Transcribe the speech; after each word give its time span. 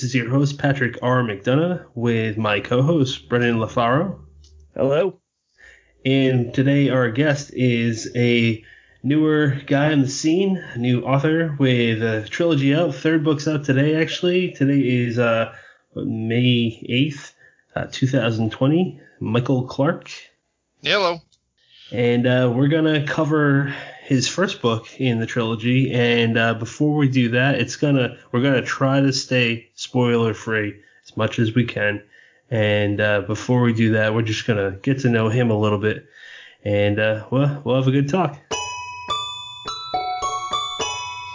everybody. 0.00 0.06
This 0.06 0.08
is 0.08 0.14
your 0.14 0.30
host, 0.30 0.58
Patrick 0.58 0.98
R. 1.02 1.22
McDonough, 1.22 1.84
with 1.94 2.38
my 2.38 2.60
co 2.60 2.80
host, 2.82 3.28
Brennan 3.28 3.56
LaFaro. 3.56 4.18
Hello. 4.74 5.20
And 6.06 6.54
today, 6.54 6.88
our 6.88 7.10
guest 7.10 7.50
is 7.52 8.10
a 8.16 8.64
newer 9.02 9.58
guy 9.66 9.92
on 9.92 10.00
the 10.00 10.08
scene, 10.08 10.56
a 10.56 10.78
new 10.78 11.02
author 11.02 11.54
with 11.58 12.02
a 12.02 12.26
trilogy 12.30 12.74
out. 12.74 12.94
Third 12.94 13.24
book's 13.24 13.46
out 13.46 13.64
today, 13.64 14.00
actually. 14.00 14.52
Today 14.52 14.80
is 14.80 15.18
uh, 15.18 15.52
May 15.94 16.80
8th, 16.88 17.32
uh, 17.76 17.86
2020. 17.92 19.00
Michael 19.20 19.66
Clark. 19.66 20.10
Hello. 20.82 21.18
And 21.92 22.26
uh, 22.26 22.50
we're 22.54 22.68
going 22.68 22.84
to 22.84 23.04
cover 23.06 23.74
his 24.10 24.26
first 24.26 24.60
book 24.60 25.00
in 25.00 25.20
the 25.20 25.26
trilogy. 25.26 25.92
And 25.92 26.36
uh, 26.36 26.54
before 26.54 26.96
we 26.96 27.08
do 27.08 27.28
that, 27.30 27.54
it's 27.54 27.76
gonna 27.76 28.18
we're 28.32 28.42
gonna 28.42 28.60
try 28.60 29.00
to 29.00 29.12
stay 29.12 29.70
spoiler 29.76 30.34
free 30.34 30.80
as 31.04 31.16
much 31.16 31.38
as 31.38 31.54
we 31.54 31.64
can. 31.64 32.02
And 32.50 33.00
uh, 33.00 33.20
before 33.20 33.62
we 33.62 33.72
do 33.72 33.92
that, 33.92 34.12
we're 34.12 34.22
just 34.22 34.48
gonna 34.48 34.72
get 34.82 34.98
to 35.00 35.08
know 35.08 35.28
him 35.28 35.52
a 35.52 35.58
little 35.58 35.78
bit, 35.78 36.06
and 36.64 36.98
uh, 36.98 37.26
well, 37.30 37.62
we'll 37.64 37.76
have 37.76 37.86
a 37.86 37.92
good 37.92 38.08
talk. 38.08 38.36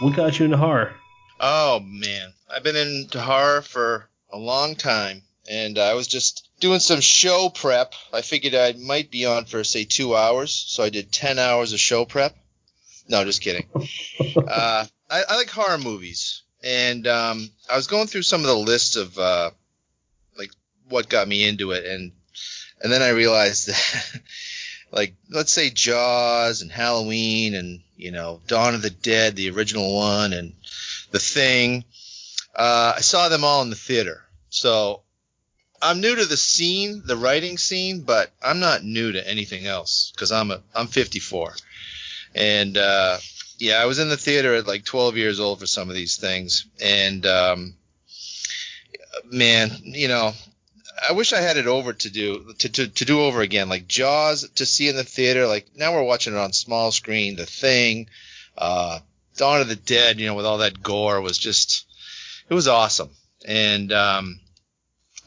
What 0.02 0.18
got 0.18 0.38
you 0.38 0.44
into 0.44 0.58
horror? 0.58 0.94
Oh 1.40 1.80
man, 1.80 2.34
I've 2.54 2.64
been 2.64 2.76
into 2.76 3.22
horror 3.22 3.62
for 3.62 4.10
a 4.34 4.38
long 4.38 4.76
time, 4.76 5.22
and 5.50 5.80
I 5.80 5.94
was 5.94 6.08
just 6.08 6.50
doing 6.60 6.82
some 6.82 7.00
show 7.00 7.48
prep. 7.48 7.94
I 8.12 8.22
figured 8.22 8.54
I 8.54 8.74
might 8.74 9.12
be 9.12 9.26
on 9.26 9.46
for 9.46 9.64
say 9.64 9.86
two 9.86 10.14
hours, 10.14 10.52
so 10.54 10.84
I 10.84 10.90
did 10.90 11.14
ten 11.14 11.40
hours 11.40 11.72
of 11.72 11.80
show 11.80 12.04
prep 12.04 12.36
no, 13.08 13.24
just 13.24 13.42
kidding. 13.42 13.68
uh, 14.38 14.86
I, 15.10 15.24
I, 15.30 15.36
like 15.36 15.50
horror 15.50 15.78
movies, 15.78 16.44
and 16.64 17.06
um, 17.08 17.50
I 17.70 17.76
was 17.76 17.88
going 17.88 18.08
through 18.08 18.24
some 18.24 18.42
of 18.42 18.48
the 18.48 18.58
lists 18.58 18.96
of 18.96 19.18
uh, 19.18 19.52
like 20.38 20.52
what 20.90 21.10
got 21.10 21.28
me 21.28 21.48
into 21.48 21.72
it, 21.72 21.86
and 21.86 22.12
and 22.82 22.92
then 22.92 23.02
I 23.02 23.10
realized 23.10 23.68
that, 23.68 24.22
like, 24.92 25.16
let's 25.30 25.54
say 25.54 25.70
Jaws 25.70 26.62
and 26.62 26.72
Halloween, 26.72 27.56
and 27.56 27.82
you 27.96 28.12
know, 28.12 28.42
Dawn 28.48 28.76
of 28.76 28.82
the 28.82 28.90
Dead, 28.90 29.36
the 29.36 29.50
original 29.52 29.96
one, 29.96 30.34
and 30.34 30.54
The 31.12 31.20
Thing. 31.20 31.86
Uh, 32.56 32.94
I 32.98 33.02
saw 33.02 33.28
them 33.28 33.44
all 33.44 33.62
in 33.62 33.70
the 33.70 33.76
theater, 33.76 34.22
so 34.50 35.02
I'm 35.82 36.02
new 36.02 36.16
to 36.16 36.26
the 36.26 36.38
scene, 36.38 37.04
the 37.06 37.18
writing 37.18 37.58
scene, 37.58 38.02
but 38.02 38.32
I'm 38.42 38.60
not 38.60 38.84
new 38.84 39.12
to 39.12 39.28
anything 39.28 39.68
else 39.68 40.12
because 40.16 40.32
I'm 40.32 40.52
a 40.52 40.62
I'm 40.74 40.88
54. 40.88 41.54
And 42.36 42.78
uh, 42.78 43.18
yeah, 43.58 43.82
I 43.82 43.86
was 43.86 44.00
in 44.00 44.10
the 44.10 44.18
theater 44.18 44.54
at 44.56 44.68
like 44.68 44.84
12 44.84 45.16
years 45.16 45.40
old 45.40 45.60
for 45.60 45.66
some 45.66 45.90
of 45.90 45.96
these 45.96 46.18
things, 46.18 46.68
and 46.82 47.26
um, 47.26 47.76
man, 49.32 49.72
you 49.84 50.10
know, 50.10 50.34
I 51.08 51.14
wish 51.14 51.34
I 51.34 51.42
had 51.42 51.58
it 51.58 51.68
over 51.68 51.94
to 51.94 52.10
do 52.10 52.54
to, 52.60 52.70
to, 52.70 52.88
to 52.88 53.06
do 53.06 53.22
over 53.22 53.42
again, 53.42 53.70
like 53.70 53.88
Jaws 53.88 54.50
to 54.56 54.66
see 54.66 54.90
in 54.90 54.96
the 54.96 55.04
theater. 55.04 55.48
Like 55.48 55.68
now 55.76 55.94
we're 55.94 56.04
watching 56.04 56.34
it 56.34 56.40
on 56.40 56.54
small 56.54 56.92
screen. 56.92 57.38
The 57.38 57.46
Thing, 57.46 58.10
uh, 58.58 59.00
Dawn 59.38 59.62
of 59.62 59.68
the 59.70 59.76
Dead, 59.76 60.20
you 60.20 60.28
know, 60.28 60.36
with 60.36 60.46
all 60.46 60.60
that 60.60 60.82
gore 60.82 61.22
was 61.22 61.38
just 61.38 61.86
it 62.50 62.54
was 62.54 62.68
awesome. 62.68 63.10
And 63.46 63.92
um, 63.94 64.40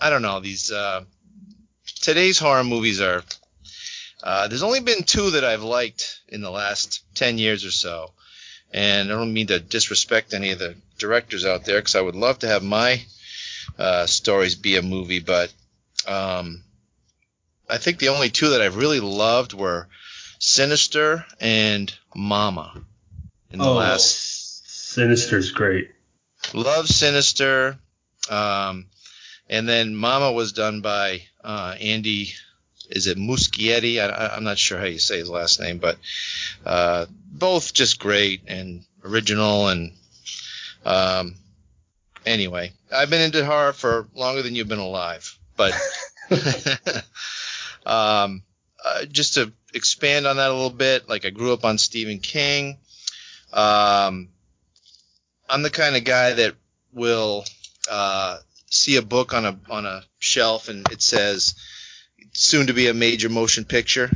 I 0.00 0.10
don't 0.10 0.22
know 0.22 0.40
these 0.40 0.70
uh, 0.70 1.04
today's 2.00 2.38
horror 2.38 2.64
movies 2.64 3.00
are 3.00 3.22
uh, 4.22 4.48
there's 4.48 4.62
only 4.62 4.80
been 4.80 5.04
two 5.04 5.30
that 5.32 5.44
I've 5.44 5.62
liked 5.62 6.20
in 6.28 6.40
the 6.40 6.50
last 6.50 7.02
10 7.14 7.38
years 7.38 7.64
or 7.64 7.70
so. 7.70 8.12
And 8.72 9.10
I 9.10 9.14
don't 9.14 9.32
mean 9.32 9.46
to 9.46 9.60
disrespect 9.60 10.34
any 10.34 10.50
of 10.50 10.58
the 10.58 10.76
directors 10.98 11.44
out 11.44 11.64
there 11.64 11.78
because 11.78 11.94
I 11.94 12.00
would 12.00 12.16
love 12.16 12.40
to 12.40 12.48
have 12.48 12.62
my 12.62 13.02
uh, 13.78 14.06
stories 14.06 14.56
be 14.56 14.76
a 14.76 14.82
movie, 14.82 15.20
but 15.20 15.52
um, 16.06 16.62
I 17.68 17.78
think 17.78 17.98
the 17.98 18.08
only 18.08 18.30
two 18.30 18.50
that 18.50 18.62
I've 18.62 18.76
really 18.76 19.00
loved 19.00 19.52
were 19.52 19.88
Sinister 20.38 21.24
and 21.40 21.92
Mama. 22.14 22.72
In 23.50 23.58
the 23.60 23.64
oh, 23.64 23.74
last 23.74 24.90
Sinister's 24.92 25.52
great. 25.52 25.90
Love 26.52 26.88
Sinister. 26.88 27.78
Um, 28.28 28.86
and 29.48 29.68
then 29.68 29.94
Mama 29.94 30.32
was 30.32 30.52
done 30.52 30.80
by 30.80 31.22
uh, 31.42 31.74
Andy 31.80 32.32
is 32.88 33.06
it 33.06 33.19
Muschietti? 33.19 34.00
I, 34.00 34.37
am 34.37 34.44
not 34.44 34.59
sure 34.59 34.78
how 34.78 34.87
you 34.87 34.99
say 34.99 35.19
his 35.19 35.31
last 35.31 35.60
name, 35.60 35.78
but 35.78 35.99
uh, 36.65 37.06
both 37.31 37.72
just 37.72 37.99
great 37.99 38.43
and 38.49 38.84
original. 39.04 39.69
And 39.69 39.93
um, 40.84 41.34
anyway, 42.25 42.72
I've 42.93 43.10
been 43.10 43.21
into 43.21 43.44
horror 43.44 43.72
for 43.72 44.09
longer 44.15 44.43
than 44.43 44.54
you've 44.54 44.69
been 44.69 44.78
alive. 44.78 45.38
But 45.56 45.72
um, 47.87 48.43
uh, 48.84 49.05
just 49.06 49.34
to 49.34 49.53
expand 49.75 50.26
on 50.26 50.37
that 50.37 50.50
a 50.50 50.55
little 50.55 50.70
bit, 50.70 51.09
like 51.09 51.25
I 51.25 51.31
grew 51.31 51.53
up 51.53 51.65
on 51.65 51.78
Stephen 51.78 52.19
King. 52.19 52.78
Um, 53.53 54.28
I'm 55.49 55.62
the 55.62 55.70
kind 55.70 55.97
of 55.97 56.05
guy 56.05 56.34
that 56.34 56.55
will 56.93 57.44
uh, 57.91 58.38
see 58.70 58.97
a 58.97 59.03
book 59.03 59.32
on 59.32 59.44
a 59.44 59.59
on 59.70 59.87
a 59.87 60.05
shelf 60.19 60.69
and 60.69 60.91
it 60.93 61.00
says 61.00 61.55
soon 62.32 62.66
to 62.68 62.72
be 62.72 62.88
a 62.88 62.94
major 62.94 63.28
motion 63.28 63.64
picture. 63.64 64.10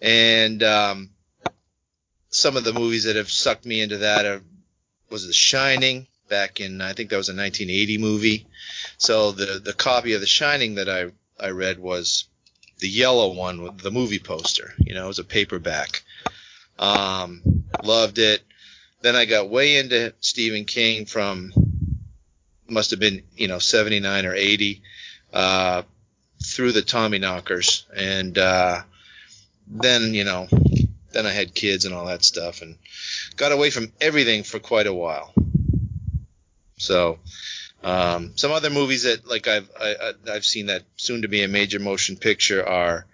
And 0.00 0.62
um, 0.62 1.10
some 2.30 2.56
of 2.56 2.64
the 2.64 2.72
movies 2.72 3.04
that 3.04 3.16
have 3.16 3.30
sucked 3.30 3.66
me 3.66 3.80
into 3.80 3.98
that 3.98 4.26
are, 4.26 4.42
was 5.10 5.26
The 5.26 5.32
Shining 5.32 6.06
back 6.28 6.60
in 6.60 6.80
I 6.80 6.92
think 6.92 7.10
that 7.10 7.16
was 7.16 7.28
a 7.28 7.32
1980 7.32 7.98
movie. 7.98 8.46
So 8.98 9.32
the 9.32 9.60
the 9.62 9.72
copy 9.72 10.14
of 10.14 10.20
The 10.20 10.26
Shining 10.26 10.76
that 10.76 10.88
I 10.88 11.12
I 11.42 11.50
read 11.50 11.78
was 11.78 12.24
the 12.78 12.88
yellow 12.88 13.32
one 13.32 13.62
with 13.62 13.78
the 13.78 13.90
movie 13.90 14.18
poster. 14.18 14.74
You 14.78 14.94
know, 14.94 15.04
it 15.04 15.08
was 15.08 15.18
a 15.18 15.24
paperback. 15.24 16.02
Um, 16.78 17.64
loved 17.82 18.18
it. 18.18 18.42
Then 19.02 19.16
I 19.16 19.24
got 19.24 19.48
way 19.48 19.76
into 19.76 20.14
Stephen 20.20 20.64
King 20.64 21.06
from 21.06 21.52
must 22.68 22.90
have 22.90 23.00
been 23.00 23.22
you 23.36 23.48
know 23.48 23.58
79 23.58 24.26
or 24.26 24.34
80. 24.34 24.82
Uh, 25.32 25.82
through 26.46 26.72
the 26.72 26.82
Tommyknockers, 26.82 27.84
and 27.94 28.38
uh, 28.38 28.82
then 29.66 30.14
you 30.14 30.24
know, 30.24 30.48
then 31.12 31.26
I 31.26 31.30
had 31.30 31.54
kids 31.54 31.84
and 31.84 31.94
all 31.94 32.06
that 32.06 32.24
stuff, 32.24 32.62
and 32.62 32.76
got 33.36 33.52
away 33.52 33.70
from 33.70 33.92
everything 34.00 34.44
for 34.44 34.58
quite 34.58 34.86
a 34.86 34.94
while. 34.94 35.34
So, 36.78 37.18
um, 37.82 38.32
some 38.36 38.52
other 38.52 38.70
movies 38.70 39.02
that 39.02 39.26
like 39.26 39.48
I've 39.48 39.68
I, 39.80 40.12
have 40.26 40.44
seen 40.44 40.66
that 40.66 40.84
soon 40.96 41.22
to 41.22 41.28
be 41.28 41.42
a 41.42 41.48
major 41.48 41.80
motion 41.80 42.16
picture 42.16 42.66
are 42.66 43.06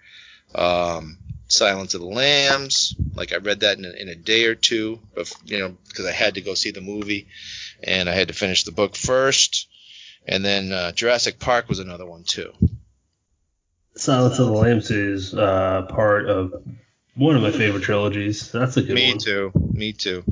um, 0.53 1.17
Silence 1.47 1.95
of 1.95 2.01
the 2.01 2.07
Lambs. 2.07 2.95
Like 3.15 3.33
I 3.33 3.37
read 3.37 3.61
that 3.61 3.77
in 3.77 3.85
a, 3.85 3.91
in 3.91 4.09
a 4.09 4.15
day 4.15 4.45
or 4.45 4.55
two, 4.55 4.99
you 5.45 5.59
know, 5.59 5.75
because 5.87 6.05
I 6.05 6.11
had 6.11 6.35
to 6.35 6.41
go 6.41 6.53
see 6.53 6.71
the 6.71 6.81
movie, 6.81 7.27
and 7.81 8.07
I 8.07 8.13
had 8.13 8.27
to 8.27 8.33
finish 8.33 8.63
the 8.63 8.71
book 8.71 8.95
first. 8.95 9.67
And 10.25 10.45
then 10.45 10.71
uh, 10.71 10.91
Jurassic 10.93 11.39
Park 11.39 11.67
was 11.67 11.79
another 11.79 12.05
one 12.05 12.23
too. 12.23 12.53
Silence 13.95 14.39
of 14.39 14.47
the 14.47 14.53
Lambs 14.53 14.89
is 14.91 15.33
uh, 15.33 15.83
part 15.89 16.27
of 16.27 16.63
one 17.15 17.35
of 17.35 17.41
my 17.41 17.51
favorite 17.51 17.83
trilogies. 17.83 18.51
That's 18.51 18.77
a 18.77 18.81
good 18.81 18.95
Me 18.95 19.09
one. 19.09 19.17
Me 19.17 19.19
too. 19.19 19.51
Me 19.55 19.93
too. 19.93 20.23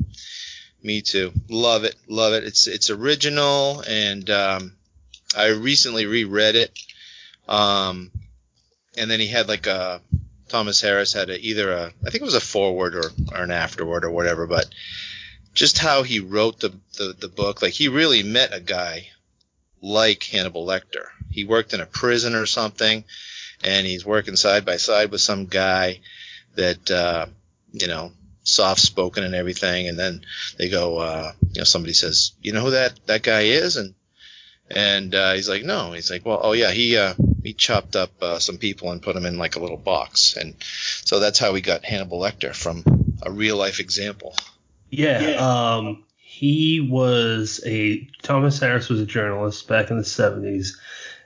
Me 0.82 1.00
too. 1.00 1.32
Love 1.48 1.84
it. 1.84 1.94
Love 2.08 2.32
it. 2.32 2.44
It's 2.44 2.66
it's 2.66 2.90
original, 2.90 3.84
and 3.86 4.28
um, 4.30 4.72
I 5.36 5.48
recently 5.48 6.06
reread 6.06 6.56
it. 6.56 6.76
Um, 7.48 8.10
and 8.96 9.10
then 9.10 9.20
he 9.20 9.28
had 9.28 9.48
like 9.48 9.66
a 9.68 10.00
Thomas 10.48 10.80
Harris 10.80 11.12
had 11.12 11.30
a, 11.30 11.38
either 11.40 11.72
a 11.72 11.86
I 11.86 12.10
think 12.10 12.22
it 12.22 12.24
was 12.24 12.34
a 12.34 12.40
forward 12.40 12.96
or, 12.96 13.10
or 13.32 13.42
an 13.42 13.52
afterword 13.52 14.04
or 14.04 14.10
whatever, 14.10 14.46
but 14.46 14.66
just 15.54 15.78
how 15.78 16.02
he 16.02 16.18
wrote 16.18 16.60
the, 16.60 16.74
the 16.98 17.14
the 17.18 17.28
book, 17.28 17.62
like 17.62 17.74
he 17.74 17.88
really 17.88 18.24
met 18.24 18.52
a 18.52 18.60
guy 18.60 19.08
like 19.80 20.24
Hannibal 20.24 20.66
Lecter. 20.66 21.06
He 21.30 21.44
worked 21.44 21.74
in 21.74 21.80
a 21.80 21.86
prison 21.86 22.34
or 22.34 22.46
something 22.46 23.04
and 23.64 23.86
he's 23.86 24.04
working 24.04 24.36
side 24.36 24.64
by 24.64 24.76
side 24.76 25.10
with 25.10 25.20
some 25.20 25.46
guy 25.46 26.00
that 26.54 26.90
uh, 26.90 27.26
you 27.72 27.86
know 27.86 28.12
soft 28.44 28.80
spoken 28.80 29.24
and 29.24 29.34
everything. 29.34 29.88
And 29.88 29.98
then 29.98 30.22
they 30.58 30.68
go 30.68 30.98
uh, 30.98 31.32
you 31.52 31.60
know 31.60 31.64
somebody 31.64 31.92
says 31.92 32.32
you 32.40 32.52
know 32.52 32.60
who 32.60 32.70
that 32.70 32.98
that 33.06 33.22
guy 33.22 33.42
is? 33.42 33.76
And 33.76 33.94
and 34.70 35.14
uh, 35.14 35.32
he's 35.34 35.48
like 35.48 35.64
no. 35.64 35.92
He's 35.92 36.10
like 36.10 36.24
well 36.24 36.40
oh 36.42 36.52
yeah 36.52 36.70
he 36.70 36.96
uh, 36.96 37.14
he 37.42 37.52
chopped 37.52 37.96
up 37.96 38.10
uh, 38.22 38.38
some 38.38 38.58
people 38.58 38.90
and 38.90 39.02
put 39.02 39.14
them 39.14 39.26
in 39.26 39.38
like 39.38 39.56
a 39.56 39.60
little 39.60 39.76
box. 39.76 40.36
And 40.36 40.54
so 41.04 41.20
that's 41.20 41.38
how 41.38 41.52
we 41.52 41.60
got 41.60 41.84
Hannibal 41.84 42.20
Lecter 42.20 42.54
from 42.54 42.84
a 43.22 43.30
real 43.30 43.56
life 43.56 43.80
example. 43.80 44.34
Yeah, 44.90 45.20
yeah. 45.20 45.76
um 45.76 46.04
he 46.16 46.80
was 46.80 47.60
a 47.66 48.08
Thomas 48.22 48.58
Harris 48.58 48.88
was 48.88 49.00
a 49.00 49.06
journalist 49.06 49.68
back 49.68 49.90
in 49.90 49.98
the 49.98 50.02
70s 50.02 50.76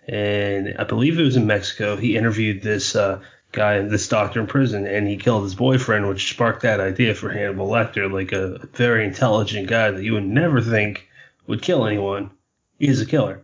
and 0.06 0.76
I 0.78 0.84
believe 0.84 1.18
it 1.18 1.24
was 1.24 1.36
in 1.36 1.46
Mexico. 1.46 1.96
He 1.96 2.16
interviewed 2.16 2.62
this 2.62 2.94
uh, 2.94 3.20
guy, 3.52 3.80
this 3.82 4.08
doctor 4.08 4.40
in 4.40 4.46
prison, 4.46 4.86
and 4.86 5.08
he 5.08 5.16
killed 5.16 5.44
his 5.44 5.54
boyfriend, 5.54 6.08
which 6.08 6.30
sparked 6.30 6.62
that 6.62 6.80
idea 6.80 7.14
for 7.14 7.30
Hannibal 7.30 7.68
Lecter, 7.68 8.10
like 8.10 8.32
a 8.32 8.66
very 8.74 9.04
intelligent 9.04 9.68
guy 9.68 9.90
that 9.90 10.04
you 10.04 10.12
would 10.12 10.26
never 10.26 10.60
think 10.60 11.08
would 11.46 11.62
kill 11.62 11.86
anyone. 11.86 12.30
He 12.78 12.88
is 12.88 13.00
a 13.00 13.06
killer. 13.06 13.42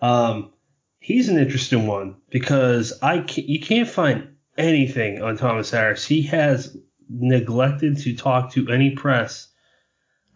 Um, 0.00 0.52
he's 0.98 1.28
an 1.28 1.38
interesting 1.38 1.86
one 1.86 2.16
because 2.30 2.98
I 3.02 3.18
can't, 3.18 3.48
you 3.48 3.60
can't 3.60 3.88
find 3.88 4.36
anything 4.56 5.22
on 5.22 5.36
Thomas 5.36 5.70
Harris. 5.70 6.06
He 6.06 6.22
has 6.22 6.76
neglected 7.08 7.98
to 7.98 8.16
talk 8.16 8.52
to 8.52 8.68
any 8.70 8.90
press. 8.90 9.48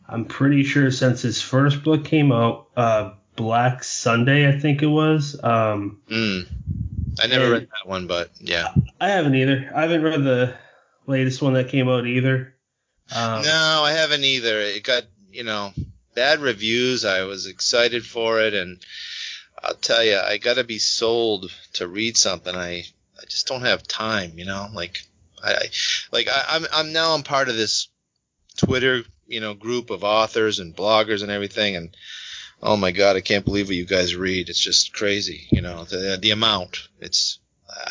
I'm 0.07 0.27
pretty 0.27 0.65
sure 0.65 0.91
since 0.91 1.23
his 1.23 1.41
first 1.41 1.83
book 1.83 2.05
came 2.05 2.33
out, 2.33 2.69
uh, 2.77 3.13
Black 3.37 3.85
Sunday, 3.85 4.49
I 4.49 4.59
think 4.59 4.83
it 4.83 4.87
was. 4.87 5.39
Um, 5.43 6.01
Mm. 6.09 6.47
I 7.23 7.27
never 7.29 7.51
read 7.51 7.69
that 7.69 7.89
one, 7.89 8.07
but 8.07 8.31
yeah. 8.41 8.75
I 9.01 9.09
haven't 9.09 9.35
either. 9.35 9.71
I 9.75 9.83
haven't 9.83 10.03
read 10.03 10.25
the 10.25 10.55
latest 11.07 11.41
one 11.43 11.55
that 11.55 11.69
came 11.69 11.89
out 11.89 12.07
either. 12.07 12.55
Um, 13.15 13.43
no, 13.43 13.83
I 13.85 13.93
haven't 13.93 14.25
either. 14.25 14.61
It 14.61 14.83
got, 14.83 15.05
you 15.31 15.45
know, 15.45 15.73
bad 16.15 16.41
reviews. 16.41 17.05
I 17.05 17.23
was 17.23 17.47
excited 17.47 18.05
for 18.05 18.41
it, 18.41 18.55
and 18.55 18.81
I'll 19.63 19.75
tell 19.75 20.03
you, 20.03 20.19
I 20.19 20.39
got 20.39 20.55
to 20.55 20.65
be 20.65 20.79
sold 20.79 21.53
to 21.75 21.87
read 21.87 22.17
something. 22.17 22.55
I, 22.55 22.79
I 23.21 23.25
just 23.29 23.47
don't 23.47 23.63
have 23.63 23.87
time, 23.87 24.33
you 24.37 24.45
know. 24.45 24.69
Like, 24.73 25.01
I, 25.43 25.53
I 25.53 25.69
like 26.13 26.29
I, 26.29 26.45
I'm, 26.49 26.67
I'm 26.73 26.93
now 26.93 27.15
I'm 27.15 27.23
part 27.23 27.49
of 27.49 27.57
this 27.57 27.89
Twitter, 28.57 29.05
you 29.27 29.41
know, 29.41 29.55
group 29.55 29.91
of 29.91 30.03
authors 30.05 30.59
and 30.59 30.75
bloggers 30.75 31.23
and 31.23 31.31
everything, 31.31 31.77
and 31.77 31.97
oh 32.63 32.77
my 32.77 32.91
god, 32.91 33.17
I 33.17 33.21
can't 33.21 33.45
believe 33.45 33.67
what 33.67 33.77
you 33.77 33.87
guys 33.87 34.17
read. 34.17 34.49
It's 34.49 34.61
just 34.61 34.95
crazy, 34.95 35.47
you 35.51 35.61
know, 35.61 35.85
the 35.85 36.19
the 36.21 36.31
amount. 36.31 36.89
It's, 37.01 37.39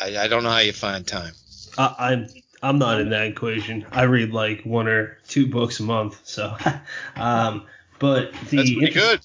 I, 0.00 0.16
I 0.18 0.28
don't 0.28 0.42
know 0.42 0.50
how 0.50 0.58
you 0.58 0.72
find 0.72 1.06
time. 1.06 1.34
I, 1.78 1.94
I'm 1.98 2.26
I'm 2.64 2.78
not 2.78 3.00
in 3.00 3.10
that 3.10 3.26
equation. 3.26 3.86
I 3.92 4.04
read 4.04 4.32
like 4.32 4.62
one 4.64 4.88
or 4.88 5.18
two 5.28 5.46
books 5.46 5.80
a 5.80 5.82
month, 5.82 6.20
so. 6.24 6.56
um, 7.16 7.66
but 7.98 8.32
the 8.48 8.56
That's 8.56 8.72
pretty 8.72 8.92
good. 8.92 9.20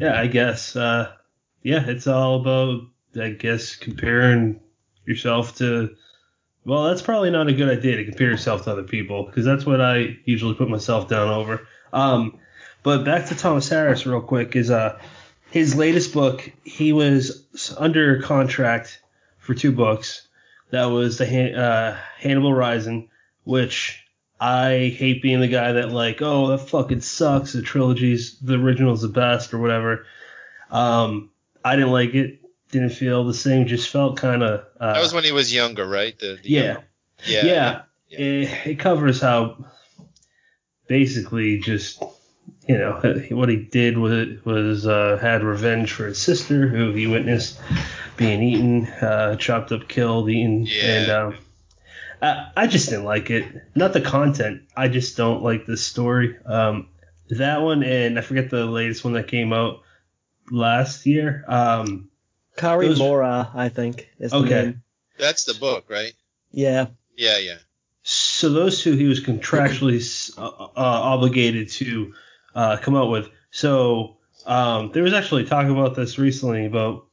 Yeah, 0.00 0.18
I 0.18 0.26
guess. 0.26 0.74
Uh, 0.74 1.12
yeah, 1.62 1.84
it's 1.86 2.06
all 2.06 2.40
about, 2.40 2.82
I 3.20 3.30
guess, 3.30 3.76
comparing 3.76 4.60
yourself 5.04 5.56
to. 5.58 5.94
Well, 6.64 6.84
that's 6.84 7.02
probably 7.02 7.30
not 7.30 7.48
a 7.48 7.52
good 7.52 7.68
idea 7.68 7.96
to 7.96 8.04
compare 8.04 8.30
yourself 8.30 8.64
to 8.64 8.72
other 8.72 8.84
people 8.84 9.26
because 9.26 9.44
that's 9.44 9.66
what 9.66 9.80
I 9.80 10.16
usually 10.24 10.54
put 10.54 10.70
myself 10.70 11.08
down 11.08 11.28
over. 11.28 11.66
Um, 11.92 12.38
but 12.82 13.04
back 13.04 13.26
to 13.26 13.34
Thomas 13.34 13.68
Harris 13.68 14.06
real 14.06 14.20
quick 14.20 14.56
is 14.56 14.70
uh 14.70 14.98
his 15.50 15.74
latest 15.74 16.12
book. 16.14 16.50
He 16.64 16.92
was 16.92 17.46
under 17.78 18.22
contract 18.22 19.00
for 19.38 19.54
two 19.54 19.72
books. 19.72 20.26
That 20.70 20.86
was 20.86 21.18
the 21.18 21.26
Han- 21.26 21.54
uh, 21.54 21.98
Hannibal 22.18 22.54
Rising, 22.54 23.10
which 23.44 24.02
I 24.40 24.94
hate 24.96 25.20
being 25.20 25.40
the 25.40 25.48
guy 25.48 25.72
that 25.72 25.90
like, 25.90 26.22
oh, 26.22 26.48
that 26.48 26.68
fucking 26.70 27.02
sucks. 27.02 27.52
The 27.52 27.60
trilogy's 27.60 28.38
the 28.40 28.54
original's 28.54 29.02
the 29.02 29.08
best 29.08 29.52
or 29.52 29.58
whatever. 29.58 30.06
Um, 30.70 31.30
I 31.62 31.76
didn't 31.76 31.92
like 31.92 32.14
it. 32.14 32.40
Didn't 32.70 32.90
feel 32.90 33.24
the 33.24 33.34
same. 33.34 33.66
Just 33.66 33.90
felt 33.90 34.16
kind 34.16 34.42
of. 34.42 34.64
Uh, 34.80 34.94
That 34.94 35.02
was 35.02 35.12
when 35.12 35.24
he 35.24 35.32
was 35.32 35.52
younger, 35.52 35.86
right? 35.86 36.18
The, 36.18 36.38
the 36.42 36.48
yeah, 36.48 36.78
yeah, 37.26 37.44
yeah. 37.44 37.82
yeah. 38.08 38.18
It, 38.18 38.66
it 38.66 38.78
covers 38.78 39.20
how 39.20 39.66
basically 40.86 41.58
just 41.58 42.02
you 42.68 42.78
know 42.78 43.00
what 43.30 43.48
he 43.48 43.56
did 43.56 43.98
was 43.98 44.44
was 44.44 44.86
uh, 44.86 45.18
had 45.20 45.42
revenge 45.42 45.92
for 45.92 46.06
his 46.06 46.18
sister 46.18 46.68
who 46.68 46.92
he 46.92 47.06
witnessed 47.06 47.58
being 48.16 48.42
eaten, 48.42 48.86
uh, 48.86 49.36
chopped 49.36 49.72
up, 49.72 49.88
killed, 49.88 50.28
eaten, 50.30 50.66
Yeah. 50.66 50.82
and 50.84 51.10
um, 51.10 51.38
I, 52.20 52.52
I 52.56 52.66
just 52.68 52.88
didn't 52.90 53.04
like 53.04 53.30
it. 53.30 53.44
Not 53.74 53.92
the 53.94 54.00
content. 54.00 54.62
I 54.76 54.88
just 54.88 55.16
don't 55.16 55.42
like 55.42 55.66
the 55.66 55.76
story. 55.76 56.36
Um, 56.44 56.88
that 57.30 57.62
one 57.62 57.82
and 57.82 58.18
I 58.18 58.22
forget 58.22 58.50
the 58.50 58.64
latest 58.66 59.02
one 59.02 59.14
that 59.14 59.26
came 59.28 59.52
out 59.52 59.82
last 60.50 61.06
year. 61.06 61.44
Um, 61.48 62.10
Cari 62.56 62.88
Those- 62.88 62.98
Mora, 62.98 63.50
I 63.54 63.70
think, 63.70 64.08
is 64.18 64.30
the 64.30 64.36
Okay. 64.38 64.62
name. 64.62 64.82
That's 65.18 65.44
the 65.44 65.54
book, 65.54 65.86
right? 65.88 66.12
Yeah. 66.52 66.86
Yeah, 67.16 67.38
yeah. 67.38 67.58
So 68.02 68.50
those 68.50 68.82
two 68.82 68.94
he 68.96 69.04
was 69.06 69.20
contractually 69.20 70.32
uh, 70.36 70.42
uh, 70.46 70.70
obligated 70.76 71.70
to 71.70 72.14
uh, 72.54 72.76
come 72.78 72.96
out 72.96 73.10
with. 73.10 73.28
So 73.50 74.16
um, 74.46 74.92
there 74.92 75.02
was 75.02 75.12
actually 75.12 75.44
talk 75.44 75.66
about 75.66 75.94
this 75.94 76.18
recently 76.18 76.66
about 76.66 77.06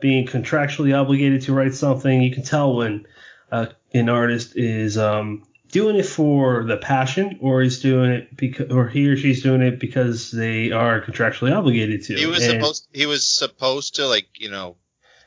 being 0.00 0.26
contractually 0.26 0.98
obligated 0.98 1.42
to 1.42 1.52
write 1.54 1.74
something. 1.74 2.22
You 2.22 2.32
can 2.32 2.42
tell 2.44 2.74
when 2.76 3.06
uh, 3.50 3.66
an 3.94 4.08
artist 4.08 4.56
is 4.56 4.98
um, 4.98 5.44
doing 5.70 5.96
it 5.96 6.04
for 6.06 6.64
the 6.64 6.76
passion, 6.76 7.38
or 7.40 7.62
he's 7.62 7.80
doing 7.80 8.10
it 8.10 8.36
because, 8.36 8.70
or 8.70 8.88
he 8.88 9.08
or 9.08 9.16
she's 9.16 9.42
doing 9.42 9.62
it 9.62 9.80
because 9.80 10.30
they 10.30 10.70
are 10.72 11.00
contractually 11.00 11.56
obligated 11.56 12.02
to. 12.04 12.14
He 12.16 12.26
was 12.26 12.42
And- 12.46 12.60
supposed 12.60 12.88
he 12.92 13.06
was 13.06 13.26
supposed 13.26 13.96
to 13.96 14.06
like 14.06 14.26
you 14.34 14.50
know 14.50 14.76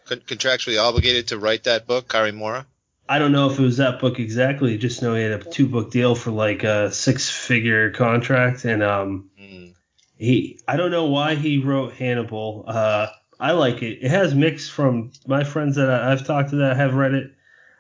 contractually 0.08 0.82
obligated 0.82 1.28
to 1.30 1.38
write 1.40 1.64
that 1.66 1.88
book, 1.88 2.08
Cari 2.08 2.32
Mora. 2.32 2.66
I 3.10 3.18
don't 3.18 3.32
know 3.32 3.50
if 3.50 3.58
it 3.58 3.64
was 3.64 3.78
that 3.78 4.00
book 4.00 4.20
exactly. 4.20 4.78
Just 4.78 5.02
know 5.02 5.16
he 5.16 5.24
had 5.24 5.32
a 5.32 5.44
two 5.44 5.68
book 5.68 5.90
deal 5.90 6.14
for 6.14 6.30
like 6.30 6.64
a 6.64 6.92
six 6.92 7.28
figure 7.30 7.90
contract, 7.92 8.66
and 8.66 8.84
um, 8.84 9.30
Mm. 9.42 9.74
he 10.18 10.60
I 10.68 10.78
don't 10.78 10.92
know 10.92 11.06
why 11.06 11.34
he 11.36 11.58
wrote 11.58 11.94
Hannibal. 11.94 12.66
Uh, 12.68 13.08
I 13.40 13.54
like 13.54 13.82
it. 13.82 14.00
It 14.04 14.12
has 14.12 14.36
mixed 14.36 14.72
from 14.72 15.12
my 15.26 15.44
friends 15.44 15.76
that 15.78 15.90
I, 15.90 16.12
I've 16.12 16.26
talked 16.26 16.52
to 16.52 16.58
that 16.58 16.78
have 16.78 16.94
read 16.94 17.14
it. 17.16 17.32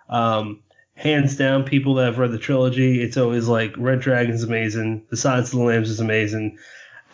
Um, 0.10 0.64
hands 0.96 1.38
down, 1.38 1.64
people 1.64 1.94
that 1.96 2.06
have 2.06 2.18
read 2.18 2.32
the 2.32 2.40
trilogy, 2.40 3.02
it's 3.02 3.16
always 3.16 3.48
like 3.48 3.74
Red 3.78 4.00
Dragon's 4.02 4.44
amazing, 4.44 5.06
The 5.10 5.16
Silence 5.18 5.54
of 5.54 5.60
the 5.60 5.66
Lambs 5.66 5.90
is 5.90 6.00
amazing. 6.00 6.58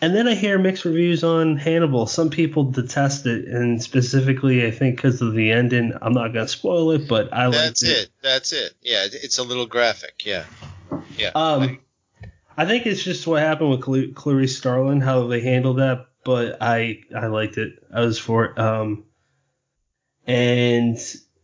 And 0.01 0.13
then 0.13 0.27
I 0.27 0.35
hear 0.35 0.59
mixed 0.59 0.85
reviews 0.85 1.23
on 1.23 1.55
Hannibal. 1.55 2.05
Some 2.05 2.29
people 2.29 2.65
detest 2.65 3.25
it, 3.25 3.47
and 3.47 3.81
specifically, 3.81 4.65
I 4.65 4.71
think 4.71 4.97
because 4.97 5.21
of 5.21 5.33
the 5.33 5.51
ending. 5.51 5.93
I'm 6.01 6.13
not 6.13 6.33
gonna 6.33 6.47
spoil 6.47 6.91
it, 6.91 7.07
but 7.07 7.33
I 7.33 7.45
liked 7.45 7.57
That's 7.57 7.83
it. 7.83 8.09
That's 8.21 8.51
it. 8.51 8.73
Yeah, 8.81 9.05
it's 9.09 9.37
a 9.37 9.43
little 9.43 9.65
graphic. 9.65 10.25
Yeah, 10.25 10.45
yeah. 11.17 11.31
Um, 11.33 11.79
I 12.57 12.65
think 12.65 12.85
it's 12.85 13.03
just 13.03 13.25
what 13.25 13.41
happened 13.41 13.71
with 13.71 13.85
Cl- 13.85 14.13
Clarice 14.13 14.57
Starling, 14.57 15.01
how 15.01 15.27
they 15.27 15.41
handled 15.41 15.77
that. 15.77 16.07
But 16.23 16.57
I 16.61 17.03
I 17.15 17.27
liked 17.27 17.57
it. 17.57 17.83
I 17.93 18.01
was 18.01 18.19
for 18.19 18.45
it. 18.45 18.59
Um, 18.59 19.05
and 20.27 20.97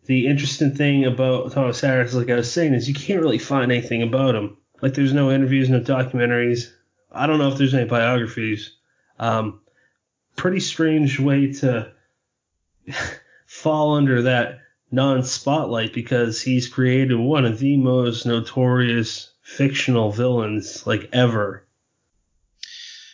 the 0.06 0.28
interesting 0.28 0.76
thing 0.76 1.06
about 1.06 1.52
Thomas 1.54 1.80
Harris, 1.80 2.14
like 2.14 2.30
I 2.30 2.36
was 2.36 2.52
saying, 2.52 2.74
is 2.74 2.88
you 2.88 2.96
can't 2.96 3.22
really 3.22 3.38
find 3.38 3.72
anything 3.72 4.02
about 4.02 4.36
him. 4.36 4.58
Like 4.82 4.94
there's 4.94 5.14
no 5.14 5.32
interviews, 5.32 5.70
no 5.70 5.80
documentaries. 5.80 6.72
I 7.12 7.28
don't 7.28 7.40
know 7.40 7.50
if 7.50 7.58
there's 7.58 7.74
any 7.74 7.86
biographies. 7.86 8.76
Um, 9.20 9.62
pretty 10.36 10.60
strange 10.60 11.20
way 11.20 11.54
to 11.54 11.92
fall 13.46 13.96
under 13.96 14.24
that 14.24 14.60
non-spotlight 14.92 15.94
because 15.94 16.42
he's 16.42 16.68
created 16.68 17.16
one 17.16 17.46
of 17.46 17.60
the 17.60 17.78
most 17.78 18.26
notorious 18.26 19.32
fictional 19.42 20.12
villains 20.12 20.86
like 20.86 21.10
ever. 21.14 21.66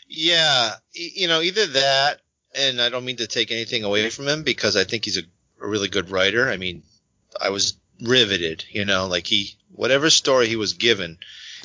Yeah, 0.07 0.75
you 0.93 1.27
know, 1.27 1.41
either 1.41 1.65
that, 1.67 2.21
and 2.55 2.81
I 2.81 2.89
don't 2.89 3.05
mean 3.05 3.17
to 3.17 3.27
take 3.27 3.51
anything 3.51 3.83
away 3.83 4.09
from 4.09 4.27
him 4.27 4.43
because 4.43 4.75
I 4.75 4.83
think 4.83 5.05
he's 5.05 5.17
a, 5.17 5.23
a 5.61 5.67
really 5.67 5.89
good 5.89 6.09
writer. 6.09 6.49
I 6.49 6.57
mean, 6.57 6.83
I 7.39 7.49
was 7.49 7.77
riveted, 8.01 8.63
you 8.71 8.85
know, 8.85 9.07
like 9.07 9.27
he, 9.27 9.57
whatever 9.71 10.09
story 10.09 10.47
he 10.47 10.55
was 10.55 10.73
given, 10.73 11.17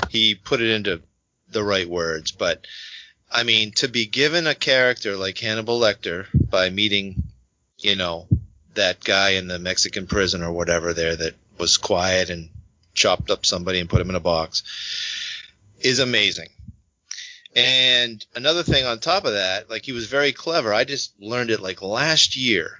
he 0.08 0.34
put 0.34 0.60
it 0.60 0.70
into 0.70 1.02
the 1.52 1.64
right 1.64 1.88
words. 1.88 2.32
But, 2.32 2.66
I 3.30 3.42
mean, 3.42 3.72
to 3.76 3.88
be 3.88 4.06
given 4.06 4.46
a 4.46 4.54
character 4.54 5.16
like 5.16 5.38
Hannibal 5.38 5.78
Lecter 5.78 6.26
by 6.34 6.70
meeting, 6.70 7.22
you 7.78 7.96
know, 7.96 8.26
that 8.74 9.04
guy 9.04 9.30
in 9.30 9.48
the 9.48 9.58
Mexican 9.58 10.06
prison 10.06 10.42
or 10.42 10.52
whatever 10.52 10.94
there 10.94 11.14
that 11.16 11.34
was 11.58 11.76
quiet 11.76 12.30
and 12.30 12.48
chopped 12.94 13.30
up 13.30 13.46
somebody 13.46 13.80
and 13.80 13.88
put 13.88 14.00
him 14.00 14.10
in 14.10 14.16
a 14.16 14.20
box 14.20 14.62
is 15.80 15.98
amazing. 15.98 16.48
And 17.54 18.24
another 18.34 18.62
thing 18.62 18.86
on 18.86 18.98
top 18.98 19.24
of 19.24 19.34
that, 19.34 19.68
like 19.68 19.84
he 19.84 19.92
was 19.92 20.06
very 20.06 20.32
clever. 20.32 20.72
I 20.72 20.84
just 20.84 21.12
learned 21.20 21.50
it 21.50 21.60
like 21.60 21.82
last 21.82 22.36
year. 22.36 22.78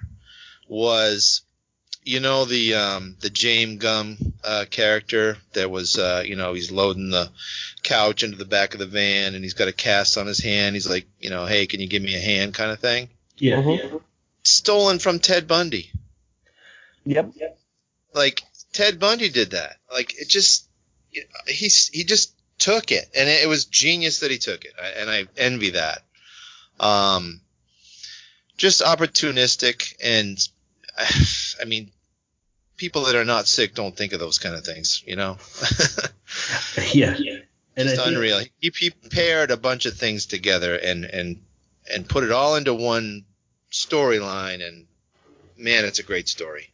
Was 0.67 1.41
you 2.03 2.19
know 2.19 2.45
the 2.45 2.73
um, 2.73 3.15
the 3.19 3.29
James 3.29 3.79
Gumb 3.79 4.17
uh, 4.43 4.65
character 4.69 5.37
that 5.53 5.69
was 5.69 5.97
uh, 5.99 6.23
you 6.25 6.35
know 6.35 6.53
he's 6.53 6.71
loading 6.71 7.11
the 7.11 7.29
couch 7.83 8.23
into 8.23 8.37
the 8.37 8.45
back 8.45 8.73
of 8.73 8.79
the 8.79 8.85
van 8.85 9.35
and 9.35 9.43
he's 9.43 9.53
got 9.53 9.67
a 9.67 9.73
cast 9.73 10.17
on 10.17 10.25
his 10.25 10.39
hand. 10.41 10.75
He's 10.75 10.89
like 10.89 11.05
you 11.19 11.29
know 11.29 11.45
hey 11.45 11.67
can 11.67 11.79
you 11.79 11.87
give 11.87 12.01
me 12.01 12.15
a 12.15 12.19
hand 12.19 12.53
kind 12.53 12.71
of 12.71 12.79
thing. 12.79 13.09
Yeah. 13.37 13.61
Mhm. 13.61 14.01
Stolen 14.43 14.99
from 14.99 15.19
Ted 15.19 15.47
Bundy. 15.47 15.91
Yep. 17.05 17.33
Like 18.13 18.43
Ted 18.71 18.99
Bundy 18.99 19.29
did 19.29 19.51
that. 19.51 19.77
Like 19.91 20.19
it 20.19 20.27
just 20.29 20.67
he's 21.47 21.89
he 21.89 22.03
just 22.03 22.33
took 22.59 22.91
it, 22.91 23.09
and 23.15 23.27
it, 23.29 23.47
was 23.49 23.65
genius 23.65 24.19
that 24.19 24.31
he 24.31 24.37
took 24.37 24.63
it, 24.63 24.73
I- 24.81 24.99
and 25.01 25.09
I 25.09 25.27
envy 25.37 25.71
that. 25.71 26.03
Um, 26.79 27.41
just 28.57 28.81
opportunistic, 28.81 29.95
and 30.01 30.37
I 31.61 31.65
mean, 31.65 31.91
people 32.77 33.03
that 33.05 33.15
are 33.15 33.25
not 33.25 33.47
sick 33.47 33.75
don't 33.75 33.95
think 33.97 34.13
of 34.13 34.19
those 34.19 34.39
kind 34.39 34.55
of 34.55 34.63
things, 34.63 35.03
you 35.05 35.15
know. 35.15 35.37
Yeah. 36.93 37.17
And 37.75 37.87
just 37.89 37.99
I 37.99 38.05
think- 38.05 38.15
unreal. 38.17 38.41
He, 38.59 38.71
he 38.77 38.89
paired 38.89 39.51
a 39.51 39.57
bunch 39.57 39.85
of 39.85 39.95
things 39.95 40.25
together 40.25 40.75
and 40.75 41.05
and 41.05 41.41
and 41.93 42.07
put 42.07 42.23
it 42.23 42.31
all 42.31 42.55
into 42.55 42.73
one 42.73 43.25
storyline, 43.71 44.65
and 44.65 44.85
man, 45.57 45.85
it's 45.85 45.99
a 45.99 46.03
great 46.03 46.29
story. 46.29 46.69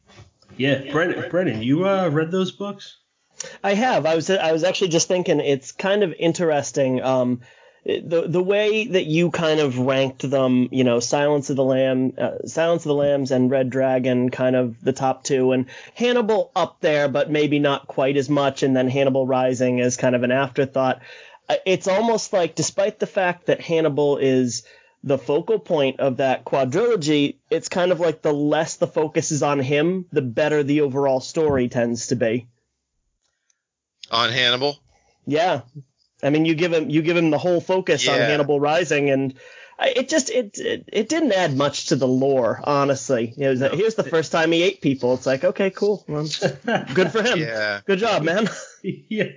Yeah, 0.57 0.91
Brennan, 0.91 1.29
Brennan, 1.29 1.61
you 1.61 1.87
uh, 1.87 2.09
read 2.09 2.31
those 2.31 2.51
books? 2.51 2.97
I 3.63 3.73
have. 3.73 4.05
I 4.05 4.15
was 4.15 4.29
I 4.29 4.51
was 4.51 4.63
actually 4.63 4.89
just 4.89 5.07
thinking 5.07 5.39
it's 5.39 5.71
kind 5.71 6.03
of 6.03 6.13
interesting. 6.19 7.01
Um, 7.01 7.41
the 7.85 8.25
the 8.27 8.43
way 8.43 8.87
that 8.87 9.05
you 9.05 9.31
kind 9.31 9.59
of 9.59 9.79
ranked 9.79 10.29
them, 10.29 10.69
you 10.71 10.83
know, 10.83 10.99
Silence 10.99 11.49
of 11.49 11.55
the 11.55 11.63
Lamb, 11.63 12.13
uh, 12.17 12.45
Silence 12.45 12.83
of 12.83 12.89
the 12.89 12.95
Lambs, 12.95 13.31
and 13.31 13.49
Red 13.49 13.69
Dragon, 13.69 14.29
kind 14.29 14.55
of 14.55 14.81
the 14.81 14.93
top 14.93 15.23
two, 15.23 15.51
and 15.53 15.65
Hannibal 15.95 16.51
up 16.55 16.81
there, 16.81 17.07
but 17.07 17.31
maybe 17.31 17.59
not 17.59 17.87
quite 17.87 18.17
as 18.17 18.29
much, 18.29 18.63
and 18.63 18.75
then 18.75 18.89
Hannibal 18.89 19.25
Rising 19.25 19.79
as 19.79 19.97
kind 19.97 20.15
of 20.15 20.23
an 20.23 20.31
afterthought. 20.31 21.01
Uh, 21.47 21.55
It's 21.65 21.87
almost 21.87 22.33
like, 22.33 22.55
despite 22.55 22.99
the 22.99 23.07
fact 23.07 23.45
that 23.45 23.61
Hannibal 23.61 24.17
is 24.17 24.63
the 25.03 25.17
focal 25.17 25.59
point 25.59 26.01
of 26.01 26.17
that 26.17 26.43
quadrilogy, 26.43 27.35
it's 27.49 27.69
kind 27.69 27.93
of 27.93 28.01
like 28.01 28.21
the 28.21 28.33
less 28.33 28.75
the 28.75 28.87
focus 28.87 29.31
is 29.31 29.41
on 29.41 29.59
him, 29.59 30.05
the 30.11 30.21
better 30.21 30.63
the 30.63 30.81
overall 30.81 31.21
story 31.21 31.69
tends 31.69 32.07
to 32.07 32.15
be. 32.15 32.47
On 34.11 34.29
Hannibal, 34.29 34.77
Yeah, 35.25 35.61
I 36.21 36.29
mean, 36.29 36.45
you 36.45 36.55
give 36.55 36.73
him 36.73 36.89
you 36.89 37.01
give 37.01 37.17
him 37.17 37.29
the 37.29 37.37
whole 37.37 37.61
focus 37.61 38.07
on 38.07 38.19
Hannibal 38.19 38.59
Rising, 38.59 39.09
and 39.09 39.33
it 39.79 40.09
just 40.09 40.29
it, 40.29 40.57
it 40.57 40.83
it 40.91 41.09
didn't 41.09 41.31
add 41.31 41.55
much 41.55 41.87
to 41.87 41.95
the 41.95 42.07
lore, 42.07 42.59
honestly. 42.63 43.33
It 43.37 43.47
was, 43.47 43.59
here's 43.61 43.95
the 43.95 44.03
first 44.03 44.31
time 44.31 44.51
he 44.51 44.61
ate 44.63 44.81
people. 44.81 45.13
It's 45.13 45.25
like, 45.25 45.43
okay, 45.43 45.69
cool, 45.69 46.03
well, 46.07 46.23
good 46.93 47.11
for 47.11 47.23
him. 47.23 47.39
yeah, 47.39 47.81
Good 47.85 47.99
job, 47.99 48.23
man. 48.23 48.49
yeah, 48.83 49.29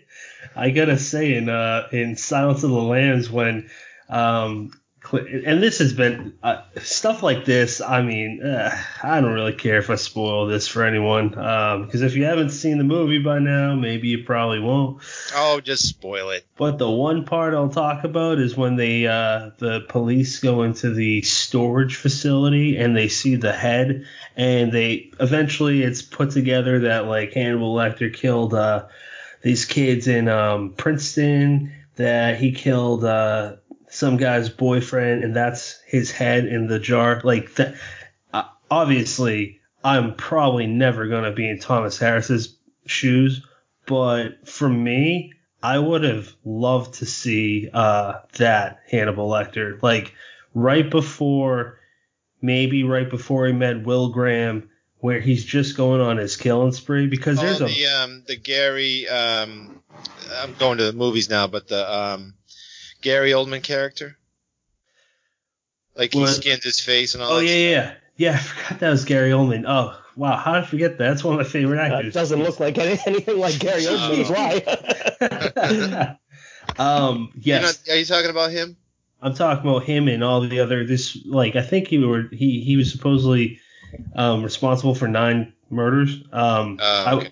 I 0.56 0.70
gotta 0.70 0.98
say 0.98 1.34
in 1.34 1.48
uh, 1.48 1.88
in 1.92 2.16
Silence 2.16 2.64
of 2.64 2.70
the 2.70 2.82
Lambs 2.82 3.30
when 3.30 3.70
um 4.08 4.72
Cl- 4.72 4.81
and 5.10 5.62
this 5.62 5.78
has 5.78 5.92
been 5.92 6.34
uh, 6.42 6.62
stuff 6.80 7.22
like 7.22 7.44
this. 7.44 7.80
I 7.80 8.02
mean, 8.02 8.42
uh, 8.42 8.76
I 9.02 9.20
don't 9.20 9.32
really 9.32 9.52
care 9.52 9.78
if 9.78 9.90
I 9.90 9.96
spoil 9.96 10.46
this 10.46 10.68
for 10.68 10.84
anyone 10.84 11.30
because 11.30 12.02
if 12.02 12.14
you 12.14 12.24
haven't 12.24 12.50
seen 12.50 12.78
the 12.78 12.84
movie 12.84 13.18
by 13.18 13.38
now, 13.38 13.74
maybe 13.74 14.08
you 14.08 14.24
probably 14.24 14.60
won't. 14.60 15.02
oh, 15.34 15.60
just 15.60 15.88
spoil 15.88 16.30
it. 16.30 16.46
But 16.56 16.78
the 16.78 16.90
one 16.90 17.24
part 17.24 17.54
I'll 17.54 17.68
talk 17.68 18.04
about 18.04 18.38
is 18.38 18.56
when 18.56 18.76
they 18.76 19.06
uh, 19.06 19.50
the 19.58 19.80
police 19.88 20.38
go 20.38 20.62
into 20.62 20.94
the 20.94 21.22
storage 21.22 21.96
facility 21.96 22.76
and 22.76 22.96
they 22.96 23.08
see 23.08 23.36
the 23.36 23.52
head, 23.52 24.06
and 24.36 24.72
they 24.72 25.10
eventually 25.20 25.82
it's 25.82 26.02
put 26.02 26.30
together 26.30 26.80
that 26.80 27.06
like 27.06 27.32
Hannibal 27.32 27.74
Lecter 27.74 28.12
killed 28.12 28.54
uh, 28.54 28.86
these 29.42 29.64
kids 29.64 30.06
in 30.06 30.28
um, 30.28 30.74
Princeton, 30.74 31.72
that 31.96 32.38
he 32.38 32.52
killed 32.52 33.04
uh, 33.04 33.56
some 33.92 34.16
guy's 34.16 34.48
boyfriend, 34.48 35.22
and 35.22 35.36
that's 35.36 35.78
his 35.86 36.10
head 36.10 36.46
in 36.46 36.66
the 36.66 36.78
jar. 36.78 37.20
Like 37.22 37.54
that, 37.56 37.74
uh, 38.32 38.44
obviously, 38.70 39.60
I'm 39.84 40.14
probably 40.14 40.66
never 40.66 41.08
gonna 41.08 41.32
be 41.32 41.48
in 41.48 41.58
Thomas 41.58 41.98
Harris's 41.98 42.56
shoes, 42.86 43.44
but 43.86 44.48
for 44.48 44.68
me, 44.68 45.34
I 45.62 45.78
would 45.78 46.04
have 46.04 46.32
loved 46.42 46.94
to 46.94 47.06
see 47.06 47.68
uh, 47.72 48.20
that 48.38 48.80
Hannibal 48.90 49.28
Lecter, 49.28 49.80
like 49.82 50.14
right 50.54 50.88
before, 50.88 51.78
maybe 52.40 52.84
right 52.84 53.08
before 53.08 53.46
he 53.46 53.52
met 53.52 53.84
Will 53.84 54.08
Graham, 54.08 54.70
where 54.98 55.20
he's 55.20 55.44
just 55.44 55.76
going 55.76 56.00
on 56.00 56.16
his 56.16 56.36
killing 56.36 56.72
spree. 56.72 57.08
Because 57.08 57.38
Oh, 57.38 57.42
there's 57.42 57.60
a 57.60 57.66
the 57.66 57.86
um, 57.88 58.22
the 58.26 58.36
Gary. 58.36 59.06
Um, 59.06 59.82
I'm 60.34 60.54
going 60.54 60.78
to 60.78 60.84
the 60.84 60.92
movies 60.94 61.28
now, 61.28 61.46
but 61.46 61.68
the 61.68 61.92
um, 61.92 62.34
Gary 63.02 63.32
Oldman 63.32 63.62
character, 63.62 64.16
like 65.96 66.12
he 66.14 66.20
What? 66.20 66.28
skinned 66.30 66.62
his 66.62 66.80
face 66.80 67.14
and 67.14 67.22
all. 67.22 67.32
oh 67.32 67.38
that 67.40 67.46
yeah 67.46 67.54
yeah 67.54 67.70
yeah 67.70 67.92
yeah 68.16 68.32
I 68.34 68.38
forgot 68.38 68.80
that 68.80 68.90
was 68.90 69.04
Gary 69.04 69.30
Oldman. 69.30 69.64
Oh 69.66 69.98
wow, 70.16 70.36
how 70.36 70.54
did 70.54 70.64
I 70.64 70.66
forget 70.66 70.98
that? 70.98 71.08
That's 71.08 71.24
one 71.24 71.34
of 71.38 71.44
my 71.46 71.50
favorite 71.50 71.78
actors. 71.78 71.90
That 71.90 71.98
actors. 71.98 72.14
doesn't 72.14 72.42
look 72.42 72.60
like 72.60 72.78
any, 72.78 72.98
anything 73.06 73.38
like 73.38 73.58
Gary 73.58 73.82
Oldman's. 73.82 74.30
Why? 74.30 76.16
um 76.78 77.30
You're 77.34 77.58
yes. 77.60 77.82
not- 77.86 77.94
are 77.94 77.98
you 77.98 78.04
talking 78.04 78.30
about 78.30 78.50
him? 78.50 78.76
I'm 79.20 79.34
talking 79.34 79.68
about 79.70 79.84
him 79.84 80.08
and 80.08 80.24
all 80.24 80.40
the 80.40 80.60
other 80.60 80.84
this 80.84 81.16
like 81.26 81.54
I 81.56 81.62
think 81.62 81.88
he 81.88 81.98
were 81.98 82.24
he 82.32 82.60
he 82.60 82.76
was 82.76 82.90
supposedly 82.90 83.60
um, 84.16 84.42
responsible 84.42 84.94
for 84.96 85.06
nine 85.06 85.52
murders. 85.70 86.22
Um, 86.32 86.78
Oh, 86.80 87.18
okay. 87.18 87.28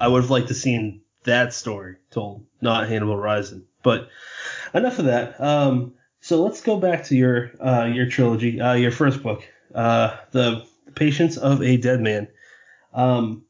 I 0.00 0.04
I 0.04 0.08
would 0.08 0.22
have 0.22 0.30
liked 0.30 0.48
to 0.48 0.54
seen 0.54 1.00
that 1.24 1.52
story 1.54 1.96
told, 2.10 2.44
not 2.60 2.88
Hannibal 2.88 3.16
Rising. 3.16 3.64
But 3.82 4.08
enough 4.74 4.98
of 4.98 5.06
that. 5.06 5.40
Um, 5.40 5.94
so 6.20 6.42
let's 6.42 6.62
go 6.62 6.78
back 6.78 7.04
to 7.04 7.16
your 7.16 7.50
uh, 7.60 7.84
your 7.84 8.06
trilogy, 8.06 8.60
uh, 8.60 8.74
your 8.74 8.92
first 8.92 9.22
book, 9.22 9.42
uh, 9.74 10.16
the 10.32 10.66
Patience 10.94 11.36
of 11.36 11.62
a 11.62 11.76
Dead 11.76 12.00
Man. 12.00 12.28
Um, 12.92 13.44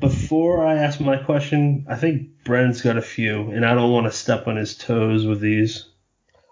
before 0.00 0.66
I 0.66 0.76
ask 0.76 1.00
my 1.00 1.16
question, 1.16 1.86
I 1.88 1.96
think 1.96 2.44
Brennan's 2.44 2.82
got 2.82 2.98
a 2.98 3.02
few, 3.02 3.50
and 3.50 3.64
I 3.64 3.74
don't 3.74 3.92
want 3.92 4.06
to 4.06 4.12
step 4.12 4.46
on 4.46 4.56
his 4.56 4.76
toes 4.76 5.26
with 5.26 5.40
these. 5.40 5.86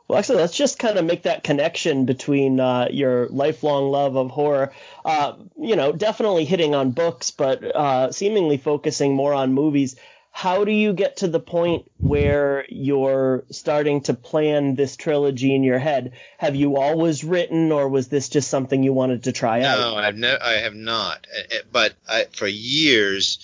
Well, 0.08 0.18
actually, 0.18 0.38
let's 0.38 0.56
just 0.56 0.80
kind 0.80 0.98
of 0.98 1.04
make 1.04 1.22
that 1.22 1.44
connection 1.44 2.04
between 2.04 2.58
uh, 2.58 2.88
your 2.90 3.28
lifelong 3.28 3.92
love 3.92 4.16
of 4.16 4.30
horror. 4.30 4.72
Uh, 5.04 5.34
you 5.56 5.76
know, 5.76 5.92
definitely 5.92 6.44
hitting 6.44 6.74
on 6.74 6.90
books, 6.90 7.30
but 7.30 7.62
uh, 7.62 8.10
seemingly 8.10 8.56
focusing 8.56 9.14
more 9.14 9.32
on 9.32 9.52
movies. 9.52 9.94
How 10.32 10.64
do 10.64 10.72
you 10.72 10.92
get 10.92 11.18
to 11.18 11.28
the 11.28 11.40
point 11.40 11.90
where 11.98 12.64
you're 12.68 13.44
starting 13.50 14.00
to 14.02 14.14
plan 14.14 14.74
this 14.74 14.96
trilogy 14.96 15.54
in 15.54 15.62
your 15.64 15.78
head? 15.78 16.12
Have 16.38 16.56
you 16.56 16.76
always 16.76 17.24
written, 17.24 17.72
or 17.72 17.88
was 17.88 18.08
this 18.08 18.28
just 18.28 18.48
something 18.48 18.82
you 18.82 18.92
wanted 18.92 19.24
to 19.24 19.32
try 19.32 19.62
out? 19.62 19.78
No, 19.78 19.96
I've 19.96 20.16
ne- 20.16 20.38
I 20.38 20.52
have 20.58 20.74
not. 20.74 21.26
Uh, 21.36 21.56
uh, 21.56 21.58
But 21.70 21.94
I, 22.08 22.24
for 22.32 22.46
years, 22.46 23.38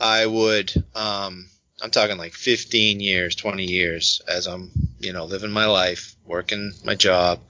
I 0.00 0.24
would. 0.24 0.72
Um, 0.94 1.48
I'm 1.82 1.90
talking 1.90 2.16
like 2.16 2.32
15 2.32 3.00
years, 3.00 3.34
20 3.34 3.64
years, 3.64 4.22
as 4.26 4.46
I'm, 4.46 4.70
you 4.98 5.12
know, 5.12 5.26
living 5.26 5.50
my 5.50 5.66
life, 5.66 6.16
working 6.24 6.72
my 6.84 6.94
job. 6.94 7.40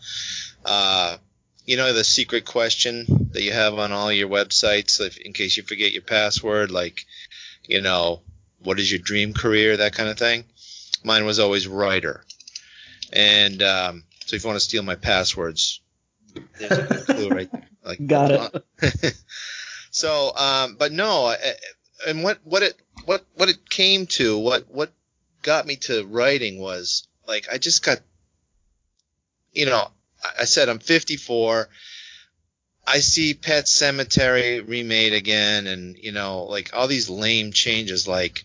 Uh, 0.65 1.19
you 1.65 1.77
know, 1.77 1.93
the 1.93 2.05
secret 2.05 2.45
question 2.45 3.29
that 3.33 3.43
you 3.43 3.53
have 3.53 3.79
on 3.79 3.93
all 3.93 4.11
your 4.11 4.29
websites, 4.29 5.01
if, 5.01 5.19
in 5.19 5.33
case 5.33 5.57
you 5.57 5.63
forget 5.63 5.93
your 5.93 6.03
password, 6.03 6.71
like, 6.71 7.07
you 7.65 7.81
know, 7.81 8.23
what 8.67 8.81
is 8.81 8.91
your 8.91 9.01
dream 9.01 9.33
career, 9.33 9.77
that 9.77 9.95
kind 9.95 10.09
of 10.09 10.19
thing. 10.19 10.45
Mine 11.05 11.25
was 11.25 11.39
always 11.39 11.69
writer. 11.69 12.25
And 13.13 13.63
um, 13.63 14.03
so 14.25 14.35
if 14.35 14.43
you 14.43 14.49
want 14.49 14.59
to 14.59 14.65
steal 14.65 14.83
my 14.83 14.97
passwords, 14.97 15.81
there's 16.59 16.73
a 16.73 17.05
clue 17.05 17.31
right 17.31 17.51
there. 17.51 17.63
Like, 17.87 18.05
Got 18.05 18.53
it. 18.83 19.15
so, 19.93 20.33
um, 20.37 20.75
but 20.77 20.91
no, 20.91 21.33
and 22.05 22.25
what 22.25 22.41
what 22.43 22.65
it 22.65 22.75
what 23.05 23.25
what 23.37 23.49
it 23.49 23.71
came 23.71 24.07
to, 24.19 24.37
what 24.37 24.69
what 24.69 24.91
got 25.43 25.69
me 25.69 25.77
to 25.77 26.05
writing 26.05 26.59
was 26.59 27.07
like 27.29 27.47
I 27.53 27.59
just 27.59 27.85
got, 27.85 27.99
you 29.53 29.67
know, 29.67 29.87
I- 30.25 30.41
I 30.41 30.45
said 30.47 30.69
I'm 30.69 30.81
54. 30.81 31.69
I 32.89 32.99
see 32.99 33.35
Pet 33.35 33.67
Sematary 33.67 34.67
remade 34.67 35.13
again, 35.13 35.69
and 35.69 35.97
you 35.97 36.11
know, 36.11 36.43
like 36.43 36.71
all 36.75 36.89
these 36.89 37.09
lame 37.09 37.53
changes, 37.53 38.09
like. 38.09 38.43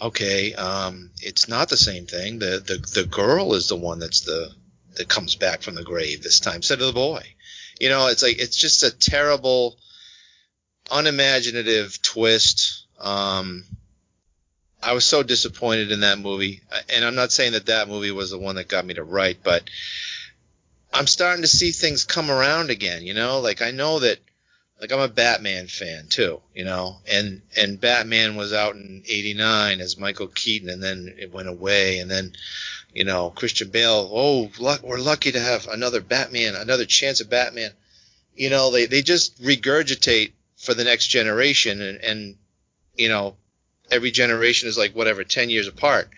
Okay, 0.00 0.54
um, 0.54 1.10
it's 1.20 1.48
not 1.48 1.68
the 1.68 1.76
same 1.76 2.06
thing. 2.06 2.38
The, 2.38 2.62
the 2.64 3.00
the 3.00 3.06
girl 3.06 3.54
is 3.54 3.68
the 3.68 3.76
one 3.76 3.98
that's 3.98 4.22
the 4.22 4.52
that 4.96 5.08
comes 5.08 5.34
back 5.34 5.62
from 5.62 5.74
the 5.74 5.82
grave 5.82 6.22
this 6.22 6.40
time 6.40 6.56
instead 6.56 6.80
of 6.80 6.86
the 6.86 6.92
boy. 6.92 7.22
You 7.80 7.88
know, 7.88 8.08
it's 8.08 8.22
like 8.22 8.38
it's 8.38 8.56
just 8.56 8.82
a 8.82 8.90
terrible, 8.90 9.76
unimaginative 10.90 12.00
twist. 12.02 12.86
Um, 13.00 13.64
I 14.82 14.92
was 14.92 15.04
so 15.04 15.22
disappointed 15.22 15.90
in 15.90 16.00
that 16.00 16.18
movie, 16.18 16.60
and 16.90 17.04
I'm 17.04 17.14
not 17.14 17.32
saying 17.32 17.52
that 17.52 17.66
that 17.66 17.88
movie 17.88 18.10
was 18.10 18.30
the 18.30 18.38
one 18.38 18.56
that 18.56 18.68
got 18.68 18.84
me 18.84 18.94
to 18.94 19.02
write, 19.02 19.38
but 19.42 19.68
I'm 20.92 21.06
starting 21.06 21.42
to 21.42 21.48
see 21.48 21.72
things 21.72 22.04
come 22.04 22.30
around 22.30 22.70
again. 22.70 23.02
You 23.02 23.14
know, 23.14 23.40
like 23.40 23.62
I 23.62 23.70
know 23.70 24.00
that, 24.00 24.18
like 24.80 24.92
I'm 24.92 25.00
a 25.00 25.08
Batman 25.08 25.66
fan 25.66 26.06
too. 26.08 26.40
You 26.54 26.64
know, 26.64 26.98
and 27.10 27.42
and 27.56 27.80
Batman 27.80 28.36
was 28.36 28.52
out 28.52 28.74
in 28.74 29.02
'89 29.06 29.80
as 29.80 29.98
Michael 29.98 30.28
Keaton, 30.28 30.68
and 30.68 30.82
then 30.82 31.14
it 31.18 31.32
went 31.32 31.48
away, 31.48 31.98
and 31.98 32.10
then 32.10 32.32
you 32.94 33.04
know, 33.04 33.30
Christian 33.30 33.70
Bale, 33.70 34.08
oh, 34.10 34.50
luck, 34.60 34.82
we're 34.82 34.98
lucky 34.98 35.32
to 35.32 35.40
have 35.40 35.66
another 35.66 36.00
Batman, 36.00 36.54
another 36.54 36.84
chance 36.84 37.20
at 37.20 37.28
Batman. 37.28 37.72
You 38.36 38.50
know, 38.50 38.70
they, 38.70 38.86
they 38.86 39.02
just 39.02 39.42
regurgitate 39.42 40.32
for 40.56 40.74
the 40.74 40.84
next 40.84 41.08
generation, 41.08 41.82
and, 41.82 41.98
and 41.98 42.36
you 42.94 43.08
know, 43.08 43.36
every 43.90 44.12
generation 44.12 44.68
is 44.68 44.78
like 44.78 44.94
whatever, 44.94 45.24
10 45.24 45.50
years 45.50 45.66
apart. 45.66 46.08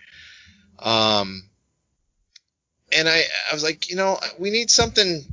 Um, 0.77 1.49
and 2.95 3.09
I, 3.09 3.23
I 3.49 3.53
was 3.53 3.63
like, 3.63 3.89
you 3.89 3.95
know, 3.95 4.19
we 4.37 4.51
need 4.51 4.69
something 4.69 5.25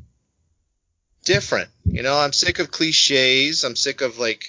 different. 1.24 1.70
You 1.84 2.02
know, 2.02 2.16
I'm 2.16 2.32
sick 2.32 2.58
of 2.58 2.70
cliches. 2.70 3.64
I'm 3.64 3.76
sick 3.76 4.00
of 4.00 4.18
like 4.18 4.46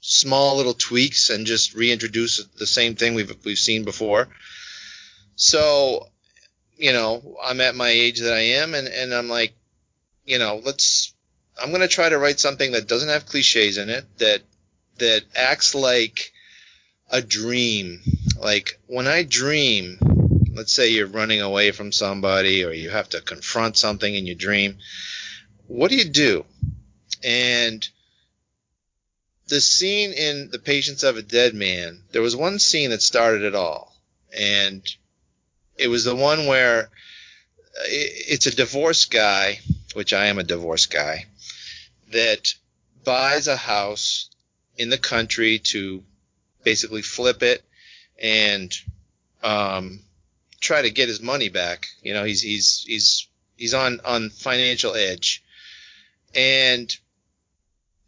small 0.00 0.56
little 0.56 0.74
tweaks 0.74 1.30
and 1.30 1.46
just 1.46 1.74
reintroduce 1.74 2.44
the 2.58 2.66
same 2.66 2.94
thing 2.94 3.14
we've, 3.14 3.34
we've 3.44 3.58
seen 3.58 3.84
before. 3.84 4.28
So, 5.34 6.08
you 6.76 6.92
know, 6.92 7.36
I'm 7.42 7.60
at 7.60 7.74
my 7.74 7.88
age 7.88 8.20
that 8.20 8.32
I 8.32 8.60
am, 8.60 8.74
and, 8.74 8.86
and 8.88 9.12
I'm 9.12 9.28
like, 9.28 9.54
you 10.24 10.38
know, 10.38 10.60
let's. 10.64 11.12
I'm 11.60 11.72
gonna 11.72 11.88
try 11.88 12.08
to 12.08 12.18
write 12.18 12.38
something 12.38 12.72
that 12.72 12.86
doesn't 12.86 13.08
have 13.08 13.24
cliches 13.24 13.78
in 13.78 13.88
it. 13.88 14.04
That 14.18 14.42
that 14.98 15.22
acts 15.34 15.74
like 15.74 16.32
a 17.10 17.22
dream. 17.22 18.02
Like 18.38 18.78
when 18.86 19.06
I 19.06 19.22
dream, 19.22 19.98
let's 20.54 20.72
say 20.72 20.88
you're 20.88 21.06
running 21.06 21.40
away 21.40 21.70
from 21.70 21.92
somebody 21.92 22.64
or 22.64 22.72
you 22.72 22.90
have 22.90 23.08
to 23.10 23.20
confront 23.20 23.76
something 23.76 24.14
in 24.14 24.26
your 24.26 24.36
dream. 24.36 24.78
What 25.68 25.90
do 25.90 25.96
you 25.96 26.08
do? 26.08 26.44
And 27.24 27.86
the 29.48 29.60
scene 29.60 30.12
in 30.12 30.50
The 30.50 30.58
Patience 30.58 31.02
of 31.02 31.16
a 31.16 31.22
Dead 31.22 31.54
Man, 31.54 32.02
there 32.12 32.22
was 32.22 32.36
one 32.36 32.58
scene 32.58 32.90
that 32.90 33.02
started 33.02 33.42
it 33.42 33.54
all. 33.54 33.94
And 34.36 34.82
it 35.76 35.88
was 35.88 36.04
the 36.04 36.16
one 36.16 36.46
where 36.46 36.90
it's 37.84 38.46
a 38.46 38.54
divorced 38.54 39.10
guy, 39.10 39.60
which 39.94 40.12
I 40.12 40.26
am 40.26 40.38
a 40.38 40.44
divorced 40.44 40.90
guy, 40.90 41.26
that 42.12 42.54
buys 43.04 43.48
a 43.48 43.56
house 43.56 44.30
in 44.76 44.90
the 44.90 44.98
country 44.98 45.58
to 45.58 46.02
basically 46.64 47.02
flip 47.02 47.42
it 47.42 47.64
and 48.20 48.74
um, 49.42 50.00
try 50.60 50.82
to 50.82 50.90
get 50.90 51.08
his 51.08 51.20
money 51.20 51.48
back. 51.48 51.86
You 52.02 52.14
know, 52.14 52.24
he's 52.24 52.42
he's 52.42 52.84
he's 52.86 53.28
he's 53.56 53.74
on 53.74 54.00
on 54.04 54.30
financial 54.30 54.94
edge, 54.94 55.42
and 56.34 56.96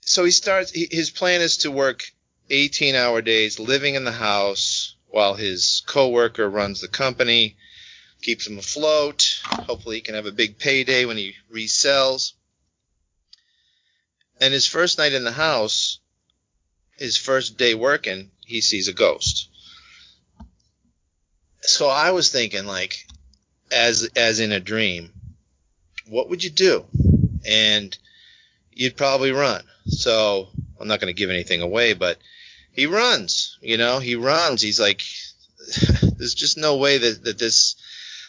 so 0.00 0.24
he 0.24 0.30
starts. 0.30 0.72
His 0.74 1.10
plan 1.10 1.40
is 1.40 1.58
to 1.58 1.70
work 1.70 2.10
18 2.50 2.94
hour 2.94 3.20
days, 3.20 3.58
living 3.58 3.94
in 3.94 4.04
the 4.04 4.12
house 4.12 4.94
while 5.08 5.34
his 5.34 5.82
coworker 5.86 6.48
runs 6.48 6.80
the 6.80 6.88
company, 6.88 7.56
keeps 8.22 8.46
him 8.46 8.58
afloat. 8.58 9.40
Hopefully, 9.44 9.96
he 9.96 10.02
can 10.02 10.14
have 10.14 10.26
a 10.26 10.32
big 10.32 10.58
payday 10.58 11.04
when 11.04 11.16
he 11.16 11.34
resells. 11.52 12.32
And 14.40 14.54
his 14.54 14.66
first 14.66 14.98
night 14.98 15.12
in 15.12 15.24
the 15.24 15.32
house, 15.32 15.98
his 16.96 17.16
first 17.16 17.56
day 17.56 17.74
working, 17.74 18.30
he 18.46 18.60
sees 18.60 18.88
a 18.88 18.92
ghost. 18.92 19.48
So 21.60 21.88
I 21.88 22.12
was 22.12 22.30
thinking, 22.30 22.66
like, 22.66 23.06
as 23.70 24.08
as 24.16 24.40
in 24.40 24.52
a 24.52 24.60
dream, 24.60 25.12
what 26.06 26.30
would 26.30 26.42
you 26.42 26.50
do? 26.50 26.86
And 27.44 27.96
you'd 28.78 28.96
probably 28.96 29.32
run. 29.32 29.62
So 29.86 30.48
I'm 30.80 30.88
not 30.88 31.00
going 31.00 31.12
to 31.12 31.18
give 31.18 31.30
anything 31.30 31.62
away, 31.62 31.94
but 31.94 32.18
he 32.72 32.86
runs. 32.86 33.58
You 33.60 33.76
know, 33.76 33.98
he 33.98 34.14
runs. 34.14 34.62
He's 34.62 34.80
like, 34.80 35.02
there's 36.16 36.34
just 36.34 36.56
no 36.56 36.76
way 36.76 36.98
that 36.98 37.24
that 37.24 37.38
this 37.38 37.74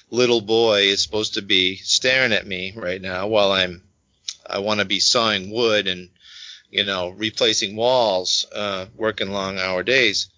little 0.09 0.41
boy 0.41 0.81
is 0.81 1.03
supposed 1.03 1.35
to 1.35 1.43
be 1.43 1.75
staring 1.75 2.33
at 2.33 2.47
me 2.47 2.73
right 2.75 2.99
now 3.01 3.27
while 3.27 3.51
I'm 3.51 3.83
I 4.45 4.59
want 4.59 4.79
to 4.79 4.85
be 4.85 4.99
sawing 4.99 5.51
wood 5.51 5.87
and 5.87 6.09
you 6.71 6.83
know, 6.83 7.09
replacing 7.09 7.75
walls, 7.75 8.45
uh, 8.53 8.85
working 8.95 9.31
long 9.31 9.57
hour 9.57 9.83
days. 9.83 10.29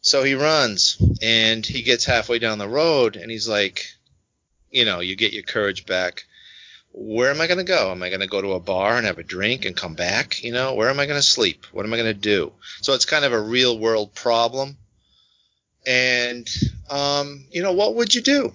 So 0.00 0.22
he 0.22 0.34
runs 0.34 0.96
and 1.22 1.64
he 1.64 1.82
gets 1.82 2.04
halfway 2.04 2.38
down 2.38 2.58
the 2.58 2.68
road 2.68 3.16
and 3.16 3.30
he's 3.30 3.48
like, 3.48 3.86
you 4.70 4.84
know, 4.84 5.00
you 5.00 5.16
get 5.16 5.32
your 5.32 5.42
courage 5.42 5.86
back. 5.86 6.24
Where 6.92 7.30
am 7.30 7.40
I 7.40 7.46
going 7.46 7.58
to 7.58 7.64
go? 7.64 7.90
Am 7.90 8.02
I 8.02 8.08
going 8.08 8.20
to 8.20 8.26
go 8.26 8.40
to 8.40 8.52
a 8.52 8.60
bar 8.60 8.96
and 8.96 9.06
have 9.06 9.18
a 9.18 9.22
drink 9.22 9.64
and 9.64 9.76
come 9.76 9.94
back? 9.94 10.42
You 10.42 10.52
know, 10.52 10.74
where 10.74 10.90
am 10.90 10.98
I 10.98 11.06
going 11.06 11.18
to 11.18 11.22
sleep? 11.22 11.66
What 11.72 11.84
am 11.84 11.92
I 11.92 11.96
going 11.96 12.14
to 12.14 12.20
do? 12.20 12.52
So 12.82 12.94
it's 12.94 13.04
kind 13.04 13.24
of 13.24 13.32
a 13.32 13.40
real 13.40 13.78
world 13.78 14.14
problem. 14.14 14.76
And, 15.86 16.48
um, 16.90 17.44
you 17.50 17.62
know, 17.62 17.72
what 17.72 17.94
would 17.94 18.14
you 18.14 18.20
do? 18.20 18.52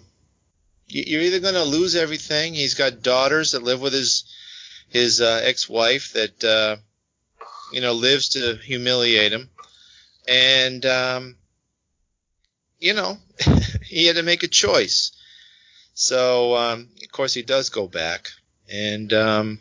You're 0.88 1.22
either 1.22 1.40
going 1.40 1.54
to 1.56 1.64
lose 1.64 1.96
everything. 1.96 2.54
He's 2.54 2.76
got 2.76 3.02
daughters 3.02 3.54
that 3.54 3.64
live 3.64 3.82
with 3.82 3.94
his 3.94 4.26
his 4.90 5.22
uh, 5.22 5.42
ex-wife 5.44 6.14
that 6.14 6.44
uh, 6.44 6.76
you 7.72 7.82
know 7.82 7.94
lives 7.94 8.30
to 8.30 8.56
humiliate 8.58 9.34
him, 9.34 9.50
and 10.28 10.86
um, 10.86 11.36
you 12.80 12.94
know 12.94 13.18
he 13.84 14.06
had 14.06 14.18
to 14.18 14.24
make 14.24 14.44
a 14.44 14.48
choice. 14.48 15.12
So 16.04 16.58
um, 16.58 16.90
of 17.02 17.12
course 17.14 17.34
he 17.34 17.44
does 17.44 17.70
go 17.70 17.88
back, 17.88 18.28
and 18.70 19.14
um, 19.14 19.60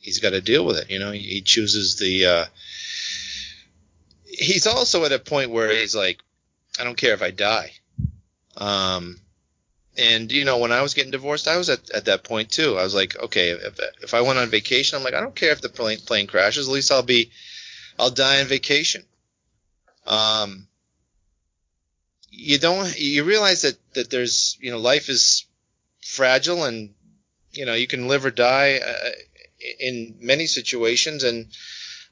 he's 0.00 0.18
got 0.18 0.30
to 0.30 0.40
deal 0.40 0.66
with 0.66 0.76
it. 0.78 0.90
You 0.90 0.98
know, 0.98 1.12
he, 1.12 1.40
chooses 1.40 1.96
the. 1.98 2.26
Uh, 2.26 2.44
he's 4.24 4.66
also 4.66 5.04
at 5.04 5.12
a 5.12 5.20
point 5.20 5.52
where 5.52 5.70
he's 5.70 5.94
like, 5.94 6.18
I 6.80 6.82
don't 6.82 6.96
care 6.96 7.14
if 7.14 7.22
I 7.22 7.30
die. 7.30 7.70
Um, 8.56 9.20
and 9.96 10.32
you 10.32 10.44
know, 10.44 10.58
when 10.58 10.72
I 10.72 10.82
was 10.82 10.94
getting 10.94 11.12
divorced, 11.12 11.46
I 11.46 11.58
was 11.58 11.70
at, 11.70 11.88
at 11.90 12.06
that 12.06 12.24
point 12.24 12.50
too. 12.50 12.76
I 12.76 12.82
was 12.82 12.96
like, 12.96 13.16
okay, 13.16 13.50
if, 13.50 13.78
if 14.02 14.14
I 14.14 14.22
went 14.22 14.40
on 14.40 14.48
vacation, 14.48 14.98
I'm 14.98 15.04
like, 15.04 15.14
I 15.14 15.20
don't 15.20 15.36
care 15.36 15.52
if 15.52 15.60
the 15.60 15.68
plane, 15.68 15.98
plane 15.98 16.26
crashes. 16.26 16.66
At 16.66 16.74
least 16.74 16.90
I'll 16.90 17.04
be, 17.04 17.30
I'll 18.00 18.10
die 18.10 18.40
on 18.40 18.46
vacation. 18.46 19.04
Um, 20.08 20.66
you 22.30 22.58
don't, 22.58 22.98
you 22.98 23.24
realize 23.24 23.62
that 23.62 23.76
that 23.94 24.10
there's, 24.10 24.56
you 24.60 24.70
know, 24.70 24.78
life 24.78 25.08
is 25.08 25.46
fragile, 26.02 26.64
and 26.64 26.94
you 27.52 27.66
know, 27.66 27.74
you 27.74 27.86
can 27.86 28.08
live 28.08 28.24
or 28.24 28.30
die 28.30 28.80
uh, 28.84 29.10
in 29.78 30.16
many 30.20 30.46
situations, 30.46 31.24
and 31.24 31.46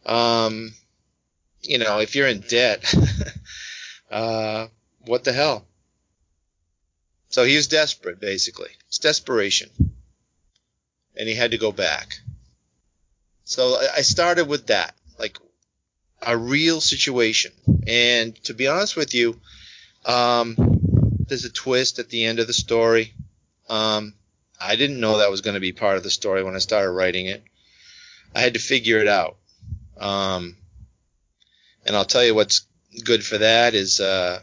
um, 0.07 0.72
you 1.62 1.78
know, 1.78 1.98
if 1.98 2.14
you're 2.14 2.28
in 2.28 2.40
debt, 2.40 2.94
uh, 4.11 4.66
what 5.04 5.24
the 5.24 5.33
hell? 5.33 5.66
So 7.31 7.44
he 7.44 7.57
was 7.57 7.68
desperate, 7.68 8.20
basically. 8.20 8.70
It's 8.88 8.98
desperation. 8.98 9.70
And 11.16 11.28
he 11.28 11.35
had 11.35 11.50
to 11.50 11.59
go 11.59 11.72
back. 11.72 12.20
So 13.44 13.76
I 13.94 14.02
started 14.02 14.46
with 14.46 14.68
that, 14.68 14.94
like 15.18 15.38
a 16.22 16.37
real 16.37 16.81
situation. 16.81 17.52
And 17.87 18.35
to 18.44 18.54
be 18.54 18.66
honest 18.66 18.96
with 18.96 19.14
you, 19.14 19.40
um, 20.09 20.57
there's 21.29 21.44
a 21.44 21.53
twist 21.53 21.99
at 21.99 22.09
the 22.09 22.25
end 22.25 22.40
of 22.40 22.47
the 22.47 22.53
story. 22.53 23.12
Um, 23.68 24.14
I 24.61 24.77
didn't 24.77 25.01
know 25.01 25.18
that 25.18 25.31
was 25.31 25.42
going 25.42 25.55
to 25.55 25.61
be 25.61 25.73
part 25.73 25.99
of 25.99 26.03
the 26.03 26.11
story 26.11 26.42
when 26.42 26.57
I 26.57 26.59
started 26.59 26.90
writing 26.90 27.27
it. 27.27 27.42
I 28.35 28.40
had 28.40 28.55
to 28.55 28.61
figure 28.61 28.99
it 28.99 29.09
out. 29.09 29.37
Um, 29.99 30.57
and 31.87 31.94
I'll 31.94 32.05
tell 32.05 32.25
you 32.25 32.35
what's 32.35 32.66
good 33.05 33.25
for 33.25 33.38
that 33.38 33.75
is 33.75 34.01
uh, 34.01 34.40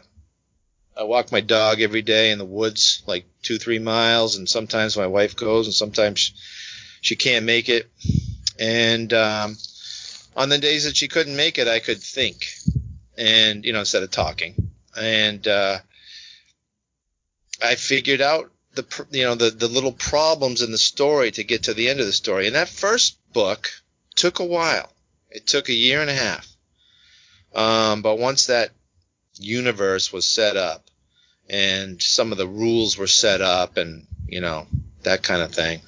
I 0.96 1.02
walk 1.02 1.32
my 1.32 1.40
dog 1.40 1.80
every 1.80 2.02
day 2.02 2.30
in 2.30 2.38
the 2.38 2.44
woods, 2.44 3.02
like 3.06 3.26
two, 3.42 3.58
three 3.58 3.78
miles, 3.78 4.36
and 4.36 4.48
sometimes 4.48 4.96
my 4.96 5.06
wife 5.06 5.36
goes, 5.36 5.66
and 5.66 5.74
sometimes 5.74 6.32
she 7.00 7.16
can't 7.16 7.44
make 7.44 7.68
it. 7.68 7.90
And 8.58 9.12
um, 9.12 9.56
on 10.36 10.48
the 10.48 10.58
days 10.58 10.84
that 10.84 10.96
she 10.96 11.08
couldn't 11.08 11.36
make 11.36 11.58
it, 11.58 11.68
I 11.68 11.80
could 11.80 12.00
think, 12.00 12.46
and 13.18 13.64
you 13.64 13.72
know, 13.72 13.80
instead 13.80 14.04
of 14.04 14.10
talking. 14.10 14.70
And 14.96 15.46
uh, 15.46 15.78
I 17.62 17.74
figured 17.74 18.20
out 18.20 18.50
the 18.74 19.06
you 19.10 19.24
know 19.24 19.34
the 19.34 19.50
the 19.50 19.68
little 19.68 19.92
problems 19.92 20.62
in 20.62 20.70
the 20.70 20.78
story 20.78 21.30
to 21.32 21.44
get 21.44 21.64
to 21.64 21.74
the 21.74 21.88
end 21.88 22.00
of 22.00 22.06
the 22.06 22.12
story. 22.12 22.46
And 22.46 22.56
that 22.56 22.68
first 22.68 23.18
book 23.32 23.70
took 24.14 24.38
a 24.38 24.44
while. 24.44 24.92
It 25.30 25.46
took 25.46 25.68
a 25.68 25.74
year 25.74 26.00
and 26.00 26.10
a 26.10 26.14
half. 26.14 26.48
Um, 27.54 28.02
but 28.02 28.18
once 28.18 28.46
that 28.46 28.70
universe 29.38 30.12
was 30.12 30.26
set 30.26 30.56
up 30.56 30.86
and 31.48 32.02
some 32.02 32.32
of 32.32 32.38
the 32.38 32.46
rules 32.46 32.98
were 32.98 33.06
set 33.06 33.40
up 33.40 33.76
and 33.76 34.06
you 34.26 34.40
know 34.40 34.66
that 35.02 35.22
kind 35.22 35.42
of 35.42 35.52
thing 35.52 35.80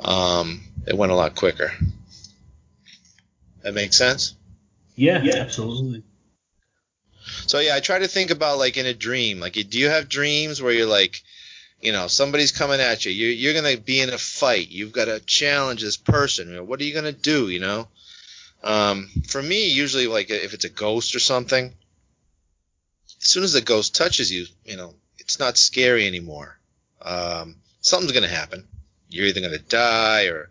um, 0.00 0.62
it 0.86 0.96
went 0.96 1.12
a 1.12 1.14
lot 1.14 1.34
quicker 1.34 1.72
that 3.62 3.74
makes 3.74 3.96
sense 3.96 4.34
yeah, 4.94 5.22
yeah 5.22 5.36
absolutely 5.36 6.02
so 7.46 7.58
yeah 7.58 7.74
i 7.74 7.80
try 7.80 7.98
to 7.98 8.08
think 8.08 8.30
about 8.30 8.58
like 8.58 8.76
in 8.76 8.86
a 8.86 8.94
dream 8.94 9.40
like 9.40 9.54
do 9.54 9.78
you 9.78 9.88
have 9.88 10.08
dreams 10.08 10.62
where 10.62 10.72
you're 10.72 10.86
like 10.86 11.22
you 11.80 11.92
know 11.92 12.06
somebody's 12.06 12.52
coming 12.52 12.80
at 12.80 13.04
you 13.04 13.12
you're, 13.12 13.30
you're 13.30 13.62
gonna 13.62 13.76
be 13.76 14.00
in 14.00 14.10
a 14.10 14.18
fight 14.18 14.70
you've 14.70 14.92
got 14.92 15.06
to 15.06 15.20
challenge 15.20 15.82
this 15.82 15.96
person 15.96 16.66
what 16.66 16.80
are 16.80 16.84
you 16.84 16.94
gonna 16.94 17.12
do 17.12 17.48
you 17.48 17.60
know 17.60 17.88
um, 18.64 19.08
for 19.28 19.40
me 19.40 19.70
usually 19.70 20.06
like 20.06 20.30
if 20.30 20.54
it's 20.54 20.64
a 20.64 20.70
ghost 20.70 21.14
or 21.14 21.20
something 21.20 21.72
as 23.20 23.28
soon 23.28 23.44
as 23.44 23.52
the 23.52 23.60
ghost 23.60 23.94
touches 23.94 24.30
you, 24.30 24.46
you 24.64 24.76
know, 24.76 24.94
it's 25.18 25.38
not 25.38 25.58
scary 25.58 26.06
anymore. 26.06 26.58
Um, 27.02 27.56
something's 27.80 28.12
to 28.12 28.28
happen. 28.28 28.66
You're 29.08 29.26
either 29.26 29.40
to 29.40 29.58
die 29.58 30.26
or 30.26 30.50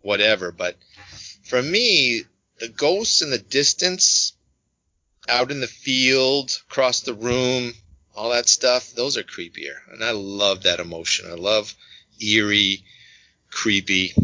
whatever. 0.00 0.52
But 0.52 0.76
for 1.44 1.62
me, 1.62 2.22
the 2.58 2.68
ghosts 2.68 3.22
in 3.22 3.30
the 3.30 3.38
distance, 3.38 4.32
out 5.28 5.50
in 5.50 5.60
the 5.60 5.66
field, 5.66 6.60
across 6.68 7.00
the 7.00 7.14
room, 7.14 7.72
all 8.14 8.30
that 8.30 8.48
stuff, 8.48 8.92
those 8.92 9.16
are 9.16 9.22
creepier. 9.22 9.76
And 9.92 10.04
I 10.04 10.12
love 10.12 10.64
that 10.64 10.80
emotion. 10.80 11.30
I 11.30 11.34
love 11.34 11.74
eerie, 12.20 12.84
creepy. 13.50 14.14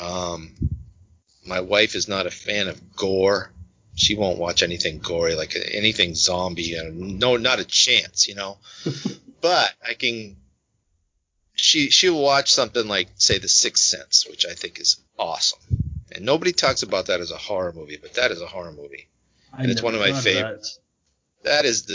Um, 0.00 0.54
my 1.46 1.60
wife 1.60 1.94
is 1.94 2.08
not 2.08 2.26
a 2.26 2.30
fan 2.30 2.68
of 2.68 2.96
gore 2.96 3.52
she 3.94 4.14
won't 4.14 4.38
watch 4.38 4.62
anything 4.62 4.98
gory, 4.98 5.34
like 5.34 5.56
anything 5.72 6.14
zombie. 6.14 6.78
Uh, 6.78 6.90
no, 6.92 7.36
not 7.36 7.60
a 7.60 7.64
chance, 7.64 8.26
you 8.28 8.34
know. 8.34 8.58
but 9.40 9.72
I 9.86 9.94
can 9.94 10.36
she 11.54 11.90
she'll 11.90 12.20
watch 12.20 12.52
something 12.52 12.86
like 12.88 13.08
say 13.16 13.38
The 13.38 13.48
Sixth 13.48 13.84
Sense, 13.84 14.26
which 14.28 14.46
I 14.46 14.54
think 14.54 14.80
is 14.80 14.96
awesome, 15.18 15.60
and 16.10 16.24
nobody 16.24 16.52
talks 16.52 16.82
about 16.82 17.06
that 17.06 17.20
as 17.20 17.30
a 17.30 17.36
horror 17.36 17.72
movie, 17.72 17.98
but 18.00 18.14
that 18.14 18.30
is 18.30 18.40
a 18.40 18.46
horror 18.46 18.72
movie, 18.72 19.08
I 19.52 19.62
and 19.62 19.70
it's 19.70 19.82
one 19.82 19.94
of 19.94 20.00
my 20.00 20.12
thought 20.12 20.24
that. 20.24 20.32
favorites. 20.32 20.78
That 21.44 21.64
is 21.64 21.86
the 21.86 21.94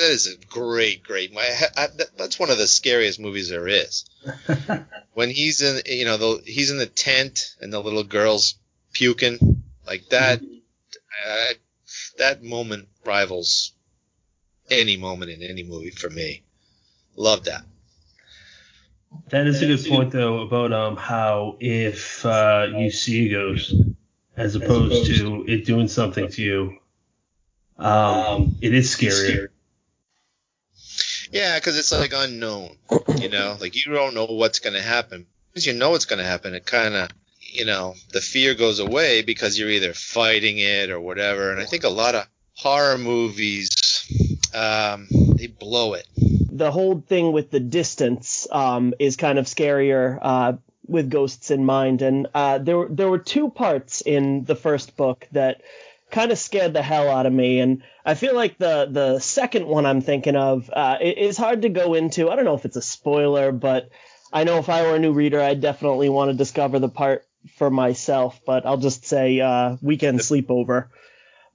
that 0.00 0.10
is 0.10 0.26
a 0.26 0.36
great 0.46 1.04
great. 1.04 1.32
My 1.32 1.42
I, 1.76 1.86
that, 1.86 2.16
that's 2.16 2.38
one 2.38 2.50
of 2.50 2.58
the 2.58 2.66
scariest 2.66 3.20
movies 3.20 3.48
there 3.48 3.68
is. 3.68 4.04
When 5.14 5.28
he's 5.28 5.60
in 5.60 5.82
you 5.84 6.06
know 6.06 6.16
the 6.16 6.42
he's 6.46 6.70
in 6.70 6.78
the 6.78 6.86
tent 6.86 7.54
and 7.60 7.70
the 7.70 7.80
little 7.80 8.02
girl's 8.02 8.54
puking 8.94 9.62
like 9.86 10.08
that. 10.08 10.40
I, 11.26 11.52
that 12.18 12.42
moment 12.42 12.88
rivals 13.04 13.72
any 14.70 14.96
moment 14.96 15.30
in 15.30 15.42
any 15.42 15.62
movie 15.62 15.90
for 15.90 16.08
me. 16.08 16.42
Love 17.16 17.44
that. 17.44 17.62
That 19.28 19.46
is 19.46 19.60
a 19.62 19.66
good 19.66 19.84
point, 19.86 20.10
though, 20.12 20.40
about 20.40 20.72
um 20.72 20.96
how 20.96 21.56
if 21.60 22.24
uh, 22.24 22.68
you 22.74 22.90
see 22.90 23.26
a 23.26 23.30
ghost, 23.30 23.74
as 24.36 24.54
opposed 24.54 25.06
to 25.06 25.44
it 25.46 25.66
doing 25.66 25.88
something 25.88 26.28
to 26.28 26.42
you, 26.42 26.78
um, 27.82 28.56
it 28.60 28.74
is 28.74 28.94
scarier. 28.94 29.48
Yeah, 31.30 31.58
because 31.58 31.78
it's 31.78 31.92
like 31.92 32.12
unknown, 32.14 32.76
you 33.18 33.28
know, 33.28 33.56
like 33.60 33.74
you 33.74 33.92
don't 33.92 34.14
know 34.14 34.26
what's 34.26 34.58
going 34.58 34.74
to 34.74 34.82
happen. 34.82 35.26
Because 35.50 35.66
you 35.66 35.72
know 35.74 35.90
what's 35.90 36.04
going 36.06 36.18
to 36.18 36.24
happen, 36.24 36.54
it 36.54 36.64
kind 36.64 36.94
of, 36.94 37.10
you 37.40 37.64
know, 37.66 37.94
the 38.12 38.20
fear 38.20 38.54
goes 38.54 38.78
away 38.78 39.22
because 39.22 39.58
you're 39.58 39.68
either 39.68 39.92
fighting 39.92 40.58
it 40.58 40.90
or 40.90 40.98
whatever. 41.00 41.50
And 41.52 41.60
I 41.60 41.64
think 41.66 41.84
a 41.84 41.88
lot 41.90 42.14
of 42.14 42.26
horror 42.54 42.96
movies, 42.98 43.68
um, 44.54 45.08
they 45.10 45.46
blow 45.48 45.94
it. 45.94 46.06
the 46.16 46.70
whole 46.70 47.00
thing 47.06 47.32
with 47.32 47.50
the 47.50 47.60
distance 47.60 48.46
um, 48.50 48.94
is 48.98 49.16
kind 49.16 49.38
of 49.38 49.46
scarier 49.46 50.18
uh, 50.22 50.52
with 50.86 51.10
ghosts 51.10 51.50
in 51.50 51.64
mind. 51.64 52.00
And 52.02 52.26
uh, 52.34 52.58
there 52.58 52.76
were- 52.78 52.88
there 52.90 53.08
were 53.10 53.18
two 53.18 53.50
parts 53.50 54.00
in 54.02 54.44
the 54.44 54.54
first 54.56 54.96
book 54.96 55.26
that 55.32 55.62
kind 56.12 56.30
of 56.30 56.38
scared 56.38 56.72
the 56.74 56.82
hell 56.82 57.08
out 57.08 57.26
of 57.26 57.32
me. 57.32 57.58
And 57.58 57.82
I 58.04 58.14
feel 58.14 58.36
like 58.36 58.58
the 58.58 58.86
the 58.88 59.18
second 59.18 59.66
one 59.66 59.86
I'm 59.86 60.00
thinking 60.02 60.36
of 60.36 60.70
uh, 60.70 60.98
it 61.00 61.18
is 61.18 61.36
hard 61.36 61.62
to 61.62 61.68
go 61.70 61.94
into. 61.94 62.30
I 62.30 62.36
don't 62.36 62.44
know 62.44 62.54
if 62.54 62.64
it's 62.64 62.76
a 62.76 62.82
spoiler, 62.82 63.50
but 63.50 63.88
I 64.32 64.44
know 64.44 64.58
if 64.58 64.68
I 64.68 64.82
were 64.82 64.94
a 64.94 65.00
new 65.00 65.12
reader, 65.12 65.40
I'd 65.40 65.60
definitely 65.60 66.08
want 66.08 66.30
to 66.30 66.36
discover 66.36 66.78
the 66.78 66.88
part 66.88 67.26
for 67.56 67.70
myself. 67.70 68.40
But 68.46 68.64
I'll 68.66 68.76
just 68.76 69.04
say 69.06 69.40
uh, 69.40 69.76
weekend 69.82 70.20
sleepover. 70.20 70.88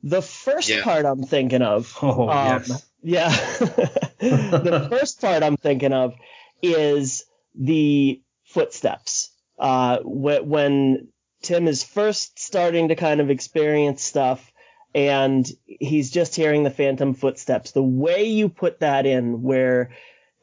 The 0.03 0.21
first 0.21 0.67
Yeah. 0.69 0.83
part 0.83 1.05
I'm 1.05 1.23
thinking 1.23 1.61
of. 1.61 1.95
Oh 2.01 2.27
Um, 2.29 2.63
yes. 2.67 2.85
Yeah. 3.03 3.29
the 4.19 4.87
first 4.89 5.21
part 5.21 5.43
I'm 5.43 5.57
thinking 5.57 5.93
of 5.93 6.13
is 6.61 7.23
the 7.55 8.21
footsteps. 8.45 9.31
Uh, 9.57 9.99
when 10.03 11.07
Tim 11.47 11.69
is 11.69 11.81
first 11.81 12.37
starting 12.39 12.89
to 12.89 12.95
kind 12.95 13.21
of 13.21 13.29
experience 13.29 14.03
stuff 14.03 14.51
and 14.93 15.49
he's 15.65 16.11
just 16.11 16.35
hearing 16.35 16.63
the 16.63 16.69
phantom 16.69 17.13
footsteps, 17.13 17.71
the 17.71 17.81
way 17.81 18.25
you 18.25 18.49
put 18.49 18.81
that 18.81 19.05
in 19.05 19.43
where 19.43 19.91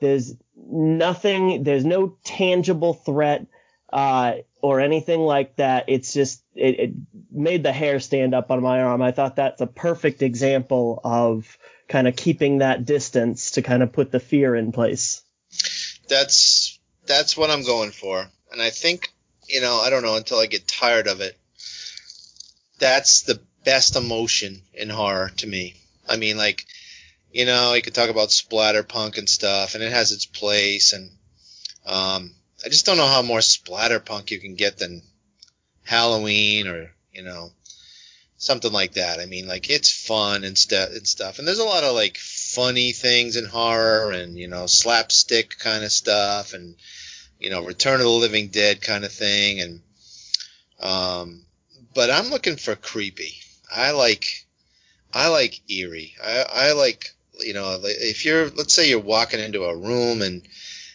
there's 0.00 0.34
nothing, 0.56 1.62
there's 1.62 1.84
no 1.84 2.16
tangible 2.24 2.94
threat, 2.94 3.46
uh, 3.92 4.36
or 4.62 4.80
anything 4.80 5.20
like 5.20 5.56
that. 5.56 5.84
It's 5.88 6.14
just, 6.14 6.42
it, 6.54 6.80
it 6.80 6.90
made 7.30 7.64
the 7.64 7.72
hair 7.72 8.00
stand 8.00 8.34
up 8.34 8.50
on 8.50 8.62
my 8.62 8.80
arm. 8.80 9.02
I 9.02 9.12
thought 9.12 9.36
that's 9.36 9.60
a 9.60 9.66
perfect 9.66 10.22
example 10.22 11.02
of 11.04 11.58
kind 11.86 12.08
of 12.08 12.16
keeping 12.16 12.58
that 12.58 12.86
distance 12.86 13.52
to 13.52 13.62
kind 13.62 13.82
of 13.82 13.92
put 13.92 14.10
the 14.10 14.20
fear 14.20 14.54
in 14.56 14.72
place. 14.72 15.20
That's 16.08 16.78
that's 17.04 17.36
what 17.36 17.50
I'm 17.50 17.62
going 17.62 17.90
for. 17.90 18.26
And 18.50 18.62
I 18.62 18.70
think, 18.70 19.12
you 19.48 19.61
know, 19.61 19.80
I 19.80 19.90
don't 19.90 20.02
know 20.02 20.16
until 20.16 20.38
I 20.38 20.46
get 20.46 20.66
tired 20.66 21.07
of 21.07 21.20
it. 21.20 21.38
That's 22.78 23.22
the 23.22 23.40
best 23.64 23.96
emotion 23.96 24.62
in 24.72 24.90
horror 24.90 25.30
to 25.38 25.46
me. 25.46 25.74
I 26.09 26.16
mean, 26.16 26.37
like, 26.37 26.66
you 27.33 27.46
know, 27.46 27.74
you 27.74 27.83
could 27.83 27.94
talk 27.94 28.11
about 28.11 28.28
splatterpunk 28.28 29.18
and 29.18 29.28
stuff, 29.28 29.74
and 29.74 29.83
it 29.83 29.92
has 29.92 30.12
its 30.12 30.26
place, 30.26 30.92
and 30.92 31.11
um, 31.87 32.35
I 32.64 32.68
just 32.68 32.87
don't 32.87 32.96
know 32.96 33.07
how 33.07 33.22
more 33.22 33.40
splatterpunk 33.40 34.30
you 34.30 34.40
can 34.40 34.54
get 34.54 34.78
than 34.78 35.02
Halloween 35.85 36.66
or 36.66 36.92
you 37.12 37.22
know 37.22 37.52
something 38.38 38.72
like 38.72 38.94
that. 38.94 39.20
I 39.20 39.26
mean, 39.26 39.46
like 39.46 39.70
it's 39.70 39.90
fun 39.90 40.44
and 40.44 40.57
stuff 40.57 40.90
and 40.90 41.07
stuff, 41.07 41.38
and 41.38 41.48
there's 41.48 41.59
a 41.59 41.64
lot 41.64 41.85
of 41.85 41.94
like 41.94 42.16
funny 42.18 42.92
things 42.92 43.37
in 43.37 43.46
horror 43.46 44.12
and 44.12 44.38
you 44.38 44.48
know 44.48 44.66
slapstick 44.66 45.59
kind 45.59 45.85
of 45.85 45.92
stuff 45.92 46.54
and 46.54 46.76
you 47.38 47.51
know 47.51 47.64
Return 47.64 48.01
of 48.01 48.07
the 48.07 48.09
Living 48.09 48.49
Dead 48.49 48.81
kind 48.81 49.05
of 49.05 49.12
thing 49.12 49.61
and 49.61 49.81
um, 50.81 51.42
but 51.94 52.11
I'm 52.11 52.31
looking 52.31 52.57
for 52.57 52.75
creepy. 52.77 53.35
I 53.75 53.92
like 53.92 54.27
I 55.12 55.29
like 55.29 55.61
eerie. 55.70 56.14
I, 56.23 56.44
I 56.53 56.73
like 56.73 57.14
you 57.40 57.55
know 57.55 57.79
if 57.83 58.25
you're 58.25 58.51
let's 58.51 58.75
say 58.75 58.88
you're 58.88 59.01
walking 59.01 59.40
into 59.40 59.64
a 59.64 59.77
room 59.77 60.23
and 60.23 60.42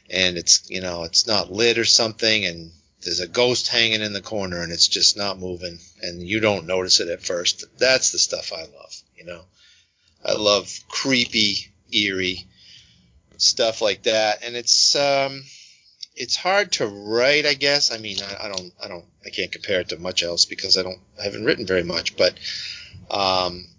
and 0.09 0.37
it's 0.37 0.69
you 0.69 0.81
know 0.81 1.03
it's 1.03 1.27
not 1.27 1.51
lit 1.51 1.77
or 1.77 1.85
something 1.85 2.45
and 2.45 2.71
there's 3.01 3.21
a 3.21 3.27
ghost 3.27 3.69
hanging 3.69 4.01
in 4.01 4.11
the 4.13 4.21
corner 4.21 4.61
and 4.61 4.73
it's 4.73 4.87
just 4.87 5.15
not 5.15 5.39
moving 5.39 5.79
and 6.01 6.21
you 6.21 6.41
don't 6.41 6.67
notice 6.67 6.99
it 6.99 7.07
at 7.07 7.23
first. 7.23 7.65
That's 7.77 8.11
the 8.11 8.19
stuff 8.19 8.51
I 8.51 8.61
love, 8.61 8.93
you 9.15 9.25
know. 9.25 9.41
I 10.23 10.33
love 10.33 10.69
creepy, 10.89 11.71
eerie 11.93 12.45
stuff 13.37 13.81
like 13.81 14.03
that 14.03 14.43
and 14.43 14.55
it's 14.55 14.95
um 14.97 15.43
it's 16.19 16.35
hard 16.35 16.73
to 16.73 16.85
write, 16.85 17.45
I 17.45 17.53
guess. 17.53 17.91
I 17.91 17.97
mean, 17.97 18.17
I, 18.21 18.45
I 18.45 18.47
don't 18.49 18.73
I 18.83 18.87
don't 18.89 19.05
I 19.25 19.29
can't 19.29 19.51
compare 19.51 19.79
it 19.79 19.89
to 19.89 19.97
much 19.97 20.21
else 20.21 20.45
because 20.45 20.77
I 20.77 20.83
don't 20.83 20.99
I 21.17 21.23
haven't 21.23 21.45
written 21.45 21.65
very 21.65 21.83
much, 21.83 22.17
but 22.17 22.37
um 23.09 23.69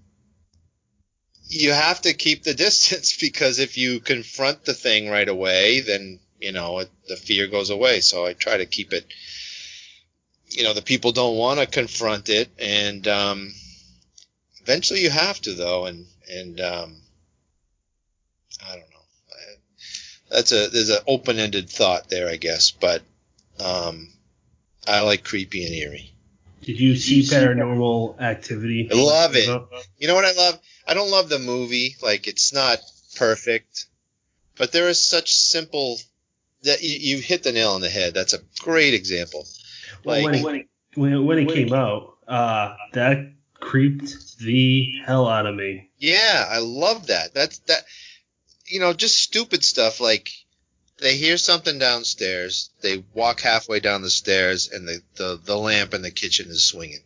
you 1.48 1.72
have 1.72 2.00
to 2.02 2.14
keep 2.14 2.42
the 2.42 2.54
distance 2.66 3.16
because 3.16 3.58
if 3.58 3.76
you 3.76 4.00
confront 4.00 4.64
the 4.64 4.74
thing 4.74 5.10
right 5.10 5.28
away, 5.28 5.80
then 5.80 6.18
you 6.40 6.52
know 6.52 6.78
it, 6.78 6.90
the 7.08 7.16
fear 7.16 7.46
goes 7.46 7.68
away. 7.68 8.00
So 8.00 8.24
I 8.24 8.32
try 8.32 8.56
to 8.56 8.66
keep 8.66 8.92
it. 8.94 9.04
You 10.48 10.64
know, 10.64 10.72
the 10.72 10.82
people 10.82 11.12
don't 11.12 11.36
want 11.36 11.60
to 11.60 11.66
confront 11.66 12.28
it, 12.28 12.48
and 12.58 13.06
um, 13.06 13.52
eventually 14.62 15.02
you 15.02 15.10
have 15.10 15.40
to, 15.42 15.52
though. 15.54 15.84
And 15.86 16.06
and 16.28 16.60
um, 16.60 17.02
I 18.66 18.76
don't 18.76 18.89
know. 18.89 18.89
I, 20.30 20.36
that's 20.36 20.52
a 20.52 20.68
there's 20.68 20.90
an 20.90 21.02
open-ended 21.06 21.68
thought 21.68 22.08
there, 22.08 22.28
I 22.28 22.36
guess. 22.36 22.70
But 22.70 23.02
um, 23.58 24.08
I 24.86 25.00
like 25.00 25.24
creepy 25.24 25.64
and 25.64 25.74
eerie. 25.74 26.12
Did 26.62 26.78
you 26.78 26.96
see 26.96 27.22
Paranormal 27.22 28.20
Activity? 28.20 28.88
I 28.92 28.94
love 28.94 29.32
it. 29.34 29.48
You 29.98 30.08
know 30.08 30.14
what 30.14 30.24
I 30.26 30.32
love? 30.32 30.58
I 30.86 30.94
don't 30.94 31.10
love 31.10 31.28
the 31.28 31.38
movie. 31.38 31.96
Like 32.02 32.26
it's 32.26 32.52
not 32.52 32.78
perfect, 33.16 33.86
but 34.56 34.72
there 34.72 34.88
is 34.88 35.02
such 35.02 35.34
simple 35.34 35.98
that 36.62 36.82
you, 36.82 37.16
you 37.16 37.22
hit 37.22 37.42
the 37.42 37.52
nail 37.52 37.72
on 37.72 37.80
the 37.80 37.88
head. 37.88 38.12
That's 38.14 38.34
a 38.34 38.40
great 38.58 38.94
example. 38.94 39.46
Well, 40.04 40.22
Like 40.22 40.44
when, 40.44 40.54
it, 40.54 40.68
when, 40.94 41.12
it, 41.12 41.18
when 41.18 41.38
it 41.38 41.48
came 41.48 41.72
out, 41.72 42.16
uh, 42.28 42.76
that 42.92 43.32
creeped 43.54 44.38
the 44.38 45.00
hell 45.04 45.26
out 45.28 45.46
of 45.46 45.54
me. 45.54 45.90
yeah, 45.98 46.46
I 46.48 46.58
love 46.58 47.06
that. 47.08 47.34
That's 47.34 47.58
that. 47.60 47.82
You 48.70 48.80
know, 48.80 48.92
just 48.92 49.18
stupid 49.18 49.64
stuff 49.64 50.00
like 50.00 50.30
they 50.98 51.16
hear 51.16 51.36
something 51.36 51.78
downstairs. 51.78 52.70
They 52.82 53.04
walk 53.14 53.40
halfway 53.40 53.80
down 53.80 54.02
the 54.02 54.10
stairs, 54.10 54.68
and 54.70 54.86
the 54.86 55.02
the, 55.16 55.40
the 55.42 55.56
lamp 55.58 55.92
in 55.94 56.02
the 56.02 56.10
kitchen 56.10 56.48
is 56.50 56.64
swinging. 56.64 57.02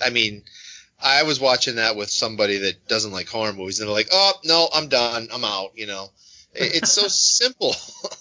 I 0.00 0.10
mean, 0.10 0.44
I 1.00 1.24
was 1.24 1.40
watching 1.40 1.76
that 1.76 1.96
with 1.96 2.10
somebody 2.10 2.58
that 2.58 2.86
doesn't 2.88 3.12
like 3.12 3.28
horror 3.28 3.52
movies, 3.52 3.80
and 3.80 3.88
they're 3.88 3.94
like, 3.94 4.08
"Oh 4.12 4.32
no, 4.44 4.68
I'm 4.72 4.88
done. 4.88 5.28
I'm 5.32 5.44
out." 5.44 5.72
You 5.74 5.86
know, 5.86 6.10
It- 6.54 6.76
it's 6.76 6.92
so 6.92 7.08
simple, 7.08 7.74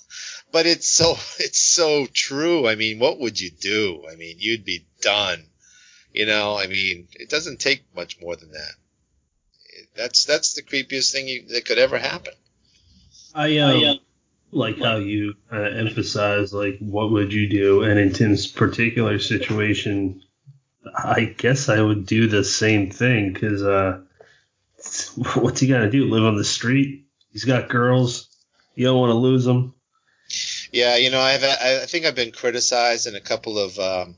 but 0.51 0.65
it's 0.65 0.87
so 0.87 1.17
it's 1.39 1.59
so 1.59 2.07
true. 2.07 2.67
I 2.67 2.75
mean, 2.75 2.99
what 2.99 3.19
would 3.19 3.39
you 3.39 3.51
do? 3.51 4.05
I 4.11 4.15
mean, 4.15 4.37
you'd 4.39 4.65
be 4.65 4.85
done. 5.01 5.45
You 6.13 6.25
know, 6.25 6.57
I 6.57 6.67
mean, 6.67 7.07
it 7.13 7.29
doesn't 7.29 7.59
take 7.59 7.83
much 7.93 8.19
more 8.21 8.35
than 8.37 8.51
that. 8.51 8.71
It- 9.75 9.89
That's 9.95 10.25
that's 10.25 10.53
the 10.53 10.63
creepiest 10.63 11.11
thing 11.11 11.27
you, 11.27 11.47
that 11.49 11.65
could 11.65 11.77
ever 11.79 11.97
happen. 11.97 12.33
I 13.33 13.57
um, 13.59 13.99
like 14.51 14.79
how 14.79 14.97
you 14.97 15.35
uh, 15.51 15.61
emphasize 15.61 16.53
like 16.53 16.77
what 16.79 17.11
would 17.11 17.33
you 17.33 17.49
do, 17.49 17.83
and 17.83 17.99
in 17.99 18.13
Tim's 18.13 18.47
particular 18.47 19.19
situation, 19.19 20.23
I 20.97 21.25
guess 21.25 21.69
I 21.69 21.81
would 21.81 22.05
do 22.05 22.27
the 22.27 22.43
same 22.43 22.91
thing 22.91 23.33
because 23.33 23.63
uh, 23.63 24.01
what's 25.35 25.59
he 25.59 25.67
gonna 25.67 25.89
do? 25.91 26.05
Live 26.09 26.23
on 26.23 26.35
the 26.35 26.43
street? 26.43 27.05
He's 27.31 27.45
got 27.45 27.69
girls. 27.69 28.29
You 28.75 28.85
don't 28.85 28.99
want 28.99 29.11
to 29.11 29.15
lose 29.15 29.45
them. 29.45 29.73
Yeah, 30.71 30.95
you 30.97 31.09
know, 31.09 31.19
I've 31.21 31.43
I 31.43 31.81
I 31.83 31.85
think 31.85 32.05
I've 32.05 32.15
been 32.15 32.31
criticized 32.31 33.07
in 33.07 33.15
a 33.15 33.21
couple 33.21 33.59
of 33.59 33.77
um, 33.79 34.15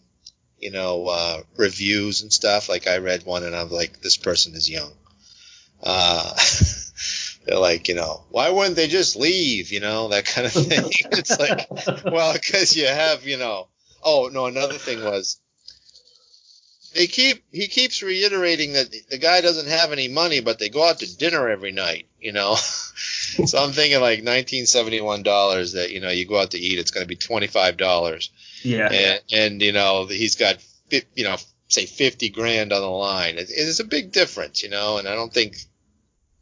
you 0.59 0.71
know 0.71 1.07
uh, 1.07 1.43
reviews 1.57 2.21
and 2.21 2.33
stuff. 2.33 2.69
Like 2.69 2.87
I 2.87 2.97
read 2.97 3.25
one 3.25 3.43
and 3.43 3.55
I'm 3.55 3.69
like, 3.71 4.01
this 4.01 4.17
person 4.17 4.55
is 4.55 4.69
young. 4.69 4.93
Uh, 5.81 6.33
they're 7.45 7.59
like, 7.59 7.87
you 7.87 7.95
know, 7.95 8.23
why 8.29 8.49
wouldn't 8.49 8.75
they 8.75 8.87
just 8.87 9.15
leave? 9.15 9.71
You 9.71 9.79
know, 9.79 10.09
that 10.09 10.25
kind 10.25 10.47
of 10.47 10.53
thing. 10.53 10.85
it's 11.11 11.39
like, 11.39 11.67
well, 12.05 12.33
because 12.33 12.75
you 12.75 12.87
have, 12.87 13.25
you 13.25 13.37
know. 13.37 13.67
Oh 14.03 14.29
no, 14.31 14.45
another 14.45 14.75
thing 14.75 15.03
was 15.03 15.39
they 16.97 17.07
keep 17.07 17.43
he 17.51 17.67
keeps 17.67 18.01
reiterating 18.01 18.73
that 18.73 18.93
the 19.09 19.17
guy 19.17 19.41
doesn't 19.41 19.67
have 19.67 19.91
any 19.91 20.07
money, 20.07 20.39
but 20.39 20.59
they 20.59 20.69
go 20.69 20.87
out 20.87 20.99
to 20.99 21.17
dinner 21.17 21.47
every 21.47 21.71
night. 21.71 22.07
You 22.19 22.31
know, 22.31 22.55
so 22.55 23.57
I'm 23.57 23.71
thinking 23.71 23.99
like 23.99 24.19
1971 24.19 25.23
dollars 25.23 25.73
that 25.73 25.91
you 25.91 25.99
know 25.99 26.09
you 26.09 26.25
go 26.25 26.39
out 26.39 26.51
to 26.51 26.59
eat, 26.59 26.79
it's 26.79 26.91
going 26.91 27.03
to 27.03 27.07
be 27.07 27.15
25 27.15 27.77
dollars. 27.77 28.31
Yeah. 28.63 28.89
And, 28.91 29.21
and 29.31 29.61
you 29.61 29.71
know 29.71 30.07
he's 30.07 30.35
got 30.35 30.57
you 30.89 31.23
know 31.23 31.37
say 31.67 31.85
50 31.85 32.29
grand 32.29 32.73
on 32.73 32.81
the 32.81 32.87
line. 32.87 33.37
It, 33.37 33.49
it's 33.49 33.79
a 33.79 33.85
big 33.85 34.11
difference, 34.11 34.63
you 34.63 34.69
know, 34.69 34.97
and 34.97 35.07
I 35.07 35.15
don't 35.15 35.33
think 35.33 35.57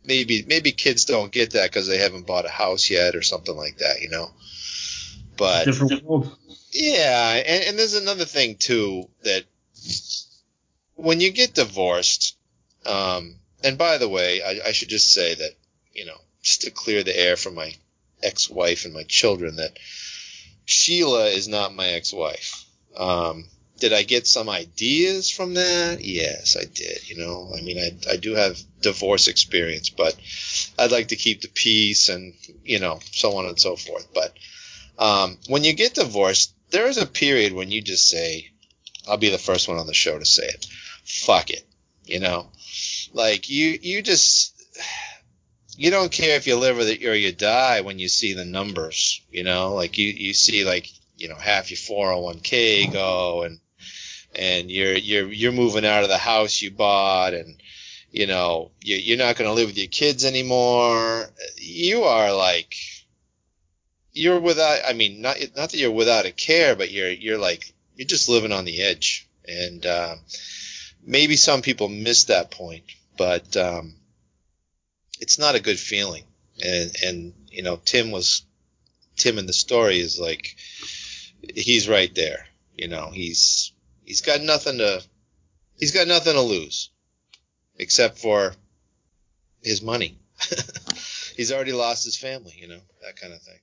maybe 0.03 0.45
maybe 0.47 0.71
kids 0.71 1.05
don't 1.05 1.31
get 1.31 1.51
that 1.51 1.69
because 1.69 1.87
they 1.87 1.97
haven't 1.97 2.27
bought 2.27 2.45
a 2.45 2.49
house 2.49 2.89
yet 2.89 3.15
or 3.15 3.21
something 3.21 3.55
like 3.55 3.77
that, 3.79 4.01
you 4.01 4.09
know. 4.09 4.29
But 5.37 5.65
different 5.65 6.03
world. 6.03 6.37
Yeah, 6.71 7.33
and, 7.33 7.63
and 7.65 7.79
there's 7.79 7.95
another 7.95 8.25
thing 8.25 8.55
too 8.57 9.09
that 9.23 9.43
when 10.95 11.21
you 11.21 11.31
get 11.31 11.53
divorced, 11.53 12.37
um, 12.85 13.35
and 13.63 13.77
by 13.77 13.97
the 13.97 14.09
way, 14.09 14.41
I, 14.41 14.69
I 14.69 14.71
should 14.71 14.89
just 14.89 15.11
say 15.11 15.35
that 15.35 15.51
you 15.93 16.05
know 16.05 16.17
just 16.41 16.61
to 16.61 16.71
clear 16.71 17.03
the 17.03 17.17
air 17.17 17.35
for 17.35 17.51
my 17.51 17.73
ex-wife 18.21 18.85
and 18.85 18.93
my 18.93 19.03
children 19.03 19.57
that 19.57 19.77
Sheila 20.65 21.25
is 21.27 21.47
not 21.47 21.75
my 21.75 21.87
ex-wife. 21.87 22.65
Um, 22.95 23.45
did 23.79 23.91
I 23.93 24.03
get 24.03 24.25
some 24.25 24.49
ideas 24.49 25.29
from 25.29 25.55
that? 25.55 26.03
Yes, 26.03 26.55
I 26.55 26.63
did. 26.63 27.09
You 27.09 27.17
know, 27.17 27.51
I 27.55 27.61
mean, 27.61 27.77
I, 27.77 28.13
I 28.13 28.15
do 28.17 28.35
have 28.35 28.57
divorce 28.81 29.27
experience, 29.27 29.89
but 29.89 30.15
I'd 30.79 30.91
like 30.91 31.09
to 31.09 31.15
keep 31.15 31.41
the 31.41 31.49
peace 31.49 32.09
and, 32.09 32.33
you 32.63 32.79
know, 32.79 32.99
so 33.11 33.37
on 33.37 33.45
and 33.45 33.59
so 33.59 33.75
forth. 33.75 34.07
But 34.13 34.33
um, 34.97 35.37
when 35.49 35.63
you 35.63 35.73
get 35.73 35.95
divorced, 35.95 36.53
there 36.69 36.87
is 36.87 36.97
a 36.97 37.05
period 37.05 37.53
when 37.53 37.69
you 37.69 37.81
just 37.81 38.09
say, 38.09 38.49
I'll 39.07 39.17
be 39.17 39.29
the 39.29 39.37
first 39.37 39.67
one 39.67 39.77
on 39.77 39.87
the 39.87 39.93
show 39.93 40.17
to 40.17 40.25
say 40.25 40.45
it. 40.45 40.65
Fuck 41.03 41.49
it. 41.49 41.65
You 42.05 42.19
know, 42.19 42.47
like 43.13 43.49
you, 43.49 43.77
you 43.81 44.01
just, 44.01 44.53
you 45.75 45.91
don't 45.91 46.11
care 46.11 46.37
if 46.37 46.47
you 46.47 46.55
live 46.55 46.77
or, 46.77 47.15
you 47.15 47.31
die 47.33 47.81
when 47.81 47.99
you 47.99 48.07
see 48.07 48.33
the 48.33 48.45
numbers, 48.45 49.21
you 49.31 49.43
know, 49.43 49.73
like 49.73 49.97
you, 49.97 50.09
you 50.09 50.33
see 50.33 50.63
like, 50.63 50.89
you 51.17 51.27
know, 51.27 51.35
half 51.35 51.71
your 51.71 51.77
401k 51.77 52.93
go 52.93 53.43
and, 53.43 53.59
and 54.35 54.69
you're 54.69 54.93
you're 54.93 55.31
you're 55.31 55.51
moving 55.51 55.85
out 55.85 56.03
of 56.03 56.09
the 56.09 56.17
house 56.17 56.61
you 56.61 56.71
bought 56.71 57.33
and 57.33 57.61
you 58.11 58.27
know 58.27 58.71
you, 58.81 58.95
you're 58.95 59.17
not 59.17 59.35
going 59.35 59.49
to 59.49 59.53
live 59.53 59.67
with 59.67 59.77
your 59.77 59.87
kids 59.87 60.25
anymore. 60.25 61.25
You 61.57 62.03
are 62.03 62.33
like 62.33 62.75
you're 64.11 64.39
without 64.39 64.79
i 64.87 64.93
mean 64.93 65.21
not 65.21 65.37
not 65.57 65.71
that 65.71 65.77
you're 65.77 65.91
without 65.91 66.25
a 66.25 66.31
care 66.31 66.73
but 66.73 66.89
you're 66.89 67.11
you're 67.11 67.37
like 67.37 67.73
you're 67.95 68.07
just 68.07 68.29
living 68.29 68.51
on 68.51 68.65
the 68.65 68.81
edge. 68.81 69.27
And 69.47 69.85
uh, 69.85 70.15
maybe 71.05 71.35
some 71.35 71.61
people 71.61 71.87
miss 71.87 72.25
that 72.25 72.49
point 72.49 72.83
but 73.17 73.55
um, 73.57 73.95
it's 75.19 75.39
not 75.39 75.55
a 75.55 75.61
good 75.61 75.79
feeling. 75.79 76.23
And 76.63 76.95
and 77.03 77.33
you 77.49 77.63
know 77.63 77.79
tim 77.83 78.11
was 78.11 78.43
tim 79.15 79.37
in 79.37 79.45
the 79.45 79.53
story 79.53 79.99
is 79.99 80.19
like 80.19 80.55
he's 81.53 81.89
right 81.89 82.13
there. 82.15 82.45
You 82.77 82.87
know 82.87 83.09
he's 83.11 83.71
he's 84.05 84.21
got 84.21 84.41
nothing 84.41 84.77
to 84.77 85.03
he's 85.77 85.91
got 85.91 86.07
nothing 86.07 86.33
to 86.33 86.41
lose 86.41 86.91
except 87.77 88.19
for 88.19 88.53
his 89.61 89.81
money. 89.81 90.17
he's 91.35 91.51
already 91.51 91.73
lost 91.73 92.05
his 92.05 92.17
family, 92.17 92.53
you 92.57 92.67
know, 92.67 92.79
that 93.03 93.15
kind 93.19 93.33
of 93.33 93.41
thing. 93.41 93.59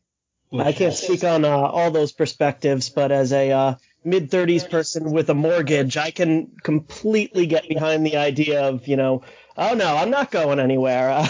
I 0.60 0.72
can't 0.72 0.92
speak 0.92 1.24
on 1.24 1.46
uh, 1.46 1.48
all 1.48 1.90
those 1.90 2.12
perspectives, 2.12 2.90
but 2.90 3.10
as 3.10 3.32
a 3.32 3.50
uh, 3.50 3.74
mid 4.04 4.30
30s 4.30 4.68
person 4.68 5.10
with 5.10 5.30
a 5.30 5.34
mortgage, 5.34 5.96
I 5.96 6.10
can 6.10 6.52
completely 6.62 7.46
get 7.46 7.68
behind 7.68 8.04
the 8.04 8.18
idea 8.18 8.68
of, 8.68 8.86
you 8.86 8.96
know, 8.96 9.22
oh 9.56 9.74
no, 9.74 9.96
I'm 9.96 10.10
not 10.10 10.30
going 10.30 10.60
anywhere. 10.60 11.10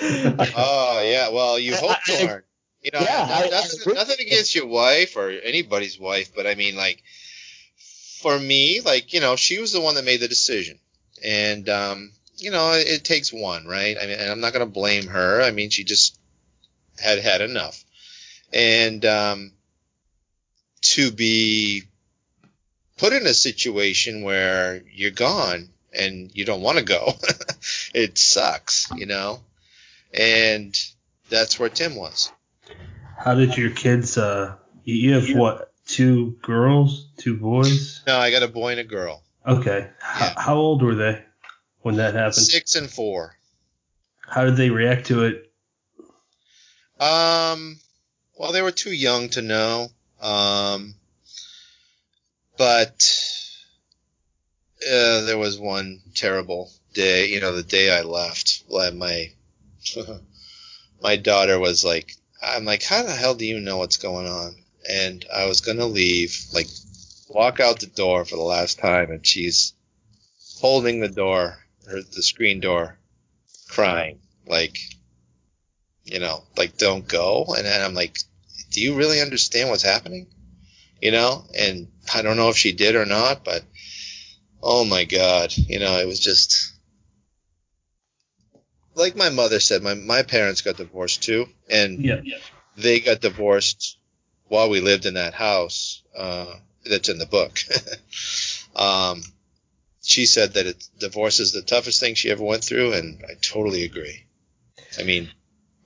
oh 0.00 1.02
yeah, 1.04 1.30
well 1.30 1.58
you 1.58 1.74
hope 1.76 1.98
aren't. 2.08 2.44
You 2.82 2.90
know, 2.92 3.00
yeah, 3.00 3.48
nothing, 3.50 3.92
I, 3.92 3.94
nothing 3.94 4.26
against 4.26 4.54
your 4.54 4.66
wife 4.66 5.16
or 5.16 5.30
anybody's 5.30 5.98
wife, 5.98 6.32
but 6.36 6.46
I 6.46 6.54
mean, 6.54 6.76
like, 6.76 7.02
for 8.24 8.38
me, 8.38 8.80
like, 8.80 9.12
you 9.12 9.20
know, 9.20 9.36
she 9.36 9.58
was 9.58 9.72
the 9.72 9.82
one 9.82 9.96
that 9.96 10.04
made 10.06 10.20
the 10.20 10.28
decision. 10.28 10.78
And, 11.22 11.68
um, 11.68 12.10
you 12.38 12.50
know, 12.50 12.72
it, 12.72 12.88
it 12.88 13.04
takes 13.04 13.30
one, 13.30 13.66
right? 13.66 13.98
I 14.00 14.06
mean, 14.06 14.18
and 14.18 14.30
I'm 14.30 14.40
not 14.40 14.54
going 14.54 14.64
to 14.64 14.72
blame 14.72 15.08
her. 15.08 15.42
I 15.42 15.50
mean, 15.50 15.68
she 15.68 15.84
just 15.84 16.18
had 16.98 17.18
had 17.18 17.42
enough. 17.42 17.84
And, 18.50 19.04
um, 19.04 19.52
to 20.94 21.12
be 21.12 21.82
put 22.96 23.12
in 23.12 23.26
a 23.26 23.34
situation 23.34 24.22
where 24.22 24.80
you're 24.90 25.10
gone 25.10 25.68
and 25.92 26.30
you 26.32 26.46
don't 26.46 26.62
want 26.62 26.78
to 26.78 26.84
go, 26.84 27.12
it 27.94 28.16
sucks, 28.16 28.90
you 28.96 29.04
know? 29.04 29.40
And 30.14 30.74
that's 31.28 31.60
where 31.60 31.68
Tim 31.68 31.94
was. 31.94 32.32
How 33.18 33.34
did 33.34 33.58
your 33.58 33.70
kids, 33.70 34.16
uh, 34.16 34.54
you 34.84 35.12
have 35.12 35.36
what, 35.36 35.73
two 35.86 36.36
girls, 36.42 37.08
two 37.18 37.36
boys? 37.36 38.02
No, 38.06 38.18
I 38.18 38.30
got 38.30 38.42
a 38.42 38.48
boy 38.48 38.72
and 38.72 38.80
a 38.80 38.84
girl. 38.84 39.22
Okay. 39.46 39.90
Yeah. 40.18 40.30
H- 40.30 40.36
how 40.38 40.56
old 40.56 40.82
were 40.82 40.94
they 40.94 41.22
when 41.82 41.96
that 41.96 42.14
happened? 42.14 42.34
Six 42.34 42.76
and 42.76 42.90
four. 42.90 43.36
How 44.26 44.44
did 44.44 44.56
they 44.56 44.70
react 44.70 45.06
to 45.06 45.24
it? 45.24 45.50
Um, 46.98 47.78
well, 48.38 48.52
they 48.52 48.62
were 48.62 48.70
too 48.70 48.92
young 48.92 49.28
to 49.30 49.42
know. 49.42 49.88
Um, 50.20 50.94
but 52.56 53.06
uh, 54.82 55.22
there 55.22 55.38
was 55.38 55.58
one 55.58 56.00
terrible 56.14 56.70
day. 56.94 57.26
You 57.28 57.40
know, 57.40 57.54
the 57.54 57.62
day 57.62 57.96
I 57.96 58.02
left, 58.02 58.64
my 58.70 59.30
my 61.02 61.16
daughter 61.16 61.58
was 61.58 61.84
like, 61.84 62.14
"I'm 62.42 62.64
like, 62.64 62.82
how 62.82 63.02
the 63.02 63.12
hell 63.12 63.34
do 63.34 63.44
you 63.44 63.60
know 63.60 63.76
what's 63.78 63.98
going 63.98 64.26
on?" 64.26 64.56
And 64.88 65.24
I 65.32 65.46
was 65.46 65.60
gonna 65.60 65.86
leave, 65.86 66.46
like 66.52 66.68
walk 67.28 67.60
out 67.60 67.80
the 67.80 67.86
door 67.86 68.24
for 68.24 68.36
the 68.36 68.42
last 68.42 68.78
time, 68.78 69.10
and 69.10 69.26
she's 69.26 69.72
holding 70.60 71.00
the 71.00 71.08
door, 71.08 71.58
or 71.86 72.02
the 72.02 72.22
screen 72.22 72.60
door, 72.60 72.98
crying, 73.68 74.20
like, 74.46 74.78
you 76.04 76.20
know, 76.20 76.44
like 76.56 76.76
don't 76.76 77.06
go. 77.06 77.46
And 77.56 77.64
then 77.64 77.82
I'm 77.82 77.94
like, 77.94 78.18
do 78.70 78.80
you 78.80 78.94
really 78.94 79.20
understand 79.20 79.70
what's 79.70 79.82
happening? 79.82 80.26
You 81.00 81.12
know, 81.12 81.44
and 81.58 81.88
I 82.14 82.22
don't 82.22 82.36
know 82.36 82.48
if 82.48 82.56
she 82.56 82.72
did 82.72 82.94
or 82.94 83.06
not, 83.06 83.44
but 83.44 83.62
oh 84.62 84.84
my 84.84 85.04
god, 85.04 85.52
you 85.56 85.78
know, 85.78 85.98
it 85.98 86.06
was 86.06 86.20
just 86.20 86.72
like 88.94 89.16
my 89.16 89.28
mother 89.28 89.60
said. 89.60 89.82
My 89.82 89.94
my 89.94 90.22
parents 90.22 90.62
got 90.62 90.76
divorced 90.76 91.22
too, 91.22 91.46
and 91.68 92.04
yeah, 92.04 92.20
yeah. 92.22 92.38
they 92.76 93.00
got 93.00 93.20
divorced 93.20 93.98
while 94.48 94.70
we 94.70 94.80
lived 94.80 95.06
in 95.06 95.14
that 95.14 95.34
house 95.34 96.02
uh, 96.16 96.54
that's 96.88 97.08
in 97.08 97.18
the 97.18 97.26
book. 97.26 97.58
um, 98.76 99.22
she 100.02 100.26
said 100.26 100.54
that 100.54 100.66
it, 100.66 100.88
divorce 100.98 101.40
is 101.40 101.52
the 101.52 101.62
toughest 101.62 102.00
thing 102.00 102.14
she 102.14 102.30
ever 102.30 102.44
went 102.44 102.64
through, 102.64 102.92
and 102.92 103.22
I 103.28 103.34
totally 103.40 103.84
agree. 103.84 104.24
I 104.98 105.02
mean, 105.02 105.30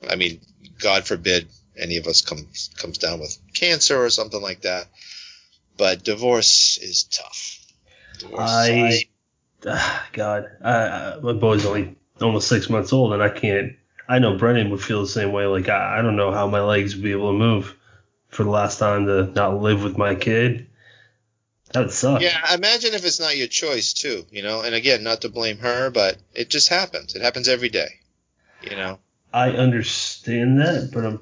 I 0.08 0.16
mean, 0.16 0.40
God 0.80 1.06
forbid 1.06 1.48
any 1.76 1.96
of 1.96 2.06
us 2.06 2.22
comes 2.22 2.70
comes 2.76 2.98
down 2.98 3.20
with 3.20 3.38
cancer 3.54 3.96
or 3.96 4.10
something 4.10 4.42
like 4.42 4.62
that, 4.62 4.88
but 5.76 6.02
divorce 6.02 6.78
is 6.78 7.04
tough. 7.04 7.60
Divorce 8.18 8.50
I, 8.50 9.02
uh, 9.64 10.00
God, 10.12 10.46
I, 10.64 11.18
my 11.22 11.32
boy's 11.32 11.64
only 11.64 11.96
almost 12.20 12.48
six 12.48 12.68
months 12.68 12.92
old, 12.92 13.12
and 13.12 13.22
I 13.22 13.28
can't. 13.28 13.74
I 14.08 14.18
know 14.18 14.36
Brennan 14.36 14.70
would 14.70 14.82
feel 14.82 15.02
the 15.02 15.08
same 15.08 15.32
way. 15.32 15.46
Like 15.46 15.68
I, 15.68 15.98
I 15.98 16.02
don't 16.02 16.16
know 16.16 16.32
how 16.32 16.48
my 16.48 16.60
legs 16.60 16.94
would 16.94 17.04
be 17.04 17.12
able 17.12 17.32
to 17.32 17.38
move 17.38 17.77
for 18.28 18.44
the 18.44 18.50
last 18.50 18.78
time 18.78 19.06
to 19.06 19.26
not 19.26 19.60
live 19.60 19.82
with 19.82 19.98
my 19.98 20.14
kid. 20.14 20.68
That 21.72 21.80
would 21.80 21.92
suck. 21.92 22.22
Yeah, 22.22 22.54
imagine 22.54 22.94
if 22.94 23.04
it's 23.04 23.20
not 23.20 23.36
your 23.36 23.46
choice 23.46 23.92
too, 23.92 24.26
you 24.30 24.42
know. 24.42 24.62
And 24.62 24.74
again, 24.74 25.02
not 25.02 25.22
to 25.22 25.28
blame 25.28 25.58
her, 25.58 25.90
but 25.90 26.16
it 26.34 26.48
just 26.48 26.68
happens. 26.68 27.14
It 27.14 27.22
happens 27.22 27.48
every 27.48 27.68
day, 27.68 28.00
you 28.62 28.76
know. 28.76 28.98
I 29.32 29.50
understand 29.50 30.60
that, 30.60 30.90
but 30.92 31.04
I'm 31.04 31.20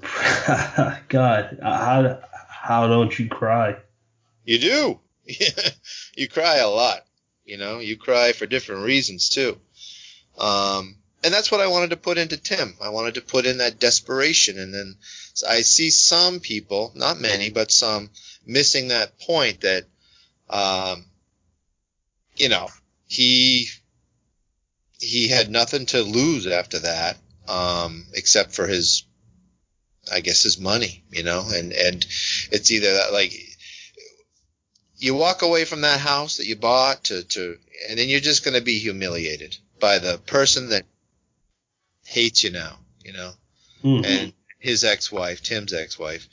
God, 1.08 1.58
how 1.60 2.20
how 2.48 2.86
don't 2.86 3.18
you 3.18 3.28
cry? 3.28 3.76
You 4.44 4.58
do. 4.58 5.00
you 6.16 6.28
cry 6.28 6.58
a 6.58 6.68
lot. 6.68 7.00
You 7.44 7.58
know, 7.58 7.80
you 7.80 7.96
cry 7.96 8.32
for 8.32 8.46
different 8.46 8.84
reasons 8.84 9.28
too. 9.28 9.58
Um, 10.38 10.98
and 11.26 11.34
that's 11.34 11.50
what 11.50 11.60
I 11.60 11.66
wanted 11.66 11.90
to 11.90 11.96
put 11.96 12.18
into 12.18 12.36
Tim. 12.36 12.76
I 12.80 12.90
wanted 12.90 13.14
to 13.14 13.20
put 13.20 13.46
in 13.46 13.58
that 13.58 13.80
desperation, 13.80 14.58
and 14.60 14.72
then 14.72 14.96
I 15.46 15.62
see 15.62 15.90
some 15.90 16.38
people, 16.38 16.92
not 16.94 17.20
many, 17.20 17.50
but 17.50 17.72
some, 17.72 18.10
missing 18.46 18.88
that 18.88 19.18
point 19.18 19.62
that, 19.62 19.84
um, 20.48 21.04
you 22.36 22.48
know, 22.48 22.68
he 23.08 23.68
he 25.00 25.26
had 25.28 25.50
nothing 25.50 25.86
to 25.86 26.00
lose 26.02 26.46
after 26.46 26.78
that. 26.78 27.18
um, 27.48 28.06
except 28.14 28.52
for 28.52 28.66
his, 28.66 29.04
I 30.12 30.20
guess, 30.20 30.42
his 30.42 30.58
money, 30.58 31.04
you 31.10 31.22
know, 31.22 31.44
and 31.52 31.72
and 31.72 32.04
it's 32.52 32.70
either 32.70 32.92
that 32.94 33.12
like 33.12 33.32
you 34.98 35.14
walk 35.14 35.42
away 35.42 35.64
from 35.64 35.82
that 35.82 36.00
house 36.00 36.38
that 36.38 36.46
you 36.46 36.56
bought 36.56 37.04
to 37.04 37.22
to, 37.24 37.58
and 37.88 37.98
then 37.98 38.08
you're 38.08 38.20
just 38.20 38.44
going 38.44 38.56
to 38.56 38.62
be 38.62 38.78
humiliated 38.78 39.56
by 39.80 39.98
the 39.98 40.18
person 40.18 40.70
that 40.70 40.84
hates 42.06 42.44
you 42.44 42.50
now, 42.50 42.78
you 43.04 43.12
know, 43.12 43.32
Mhm. 43.84 44.04
and 44.06 44.32
his 44.58 44.84
ex-wife, 44.84 45.42
Tim's 45.42 45.72
ex-wife, 45.72 46.26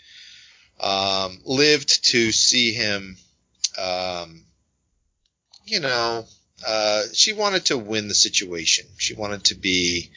um, 0.80 1.42
lived 1.44 2.06
to 2.06 2.32
see 2.32 2.74
him, 2.74 3.18
um, 3.78 4.46
you 5.66 5.80
know, 5.80 6.28
uh, 6.66 7.04
she 7.14 7.34
wanted 7.34 7.66
to 7.66 7.78
win 7.78 8.08
the 8.08 8.16
situation. 8.16 8.86
She 8.98 9.14
wanted 9.14 9.46
to 9.46 9.56
be, 9.56 10.12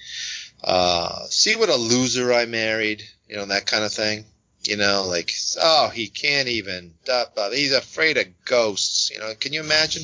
uh, 0.63 1.27
see 1.29 1.57
what 1.57 1.69
a 1.69 1.77
loser 1.77 2.33
I 2.33 2.47
married, 2.47 3.03
you 3.29 3.37
know, 3.37 3.47
that 3.47 3.67
kind 3.67 3.85
of 3.85 3.93
thing. 3.93 4.25
You 4.63 4.77
know, 4.77 5.05
like, 5.07 5.33
oh, 5.61 5.91
he 5.91 6.09
can't 6.09 6.49
even, 6.49 6.95
da, 7.05 7.27
da, 7.37 7.51
he's 7.51 7.73
afraid 7.73 8.17
of 8.17 8.27
ghosts. 8.45 9.11
You 9.11 9.21
know, 9.21 9.33
can 9.35 9.53
you 9.53 9.61
imagine 9.61 10.03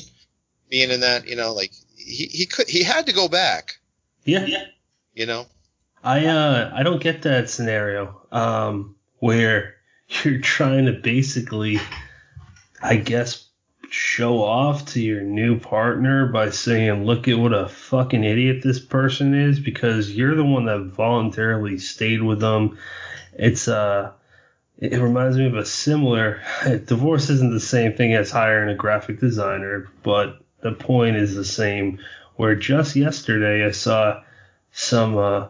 being 0.69 0.89
in 0.89 1.01
that? 1.01 1.27
You 1.27 1.35
know, 1.35 1.53
like 1.53 1.73
he, 1.97 2.27
he 2.27 2.45
could, 2.45 2.69
he 2.69 2.81
had 2.83 3.07
to 3.07 3.13
go 3.13 3.27
back. 3.27 3.77
Yeah, 4.23 4.45
yeah. 4.45 4.65
You 5.13 5.27
know, 5.27 5.45
I 6.03 6.25
uh 6.25 6.71
I 6.73 6.83
don't 6.83 7.01
get 7.01 7.21
that 7.23 7.49
scenario 7.49 8.21
um 8.31 8.95
where 9.19 9.75
you're 10.23 10.39
trying 10.39 10.85
to 10.87 10.93
basically 10.93 11.79
I 12.81 12.97
guess 12.97 13.47
show 13.89 14.41
off 14.41 14.87
to 14.87 14.99
your 14.99 15.21
new 15.21 15.59
partner 15.59 16.25
by 16.25 16.49
saying 16.49 17.05
look 17.05 17.27
at 17.27 17.37
what 17.37 17.53
a 17.53 17.69
fucking 17.69 18.23
idiot 18.23 18.63
this 18.63 18.79
person 18.79 19.35
is 19.35 19.59
because 19.59 20.09
you're 20.09 20.35
the 20.35 20.43
one 20.43 20.65
that 20.65 20.79
voluntarily 20.79 21.77
stayed 21.77 22.23
with 22.23 22.39
them. 22.39 22.79
It's 23.33 23.67
uh 23.67 24.11
it 24.79 24.99
reminds 24.99 25.37
me 25.37 25.45
of 25.45 25.55
a 25.55 25.65
similar 25.65 26.41
divorce 26.85 27.29
isn't 27.29 27.53
the 27.53 27.59
same 27.59 27.93
thing 27.93 28.15
as 28.15 28.31
hiring 28.31 28.69
a 28.69 28.75
graphic 28.75 29.19
designer, 29.19 29.87
but 30.01 30.39
the 30.61 30.71
point 30.71 31.17
is 31.17 31.35
the 31.35 31.45
same 31.45 31.99
where 32.35 32.55
just 32.55 32.95
yesterday 32.95 33.63
I 33.63 33.71
saw 33.71 34.23
some 34.73 35.17
uh 35.17 35.47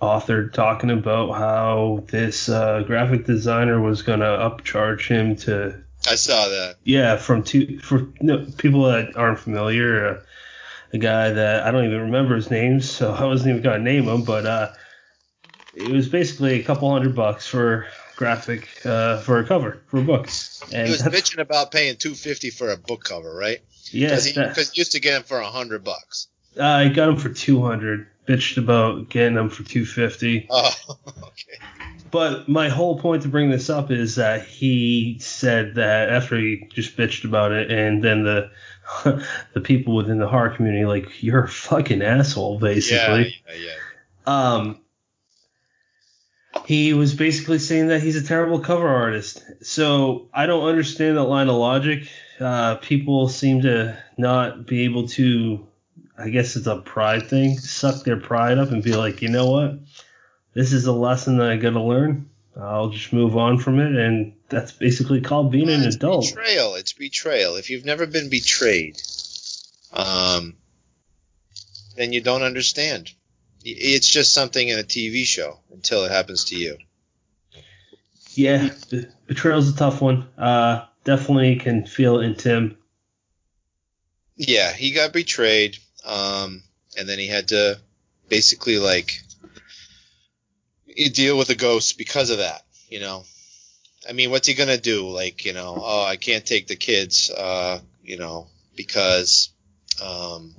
author 0.00 0.48
talking 0.48 0.90
about 0.90 1.32
how 1.32 2.02
this 2.08 2.48
uh, 2.48 2.82
graphic 2.86 3.26
designer 3.26 3.78
was 3.80 4.00
going 4.00 4.20
to 4.20 4.24
upcharge 4.24 5.06
him 5.08 5.36
to 5.36 5.78
I 6.08 6.14
saw 6.14 6.48
that. 6.48 6.76
yeah 6.84 7.16
from 7.18 7.42
two 7.42 7.78
for 7.80 8.08
no, 8.20 8.46
people 8.56 8.84
that 8.84 9.14
aren't 9.16 9.38
familiar 9.40 10.06
uh, 10.06 10.22
a 10.94 10.98
guy 10.98 11.30
that 11.30 11.64
I 11.64 11.70
don't 11.70 11.84
even 11.84 12.00
remember 12.00 12.34
his 12.36 12.50
name 12.50 12.80
so 12.80 13.12
I 13.18 13.24
wasn't 13.24 13.50
even 13.50 13.62
going 13.62 13.78
to 13.78 13.84
name 13.84 14.04
him 14.04 14.22
but 14.22 14.46
uh, 14.46 14.72
it 15.74 15.90
was 15.90 16.08
basically 16.08 16.60
a 16.60 16.64
couple 16.64 16.90
hundred 16.90 17.14
bucks 17.14 17.46
for 17.46 17.86
graphic 18.16 18.68
uh, 18.86 19.18
for 19.20 19.38
a 19.38 19.44
cover 19.46 19.82
for 19.88 19.98
a 19.98 20.02
book 20.02 20.28
and 20.72 20.86
He 20.86 20.92
was 20.92 21.02
bitching 21.02 21.40
about 21.40 21.72
paying 21.72 21.96
two 21.96 22.14
fifty 22.14 22.50
for 22.50 22.70
a 22.70 22.76
book 22.76 23.04
cover, 23.04 23.34
right? 23.34 23.58
yeah 23.90 24.08
Because 24.08 24.24
he, 24.24 24.32
he 24.32 24.62
used 24.80 24.92
to 24.92 25.00
get 25.00 25.14
them 25.14 25.22
for 25.24 25.40
a 25.40 25.46
hundred 25.50 25.84
bucks. 25.84 26.28
uh, 26.58 26.64
I 26.64 26.88
got 26.88 27.08
him 27.10 27.16
for 27.16 27.28
200 27.28 28.06
bitched 28.30 28.56
about 28.56 29.08
getting 29.08 29.36
him 29.36 29.50
for 29.50 29.64
250 29.64 30.46
Oh, 30.50 30.70
okay. 31.08 31.58
But 32.10 32.48
my 32.48 32.68
whole 32.68 32.98
point 32.98 33.22
to 33.22 33.28
bring 33.28 33.50
this 33.50 33.70
up 33.70 33.90
is 33.90 34.16
that 34.16 34.44
he 34.44 35.18
said 35.20 35.76
that 35.76 36.10
after 36.10 36.36
he 36.36 36.68
just 36.72 36.96
bitched 36.96 37.24
about 37.24 37.52
it, 37.52 37.70
and 37.70 38.02
then 38.02 38.24
the 38.24 38.50
the 39.54 39.60
people 39.60 39.94
within 39.94 40.18
the 40.18 40.26
horror 40.26 40.50
community 40.50 40.84
like 40.84 41.22
you're 41.22 41.44
a 41.44 41.48
fucking 41.48 42.02
asshole, 42.02 42.58
basically. 42.58 43.40
Yeah, 43.46 43.54
yeah, 43.54 43.70
yeah. 44.26 44.56
Um, 44.56 44.80
he 46.64 46.92
was 46.92 47.14
basically 47.14 47.58
saying 47.58 47.88
that 47.88 48.02
he's 48.02 48.16
a 48.16 48.26
terrible 48.26 48.60
cover 48.60 48.88
artist. 48.88 49.42
So 49.62 50.28
I 50.34 50.46
don't 50.46 50.66
understand 50.66 51.16
that 51.16 51.24
line 51.24 51.48
of 51.48 51.56
logic. 51.56 52.08
Uh, 52.40 52.76
people 52.76 53.28
seem 53.28 53.62
to 53.62 53.96
not 54.18 54.66
be 54.66 54.84
able 54.84 55.08
to. 55.08 55.66
I 56.20 56.28
guess 56.28 56.56
it's 56.56 56.66
a 56.66 56.76
pride 56.76 57.28
thing. 57.28 57.58
Suck 57.58 58.04
their 58.04 58.18
pride 58.18 58.58
up 58.58 58.70
and 58.70 58.82
be 58.82 58.94
like, 58.94 59.22
you 59.22 59.28
know 59.28 59.50
what? 59.50 59.78
This 60.52 60.72
is 60.72 60.86
a 60.86 60.92
lesson 60.92 61.38
that 61.38 61.48
I 61.50 61.56
got 61.56 61.70
to 61.70 61.82
learn. 61.82 62.28
I'll 62.60 62.90
just 62.90 63.12
move 63.12 63.36
on 63.36 63.58
from 63.58 63.78
it, 63.78 63.94
and 63.94 64.34
that's 64.48 64.72
basically 64.72 65.20
called 65.20 65.50
being 65.52 65.70
an 65.70 65.82
It's 65.82 65.96
adult. 65.96 66.26
betrayal. 66.26 66.74
It's 66.74 66.92
betrayal. 66.92 67.56
If 67.56 67.70
you've 67.70 67.84
never 67.84 68.06
been 68.06 68.28
betrayed, 68.28 69.00
um, 69.92 70.56
then 71.96 72.12
you 72.12 72.20
don't 72.20 72.42
understand. 72.42 73.12
It's 73.64 74.08
just 74.08 74.32
something 74.34 74.68
in 74.68 74.78
a 74.78 74.82
TV 74.82 75.24
show 75.24 75.60
until 75.72 76.04
it 76.04 76.10
happens 76.10 76.46
to 76.46 76.56
you. 76.56 76.76
Yeah, 78.32 78.70
betrayal's 79.26 79.68
a 79.68 79.76
tough 79.76 80.00
one. 80.02 80.26
Uh, 80.36 80.86
definitely 81.04 81.56
can 81.56 81.86
feel 81.86 82.20
it 82.20 82.24
in 82.24 82.34
Tim. 82.34 82.76
Yeah, 84.36 84.72
he 84.72 84.92
got 84.92 85.12
betrayed, 85.12 85.78
um, 86.04 86.62
and 86.98 87.08
then 87.08 87.18
he 87.18 87.26
had 87.26 87.48
to 87.48 87.78
basically 88.28 88.78
like 88.78 89.20
deal 91.12 91.36
with 91.36 91.48
the 91.48 91.54
ghost 91.54 91.98
because 91.98 92.30
of 92.30 92.38
that. 92.38 92.62
You 92.88 93.00
know, 93.00 93.24
I 94.08 94.12
mean, 94.12 94.30
what's 94.30 94.48
he 94.48 94.54
gonna 94.54 94.78
do? 94.78 95.08
Like, 95.08 95.44
you 95.44 95.52
know, 95.52 95.76
oh, 95.80 96.04
I 96.04 96.16
can't 96.16 96.44
take 96.44 96.66
the 96.66 96.76
kids, 96.76 97.30
uh, 97.30 97.80
you 98.02 98.16
know, 98.16 98.48
because, 98.76 99.50
um, 100.02 100.54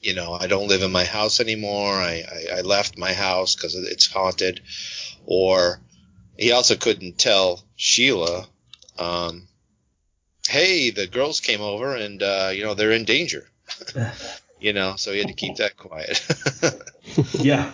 you 0.00 0.14
know, 0.14 0.32
I 0.32 0.46
don't 0.46 0.68
live 0.68 0.82
in 0.82 0.92
my 0.92 1.04
house 1.04 1.40
anymore. 1.40 1.92
I 1.92 2.24
I, 2.28 2.58
I 2.58 2.60
left 2.62 2.98
my 2.98 3.12
house 3.12 3.54
because 3.54 3.74
it's 3.74 4.10
haunted, 4.10 4.60
or 5.26 5.80
he 6.36 6.52
also 6.52 6.74
couldn't 6.74 7.18
tell 7.18 7.62
Sheila, 7.76 8.46
um, 8.98 9.46
hey, 10.48 10.90
the 10.90 11.06
girls 11.06 11.40
came 11.40 11.60
over 11.60 11.94
and 11.94 12.22
uh, 12.22 12.50
you 12.52 12.64
know 12.64 12.74
they're 12.74 12.92
in 12.92 13.04
danger. 13.04 13.48
you 14.64 14.72
know, 14.72 14.96
so 14.96 15.12
he 15.12 15.18
had 15.18 15.28
to 15.28 15.34
keep 15.34 15.56
that 15.56 15.76
quiet. 15.76 16.26
Yeah. 17.38 17.70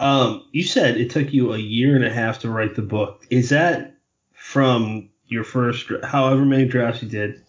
Um, 0.00 0.44
you 0.50 0.64
said 0.64 0.96
it 0.96 1.10
took 1.10 1.32
you 1.32 1.52
a 1.54 1.58
year 1.58 1.94
and 1.94 2.04
a 2.04 2.10
half 2.12 2.40
to 2.40 2.50
write 2.50 2.74
the 2.74 2.82
book. 2.82 3.24
Is 3.30 3.50
that 3.50 3.94
from 4.34 5.10
your 5.26 5.44
first, 5.44 5.86
however 6.02 6.44
many 6.44 6.66
drafts 6.66 7.02
you 7.02 7.08
did, 7.08 7.42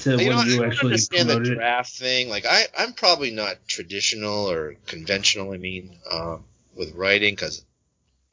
to 0.00 0.10
you 0.22 0.28
know, 0.30 0.36
when 0.36 0.46
I 0.46 0.50
you 0.50 0.56
don't 0.58 0.66
actually 0.66 0.90
understand 0.90 1.30
the 1.30 1.34
promoted 1.34 1.52
it? 1.54 1.56
draft 1.56 1.96
thing. 1.96 2.28
Like, 2.28 2.44
I, 2.46 2.66
I'm 2.78 2.92
probably 2.92 3.30
not 3.30 3.66
traditional 3.66 4.50
or 4.50 4.74
conventional. 4.86 5.52
I 5.52 5.56
mean, 5.56 5.96
um, 6.10 6.44
with 6.76 6.94
writing, 6.94 7.34
because 7.34 7.64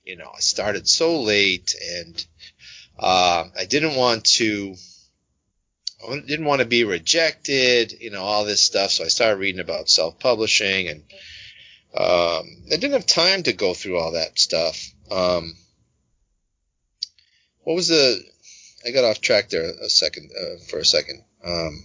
you 0.03 0.17
know, 0.17 0.29
I 0.35 0.41
started 0.41 0.87
so 0.87 1.21
late, 1.21 1.73
and 1.97 2.25
uh, 2.99 3.45
I 3.58 3.65
didn't 3.65 3.95
want 3.95 4.25
to. 4.25 4.75
I 6.08 6.19
didn't 6.19 6.45
want 6.45 6.62
to 6.62 6.67
be 6.67 6.83
rejected, 6.85 7.93
you 8.00 8.10
know, 8.12 8.21
all 8.21 8.45
this 8.45 8.62
stuff. 8.62 8.91
So 8.91 9.04
I 9.04 9.08
started 9.08 9.39
reading 9.39 9.60
about 9.62 9.89
self-publishing, 9.89 10.87
and 10.87 11.02
um, 11.95 12.47
I 12.71 12.77
didn't 12.77 12.93
have 12.93 13.06
time 13.06 13.43
to 13.43 13.54
go 13.54 13.73
through 13.73 13.97
all 14.00 14.13
that 14.13 14.39
stuff. 14.39 14.91
Um, 15.12 15.54
what 17.63 17.75
was 17.75 17.87
the? 17.89 18.21
I 18.85 18.91
got 18.91 19.04
off 19.04 19.19
track 19.19 19.50
there 19.50 19.63
a 19.63 19.89
second 19.89 20.31
uh, 20.39 20.63
for 20.69 20.79
a 20.79 20.85
second. 20.85 21.23
Um, 21.43 21.83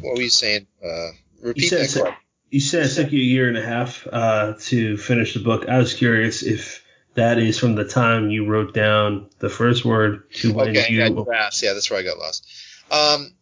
what 0.00 0.14
were 0.16 0.22
you 0.22 0.30
saying? 0.30 0.66
Uh, 0.84 1.10
You 1.54 1.68
said, 1.68 1.80
that 1.80 1.84
it 1.84 1.90
took- 1.90 2.14
you 2.50 2.60
said 2.60 2.86
it 2.86 2.94
took 2.94 3.12
you 3.12 3.18
a 3.20 3.24
year 3.24 3.48
and 3.48 3.58
a 3.58 3.62
half 3.62 4.06
uh, 4.10 4.54
to 4.60 4.96
finish 4.96 5.34
the 5.34 5.40
book. 5.40 5.68
I 5.68 5.78
was 5.78 5.94
curious 5.94 6.42
if 6.44 6.84
that 7.14 7.38
is 7.38 7.58
from 7.58 7.74
the 7.74 7.84
time 7.84 8.30
you 8.30 8.46
wrote 8.46 8.72
down 8.72 9.30
the 9.40 9.48
first 9.48 9.84
word 9.84 10.30
to 10.34 10.52
when 10.52 10.68
Okay, 10.68 10.92
you. 10.92 11.24
drafts. 11.24 11.62
Yeah, 11.62 11.72
that's 11.72 11.90
where 11.90 11.98
I 11.98 12.02
got 12.02 12.18
lost. 12.18 12.46
Um, 12.90 13.32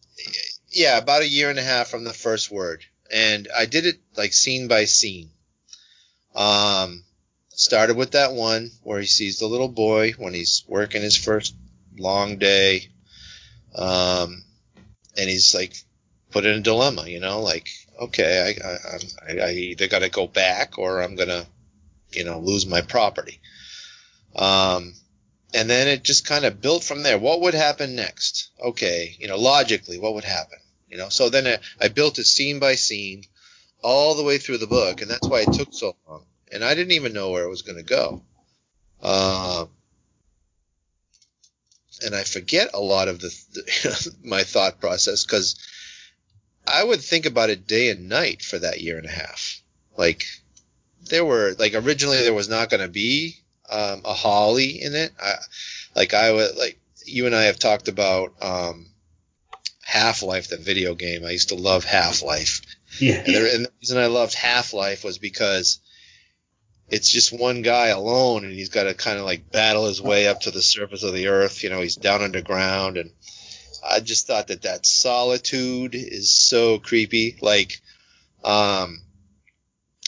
yeah, 0.69 0.97
about 0.97 1.21
a 1.21 1.27
year 1.27 1.49
and 1.49 1.59
a 1.59 1.63
half 1.63 1.87
from 1.87 2.03
the 2.03 2.13
first 2.13 2.51
word, 2.51 2.83
and 3.11 3.47
I 3.55 3.65
did 3.65 3.85
it 3.85 3.99
like 4.17 4.33
scene 4.33 4.67
by 4.67 4.85
scene. 4.85 5.29
Um, 6.35 7.03
started 7.49 7.95
with 7.95 8.11
that 8.11 8.33
one 8.33 8.71
where 8.83 8.99
he 8.99 9.05
sees 9.05 9.39
the 9.39 9.47
little 9.47 9.69
boy 9.69 10.11
when 10.13 10.33
he's 10.33 10.63
working 10.67 11.01
his 11.01 11.15
first 11.15 11.55
long 11.97 12.37
day, 12.37 12.89
um, 13.73 14.43
and 15.17 15.29
he's 15.29 15.53
like 15.55 15.75
put 16.31 16.45
in 16.45 16.57
a 16.57 16.61
dilemma, 16.61 17.07
you 17.07 17.19
know, 17.19 17.41
like 17.41 17.69
okay, 18.01 18.57
I 18.57 19.31
I, 19.31 19.47
I 19.47 19.51
either 19.51 19.87
got 19.87 19.99
to 19.99 20.09
go 20.09 20.27
back 20.27 20.77
or 20.77 21.01
I'm 21.01 21.15
gonna, 21.15 21.45
you 22.11 22.25
know, 22.25 22.39
lose 22.39 22.65
my 22.65 22.81
property. 22.81 23.39
Um, 24.35 24.93
and 25.55 25.69
then 25.69 25.87
it 25.87 26.03
just 26.03 26.27
kind 26.27 26.43
of 26.43 26.61
built 26.61 26.83
from 26.83 27.01
there. 27.01 27.17
What 27.17 27.41
would 27.41 27.53
happen 27.53 27.95
next? 27.95 28.49
Okay, 28.61 29.15
you 29.17 29.29
know, 29.29 29.37
logically, 29.37 29.97
what 29.97 30.13
would 30.13 30.25
happen? 30.25 30.59
You 30.89 30.97
know, 30.97 31.09
so 31.09 31.29
then 31.29 31.47
I, 31.47 31.57
I 31.79 31.87
built 31.87 32.19
it 32.19 32.25
scene 32.25 32.59
by 32.59 32.75
scene, 32.75 33.23
all 33.81 34.15
the 34.15 34.23
way 34.23 34.37
through 34.37 34.57
the 34.57 34.67
book, 34.67 35.01
and 35.01 35.09
that's 35.09 35.27
why 35.27 35.41
it 35.41 35.53
took 35.53 35.73
so 35.73 35.95
long. 36.07 36.25
And 36.51 36.63
I 36.63 36.75
didn't 36.75 36.91
even 36.91 37.13
know 37.13 37.31
where 37.31 37.45
it 37.45 37.49
was 37.49 37.61
going 37.61 37.77
to 37.77 37.83
go. 37.83 38.21
Um, 39.01 39.69
and 42.03 42.13
I 42.13 42.23
forget 42.23 42.71
a 42.73 42.79
lot 42.79 43.07
of 43.07 43.19
the, 43.21 43.29
the 43.53 44.15
my 44.23 44.43
thought 44.43 44.81
process 44.81 45.23
because 45.23 45.55
I 46.67 46.83
would 46.83 47.01
think 47.01 47.25
about 47.25 47.49
it 47.49 47.65
day 47.65 47.89
and 47.89 48.09
night 48.09 48.41
for 48.41 48.59
that 48.59 48.81
year 48.81 48.97
and 48.97 49.07
a 49.07 49.11
half. 49.11 49.61
Like 49.97 50.25
there 51.09 51.23
were 51.23 51.55
like 51.57 51.75
originally 51.75 52.17
there 52.17 52.33
was 52.33 52.49
not 52.49 52.69
going 52.69 52.81
to 52.81 52.89
be 52.89 53.37
um, 53.69 54.01
a 54.05 54.13
Holly 54.13 54.81
in 54.81 54.95
it. 54.95 55.11
I, 55.21 55.35
like 55.95 56.13
I 56.13 56.31
would 56.31 56.55
like 56.57 56.79
you 57.05 57.25
and 57.25 57.35
I 57.35 57.43
have 57.43 57.59
talked 57.59 57.87
about 57.87 58.33
um, 58.41 58.87
Half 59.83 60.23
Life, 60.23 60.49
the 60.49 60.57
video 60.57 60.95
game. 60.95 61.25
I 61.25 61.31
used 61.31 61.49
to 61.49 61.55
love 61.55 61.83
Half 61.83 62.23
Life. 62.23 62.61
Yeah. 62.99 63.23
And, 63.25 63.35
there, 63.35 63.55
and 63.55 63.65
the 63.65 63.71
reason 63.81 63.97
I 63.97 64.07
loved 64.07 64.33
Half 64.33 64.73
Life 64.73 65.03
was 65.03 65.17
because 65.17 65.79
it's 66.89 67.09
just 67.09 67.37
one 67.37 67.61
guy 67.61 67.87
alone, 67.87 68.45
and 68.45 68.53
he's 68.53 68.69
got 68.69 68.83
to 68.83 68.93
kind 68.93 69.17
of 69.17 69.25
like 69.25 69.51
battle 69.51 69.87
his 69.87 70.01
way 70.01 70.27
up 70.27 70.41
to 70.41 70.51
the 70.51 70.61
surface 70.61 71.03
of 71.03 71.13
the 71.13 71.27
earth. 71.27 71.63
You 71.63 71.69
know, 71.69 71.81
he's 71.81 71.95
down 71.95 72.21
underground, 72.21 72.97
and 72.97 73.11
I 73.87 73.99
just 73.99 74.27
thought 74.27 74.47
that 74.47 74.63
that 74.63 74.85
solitude 74.85 75.95
is 75.95 76.33
so 76.33 76.79
creepy. 76.79 77.37
Like, 77.41 77.81
um, 78.43 79.01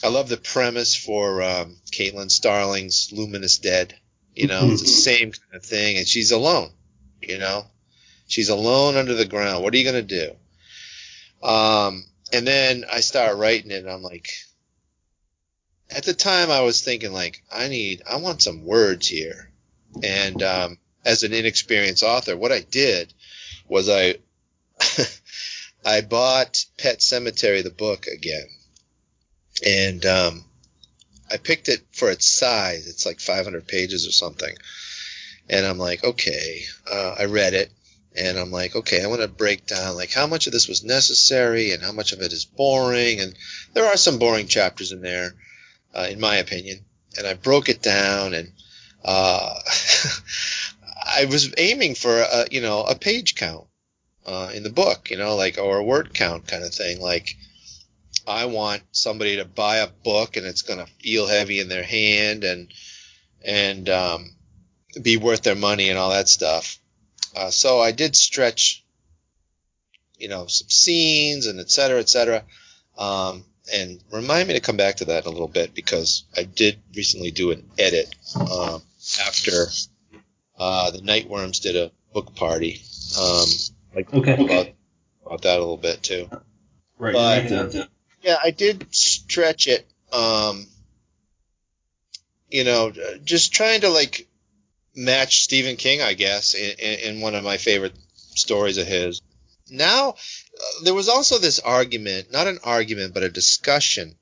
I 0.02 0.08
love 0.08 0.28
the 0.28 0.36
premise 0.36 0.94
for 0.94 1.42
um, 1.42 1.76
Caitlin 1.90 2.30
Starling's 2.30 3.10
Luminous 3.12 3.58
Dead. 3.58 3.98
You 4.34 4.46
know, 4.46 4.70
it's 4.70 4.82
the 4.82 4.86
same 4.86 5.32
kind 5.32 5.54
of 5.54 5.64
thing, 5.64 5.98
and 5.98 6.06
she's 6.06 6.30
alone. 6.30 6.70
You 7.20 7.38
know, 7.38 7.66
she's 8.28 8.48
alone 8.48 8.96
under 8.96 9.14
the 9.14 9.26
ground. 9.26 9.64
What 9.64 9.74
are 9.74 9.76
you 9.76 9.84
gonna 9.84 10.02
do? 10.02 10.30
Um, 11.42 12.04
and 12.32 12.46
then 12.46 12.84
I 12.90 13.00
start 13.00 13.36
writing 13.36 13.72
it, 13.72 13.84
and 13.84 13.90
I'm 13.90 14.02
like, 14.02 14.28
at 15.90 16.04
the 16.04 16.14
time 16.14 16.50
I 16.50 16.60
was 16.60 16.82
thinking 16.82 17.12
like, 17.12 17.42
I 17.50 17.68
need, 17.68 18.02
I 18.08 18.16
want 18.16 18.42
some 18.42 18.64
words 18.64 19.08
here, 19.08 19.50
and 20.04 20.40
um, 20.42 20.78
as 21.04 21.24
an 21.24 21.32
inexperienced 21.32 22.04
author, 22.04 22.36
what 22.36 22.52
I 22.52 22.60
did 22.60 23.12
was 23.66 23.88
I, 23.88 24.16
I 25.84 26.02
bought 26.02 26.64
Pet 26.76 26.98
Sematary 26.98 27.64
the 27.64 27.70
book 27.70 28.06
again, 28.06 28.46
and 29.64 30.04
um, 30.06 30.44
I 31.30 31.36
picked 31.36 31.68
it 31.68 31.82
for 31.92 32.10
its 32.10 32.26
size. 32.26 32.88
It's 32.88 33.06
like 33.06 33.20
500 33.20 33.66
pages 33.66 34.06
or 34.06 34.12
something, 34.12 34.54
and 35.48 35.66
I'm 35.66 35.78
like, 35.78 36.04
okay, 36.04 36.62
uh, 36.90 37.16
I 37.18 37.24
read 37.26 37.54
it. 37.54 37.70
And 38.16 38.36
I'm 38.36 38.50
like, 38.50 38.74
okay, 38.74 39.04
I 39.04 39.06
want 39.06 39.20
to 39.20 39.28
break 39.28 39.66
down 39.66 39.94
like 39.94 40.12
how 40.12 40.26
much 40.26 40.46
of 40.48 40.52
this 40.52 40.66
was 40.66 40.82
necessary 40.82 41.70
and 41.70 41.82
how 41.82 41.92
much 41.92 42.12
of 42.12 42.20
it 42.20 42.32
is 42.32 42.44
boring. 42.46 43.20
And 43.20 43.34
there 43.74 43.84
are 43.84 43.96
some 43.96 44.18
boring 44.18 44.48
chapters 44.48 44.90
in 44.90 45.02
there, 45.02 45.34
uh, 45.94 46.08
in 46.10 46.18
my 46.18 46.36
opinion. 46.36 46.80
And 47.16 47.26
I 47.26 47.34
broke 47.34 47.68
it 47.68 47.80
down, 47.80 48.34
and 48.34 48.52
uh, 49.04 49.54
I 51.06 51.26
was 51.26 51.54
aiming 51.56 51.94
for 51.94 52.18
a 52.20 52.46
you 52.50 52.60
know 52.60 52.82
a 52.82 52.96
page 52.96 53.34
count 53.34 53.66
uh, 54.26 54.50
in 54.52 54.62
the 54.62 54.70
book, 54.70 55.10
you 55.10 55.16
know, 55.16 55.36
like 55.36 55.58
or 55.58 55.78
a 55.78 55.84
word 55.84 56.12
count 56.14 56.46
kind 56.46 56.64
of 56.64 56.74
thing. 56.74 57.00
Like 57.00 57.36
I 58.28 58.44
want 58.44 58.82
somebody 58.92 59.36
to 59.36 59.44
buy 59.44 59.78
a 59.78 59.86
book 59.88 60.36
and 60.36 60.46
it's 60.46 60.62
going 60.62 60.78
to 60.78 60.92
feel 61.02 61.26
heavy 61.26 61.60
in 61.60 61.68
their 61.68 61.82
hand 61.82 62.44
and 62.44 62.72
and 63.44 63.88
um, 63.88 64.34
be 65.00 65.16
worth 65.16 65.42
their 65.42 65.54
money 65.56 65.88
and 65.88 65.98
all 65.98 66.10
that 66.10 66.28
stuff. 66.28 66.78
Uh, 67.36 67.50
so 67.50 67.80
I 67.80 67.92
did 67.92 68.14
stretch, 68.16 68.84
you 70.18 70.28
know, 70.28 70.46
some 70.46 70.68
scenes 70.68 71.46
and 71.46 71.58
et 71.60 71.70
cetera, 71.70 72.00
et 72.00 72.08
cetera. 72.08 72.44
Um, 72.98 73.44
and 73.72 74.02
remind 74.10 74.48
me 74.48 74.54
to 74.54 74.60
come 74.60 74.76
back 74.76 74.96
to 74.96 75.04
that 75.06 75.24
in 75.24 75.28
a 75.28 75.32
little 75.32 75.48
bit 75.48 75.74
because 75.74 76.24
I 76.36 76.42
did 76.42 76.78
recently 76.96 77.30
do 77.30 77.50
an 77.52 77.68
edit 77.78 78.14
um, 78.36 78.82
after 79.26 79.66
uh, 80.58 80.90
the 80.90 80.98
Nightworms 80.98 81.60
did 81.62 81.76
a 81.76 81.92
book 82.12 82.34
party. 82.34 82.82
Um, 83.18 83.46
like 83.94 84.12
Okay. 84.12 84.34
about, 84.34 84.68
about 85.24 85.42
that 85.42 85.56
a 85.56 85.60
little 85.60 85.76
bit 85.76 86.02
too. 86.02 86.28
Right. 86.98 87.14
But- 87.14 87.50
right. 87.74 87.88
Yeah, 88.22 88.36
I 88.42 88.50
did 88.50 88.94
stretch 88.94 89.68
it. 89.68 89.86
Um, 90.12 90.66
you 92.50 92.64
know, 92.64 92.92
just 93.24 93.52
trying 93.52 93.82
to 93.82 93.88
like 93.88 94.26
match 94.94 95.42
Stephen 95.42 95.76
King, 95.76 96.02
I 96.02 96.14
guess, 96.14 96.54
in, 96.54 96.78
in, 96.78 97.20
one 97.20 97.34
of 97.34 97.44
my 97.44 97.56
favorite 97.56 97.94
stories 98.14 98.78
of 98.78 98.86
his. 98.86 99.20
Now, 99.70 100.10
uh, 100.10 100.84
there 100.84 100.94
was 100.94 101.08
also 101.08 101.38
this 101.38 101.60
argument, 101.60 102.32
not 102.32 102.46
an 102.46 102.58
argument, 102.64 103.14
but 103.14 103.22
a 103.22 103.28
discussion 103.28 104.16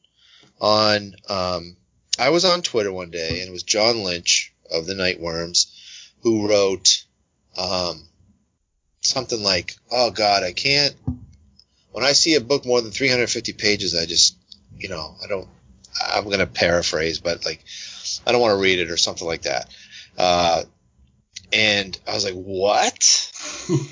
on. 0.60 1.14
Um, 1.28 1.76
I 2.18 2.30
was 2.30 2.44
on 2.44 2.62
Twitter 2.62 2.92
one 2.92 3.10
day, 3.10 3.40
and 3.40 3.48
it 3.48 3.52
was 3.52 3.62
John 3.62 4.02
Lynch 4.02 4.52
of 4.70 4.86
the 4.86 4.94
Nightworms 4.94 5.66
who 6.22 6.48
wrote 6.48 7.04
um, 7.56 8.08
something 9.00 9.42
like, 9.42 9.76
"Oh 9.90 10.10
God, 10.10 10.42
I 10.42 10.52
can't." 10.52 10.96
When 11.96 12.04
I 12.04 12.12
see 12.12 12.34
a 12.34 12.42
book 12.42 12.66
more 12.66 12.82
than 12.82 12.90
350 12.90 13.54
pages, 13.54 13.94
I 13.94 14.04
just, 14.04 14.36
you 14.76 14.90
know, 14.90 15.16
I 15.24 15.28
don't. 15.28 15.48
I'm 15.98 16.24
going 16.24 16.40
to 16.40 16.46
paraphrase, 16.46 17.20
but 17.20 17.46
like, 17.46 17.64
I 18.26 18.32
don't 18.32 18.42
want 18.42 18.52
to 18.52 18.60
read 18.60 18.80
it 18.80 18.90
or 18.90 18.98
something 18.98 19.26
like 19.26 19.44
that. 19.44 19.70
Uh, 20.18 20.64
and 21.54 21.98
I 22.06 22.12
was 22.12 22.22
like, 22.22 22.34
what? 22.34 23.32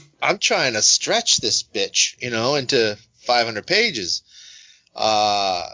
I'm 0.23 0.37
trying 0.37 0.75
to 0.75 0.83
stretch 0.83 1.39
this 1.39 1.63
bitch, 1.63 2.23
you 2.23 2.29
know, 2.29 2.57
into 2.57 2.99
500 3.21 3.67
pages. 3.67 4.23
Uh, 4.95 5.67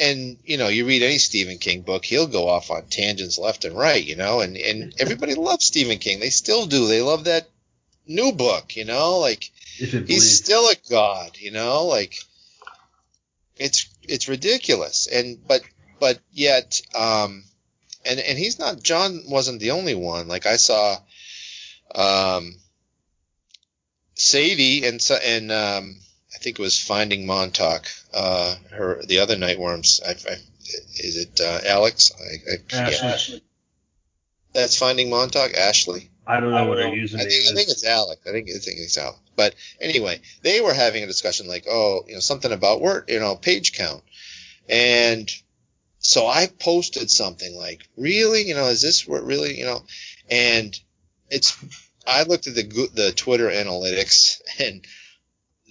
and 0.00 0.38
you 0.46 0.56
know, 0.56 0.68
you 0.68 0.86
read 0.86 1.02
any 1.02 1.18
Stephen 1.18 1.58
King 1.58 1.82
book, 1.82 2.06
he'll 2.06 2.26
go 2.26 2.48
off 2.48 2.70
on 2.70 2.86
tangents 2.86 3.38
left 3.38 3.66
and 3.66 3.76
right, 3.76 4.02
you 4.02 4.16
know, 4.16 4.40
and 4.40 4.56
and 4.56 4.94
everybody 4.98 5.34
loves 5.34 5.66
Stephen 5.66 5.98
King. 5.98 6.20
They 6.20 6.30
still 6.30 6.64
do. 6.64 6.86
They 6.86 7.02
love 7.02 7.24
that 7.24 7.50
new 8.06 8.32
book, 8.32 8.76
you 8.76 8.86
know, 8.86 9.18
like 9.18 9.50
If 9.78 9.94
it 9.94 10.08
he's 10.08 10.36
still 10.36 10.68
a 10.68 10.76
god, 10.88 11.36
you 11.38 11.50
know, 11.50 11.86
like 11.86 12.16
it's 13.56 13.88
it's 14.02 14.28
ridiculous. 14.28 15.06
And 15.06 15.46
but 15.46 15.62
but 16.00 16.20
yet 16.32 16.80
um 16.94 17.44
and 18.04 18.20
and 18.20 18.38
he's 18.38 18.58
not 18.58 18.82
John 18.82 19.22
wasn't 19.28 19.60
the 19.60 19.72
only 19.72 19.94
one. 19.94 20.28
Like 20.28 20.46
I 20.46 20.56
saw 20.56 20.96
um 21.94 22.54
Sadie 24.14 24.86
and 24.86 25.00
so 25.00 25.16
and 25.16 25.50
um 25.50 25.96
I 26.34 26.38
think 26.38 26.58
it 26.58 26.62
was 26.62 26.78
Finding 26.80 27.26
Montauk, 27.26 27.86
uh 28.12 28.56
her 28.70 29.02
the 29.06 29.20
other 29.20 29.36
Nightworms. 29.36 30.02
I, 30.04 30.10
I, 30.30 30.36
is 30.96 31.16
it 31.16 31.40
uh, 31.40 31.60
Alex? 31.66 32.12
I, 32.18 32.52
I 32.52 32.56
forget. 32.56 33.02
Ashley. 33.02 33.42
That's 34.52 34.78
Finding 34.78 35.10
Montauk, 35.10 35.54
Ashley. 35.54 36.08
I 36.26 36.40
don't 36.40 36.52
know 36.52 36.66
what 36.66 36.78
her 36.78 36.86
I 36.86 36.90
username 36.90 37.28
think, 37.28 37.50
I 37.50 37.54
think 37.54 37.68
it's 37.68 37.84
Alec. 37.84 38.20
I 38.26 38.30
think, 38.30 38.48
I 38.48 38.58
think 38.58 38.78
it's 38.80 38.96
Alec. 38.96 39.16
But 39.36 39.54
anyway, 39.80 40.20
they 40.42 40.60
were 40.60 40.72
having 40.72 41.02
a 41.02 41.06
discussion 41.06 41.46
like, 41.46 41.66
oh, 41.68 42.04
you 42.06 42.14
know, 42.14 42.20
something 42.20 42.52
about 42.52 42.80
word, 42.80 43.04
you 43.08 43.20
know, 43.20 43.36
page 43.36 43.72
count. 43.72 44.02
And 44.68 45.30
so 45.98 46.26
I 46.26 46.46
posted 46.46 47.10
something 47.10 47.54
like, 47.54 47.88
really, 47.96 48.42
you 48.42 48.54
know, 48.54 48.68
is 48.68 48.80
this 48.80 49.06
what 49.06 49.24
really, 49.24 49.58
you 49.58 49.66
know, 49.66 49.84
and 50.30 50.78
it's, 51.30 51.56
I 52.06 52.22
looked 52.22 52.46
at 52.46 52.54
the 52.54 52.90
the 52.94 53.12
Twitter 53.12 53.48
analytics 53.48 54.40
and 54.58 54.84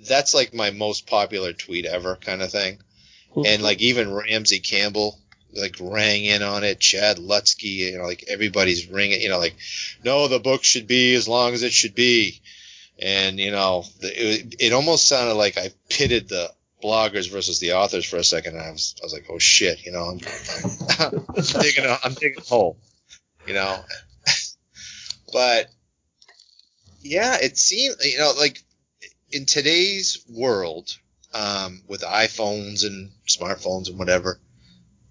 that's 0.07 0.33
like 0.33 0.53
my 0.53 0.71
most 0.71 1.07
popular 1.07 1.53
tweet 1.53 1.85
ever 1.85 2.15
kind 2.15 2.41
of 2.41 2.51
thing. 2.51 2.79
And 3.35 3.63
like 3.63 3.81
even 3.81 4.13
Ramsey 4.13 4.59
Campbell 4.59 5.19
like 5.55 5.77
rang 5.79 6.25
in 6.25 6.41
on 6.41 6.63
it. 6.63 6.79
Chad 6.79 7.17
Lutzke, 7.17 7.63
you 7.63 7.97
know, 7.97 8.05
like 8.05 8.25
everybody's 8.27 8.89
ringing, 8.89 9.21
you 9.21 9.29
know, 9.29 9.39
like, 9.39 9.55
no, 10.03 10.27
the 10.27 10.39
book 10.39 10.63
should 10.63 10.87
be 10.87 11.13
as 11.15 11.27
long 11.27 11.53
as 11.53 11.63
it 11.63 11.73
should 11.73 11.95
be. 11.95 12.41
And, 12.99 13.39
you 13.39 13.51
know, 13.51 13.85
it, 14.01 14.55
it 14.59 14.73
almost 14.73 15.07
sounded 15.07 15.33
like 15.33 15.57
I 15.57 15.69
pitted 15.89 16.29
the 16.29 16.51
bloggers 16.83 17.31
versus 17.31 17.59
the 17.59 17.73
authors 17.73 18.05
for 18.05 18.17
a 18.17 18.23
second. 18.23 18.55
And 18.55 18.63
I 18.63 18.71
was, 18.71 18.95
I 19.01 19.05
was 19.05 19.13
like, 19.13 19.25
oh 19.29 19.39
shit, 19.39 19.85
you 19.85 19.91
know, 19.91 20.03
I'm, 20.03 20.19
I'm, 20.99 21.25
I'm 21.35 21.43
digging, 21.61 21.85
a, 21.85 21.97
I'm 22.03 22.13
digging 22.13 22.39
a 22.39 22.47
hole, 22.47 22.77
you 23.47 23.53
know. 23.53 23.83
but 25.33 25.67
yeah, 27.01 27.37
it 27.41 27.57
seemed, 27.57 27.95
you 28.03 28.17
know, 28.17 28.33
like 28.37 28.61
in 29.31 29.45
today's 29.45 30.23
world, 30.29 30.97
um, 31.33 31.81
with 31.87 32.01
iPhones 32.01 32.85
and 32.85 33.11
smartphones 33.27 33.89
and 33.89 33.97
whatever, 33.97 34.39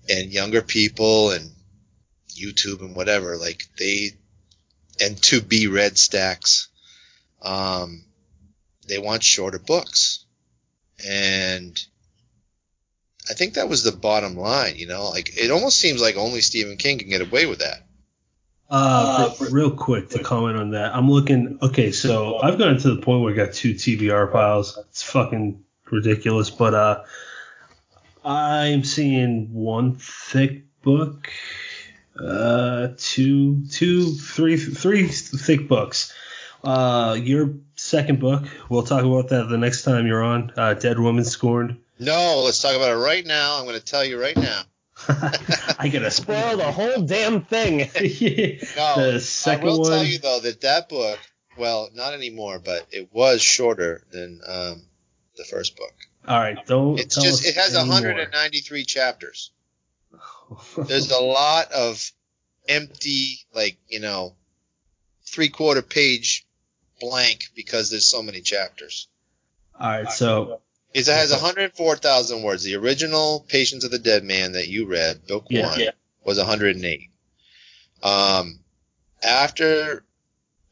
and 0.09 0.33
younger 0.33 0.63
people 0.63 1.31
and 1.31 1.51
YouTube 2.29 2.81
and 2.81 2.97
whatever, 2.97 3.37
like 3.37 3.67
they 3.79 4.13
and 5.01 5.21
to 5.23 5.41
be 5.41 5.67
read 5.67 5.99
stacks, 5.99 6.69
um, 7.41 8.05
they 8.89 8.99
want 8.99 9.23
shorter 9.23 9.59
books, 9.59 10.25
and 11.07 11.81
I 13.31 13.35
think 13.35 13.55
that 13.55 13.69
was 13.69 13.83
the 13.83 13.93
bottom 13.93 14.37
line. 14.37 14.77
You 14.77 14.87
know, 14.87 15.11
like 15.11 15.37
it 15.37 15.51
almost 15.51 15.79
seems 15.79 16.01
like 16.01 16.17
only 16.17 16.41
Stephen 16.41 16.77
King 16.77 16.99
can 16.99 17.09
get 17.09 17.23
away 17.23 17.47
with 17.47 17.61
that. 17.61 17.87
Uh, 18.69 19.31
for- 19.31 19.51
real 19.51 19.71
quick 19.71 20.09
to 20.11 20.19
comment 20.23 20.57
on 20.57 20.71
that, 20.71 20.95
I'm 20.95 21.11
looking. 21.11 21.59
Okay, 21.61 21.93
so 21.93 22.39
I've 22.39 22.59
gotten 22.59 22.79
to 22.79 22.95
the 22.95 23.03
point 23.03 23.23
where 23.23 23.33
I 23.33 23.37
got 23.37 23.53
two 23.53 23.75
TBR 23.75 24.33
piles. 24.33 24.79
It's 24.89 25.03
fucking 25.03 25.63
ridiculous, 25.91 26.49
but 26.51 26.75
uh, 26.75 27.03
I'm 28.25 28.85
seeing 28.85 29.53
one 29.53 29.97
thick 29.97 30.64
book, 30.83 31.31
uh, 32.18 32.89
two, 32.97 33.64
two, 33.70 34.12
three, 34.14 34.57
three 34.57 35.09
thick 35.09 35.68
books. 35.68 36.12
Uh, 36.62 37.18
your 37.20 37.55
second 37.75 38.20
book, 38.20 38.45
we'll 38.68 38.85
talk 38.85 39.05
about 39.05 39.29
that 39.31 39.49
the 39.49 39.59
next 39.59 39.83
time 39.83 40.07
you're 40.07 40.23
on. 40.23 40.53
Uh, 40.57 40.75
Dead 40.75 40.99
Woman 40.99 41.25
Scorned. 41.25 41.79
No, 41.99 42.43
let's 42.45 42.61
talk 42.61 42.77
about 42.77 42.93
it 42.93 42.97
right 42.97 43.27
now. 43.27 43.59
I'm 43.59 43.64
going 43.64 43.79
to 43.79 43.85
tell 43.85 44.05
you 44.05 44.20
right 44.20 44.37
now. 44.37 44.62
I 45.09 45.89
gotta 45.93 46.11
Spoil 46.12 46.57
the 46.59 46.70
whole 46.70 47.03
damn 47.03 47.43
thing. 47.43 47.81
No, 48.77 49.12
the 49.12 49.20
second 49.20 49.68
I 49.68 49.73
will 49.73 49.81
one. 49.81 49.91
tell 49.91 50.05
you 50.05 50.18
though 50.18 50.39
that 50.41 50.61
that 50.61 50.89
book, 50.89 51.18
well, 51.57 51.89
not 51.95 52.14
anymore, 52.14 52.61
but 52.64 52.87
it 52.93 53.09
was 53.12 53.43
shorter 53.43 54.05
than 54.12 54.41
um, 54.47 54.83
the 55.37 55.45
first 55.45 55.77
book. 55.77 55.95
All 56.27 56.39
right, 56.39 56.64
don't. 56.66 56.99
It's 56.99 57.16
just 57.16 57.43
us 57.43 57.49
it 57.49 57.55
has 57.57 57.75
any 57.75 57.89
more. 57.89 57.97
193 57.97 58.85
chapters. 58.85 59.51
There's 60.77 61.11
a 61.11 61.20
lot 61.20 61.73
of 61.73 62.12
empty, 62.68 63.41
like 63.55 63.77
you 63.89 64.01
know, 64.01 64.35
three 65.27 65.49
quarter 65.49 65.83
page 65.83 66.47
blank 67.01 67.47
because 67.57 67.91
there's 67.91 68.07
so 68.07 68.23
many 68.23 68.41
chapters. 68.41 69.09
All 69.79 69.91
right, 69.91 70.11
so 70.11 70.61
it 70.95 71.07
has 71.07 71.33
104,000 71.33 72.43
words. 72.43 72.62
The 72.62 72.77
original 72.77 73.45
Patience 73.49 73.85
of 73.85 73.91
the 73.91 73.99
Dead 73.99 74.23
Man 74.23 74.53
that 74.53 74.68
you 74.68 74.87
read, 74.87 75.27
book 75.27 75.47
Yeah. 75.49 75.68
one, 75.68 75.81
was 76.25 76.39
108. 76.39 77.11
Um, 78.03 78.61
after 79.23 80.05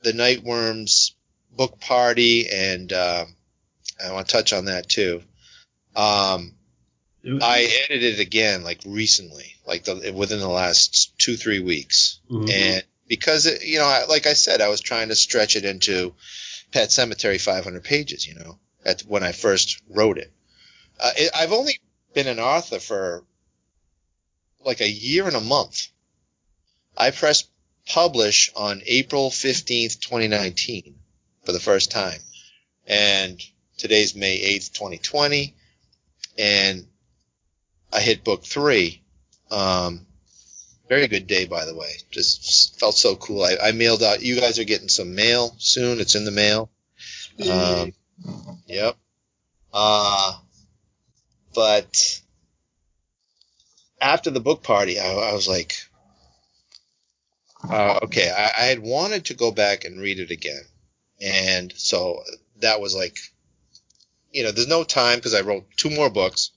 the 0.02 0.12
Nightworms 0.12 1.12
book 1.50 1.80
party, 1.80 2.48
and 2.48 2.92
um 2.92 3.34
I 4.02 4.12
want 4.12 4.28
to 4.28 4.32
touch 4.32 4.52
on 4.52 4.66
that 4.66 4.88
too. 4.88 5.22
Um, 5.96 6.54
I 7.42 7.68
edited 7.84 8.18
it 8.18 8.20
again, 8.20 8.64
like 8.64 8.80
recently, 8.86 9.56
like 9.66 9.84
the, 9.84 10.12
within 10.14 10.40
the 10.40 10.48
last 10.48 11.18
two 11.18 11.36
three 11.36 11.60
weeks, 11.60 12.18
Mhm. 12.30 12.50
and 12.50 12.84
because 13.08 13.46
it, 13.46 13.64
you 13.64 13.78
know, 13.78 13.86
I, 13.86 14.04
like 14.04 14.26
I 14.26 14.32
said, 14.34 14.60
I 14.60 14.68
was 14.68 14.80
trying 14.80 15.08
to 15.08 15.16
stretch 15.16 15.56
it 15.56 15.64
into 15.64 16.14
Pet 16.72 16.90
Sematary 16.90 17.40
500 17.40 17.82
pages, 17.84 18.26
you 18.26 18.34
know, 18.36 18.58
at 18.84 19.02
when 19.02 19.22
I 19.22 19.32
first 19.32 19.82
wrote 19.88 20.16
it. 20.18 20.32
Uh, 20.98 21.10
it 21.16 21.30
I've 21.34 21.52
only 21.52 21.78
been 22.14 22.28
an 22.28 22.38
author 22.40 22.78
for 22.78 23.24
like 24.64 24.80
a 24.80 24.88
year 24.88 25.26
and 25.26 25.36
a 25.36 25.40
month. 25.40 25.88
I 26.96 27.10
pressed 27.10 27.48
publish 27.86 28.50
on 28.54 28.82
April 28.86 29.30
15th, 29.30 30.00
2019 30.00 30.94
for 31.44 31.52
the 31.52 31.60
first 31.60 31.90
time. 31.90 32.20
And 32.86 33.40
today's 33.78 34.14
May 34.14 34.38
8th, 34.56 34.72
2020. 34.72 35.54
And 36.38 36.86
I 37.92 38.00
hit 38.00 38.24
book 38.24 38.44
three. 38.44 39.02
Um, 39.50 40.06
very 40.88 41.06
good 41.06 41.26
day, 41.26 41.46
by 41.46 41.64
the 41.64 41.74
way. 41.74 41.92
Just 42.10 42.78
felt 42.80 42.96
so 42.96 43.16
cool. 43.16 43.44
I, 43.44 43.56
I 43.62 43.72
mailed 43.72 44.02
out. 44.02 44.22
You 44.22 44.40
guys 44.40 44.58
are 44.58 44.64
getting 44.64 44.88
some 44.88 45.14
mail 45.14 45.54
soon. 45.58 46.00
It's 46.00 46.14
in 46.14 46.24
the 46.24 46.30
mail. 46.30 46.70
Um, 47.50 47.92
yep. 48.66 48.96
Uh, 49.72 50.36
but 51.54 52.20
after 54.00 54.30
the 54.30 54.40
book 54.40 54.62
party, 54.62 54.98
I, 54.98 55.12
I 55.12 55.32
was 55.32 55.46
like, 55.46 55.76
uh, 57.68 58.00
okay, 58.04 58.30
I, 58.30 58.62
I 58.62 58.66
had 58.66 58.80
wanted 58.80 59.26
to 59.26 59.34
go 59.34 59.52
back 59.52 59.84
and 59.84 60.00
read 60.00 60.18
it 60.18 60.30
again. 60.30 60.62
And 61.20 61.72
so 61.76 62.22
that 62.60 62.80
was 62.80 62.94
like, 62.94 63.18
you 64.30 64.42
know, 64.42 64.52
there's 64.52 64.68
no 64.68 64.84
time 64.84 65.16
because 65.16 65.34
I 65.34 65.40
wrote 65.40 65.64
two 65.76 65.90
more 65.90 66.10
books, 66.10 66.50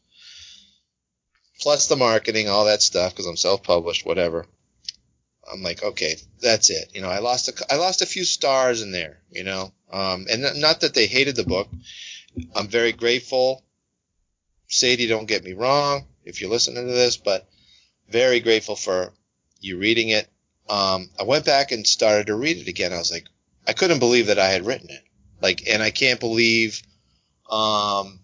plus 1.59 1.87
the 1.87 1.95
marketing, 1.95 2.49
all 2.49 2.65
that 2.65 2.81
stuff 2.81 3.11
because 3.11 3.25
I'm 3.25 3.37
self-published, 3.37 4.05
whatever. 4.05 4.45
I'm 5.51 5.61
like, 5.61 5.83
okay, 5.83 6.15
that's 6.41 6.69
it. 6.69 6.91
You 6.93 7.01
know, 7.01 7.09
I 7.09 7.19
lost 7.19 7.49
a, 7.49 7.73
I 7.73 7.75
lost 7.75 8.01
a 8.01 8.07
few 8.07 8.23
stars 8.23 8.81
in 8.81 8.91
there, 8.91 9.19
you 9.29 9.43
know, 9.43 9.73
um, 9.91 10.25
and 10.31 10.61
not 10.61 10.81
that 10.81 10.93
they 10.93 11.05
hated 11.05 11.35
the 11.35 11.43
book. 11.43 11.67
I'm 12.55 12.67
very 12.67 12.93
grateful. 12.93 13.63
Sadie, 14.67 15.07
don't 15.07 15.27
get 15.27 15.43
me 15.43 15.53
wrong 15.53 16.05
if 16.23 16.41
you're 16.41 16.49
listening 16.49 16.87
to 16.87 16.93
this, 16.93 17.17
but 17.17 17.47
very 18.09 18.39
grateful 18.39 18.75
for 18.75 19.13
you 19.59 19.77
reading 19.77 20.09
it. 20.09 20.27
Um, 20.69 21.09
I 21.19 21.23
went 21.23 21.45
back 21.45 21.71
and 21.71 21.85
started 21.85 22.27
to 22.27 22.35
read 22.35 22.57
it 22.57 22.67
again. 22.67 22.93
I 22.93 22.97
was 22.97 23.11
like, 23.11 23.25
I 23.67 23.73
couldn't 23.73 23.99
believe 23.99 24.27
that 24.27 24.39
I 24.39 24.47
had 24.47 24.65
written 24.65 24.89
it. 24.89 25.03
Like, 25.41 25.67
and 25.67 25.83
I 25.83 25.91
can't 25.91 26.19
believe, 26.19 26.81
um, 27.53 28.19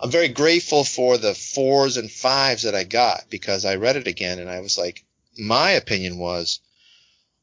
I'm 0.00 0.10
very 0.10 0.28
grateful 0.28 0.84
for 0.84 1.18
the 1.18 1.34
fours 1.34 1.96
and 1.96 2.10
fives 2.10 2.62
that 2.62 2.74
I 2.74 2.84
got 2.84 3.24
because 3.30 3.64
I 3.64 3.76
read 3.76 3.96
it 3.96 4.06
again 4.06 4.38
and 4.38 4.48
I 4.48 4.60
was 4.60 4.78
like, 4.78 5.04
my 5.36 5.72
opinion 5.72 6.18
was, 6.18 6.60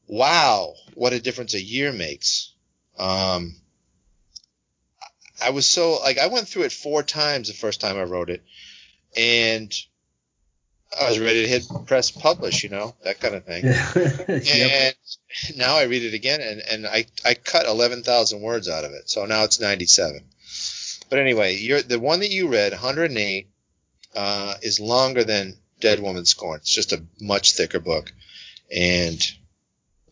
wow, 0.07 0.73
what 0.93 1.13
a 1.13 1.19
difference 1.19 1.53
a 1.53 1.61
year 1.61 1.91
makes. 1.91 2.53
Um, 2.97 3.55
I 5.43 5.49
was 5.49 5.65
so 5.65 5.99
like 5.99 6.17
I 6.17 6.27
went 6.27 6.47
through 6.47 6.63
it 6.63 6.71
four 6.71 7.03
times 7.03 7.49
the 7.49 7.53
first 7.53 7.81
time 7.81 7.97
I 7.97 8.03
wrote 8.03 8.29
it, 8.29 8.41
and 9.17 9.73
I 10.97 11.09
was 11.09 11.19
ready 11.19 11.41
to 11.41 11.47
hit 11.49 11.67
press 11.87 12.09
publish, 12.09 12.63
you 12.63 12.69
know, 12.69 12.95
that 13.03 13.19
kind 13.19 13.35
of 13.35 13.43
thing. 13.43 13.65
yep. 14.45 14.95
And 15.49 15.57
now 15.57 15.75
I 15.75 15.83
read 15.83 16.03
it 16.03 16.13
again, 16.13 16.39
and, 16.39 16.61
and 16.61 16.87
I, 16.87 17.05
I 17.25 17.33
cut 17.33 17.65
11,000 17.65 18.41
words 18.41 18.69
out 18.69 18.85
of 18.85 18.91
it. 18.91 19.09
So 19.09 19.25
now 19.25 19.43
it's 19.43 19.59
97. 19.59 20.21
But 21.09 21.19
anyway, 21.19 21.57
you're, 21.57 21.81
the 21.81 21.99
one 21.99 22.19
that 22.19 22.31
you 22.31 22.47
read, 22.47 22.71
108, 22.71 23.47
uh, 24.15 24.55
is 24.61 24.79
longer 24.79 25.23
than 25.23 25.57
Dead 25.79 25.99
Woman 25.99 26.25
Scorn. 26.25 26.57
It's 26.57 26.73
just 26.73 26.93
a 26.93 27.03
much 27.19 27.53
thicker 27.53 27.79
book. 27.79 28.11
And 28.75 29.21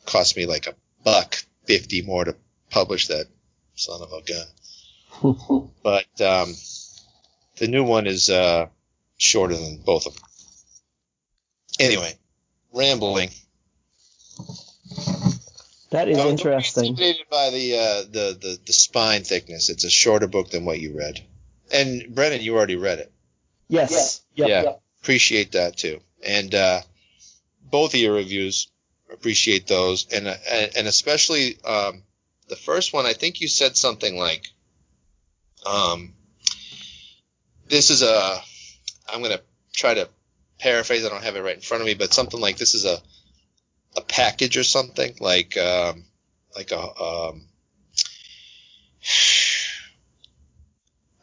cost 0.06 0.38
me 0.38 0.46
like 0.46 0.68
a 0.68 0.76
buck 1.04 1.38
50 1.66 2.02
more 2.04 2.26
to 2.26 2.36
publish 2.70 3.08
that 3.08 3.28
son 3.76 4.02
of 4.02 4.12
a 4.14 4.22
gun. 4.22 5.70
But 5.84 6.22
um, 6.22 6.54
the 7.58 7.68
new 7.68 7.84
one 7.84 8.08
is 8.08 8.30
uh, 8.30 8.68
shorter 9.18 9.56
than 9.56 9.78
both 9.78 10.06
of 10.06 10.16
them. 10.16 10.24
Anyway, 11.80 12.18
rambling. 12.74 13.30
That 15.94 16.08
is 16.08 16.18
Don't- 16.18 16.26
don't 16.26 16.36
be 16.38 16.42
interesting. 16.42 16.86
intimidated 16.86 17.30
by 17.30 17.52
the, 17.52 17.78
uh, 17.78 18.02
the 18.02 18.38
the 18.42 18.60
the 18.66 18.74
spine 18.74 19.24
thickness. 19.24 19.70
It's 19.70 19.84
a 19.84 19.92
shorter 19.92 20.26
book 20.26 20.50
than 20.50 20.66
what 20.66 20.80
you 20.80 20.98
read. 20.98 21.24
And 21.72 22.08
Brennan, 22.16 22.42
you 22.42 22.56
already 22.56 22.78
read 22.78 22.98
it. 22.98 23.12
Yes. 23.70 24.22
Yep. 24.34 24.50
yeah, 24.50 24.74
appreciate 25.04 25.52
that 25.52 25.78
too. 25.78 26.02
And 26.26 26.54
uh, 26.56 26.82
both 27.62 27.94
of 27.94 28.00
your 28.00 28.16
reviews, 28.16 28.72
appreciate 29.12 29.68
those, 29.68 30.08
and 30.12 30.28
uh, 30.28 30.36
and 30.76 30.88
especially 30.88 31.62
um, 31.64 32.02
the 32.48 32.56
first 32.56 32.92
one. 32.92 33.06
I 33.06 33.14
think 33.14 33.40
you 33.40 33.48
said 33.48 33.78
something 33.78 34.18
like, 34.18 34.48
um, 35.64 36.16
"This 37.68 37.92
is 37.92 38.02
a." 38.02 38.42
I'm 39.08 39.22
gonna 39.22 39.42
try 39.74 39.94
to 39.94 40.10
paraphrase. 40.58 41.06
I 41.06 41.10
don't 41.10 41.24
have 41.24 41.36
it 41.36 41.44
right 41.44 41.56
in 41.56 41.62
front 41.62 41.82
of 41.82 41.86
me, 41.86 41.94
but 41.94 42.16
something 42.16 42.40
like 42.42 42.58
this 42.58 42.74
is 42.74 42.86
a 42.86 42.98
a 43.96 44.02
package 44.02 44.58
or 44.58 44.64
something 44.64 45.16
like 45.20 45.58
um, 45.58 46.04
like 46.56 46.72
a 46.72 47.02
um, 47.02 47.48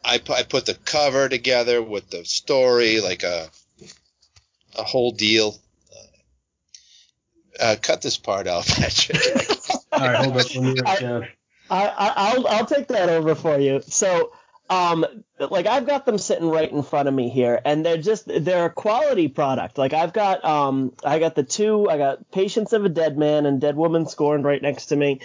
I 0.03 0.17
put, 0.17 0.37
I 0.37 0.43
put 0.43 0.65
the 0.65 0.73
cover 0.73 1.29
together 1.29 1.81
with 1.81 2.09
the 2.09 2.25
story 2.25 2.99
like 3.01 3.23
a 3.23 3.49
a 4.77 4.83
whole 4.83 5.11
deal. 5.11 5.57
Uh, 7.59 7.75
cut 7.81 8.01
this 8.01 8.17
part 8.17 8.47
out, 8.47 8.65
Patrick. 8.67 9.19
All 9.91 9.99
right, 9.99 10.15
hold 10.15 10.37
up. 10.37 10.55
Let 10.55 10.63
me 10.63 10.81
write 10.81 10.99
down. 10.99 11.27
I, 11.69 11.87
I 11.87 12.13
I'll 12.15 12.47
I'll 12.47 12.65
take 12.65 12.87
that 12.87 13.09
over 13.09 13.35
for 13.35 13.59
you. 13.59 13.81
So 13.81 14.31
um 14.71 15.05
like 15.37 15.67
I've 15.67 15.85
got 15.85 16.05
them 16.05 16.17
sitting 16.17 16.49
right 16.49 16.71
in 16.71 16.81
front 16.81 17.09
of 17.09 17.13
me 17.13 17.29
here 17.29 17.59
and 17.65 17.85
they're 17.85 17.97
just 17.97 18.23
they're 18.25 18.67
a 18.67 18.73
quality 18.73 19.27
product. 19.27 19.77
Like 19.77 19.91
I've 19.93 20.13
got 20.13 20.43
um 20.45 20.93
I 21.03 21.19
got 21.19 21.35
the 21.35 21.43
two 21.43 21.89
I 21.89 21.97
got 21.97 22.31
Patience 22.31 22.71
of 22.71 22.85
a 22.85 22.89
Dead 22.89 23.17
Man 23.17 23.45
and 23.45 23.59
Dead 23.59 23.75
Woman 23.75 24.07
Scorned 24.07 24.45
right 24.45 24.61
next 24.61 24.87
to 24.87 24.95
me. 24.95 25.19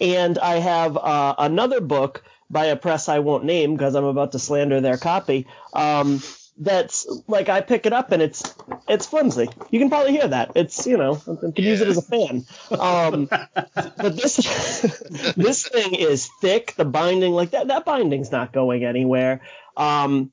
And 0.00 0.38
I 0.38 0.56
have 0.56 0.96
uh, 0.96 1.34
another 1.38 1.80
book 1.80 2.22
by 2.48 2.66
a 2.66 2.76
press 2.76 3.08
I 3.08 3.18
won't 3.20 3.44
name 3.44 3.74
because 3.74 3.94
I'm 3.94 4.04
about 4.04 4.32
to 4.32 4.38
slander 4.38 4.80
their 4.82 4.98
copy. 4.98 5.46
Um 5.72 6.20
that's 6.60 7.08
like 7.26 7.48
I 7.48 7.62
pick 7.62 7.86
it 7.86 7.92
up 7.94 8.12
and 8.12 8.20
it's 8.20 8.54
it's 8.86 9.06
flimsy. 9.06 9.48
You 9.70 9.78
can 9.78 9.88
probably 9.88 10.12
hear 10.12 10.28
that. 10.28 10.52
It's 10.54 10.86
you 10.86 10.98
know 10.98 11.14
I 11.14 11.52
could 11.52 11.58
use 11.58 11.80
it 11.80 11.88
as 11.88 11.96
a 11.96 12.02
fan. 12.02 12.44
Um, 12.70 13.26
but 13.26 14.16
this 14.16 14.36
this 15.36 15.66
thing 15.66 15.94
is 15.94 16.28
thick. 16.42 16.74
The 16.76 16.84
binding, 16.84 17.32
like 17.32 17.52
that, 17.52 17.68
that 17.68 17.86
binding's 17.86 18.30
not 18.30 18.52
going 18.52 18.84
anywhere. 18.84 19.40
Um, 19.76 20.32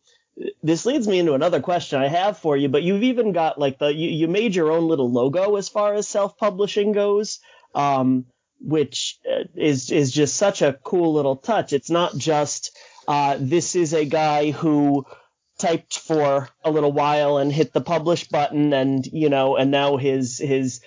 this 0.61 0.85
leads 0.85 1.07
me 1.07 1.19
into 1.19 1.33
another 1.33 1.61
question 1.61 2.01
I 2.01 2.09
have 2.09 2.37
for 2.37 2.57
you. 2.57 2.67
But 2.67 2.83
you've 2.83 3.03
even 3.03 3.31
got 3.31 3.57
like 3.57 3.79
the 3.79 3.93
you, 3.93 4.09
you 4.09 4.27
made 4.27 4.53
your 4.53 4.71
own 4.71 4.87
little 4.87 5.09
logo 5.09 5.55
as 5.55 5.69
far 5.69 5.93
as 5.93 6.09
self-publishing 6.09 6.91
goes, 6.91 7.39
um, 7.73 8.25
which 8.59 9.17
uh, 9.25 9.45
is 9.55 9.91
is 9.91 10.11
just 10.11 10.35
such 10.35 10.61
a 10.61 10.73
cool 10.83 11.13
little 11.13 11.37
touch. 11.37 11.71
It's 11.71 11.89
not 11.89 12.17
just 12.17 12.77
uh, 13.07 13.37
this 13.39 13.75
is 13.75 13.93
a 13.93 14.03
guy 14.03 14.51
who 14.51 15.05
typed 15.57 15.97
for 15.99 16.49
a 16.63 16.71
little 16.71 16.91
while 16.91 17.37
and 17.37 17.51
hit 17.51 17.73
the 17.73 17.81
publish 17.81 18.27
button 18.27 18.73
and 18.73 19.05
you 19.07 19.29
know 19.29 19.55
and 19.57 19.71
now 19.71 19.97
his 19.97 20.37
his 20.37 20.81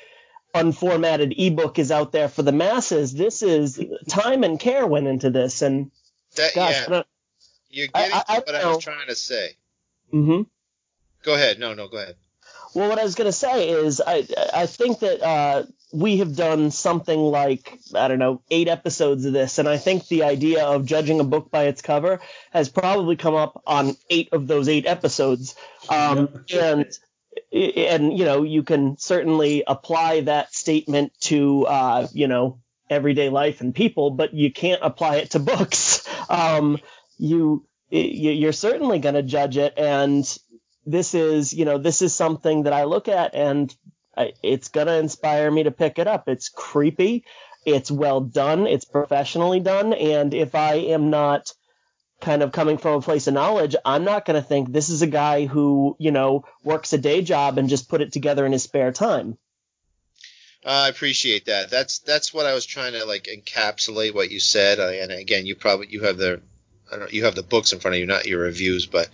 unformatted 0.54 1.34
ebook 1.38 1.78
is 1.78 1.90
out 1.90 2.12
there 2.12 2.28
for 2.28 2.42
the 2.42 2.52
masses. 2.52 3.12
This 3.14 3.42
is 3.42 3.80
time 4.08 4.42
and 4.44 4.58
care 4.58 4.86
went 4.86 5.06
into 5.06 5.30
this, 5.30 5.62
and 5.62 5.90
That, 6.36 6.54
gosh, 6.54 6.74
yeah, 6.88 6.98
I 6.98 7.04
you're 7.68 7.86
getting 7.88 8.12
I- 8.12 8.24
I 8.28 8.38
what 8.38 8.54
I 8.54 8.66
was 8.66 8.82
trying 8.82 9.06
to 9.08 9.14
say. 9.14 9.56
mm-hmm. 10.12 10.42
Go 11.22 11.34
ahead. 11.34 11.58
No, 11.58 11.74
no, 11.74 11.86
go 11.88 11.98
ahead. 11.98 12.16
Well, 12.74 12.88
what 12.88 12.98
I 12.98 13.04
was 13.04 13.14
going 13.14 13.26
to 13.26 13.32
say 13.32 13.70
is 13.70 14.00
I 14.04 14.26
I 14.52 14.66
think 14.66 15.00
that 15.00 15.22
uh, 15.22 15.64
we 15.92 16.18
have 16.18 16.36
done 16.36 16.70
something 16.70 17.18
like 17.18 17.78
I 17.94 18.08
don't 18.08 18.18
know 18.18 18.42
eight 18.50 18.68
episodes 18.68 19.24
of 19.24 19.32
this, 19.32 19.58
and 19.58 19.68
I 19.68 19.76
think 19.76 20.06
the 20.06 20.22
idea 20.24 20.64
of 20.64 20.86
judging 20.86 21.20
a 21.20 21.24
book 21.24 21.50
by 21.50 21.64
its 21.64 21.82
cover 21.82 22.20
has 22.50 22.68
probably 22.68 23.16
come 23.16 23.34
up 23.34 23.62
on 23.66 23.96
eight 24.08 24.28
of 24.32 24.46
those 24.46 24.68
eight 24.68 24.86
episodes. 24.86 25.54
Um, 25.88 26.44
and 26.52 26.86
and 27.52 28.18
you 28.18 28.24
know 28.24 28.42
you 28.42 28.62
can 28.62 28.96
certainly 28.98 29.64
apply 29.66 30.22
that 30.22 30.54
statement 30.54 31.12
to 31.22 31.66
uh, 31.66 32.06
you 32.12 32.28
know 32.28 32.60
everyday 32.88 33.28
life 33.28 33.60
and 33.60 33.74
people, 33.74 34.10
but 34.10 34.34
you 34.34 34.52
can't 34.52 34.80
apply 34.82 35.16
it 35.16 35.30
to 35.30 35.38
books. 35.38 36.06
Um, 36.30 36.78
you 37.18 37.66
you're 37.90 38.52
certainly 38.52 39.00
going 39.00 39.16
to 39.16 39.22
judge 39.24 39.56
it, 39.56 39.74
and 39.76 40.24
this 40.86 41.14
is 41.14 41.52
you 41.52 41.64
know 41.64 41.78
this 41.78 42.02
is 42.02 42.14
something 42.14 42.64
that 42.64 42.72
I 42.72 42.84
look 42.84 43.08
at 43.08 43.34
and 43.34 43.74
I, 44.16 44.32
it's 44.42 44.68
to 44.86 44.98
inspire 44.98 45.50
me 45.50 45.64
to 45.64 45.70
pick 45.70 45.98
it 45.98 46.06
up. 46.06 46.28
It's 46.28 46.48
creepy, 46.48 47.24
it's 47.64 47.90
well 47.90 48.20
done, 48.20 48.66
it's 48.66 48.84
professionally 48.84 49.60
done, 49.60 49.92
and 49.92 50.34
if 50.34 50.54
I 50.54 50.74
am 50.74 51.10
not 51.10 51.52
kind 52.20 52.42
of 52.42 52.52
coming 52.52 52.78
from 52.78 52.94
a 52.94 53.02
place 53.02 53.26
of 53.26 53.34
knowledge, 53.34 53.74
I'm 53.84 54.04
not 54.04 54.26
to 54.40 54.46
think 54.46 54.70
this 54.70 54.90
is 54.90 55.02
a 55.02 55.06
guy 55.06 55.46
who, 55.46 55.96
you 55.98 56.10
know, 56.10 56.44
works 56.62 56.92
a 56.92 56.98
day 56.98 57.22
job 57.22 57.56
and 57.58 57.68
just 57.68 57.88
put 57.88 58.02
it 58.02 58.12
together 58.12 58.44
in 58.44 58.52
his 58.52 58.62
spare 58.62 58.92
time. 58.92 59.38
Uh, 60.64 60.84
I 60.84 60.88
appreciate 60.88 61.46
that. 61.46 61.70
That's 61.70 62.00
that's 62.00 62.34
what 62.34 62.44
I 62.44 62.52
was 62.52 62.66
trying 62.66 62.92
to 62.92 63.06
like 63.06 63.24
encapsulate 63.24 64.14
what 64.14 64.30
you 64.30 64.40
said. 64.40 64.78
Uh, 64.78 64.88
and 64.88 65.10
again, 65.10 65.46
you 65.46 65.56
probably 65.56 65.86
you 65.88 66.02
have 66.02 66.18
the 66.18 66.42
I 66.88 66.96
don't 66.96 67.00
know, 67.00 67.10
you 67.10 67.24
have 67.24 67.34
the 67.34 67.42
books 67.42 67.72
in 67.72 67.80
front 67.80 67.94
of 67.94 68.00
you, 68.00 68.06
not 68.06 68.26
your 68.26 68.40
reviews, 68.40 68.84
but 68.84 69.08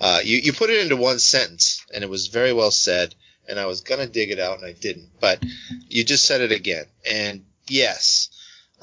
uh, 0.00 0.20
you 0.24 0.38
you 0.38 0.52
put 0.52 0.70
it 0.70 0.82
into 0.82 0.96
one 0.96 1.18
sentence, 1.18 1.84
and 1.94 2.04
it 2.04 2.10
was 2.10 2.28
very 2.28 2.52
well 2.52 2.70
said. 2.70 3.14
And 3.48 3.60
I 3.60 3.66
was 3.66 3.82
gonna 3.82 4.06
dig 4.06 4.30
it 4.32 4.40
out, 4.40 4.58
and 4.58 4.66
I 4.66 4.72
didn't. 4.72 5.08
But 5.20 5.42
you 5.88 6.02
just 6.02 6.24
said 6.24 6.40
it 6.40 6.50
again, 6.50 6.86
and 7.08 7.44
yes, 7.68 8.28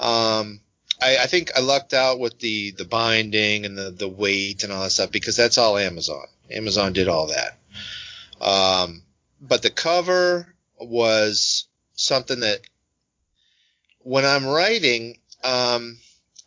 um, 0.00 0.60
I, 1.02 1.18
I 1.18 1.26
think 1.26 1.50
I 1.56 1.60
lucked 1.60 1.92
out 1.92 2.18
with 2.18 2.38
the 2.38 2.70
the 2.72 2.86
binding 2.86 3.66
and 3.66 3.76
the 3.76 3.90
the 3.90 4.08
weight 4.08 4.64
and 4.64 4.72
all 4.72 4.82
that 4.82 4.90
stuff 4.90 5.10
because 5.10 5.36
that's 5.36 5.58
all 5.58 5.76
Amazon. 5.76 6.24
Amazon 6.50 6.92
did 6.92 7.08
all 7.08 7.28
that. 7.28 7.58
Um, 8.40 9.02
but 9.40 9.62
the 9.62 9.70
cover 9.70 10.54
was 10.78 11.66
something 11.94 12.40
that 12.40 12.60
when 14.00 14.24
I'm 14.24 14.46
writing, 14.46 15.18
um, 15.42 15.98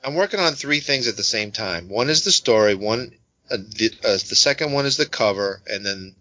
I'm 0.04 0.16
working 0.16 0.40
on 0.40 0.54
three 0.54 0.80
things 0.80 1.08
at 1.08 1.18
the 1.18 1.24
same 1.24 1.52
time. 1.52 1.90
One 1.90 2.10
is 2.10 2.24
the 2.24 2.32
story, 2.32 2.76
one 2.76 3.14
uh, 3.50 3.58
the, 3.58 3.92
uh, 4.04 4.14
the 4.14 4.36
second 4.36 4.72
one 4.72 4.86
is 4.86 4.98
the 4.98 5.06
cover, 5.06 5.62
and 5.68 5.86
then 5.86 6.16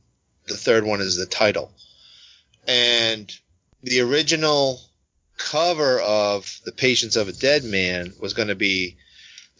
the 0.46 0.56
third 0.56 0.84
one 0.84 1.00
is 1.00 1.16
the 1.16 1.26
title. 1.26 1.72
And 2.66 3.32
the 3.82 4.00
original 4.00 4.80
cover 5.38 6.00
of 6.00 6.60
The 6.64 6.72
Patience 6.72 7.16
of 7.16 7.28
a 7.28 7.32
Dead 7.32 7.64
Man 7.64 8.12
was 8.20 8.34
going 8.34 8.48
to 8.48 8.54
be 8.54 8.96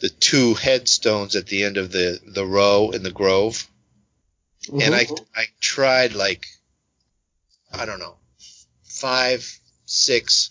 the 0.01 0.09
two 0.09 0.55
headstones 0.55 1.37
at 1.37 1.47
the 1.47 1.65
end 1.65 1.77
of 1.77 1.93
the, 1.93 2.21
the 2.27 2.47
row 2.47 2.91
in 2.91 3.03
the 3.03 3.11
grove. 3.11 3.67
Mm-hmm. 4.65 4.81
And 4.83 4.95
I, 4.95 5.07
I 5.35 5.45
tried 5.61 6.15
like, 6.15 6.49
I 7.73 7.87
don't 7.87 8.01
know, 8.01 8.17
five, 8.85 9.59
six 9.85 10.51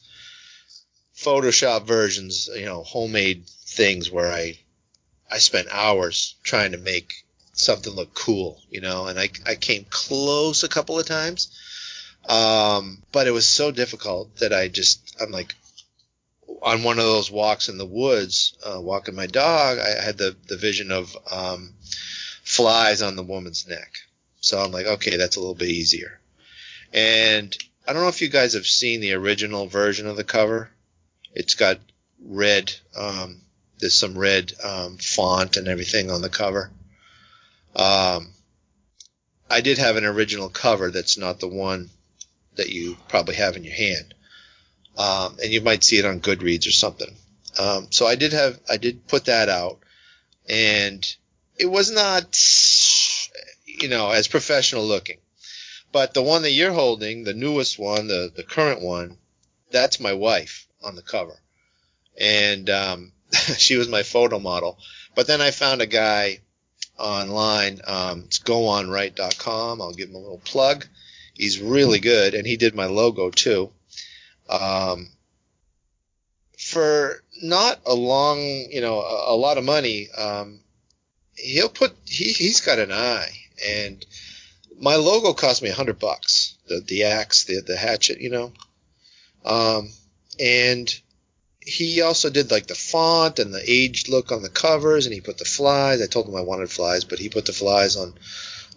Photoshop 1.15 1.85
versions, 1.85 2.49
you 2.53 2.65
know, 2.65 2.83
homemade 2.83 3.45
things 3.47 4.11
where 4.11 4.31
I 4.31 4.59
I 5.29 5.39
spent 5.39 5.67
hours 5.71 6.35
trying 6.43 6.71
to 6.71 6.77
make 6.77 7.25
something 7.53 7.93
look 7.93 8.13
cool, 8.13 8.61
you 8.69 8.81
know, 8.81 9.07
and 9.07 9.19
I 9.19 9.29
I 9.45 9.55
came 9.55 9.85
close 9.89 10.63
a 10.63 10.69
couple 10.69 10.99
of 10.99 11.05
times. 11.05 11.49
Um, 12.27 13.03
but 13.11 13.27
it 13.27 13.31
was 13.31 13.45
so 13.45 13.71
difficult 13.71 14.35
that 14.37 14.53
I 14.53 14.67
just 14.67 15.15
I'm 15.21 15.31
like 15.31 15.53
on 16.61 16.83
one 16.83 16.97
of 16.97 17.05
those 17.05 17.29
walks 17.29 17.69
in 17.69 17.77
the 17.77 17.85
woods, 17.85 18.57
uh, 18.65 18.81
walking 18.81 19.15
my 19.15 19.27
dog, 19.27 19.77
I 19.79 20.01
had 20.01 20.17
the 20.17 20.35
the 20.47 20.57
vision 20.57 20.91
of 20.91 21.15
um, 21.31 21.73
flies 22.43 23.01
on 23.01 23.15
the 23.15 23.23
woman's 23.23 23.67
neck. 23.67 23.97
So 24.41 24.59
I'm 24.59 24.71
like, 24.71 24.85
okay, 24.85 25.17
that's 25.17 25.37
a 25.37 25.39
little 25.39 25.55
bit 25.55 25.69
easier. 25.69 26.19
And 26.93 27.55
I 27.87 27.93
don't 27.93 28.03
know 28.03 28.09
if 28.09 28.21
you 28.21 28.29
guys 28.29 28.53
have 28.53 28.67
seen 28.67 29.01
the 29.01 29.13
original 29.13 29.67
version 29.67 30.07
of 30.07 30.17
the 30.17 30.23
cover. 30.23 30.69
It's 31.33 31.55
got 31.55 31.79
red 32.23 32.73
um, 32.95 33.41
there's 33.79 33.95
some 33.95 34.17
red 34.17 34.53
um, 34.63 34.97
font 34.97 35.57
and 35.57 35.67
everything 35.67 36.11
on 36.11 36.21
the 36.21 36.29
cover. 36.29 36.71
Um, 37.75 38.33
I 39.49 39.61
did 39.61 39.77
have 39.77 39.95
an 39.95 40.05
original 40.05 40.49
cover 40.49 40.91
that's 40.91 41.17
not 41.17 41.39
the 41.39 41.47
one 41.47 41.89
that 42.55 42.69
you 42.69 42.97
probably 43.09 43.35
have 43.35 43.55
in 43.55 43.63
your 43.63 43.75
hand, 43.75 44.13
um, 44.97 45.37
and 45.41 45.51
you 45.51 45.61
might 45.61 45.83
see 45.83 45.97
it 45.97 46.05
on 46.05 46.21
Goodreads 46.21 46.67
or 46.67 46.71
something. 46.71 47.15
Um, 47.59 47.87
so 47.91 48.05
I 48.05 48.15
did 48.15 48.33
have 48.33 48.59
I 48.69 48.77
did 48.77 49.07
put 49.07 49.25
that 49.25 49.49
out, 49.49 49.79
and 50.47 51.05
it 51.57 51.67
was 51.67 51.91
not 51.91 52.39
you 53.65 53.89
know 53.89 54.09
as 54.11 54.27
professional 54.27 54.85
looking, 54.85 55.17
but 55.91 56.13
the 56.13 56.23
one 56.23 56.41
that 56.43 56.51
you're 56.51 56.73
holding, 56.73 57.23
the 57.23 57.33
newest 57.33 57.77
one, 57.77 58.07
the 58.07 58.31
the 58.33 58.43
current 58.43 58.81
one, 58.81 59.17
that's 59.69 59.99
my 59.99 60.13
wife 60.13 60.65
on 60.83 60.95
the 60.95 61.01
cover, 61.01 61.37
and 62.17 62.69
um, 62.69 63.11
she 63.57 63.77
was 63.77 63.87
my 63.87 64.03
photo 64.03 64.39
model. 64.39 64.77
But 65.15 65.27
then 65.27 65.41
I 65.41 65.51
found 65.51 65.81
a 65.81 65.87
guy 65.87 66.39
online. 66.97 67.81
Um, 67.85 68.23
it's 68.25 68.39
goonright.com. 68.39 69.81
I'll 69.81 69.93
give 69.93 70.09
him 70.09 70.15
a 70.15 70.19
little 70.19 70.41
plug. 70.43 70.85
He's 71.33 71.59
really 71.59 71.99
good, 71.99 72.33
and 72.33 72.47
he 72.47 72.57
did 72.57 72.75
my 72.75 72.85
logo 72.85 73.29
too. 73.29 73.71
Um, 74.49 75.09
for 76.57 77.21
not 77.41 77.81
a 77.85 77.93
long, 77.93 78.39
you 78.39 78.81
know, 78.81 79.01
a, 79.01 79.33
a 79.33 79.35
lot 79.35 79.57
of 79.57 79.65
money, 79.65 80.09
um, 80.17 80.61
he'll 81.35 81.69
put 81.69 81.93
he 82.05 82.31
he's 82.31 82.61
got 82.61 82.79
an 82.79 82.91
eye, 82.91 83.29
and 83.67 84.05
my 84.79 84.95
logo 84.95 85.33
cost 85.33 85.61
me 85.61 85.69
a 85.69 85.75
hundred 85.75 85.99
bucks. 85.99 86.57
The 86.67 86.79
the 86.79 87.03
axe, 87.03 87.43
the 87.45 87.61
the 87.61 87.75
hatchet, 87.75 88.21
you 88.21 88.29
know. 88.29 88.53
Um, 89.43 89.91
and 90.39 91.01
he 91.65 92.01
also 92.01 92.29
did 92.29 92.51
like 92.51 92.67
the 92.67 92.75
font 92.75 93.39
and 93.39 93.53
the 93.53 93.63
aged 93.65 94.07
look 94.07 94.31
on 94.31 94.41
the 94.41 94.49
covers, 94.49 95.05
and 95.05 95.13
he 95.13 95.21
put 95.21 95.37
the 95.37 95.45
flies. 95.45 96.01
I 96.01 96.07
told 96.07 96.27
him 96.27 96.35
I 96.35 96.41
wanted 96.41 96.69
flies, 96.69 97.03
but 97.03 97.19
he 97.19 97.29
put 97.29 97.45
the 97.45 97.53
flies 97.53 97.95
on 97.95 98.13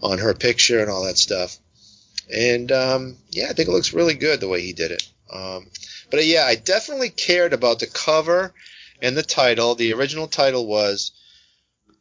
on 0.03 0.19
her 0.19 0.35
picture 0.35 0.81
and 0.81 0.91
all 0.91 1.05
that 1.05 1.19
stuff. 1.19 1.59
And 2.33 2.73
um, 2.73 3.17
yeah, 3.31 3.47
I 3.51 3.53
think 3.53 3.69
it 3.69 3.73
looks 3.73 3.93
really 3.93 4.15
good 4.15 4.41
the 4.41 4.49
way 4.49 4.63
he 4.63 4.73
did 4.73 4.91
it. 4.91 5.09
Um, 5.33 5.67
but 6.11 6.21
uh, 6.21 6.23
yeah, 6.23 6.45
I 6.45 6.55
definitely 6.55 7.11
cared 7.11 7.53
about 7.53 7.81
the 7.81 7.87
cover 7.87 8.55
and 9.03 9.17
the 9.17 9.23
title. 9.23 9.75
The 9.75 9.93
original 9.93 10.27
title 10.27 10.67
was 10.67 11.13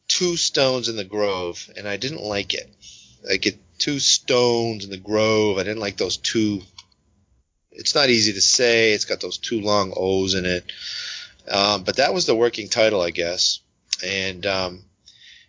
Two 0.08 0.38
Stones 0.38 0.90
in 0.90 0.96
the 0.96 1.04
Grove, 1.04 1.70
and 1.76 1.88
I 1.88 1.98
didn't 1.98 2.24
like 2.24 2.54
it. 2.54 2.70
Like 3.28 3.46
it, 3.46 3.58
two 3.78 4.00
stones 4.00 4.86
in 4.86 4.90
the 4.90 4.98
grove. 4.98 5.58
I 5.58 5.64
didn't 5.64 5.82
like 5.82 5.98
those 5.98 6.18
two 6.18 6.62
it's 7.78 7.94
not 7.94 8.10
easy 8.10 8.34
to 8.34 8.42
say. 8.42 8.92
It's 8.94 9.06
got 9.06 9.22
those 9.22 9.38
two 9.38 9.62
long 9.62 9.94
O's 9.96 10.34
in 10.34 10.46
it. 10.46 10.72
Um, 11.50 11.84
but 11.84 11.98
that 11.98 12.14
was 12.14 12.26
the 12.26 12.36
working 12.36 12.70
title, 12.70 13.02
I 13.02 13.12
guess. 13.12 13.60
And 14.04 14.46
um, 14.46 14.84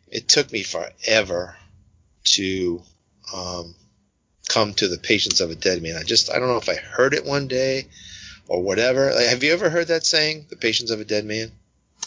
it 0.08 0.28
took 0.28 0.52
me 0.52 0.62
forever 0.62 1.56
to 2.24 2.82
um, 3.34 3.74
come 4.48 4.74
to 4.74 4.88
the 4.88 4.98
patience 4.98 5.40
of 5.40 5.50
a 5.50 5.54
dead 5.54 5.82
man. 5.82 5.96
I 5.96 6.02
just 6.02 6.30
I 6.30 6.38
don't 6.38 6.48
know 6.48 6.58
if 6.58 6.68
I 6.68 6.74
heard 6.76 7.14
it 7.14 7.24
one 7.24 7.48
day 7.48 7.86
or 8.46 8.62
whatever. 8.62 9.12
Like, 9.12 9.26
have 9.26 9.42
you 9.42 9.52
ever 9.52 9.70
heard 9.70 9.88
that 9.88 10.04
saying, 10.04 10.46
"The 10.50 10.56
patience 10.56 10.90
of 10.90 11.00
a 11.00 11.04
dead 11.04 11.24
man"? 11.24 11.50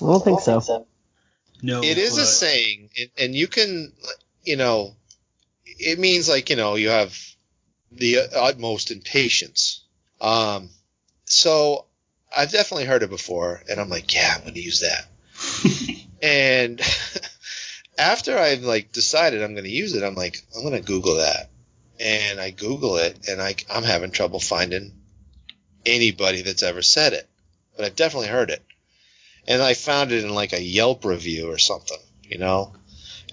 I 0.01 0.05
don't 0.05 0.23
think 0.23 0.39
so. 0.41 0.85
No, 1.63 1.83
it 1.83 1.97
is 1.97 2.15
but... 2.15 2.23
a 2.23 2.25
saying, 2.25 2.89
and 3.17 3.35
you 3.35 3.47
can, 3.47 3.91
you 4.43 4.55
know, 4.55 4.95
it 5.65 5.99
means 5.99 6.29
like 6.29 6.49
you 6.49 6.55
know 6.55 6.75
you 6.75 6.89
have 6.89 7.17
the 7.91 8.19
utmost 8.35 8.89
impatience 8.89 9.80
um, 10.21 10.69
so 11.25 11.85
I've 12.35 12.51
definitely 12.51 12.85
heard 12.85 13.03
it 13.03 13.09
before, 13.09 13.61
and 13.69 13.79
I'm 13.79 13.89
like, 13.89 14.13
yeah, 14.13 14.33
I'm 14.35 14.41
going 14.41 14.53
to 14.53 14.61
use 14.61 14.81
that. 14.81 16.05
and 16.21 16.79
after 17.97 18.37
I've 18.37 18.63
like 18.63 18.91
decided 18.91 19.41
I'm 19.41 19.53
going 19.53 19.65
to 19.65 19.69
use 19.69 19.95
it, 19.95 20.03
I'm 20.03 20.15
like, 20.15 20.37
I'm 20.55 20.61
going 20.61 20.79
to 20.79 20.87
Google 20.87 21.17
that, 21.17 21.49
and 21.99 22.39
I 22.39 22.51
Google 22.51 22.97
it, 22.97 23.27
and 23.27 23.41
I, 23.41 23.55
I'm 23.69 23.83
having 23.83 24.11
trouble 24.11 24.39
finding 24.39 24.93
anybody 25.85 26.43
that's 26.43 26.63
ever 26.63 26.83
said 26.83 27.13
it, 27.13 27.27
but 27.75 27.85
I've 27.85 27.95
definitely 27.95 28.29
heard 28.29 28.51
it, 28.51 28.63
and 29.47 29.61
I 29.61 29.73
found 29.73 30.11
it 30.11 30.23
in 30.23 30.33
like 30.33 30.53
a 30.53 30.61
Yelp 30.61 31.03
review 31.03 31.51
or 31.51 31.57
something. 31.57 31.97
You 32.23 32.37
know, 32.37 32.73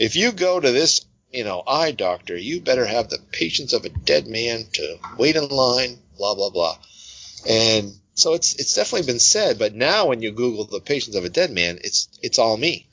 if 0.01 0.17
you 0.17 0.33
go 0.33 0.59
to 0.59 0.73
this 0.73 1.03
you 1.33 1.45
know, 1.45 1.63
eye 1.67 1.93
doctor, 1.93 2.37
you 2.37 2.61
better 2.61 2.87
have 2.87 3.09
the 3.09 3.19
patience 3.33 3.73
of 3.73 3.85
a 3.85 3.91
dead 3.91 4.27
man 4.27 4.65
to 4.75 4.99
wait 5.19 5.37
in 5.37 5.49
line, 5.49 5.99
blah 6.17 6.35
blah 6.35 6.51
blah. 6.51 6.77
And 7.49 7.93
so 8.15 8.35
it's 8.35 8.55
it's 8.57 8.75
definitely 8.75 9.07
been 9.07 9.21
said, 9.21 9.59
but 9.59 9.75
now 9.75 10.07
when 10.07 10.23
you 10.23 10.33
Google 10.33 10.65
the 10.65 10.81
patience 10.81 11.17
of 11.17 11.25
a 11.25 11.29
dead 11.29 11.51
man, 11.51 11.79
it's 11.85 12.09
it's 12.23 12.39
all 12.39 12.57
me. 12.57 12.87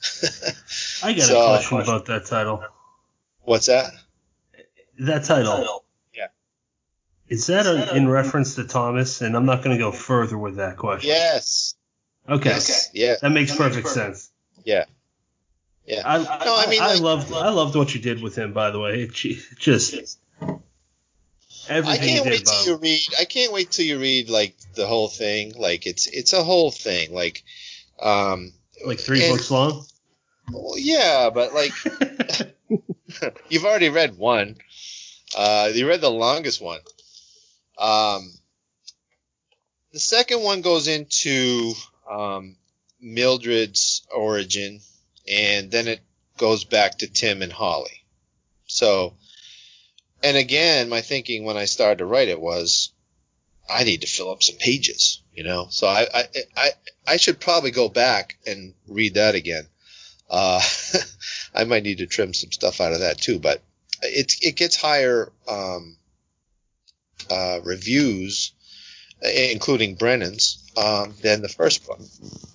I 1.04 1.14
got 1.14 1.22
so, 1.28 1.42
a 1.42 1.46
question 1.46 1.82
about 1.82 2.06
that 2.06 2.26
title. 2.26 2.64
What's 3.44 3.68
that? 3.68 3.92
That 5.00 5.24
title. 5.24 5.84
Yeah. 6.14 6.28
Is 7.28 7.48
that 7.48 7.66
a, 7.66 7.96
in 7.96 8.08
reference 8.08 8.56
to 8.56 8.64
Thomas? 8.66 9.22
And 9.22 9.36
I'm 9.36 9.46
not 9.46 9.64
going 9.64 9.76
to 9.76 9.84
go 9.84 9.92
further 9.92 10.38
with 10.38 10.58
that 10.58 10.78
question. 10.78 11.10
Yes. 11.10 11.76
Okay. 12.28 12.50
Yes. 12.50 12.90
Yeah. 12.94 13.16
That 13.22 13.32
makes 13.32 13.56
perfect 13.56 13.88
sense. 13.90 14.32
Yeah. 14.64 14.86
Yeah. 15.86 16.02
I, 16.06 16.18
No, 16.18 16.56
I 16.58 16.68
mean, 16.68 16.82
I, 16.82 16.94
like- 16.94 17.02
loved 17.02 17.32
I 17.34 17.50
loved 17.50 17.76
what 17.76 17.94
you 17.94 18.02
did 18.02 18.22
with 18.22 18.36
him. 18.36 18.54
By 18.54 18.72
the 18.72 18.80
way, 18.80 19.02
it 19.04 19.14
just 19.14 20.20
I 21.68 21.98
can't 21.98 22.26
wait 22.26 22.46
till 22.46 22.66
you 22.66 22.78
read. 22.78 23.02
I 23.20 23.26
can't 23.26 23.54
wait 23.54 23.72
till 23.72 23.86
you 23.86 24.00
read 24.00 24.30
like 24.30 24.56
the 24.76 24.88
whole 24.88 25.08
thing. 25.08 25.54
Like 25.58 25.86
it's 25.86 26.08
it's 26.08 26.34
a 26.34 26.44
whole 26.44 26.72
thing. 26.72 27.14
Like, 27.14 27.44
um, 28.02 28.54
Like 28.86 29.00
three 29.00 29.24
and- 29.24 29.36
books 29.36 29.50
long. 29.52 29.86
well, 30.52 30.76
yeah, 30.78 31.30
but 31.34 31.54
like 31.54 31.72
you've 33.50 33.66
already 33.66 33.90
read 33.90 34.18
one. 34.18 34.58
Uh, 35.38 35.70
you 35.74 35.88
read 35.88 36.02
the 36.02 36.10
longest 36.12 36.62
one. 36.62 36.80
Um, 37.78 38.32
the 39.92 40.00
second 40.00 40.42
one 40.44 40.62
goes 40.62 40.88
into 40.88 41.74
um, 42.10 42.56
Mildred's 43.02 44.06
origin, 44.14 44.80
and 45.28 45.72
then 45.72 45.88
it 45.88 46.02
goes 46.38 46.64
back 46.64 47.00
to 47.00 47.08
Tim 47.08 47.42
and 47.42 47.52
Holly. 47.52 48.04
So, 48.68 49.14
and 50.24 50.38
again, 50.38 50.90
my 50.90 51.02
thinking 51.02 51.44
when 51.44 51.58
I 51.58 51.66
started 51.66 52.00
to 52.00 52.06
write 52.06 52.30
it 52.30 52.40
was, 52.40 52.92
I 53.70 53.84
need 53.84 54.02
to 54.02 54.08
fill 54.08 54.32
up 54.32 54.44
some 54.44 54.58
pages, 54.58 55.22
you 55.34 55.44
know. 55.44 55.68
So 55.70 55.88
I 55.88 56.08
I 56.14 56.28
I, 56.56 56.70
I 57.08 57.18
should 57.18 57.40
probably 57.40 57.72
go 57.72 57.90
back 57.90 58.38
and 58.46 58.74
read 58.88 59.16
that 59.16 59.36
again. 59.36 59.68
Uh, 60.30 60.62
I 61.54 61.64
might 61.64 61.84
need 61.84 62.00
to 62.00 62.08
trim 62.08 62.34
some 62.34 62.52
stuff 62.52 62.82
out 62.82 62.94
of 62.94 63.00
that 63.00 63.20
too, 63.20 63.40
but 63.40 63.64
it 64.02 64.34
it 64.42 64.56
gets 64.56 64.76
higher 64.76 65.32
um, 65.48 65.98
uh, 67.30 67.60
reviews, 67.64 68.54
including 69.22 69.96
Brennan's, 69.96 70.60
um, 70.78 71.14
than 71.22 71.42
the 71.42 71.50
first 71.50 71.86
book. 71.86 72.00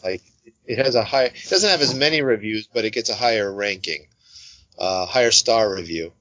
Like 0.02 0.22
it 0.66 0.78
has 0.78 0.94
a 0.94 1.04
high, 1.04 1.24
it 1.24 1.48
doesn't 1.48 1.68
have 1.68 1.80
as 1.80 1.94
many 1.94 2.22
reviews, 2.22 2.66
but 2.66 2.84
it 2.84 2.92
gets 2.92 3.10
a 3.10 3.14
higher 3.14 3.52
ranking, 3.52 4.06
uh, 4.78 5.06
higher 5.06 5.30
star 5.30 5.74
review 5.74 6.12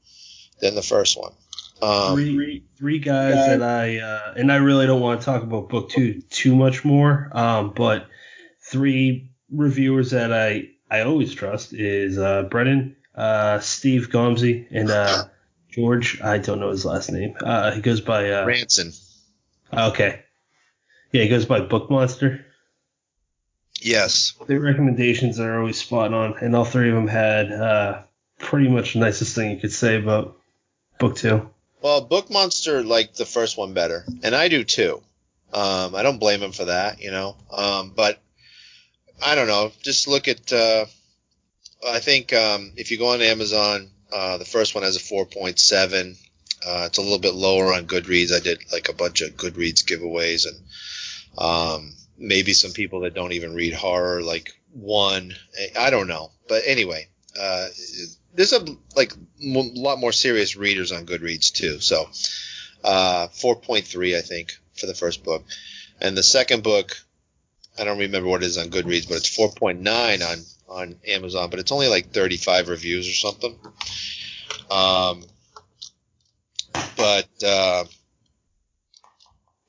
than 0.61 0.75
the 0.75 0.81
first 0.81 1.17
one. 1.17 1.33
Um, 1.81 2.15
three 2.15 2.65
three 2.77 2.99
guys 2.99 3.35
that 3.35 3.63
I 3.63 3.99
uh, 3.99 4.33
and 4.35 4.51
I 4.51 4.57
really 4.57 4.85
don't 4.85 4.99
want 4.99 5.21
to 5.21 5.25
talk 5.25 5.43
about 5.43 5.69
book 5.69 5.89
two 5.89 6.21
too 6.29 6.55
much 6.55 6.83
more. 6.83 7.29
Um, 7.31 7.73
but 7.73 8.07
three 8.61 9.29
reviewers 9.49 10.11
that 10.11 10.33
I 10.33 10.69
I 10.91 11.01
always 11.01 11.33
trust 11.33 11.73
is 11.73 12.17
uh, 12.17 12.43
Brennan, 12.43 12.97
uh, 13.15 13.59
Steve 13.59 14.09
Gomsey, 14.09 14.67
and 14.71 14.89
uh, 14.89 15.25
George. 15.69 16.21
I 16.21 16.39
don't 16.39 16.59
know 16.59 16.71
his 16.71 16.85
last 16.85 17.11
name. 17.11 17.35
Uh, 17.41 17.71
he 17.71 17.81
goes 17.81 18.01
by 18.01 18.31
uh, 18.31 18.45
Ranson. 18.45 18.91
okay. 19.71 20.23
Yeah, 21.11 21.23
he 21.23 21.29
goes 21.29 21.45
by 21.45 21.61
Book 21.61 21.89
Monster. 21.89 22.45
Yes. 23.81 24.33
The 24.45 24.59
recommendations 24.59 25.39
are 25.39 25.59
always 25.59 25.77
spot 25.77 26.13
on, 26.13 26.37
and 26.39 26.55
all 26.55 26.65
three 26.65 26.89
of 26.89 26.95
them 26.95 27.07
had 27.07 27.51
uh, 27.51 28.01
pretty 28.37 28.69
much 28.69 28.93
the 28.93 28.99
nicest 28.99 29.35
thing 29.35 29.51
you 29.51 29.57
could 29.57 29.71
say 29.71 29.95
about 29.95 30.37
book 30.99 31.15
two. 31.15 31.49
Well, 31.81 32.01
Book 32.01 32.29
Monster 32.29 32.83
liked 32.83 33.17
the 33.17 33.25
first 33.25 33.57
one 33.57 33.73
better, 33.73 34.03
and 34.21 34.35
I 34.35 34.49
do 34.49 34.63
too. 34.63 35.01
Um, 35.53 35.95
I 35.95 36.03
don't 36.03 36.19
blame 36.19 36.41
him 36.43 36.51
for 36.51 36.65
that, 36.65 37.01
you 37.01 37.11
know. 37.11 37.37
Um, 37.51 37.93
but 37.95 38.21
I 39.21 39.35
don't 39.35 39.47
know. 39.47 39.71
Just 39.81 40.07
look 40.07 40.27
at. 40.27 40.51
Uh, 40.51 40.85
I 41.87 41.99
think 41.99 42.33
um, 42.33 42.73
if 42.75 42.91
you 42.91 42.97
go 42.97 43.13
on 43.13 43.21
Amazon, 43.21 43.89
uh, 44.11 44.37
the 44.37 44.45
first 44.45 44.75
one 44.75 44.83
has 44.83 44.97
a 44.97 44.99
4.7. 44.99 46.17
Uh, 46.65 46.83
it's 46.87 46.97
a 46.97 47.01
little 47.01 47.19
bit 47.19 47.33
lower 47.33 47.73
on 47.73 47.87
Goodreads. 47.87 48.35
I 48.35 48.39
did 48.39 48.59
like 48.71 48.89
a 48.89 48.93
bunch 48.93 49.21
of 49.21 49.37
Goodreads 49.37 49.85
giveaways, 49.85 50.45
and 50.45 50.57
um, 51.37 51.93
maybe 52.19 52.53
some 52.53 52.71
people 52.71 53.01
that 53.01 53.13
don't 53.13 53.31
even 53.33 53.53
read 53.53 53.73
horror 53.73 54.21
like 54.21 54.51
one. 54.71 55.33
I 55.77 55.89
don't 55.89 56.07
know, 56.07 56.31
but 56.47 56.63
anyway, 56.65 57.07
uh, 57.39 57.67
there's 58.33 58.53
a 58.53 58.65
like 58.95 59.13
m- 59.41 59.73
lot 59.75 59.99
more 59.99 60.11
serious 60.11 60.55
readers 60.55 60.91
on 60.91 61.05
Goodreads 61.05 61.51
too. 61.51 61.79
So, 61.79 62.09
uh, 62.83 63.27
4.3 63.29 64.17
I 64.17 64.21
think 64.21 64.51
for 64.77 64.85
the 64.85 64.93
first 64.93 65.23
book, 65.23 65.43
and 65.99 66.15
the 66.17 66.23
second 66.23 66.63
book, 66.63 66.97
I 67.77 67.83
don't 67.83 67.99
remember 67.99 68.29
what 68.29 68.43
it 68.43 68.47
is 68.47 68.57
on 68.57 68.69
Goodreads, 68.69 69.07
but 69.07 69.17
it's 69.17 69.35
4.9 69.37 70.21
on 70.21 70.45
on 70.67 70.95
Amazon, 71.07 71.49
but 71.49 71.59
it's 71.59 71.71
only 71.71 71.87
like 71.87 72.11
35 72.11 72.69
reviews 72.69 73.09
or 73.09 73.13
something. 73.13 73.57
Um, 74.69 75.23
but 76.95 77.27
uh, 77.43 77.85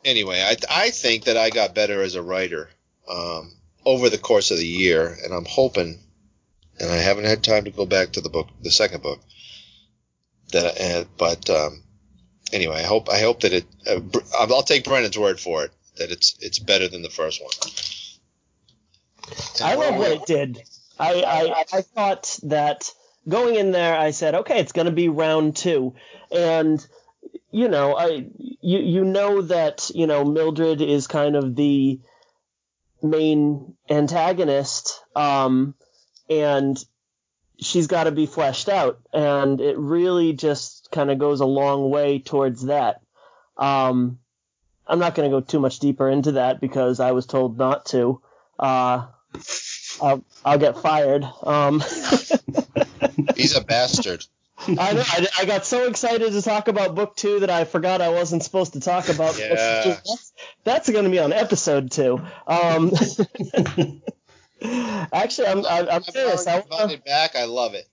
anyway, 0.05 0.41
I 0.43 0.57
I 0.71 0.91
think 0.91 1.25
that 1.25 1.37
I 1.37 1.51
got 1.51 1.75
better 1.75 2.03
as 2.03 2.15
a 2.15 2.23
writer 2.23 2.69
um, 3.09 3.53
over 3.85 4.09
the 4.11 4.19
course 4.19 4.51
of 4.51 4.59
the 4.59 4.67
year, 4.67 5.17
and 5.25 5.33
I'm 5.33 5.47
hoping 5.47 6.01
and 6.81 6.91
I 6.91 6.97
haven't 6.97 7.25
had 7.25 7.45
time 7.45 7.65
to 7.65 7.71
go 7.71 7.85
back 7.85 8.13
to 8.13 8.21
the 8.21 8.31
book, 8.31 8.49
the 8.63 8.71
second 8.71 9.03
book. 9.03 9.21
That, 10.53 10.81
uh, 10.81 11.05
but 11.17 11.49
um, 11.51 11.83
anyway, 12.53 12.77
I 12.77 12.83
hope 12.83 13.09
I 13.09 13.21
hope 13.21 13.41
that 13.41 13.53
it. 13.53 13.67
Uh, 13.87 14.01
I'll 14.39 14.63
take 14.63 14.85
Brennan's 14.85 15.19
word 15.19 15.39
for 15.39 15.65
it 15.65 15.73
that 15.97 16.11
it's 16.11 16.37
it's 16.41 16.59
better 16.59 16.89
than 16.89 17.03
the 17.03 17.11
first 17.11 17.41
one. 17.43 17.53
I 19.63 19.75
love 19.75 19.97
what 19.97 20.11
it 20.11 20.27
did. 20.27 20.63
I, 20.99 21.23
I 21.23 21.65
I 21.73 21.83
thought 21.83 22.39
that 22.45 22.91
going 23.29 23.55
in 23.55 23.71
there, 23.71 23.97
I 23.97 24.11
said, 24.11 24.35
okay, 24.35 24.59
it's 24.59 24.73
going 24.73 24.87
to 24.87 24.93
be 24.93 25.09
round 25.09 25.57
two, 25.57 25.95
and 26.33 26.85
you 27.51 27.69
know, 27.69 27.97
I 27.97 28.27
you 28.61 28.79
you 28.79 29.05
know 29.05 29.43
that 29.43 29.91
you 29.95 30.07
know 30.07 30.25
Mildred 30.25 30.81
is 30.81 31.07
kind 31.07 31.37
of 31.37 31.57
the 31.57 32.01
main 33.03 33.75
antagonist, 33.89 35.03
um, 35.17 35.75
and 36.29 36.83
she's 37.61 37.87
got 37.87 38.05
to 38.05 38.13
be 38.13 38.27
fleshed 38.27 38.69
out, 38.69 39.01
and 39.13 39.61
it 39.61 39.79
really 39.79 40.33
just 40.33 40.89
kind 40.91 41.11
of 41.11 41.19
goes 41.19 41.41
a 41.41 41.47
long 41.47 41.91
way 41.91 42.19
towards 42.19 42.67
that. 42.67 43.01
Um, 43.57 44.19
I'm 44.87 44.99
not 44.99 45.15
going 45.15 45.31
to 45.31 45.37
go 45.37 45.41
too 45.41 45.61
much 45.61 45.79
deeper 45.79 46.09
into 46.09 46.33
that 46.33 46.61
because 46.61 47.01
I 47.01 47.13
was 47.13 47.27
told 47.27 47.59
not 47.59 47.87
to. 47.87 48.21
Uh, 48.59 49.07
I'll, 50.03 50.25
I'll 50.45 50.59
get 50.59 50.79
fired. 50.79 51.25
Um, 51.43 51.81
He's 53.37 53.57
a 53.57 53.63
bastard. 53.63 54.25
I 54.69 54.93
know. 54.93 55.03
I, 55.07 55.27
I 55.41 55.45
got 55.47 55.65
so 55.65 55.89
excited 55.89 56.33
to 56.33 56.43
talk 56.43 56.69
about 56.69 56.95
book 56.95 57.17
two 57.17 57.41
that 57.41 57.51
I 57.51 57.65
forgot 57.65 58.01
I 58.01 58.11
wasn't 58.11 58.43
supposed 58.43 58.75
to 58.75 58.81
talk 58.81 59.09
about. 59.09 59.39
Yeah. 59.39 59.55
That's, 59.85 60.33
that's 60.65 60.91
going 60.91 61.05
to 61.05 61.11
be 61.11 61.19
on 61.19 61.33
episode 61.33 61.91
two. 61.91 62.21
Um, 62.47 62.93
actually, 65.13 65.49
I'm, 65.49 65.59
I'm, 65.59 65.67
I'm 65.67 65.89
I'm 65.89 66.03
serious. 66.03 66.47
I 66.47 66.63
wanna, 66.71 66.83
invited 66.83 67.05
back. 67.05 67.37
I 67.37 67.45
love 67.45 67.75
it. 67.75 67.87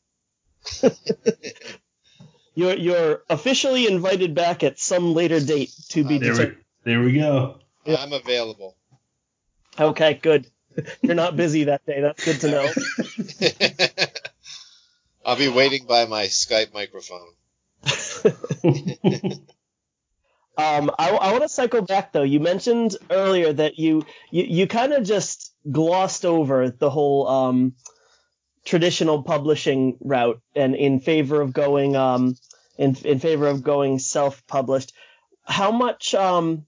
you're 2.55 2.75
you're 2.75 3.23
officially 3.29 3.87
invited 3.87 4.35
back 4.35 4.63
at 4.63 4.79
some 4.79 5.13
later 5.13 5.39
date 5.39 5.71
to 5.89 6.03
be 6.03 6.17
There 6.17 6.33
we, 6.33 6.51
there 6.83 7.01
we 7.01 7.13
go. 7.13 7.59
I'm 7.85 8.11
available. 8.11 8.75
Okay, 9.79 10.15
good. 10.15 10.47
You're 11.01 11.15
not 11.15 11.35
busy 11.35 11.65
that 11.65 11.85
day. 11.85 12.01
That's 12.01 12.23
good 12.23 12.41
to 12.41 12.51
know. 12.51 13.86
I'll 15.27 15.35
be 15.35 15.49
waiting 15.49 15.85
by 15.85 16.05
my 16.05 16.23
Skype 16.25 16.73
microphone. 16.73 17.33
Um, 20.59 20.89
I, 20.97 21.11
I 21.11 21.31
want 21.33 21.43
to 21.43 21.49
cycle 21.49 21.83
back 21.83 22.11
though. 22.11 22.23
You 22.23 22.39
mentioned 22.39 22.97
earlier 23.11 23.53
that 23.53 23.77
you 23.77 24.07
you, 24.31 24.43
you 24.43 24.67
kind 24.67 24.91
of 24.91 25.03
just 25.03 25.53
glossed 25.71 26.25
over 26.25 26.71
the 26.71 26.89
whole 26.89 27.27
um, 27.27 27.75
traditional 28.65 29.21
publishing 29.21 29.97
route 30.01 30.41
and 30.55 30.75
in 30.75 30.99
favor 30.99 31.41
of 31.41 31.53
going 31.53 31.95
um, 31.95 32.35
in 32.75 32.95
in 33.05 33.19
favor 33.19 33.45
of 33.45 33.61
going 33.61 33.99
self-published. 33.99 34.93
How 35.43 35.71
much 35.71 36.15
um, 36.15 36.65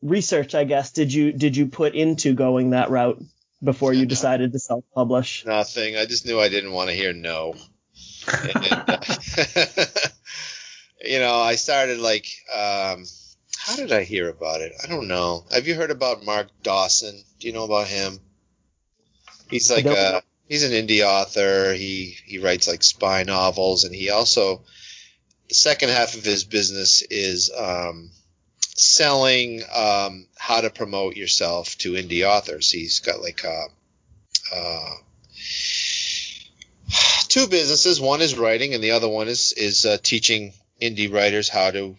research, 0.00 0.54
I 0.54 0.64
guess, 0.64 0.92
did 0.92 1.12
you 1.12 1.32
did 1.32 1.54
you 1.54 1.66
put 1.66 1.94
into 1.94 2.32
going 2.32 2.70
that 2.70 2.88
route 2.88 3.22
before 3.62 3.92
you 3.92 4.06
decided 4.06 4.52
to 4.52 4.58
self-publish? 4.58 5.44
Nothing. 5.46 5.96
I 5.96 6.06
just 6.06 6.26
knew 6.26 6.40
I 6.40 6.48
didn't 6.48 6.72
want 6.72 6.90
to 6.90 6.96
hear 6.96 7.12
no. 7.12 7.54
And, 8.28 8.72
uh, 8.72 8.98
you 11.04 11.18
know, 11.18 11.34
I 11.34 11.54
started 11.56 11.98
like, 11.98 12.26
um, 12.54 13.04
how 13.58 13.76
did 13.76 13.92
I 13.92 14.04
hear 14.04 14.28
about 14.28 14.60
it? 14.60 14.72
I 14.82 14.86
don't 14.86 15.08
know. 15.08 15.44
Have 15.50 15.66
you 15.66 15.74
heard 15.74 15.90
about 15.90 16.24
Mark 16.24 16.48
Dawson? 16.62 17.20
Do 17.38 17.46
you 17.46 17.52
know 17.52 17.64
about 17.64 17.88
him? 17.88 18.20
He's 19.50 19.70
like 19.70 19.86
a 19.86 20.22
he's 20.48 20.64
an 20.64 20.72
indie 20.72 21.04
author. 21.04 21.72
He 21.72 22.16
he 22.24 22.38
writes 22.38 22.68
like 22.68 22.82
spy 22.82 23.22
novels, 23.24 23.84
and 23.84 23.94
he 23.94 24.10
also 24.10 24.64
the 25.48 25.54
second 25.54 25.90
half 25.90 26.14
of 26.14 26.24
his 26.24 26.44
business 26.44 27.02
is 27.02 27.52
um, 27.56 28.10
selling 28.76 29.62
um, 29.74 30.26
how 30.38 30.60
to 30.60 30.70
promote 30.70 31.16
yourself 31.16 31.76
to 31.78 31.92
indie 31.92 32.28
authors. 32.28 32.70
He's 32.70 33.00
got 33.00 33.20
like 33.20 33.42
a, 33.44 33.66
uh, 34.54 34.94
two 37.28 37.46
businesses. 37.48 38.00
One 38.00 38.20
is 38.20 38.38
writing, 38.38 38.74
and 38.74 38.82
the 38.82 38.92
other 38.92 39.08
one 39.08 39.28
is 39.28 39.52
is 39.52 39.86
uh, 39.86 39.98
teaching 40.02 40.52
indie 40.80 41.12
writers 41.12 41.48
how 41.48 41.70
to 41.70 41.96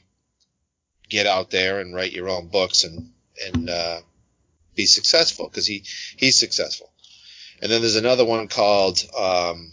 get 1.09 1.25
out 1.25 1.49
there 1.49 1.80
and 1.80 1.95
write 1.95 2.11
your 2.11 2.30
own 2.30 2.47
books 2.47 2.84
and 2.84 3.11
and 3.45 3.69
uh, 3.69 3.99
be 4.75 4.86
successful 4.86 5.47
because 5.47 5.65
he 5.65 5.84
he's 6.17 6.39
successful. 6.39 6.91
And 7.61 7.71
then 7.71 7.82
there's 7.82 7.95
another 7.95 8.25
one 8.25 8.47
called 8.47 9.03
um, 9.17 9.71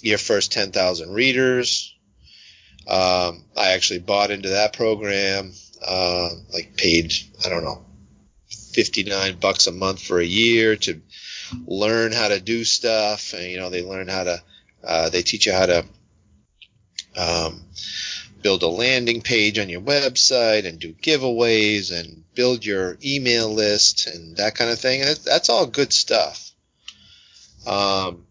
Your 0.00 0.16
First 0.16 0.52
10,000 0.52 1.12
Readers. 1.12 1.94
Um, 2.88 3.44
I 3.56 3.72
actually 3.72 4.00
bought 4.00 4.30
into 4.30 4.48
that 4.48 4.72
program, 4.72 5.52
uh, 5.86 6.30
like 6.52 6.76
paid, 6.76 7.12
I 7.44 7.48
don't 7.48 7.64
know, 7.64 7.84
59 8.72 9.38
bucks 9.38 9.66
a 9.66 9.72
month 9.72 10.02
for 10.02 10.20
a 10.20 10.24
year 10.24 10.76
to 10.76 11.00
learn 11.66 12.12
how 12.12 12.28
to 12.28 12.40
do 12.40 12.64
stuff. 12.64 13.32
And, 13.32 13.50
you 13.50 13.58
know, 13.58 13.70
they 13.70 13.82
learn 13.82 14.08
how 14.08 14.24
to, 14.24 14.42
uh, 14.84 15.08
they 15.10 15.22
teach 15.22 15.46
you 15.46 15.52
how 15.52 15.66
to, 15.66 15.84
um, 17.16 17.64
build 18.42 18.62
a 18.62 18.68
landing 18.68 19.20
page 19.20 19.58
on 19.58 19.68
your 19.68 19.82
website 19.82 20.66
and 20.66 20.78
do 20.78 20.94
giveaways 20.94 21.92
and 21.92 22.24
build 22.34 22.64
your 22.64 22.96
email 23.04 23.52
list 23.52 24.06
and 24.06 24.36
that 24.36 24.54
kind 24.54 24.70
of 24.70 24.78
thing. 24.78 25.02
And 25.02 25.16
that's 25.16 25.48
all 25.48 25.66
good 25.66 25.92
stuff. 25.92 26.50
Um, 27.66 28.26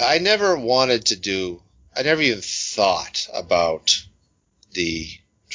I 0.00 0.18
never 0.18 0.56
wanted 0.56 1.06
to 1.06 1.16
do, 1.16 1.62
I 1.96 2.02
never 2.02 2.22
even 2.22 2.40
thought 2.40 3.28
about 3.34 4.00
the 4.72 5.08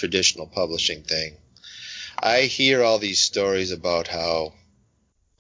traditional 0.04 0.46
publishing 0.46 1.02
thing. 1.02 1.34
I 2.20 2.42
hear 2.42 2.84
all 2.84 3.00
these 3.00 3.22
stories 3.22 3.72
about 3.72 4.10
how, 4.10 4.52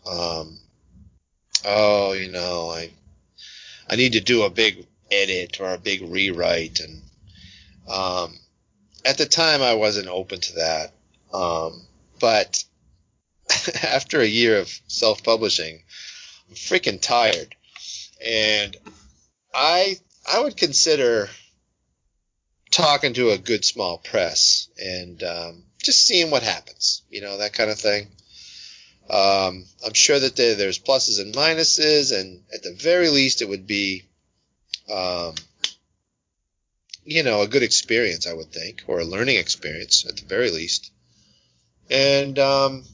um, 0.09 0.57
oh, 1.65 2.13
you 2.13 2.31
know, 2.31 2.69
I, 2.69 2.89
I 3.89 3.97
need 3.97 4.13
to 4.13 4.21
do 4.21 4.43
a 4.43 4.49
big 4.49 4.87
edit 5.11 5.59
or 5.59 5.73
a 5.73 5.77
big 5.77 6.01
rewrite. 6.01 6.79
And, 6.79 7.01
um, 7.89 8.39
at 9.03 9.17
the 9.17 9.25
time 9.25 9.61
I 9.61 9.73
wasn't 9.73 10.07
open 10.07 10.39
to 10.39 10.53
that. 10.53 10.93
Um, 11.33 11.81
but 12.21 12.63
after 13.83 14.21
a 14.21 14.25
year 14.25 14.59
of 14.59 14.71
self-publishing, 14.87 15.83
I'm 16.47 16.55
freaking 16.55 17.01
tired. 17.01 17.53
And 18.25 18.77
I, 19.53 19.97
I 20.25 20.39
would 20.39 20.55
consider 20.55 21.29
talking 22.73 23.13
to 23.13 23.29
a 23.29 23.37
good 23.37 23.63
small 23.63 23.97
press 23.97 24.67
and, 24.81 25.21
um, 25.23 25.63
just 25.81 26.05
seeing 26.05 26.31
what 26.31 26.43
happens, 26.43 27.03
you 27.09 27.21
know, 27.21 27.37
that 27.37 27.53
kind 27.53 27.69
of 27.69 27.79
thing. 27.79 28.07
Um, 29.09 29.65
I'm 29.85 29.93
sure 29.93 30.17
that 30.17 30.35
there, 30.35 30.55
there's 30.55 30.79
pluses 30.79 31.21
and 31.21 31.35
minuses, 31.35 32.17
and 32.17 32.41
at 32.53 32.63
the 32.63 32.73
very 32.73 33.09
least, 33.09 33.41
it 33.41 33.49
would 33.49 33.67
be, 33.67 34.03
um, 34.91 35.35
you 37.03 37.21
know, 37.23 37.41
a 37.41 37.47
good 37.47 37.63
experience, 37.63 38.25
I 38.27 38.33
would 38.33 38.51
think, 38.51 38.83
or 38.87 38.99
a 38.99 39.05
learning 39.05 39.35
experience 39.35 40.05
at 40.07 40.15
the 40.15 40.25
very 40.25 40.49
least. 40.51 40.91
And, 41.89 42.39
um, 42.39 42.85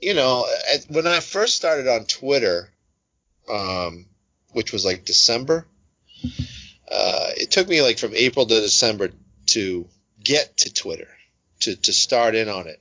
you 0.00 0.14
know, 0.14 0.46
at, 0.72 0.84
when 0.90 1.06
I 1.06 1.20
first 1.20 1.54
started 1.54 1.88
on 1.88 2.06
Twitter, 2.06 2.70
um, 3.48 4.06
which 4.52 4.72
was 4.72 4.84
like 4.84 5.04
December, 5.04 5.66
uh, 6.90 7.30
it 7.36 7.50
took 7.50 7.68
me 7.68 7.82
like 7.82 7.98
from 7.98 8.14
April 8.14 8.46
to 8.46 8.60
December 8.60 9.10
to 9.46 9.88
get 10.22 10.56
to 10.58 10.72
Twitter, 10.72 11.08
to, 11.60 11.76
to 11.76 11.92
start 11.92 12.34
in 12.34 12.48
on 12.48 12.66
it. 12.66 12.80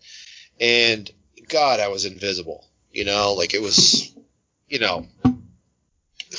And 0.59 1.09
God, 1.47 1.79
I 1.79 1.89
was 1.89 2.05
invisible, 2.05 2.65
you 2.91 3.05
know, 3.05 3.33
like 3.33 3.53
it 3.53 3.61
was, 3.61 4.13
you 4.67 4.79
know, 4.79 5.07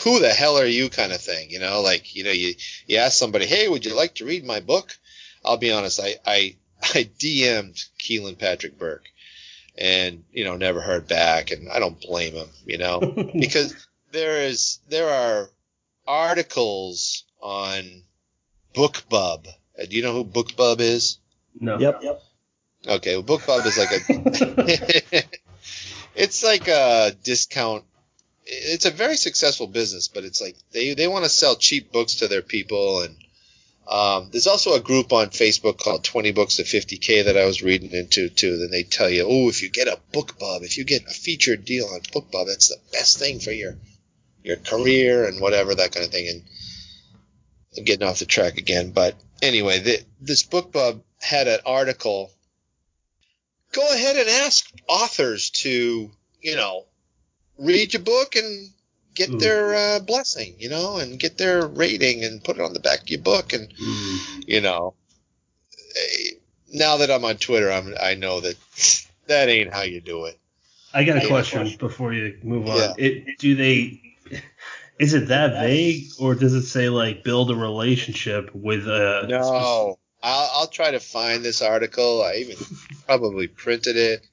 who 0.02 0.20
the 0.20 0.32
hell 0.32 0.58
are 0.58 0.66
you 0.66 0.90
kind 0.90 1.12
of 1.12 1.20
thing, 1.20 1.50
you 1.50 1.58
know, 1.58 1.80
like, 1.80 2.14
you 2.14 2.24
know, 2.24 2.30
you, 2.30 2.54
you 2.86 2.98
ask 2.98 3.16
somebody, 3.16 3.46
Hey, 3.46 3.68
would 3.68 3.84
you 3.84 3.94
like 3.94 4.16
to 4.16 4.24
read 4.24 4.44
my 4.44 4.60
book? 4.60 4.96
I'll 5.44 5.56
be 5.56 5.72
honest. 5.72 6.00
I, 6.00 6.16
I, 6.26 6.56
I 6.82 7.08
DM'd 7.18 7.84
Kealan 7.98 8.38
Patrick 8.38 8.78
Burke 8.78 9.08
and, 9.78 10.24
you 10.32 10.44
know, 10.44 10.56
never 10.56 10.80
heard 10.80 11.06
back. 11.08 11.50
And 11.50 11.68
I 11.70 11.78
don't 11.78 12.00
blame 12.00 12.34
him, 12.34 12.48
you 12.64 12.78
know, 12.78 13.00
because 13.38 13.74
there 14.12 14.42
is, 14.42 14.80
there 14.88 15.08
are 15.08 15.50
articles 16.06 17.24
on 17.40 18.02
BookBub. 18.74 19.46
Uh, 19.48 19.84
Do 19.88 19.96
you 19.96 20.02
know 20.02 20.12
who 20.12 20.24
BookBub 20.24 20.80
is? 20.80 21.18
No. 21.58 21.78
Yep. 21.78 22.00
Yep. 22.02 22.22
Okay, 22.88 23.16
well, 23.16 23.38
BookBub 23.38 23.66
is 23.66 23.78
like 23.78 23.90
a, 23.92 25.24
it's 26.14 26.44
like 26.44 26.68
a 26.68 27.12
discount. 27.22 27.84
It's 28.44 28.84
a 28.84 28.92
very 28.92 29.16
successful 29.16 29.66
business, 29.66 30.06
but 30.06 30.22
it's 30.24 30.40
like 30.40 30.56
they 30.70 30.94
they 30.94 31.08
want 31.08 31.24
to 31.24 31.30
sell 31.30 31.56
cheap 31.56 31.90
books 31.90 32.16
to 32.16 32.28
their 32.28 32.42
people, 32.42 33.02
and 33.02 33.16
um, 33.88 34.28
there's 34.30 34.46
also 34.46 34.74
a 34.74 34.80
group 34.80 35.12
on 35.12 35.28
Facebook 35.28 35.78
called 35.78 36.04
20 36.04 36.32
Books 36.32 36.56
to 36.56 36.62
50K 36.62 37.24
that 37.24 37.36
I 37.36 37.44
was 37.44 37.62
reading 37.62 37.90
into 37.92 38.28
too. 38.28 38.56
Then 38.58 38.70
they 38.70 38.82
tell 38.82 39.08
you, 39.10 39.26
oh, 39.28 39.48
if 39.48 39.62
you 39.62 39.70
get 39.70 39.88
a 39.88 39.98
BookBub, 40.12 40.62
if 40.62 40.76
you 40.78 40.84
get 40.84 41.06
a 41.06 41.10
featured 41.10 41.64
deal 41.64 41.86
on 41.86 42.00
BookBub, 42.00 42.46
that's 42.46 42.68
the 42.68 42.78
best 42.92 43.18
thing 43.18 43.40
for 43.40 43.52
your 43.52 43.76
your 44.44 44.56
career 44.56 45.26
and 45.26 45.40
whatever 45.40 45.74
that 45.74 45.92
kind 45.92 46.06
of 46.06 46.12
thing. 46.12 46.28
And 46.28 46.42
I'm 47.76 47.84
getting 47.84 48.06
off 48.06 48.18
the 48.18 48.26
track 48.26 48.58
again, 48.58 48.90
but 48.92 49.16
anyway, 49.42 49.80
the, 49.80 49.98
this 50.20 50.42
BookBub 50.44 51.02
had 51.20 51.48
an 51.48 51.60
article 51.66 52.30
go 53.72 53.86
ahead 53.92 54.16
and 54.16 54.28
ask 54.28 54.70
authors 54.88 55.50
to, 55.50 56.10
you 56.40 56.56
know, 56.56 56.84
read 57.58 57.92
your 57.92 58.02
book 58.02 58.36
and 58.36 58.70
get 59.14 59.34
Ooh. 59.34 59.38
their 59.38 59.74
uh, 59.74 60.00
blessing, 60.00 60.54
you 60.58 60.68
know, 60.68 60.98
and 60.98 61.18
get 61.18 61.38
their 61.38 61.66
rating 61.66 62.24
and 62.24 62.42
put 62.42 62.56
it 62.56 62.62
on 62.62 62.72
the 62.72 62.80
back 62.80 63.02
of 63.02 63.08
your 63.08 63.20
book. 63.20 63.52
And, 63.52 63.68
Mm. 63.68 64.48
you 64.48 64.60
know, 64.60 64.94
now 66.72 66.98
that 66.98 67.10
I'm 67.10 67.24
on 67.24 67.36
Twitter, 67.36 67.70
I'm, 67.70 67.94
I 68.00 68.14
know 68.14 68.40
that 68.40 68.56
that 69.26 69.48
ain't 69.48 69.72
how 69.72 69.82
you 69.82 70.00
do 70.00 70.26
it. 70.26 70.38
I 70.94 71.04
got 71.04 71.18
a 71.18 71.20
Yeah, 71.22 71.28
question 71.28 71.60
question. 71.60 71.78
before 71.78 72.12
you 72.12 72.38
move 72.42 72.68
on. 72.68 72.76
Yeah. 72.76 72.94
It, 72.96 73.38
do 73.38 73.54
they? 73.54 74.00
Is 74.98 75.12
it 75.12 75.28
that 75.28 75.52
vague, 75.52 76.06
or 76.18 76.34
does 76.34 76.54
it 76.54 76.62
say 76.62 76.88
like 76.88 77.22
build 77.22 77.50
a 77.50 77.54
relationship 77.54 78.54
with 78.54 78.86
a? 78.88 79.26
No, 79.28 79.98
I'll, 80.22 80.50
I'll 80.54 80.66
try 80.68 80.90
to 80.90 81.00
find 81.00 81.44
this 81.44 81.60
article. 81.60 82.22
I 82.22 82.36
even 82.36 82.56
probably 83.06 83.46
printed 83.46 83.96
it. 83.96 84.26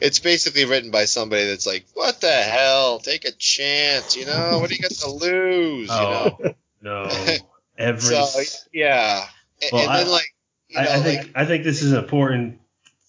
It's 0.00 0.18
basically 0.18 0.64
written 0.64 0.90
by 0.90 1.04
somebody 1.04 1.46
that's 1.46 1.66
like, 1.66 1.86
"What 1.94 2.20
the 2.20 2.32
hell? 2.32 2.98
Take 2.98 3.24
a 3.24 3.32
chance, 3.32 4.16
you 4.16 4.26
know? 4.26 4.58
What 4.58 4.70
do 4.70 4.74
you 4.74 4.82
got 4.82 4.90
to 4.90 5.10
lose, 5.10 5.88
you 5.88 5.94
oh, 5.94 6.36
know?" 6.40 6.48
Oh 6.48 6.54
no! 6.82 7.36
Every. 7.78 8.00
So 8.00 8.26
yeah, 8.72 9.24
and, 9.62 9.70
Well, 9.72 9.82
and 9.88 9.98
then 10.00 10.06
I- 10.06 10.10
like, 10.10 10.34
you 10.68 10.76
know, 10.76 10.82
I, 10.82 10.94
I 10.94 10.98
think 11.00 11.18
like, 11.18 11.32
I 11.36 11.44
think 11.44 11.64
this 11.64 11.82
is 11.82 11.92
important. 11.92 12.60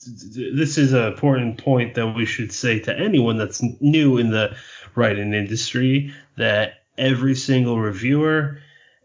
This 0.06 0.78
is 0.78 0.94
an 0.94 1.04
important 1.04 1.64
point 1.64 1.96
that 1.96 2.08
we 2.16 2.26
should 2.26 2.54
say 2.54 2.80
to 2.80 2.98
anyone 2.98 3.38
that's 3.38 3.62
new 3.82 4.18
in 4.18 4.30
the 4.30 4.56
writing 4.96 5.34
industry 5.34 6.14
that 6.38 6.79
every 7.00 7.36
single 7.36 7.80
reviewer, 7.80 8.60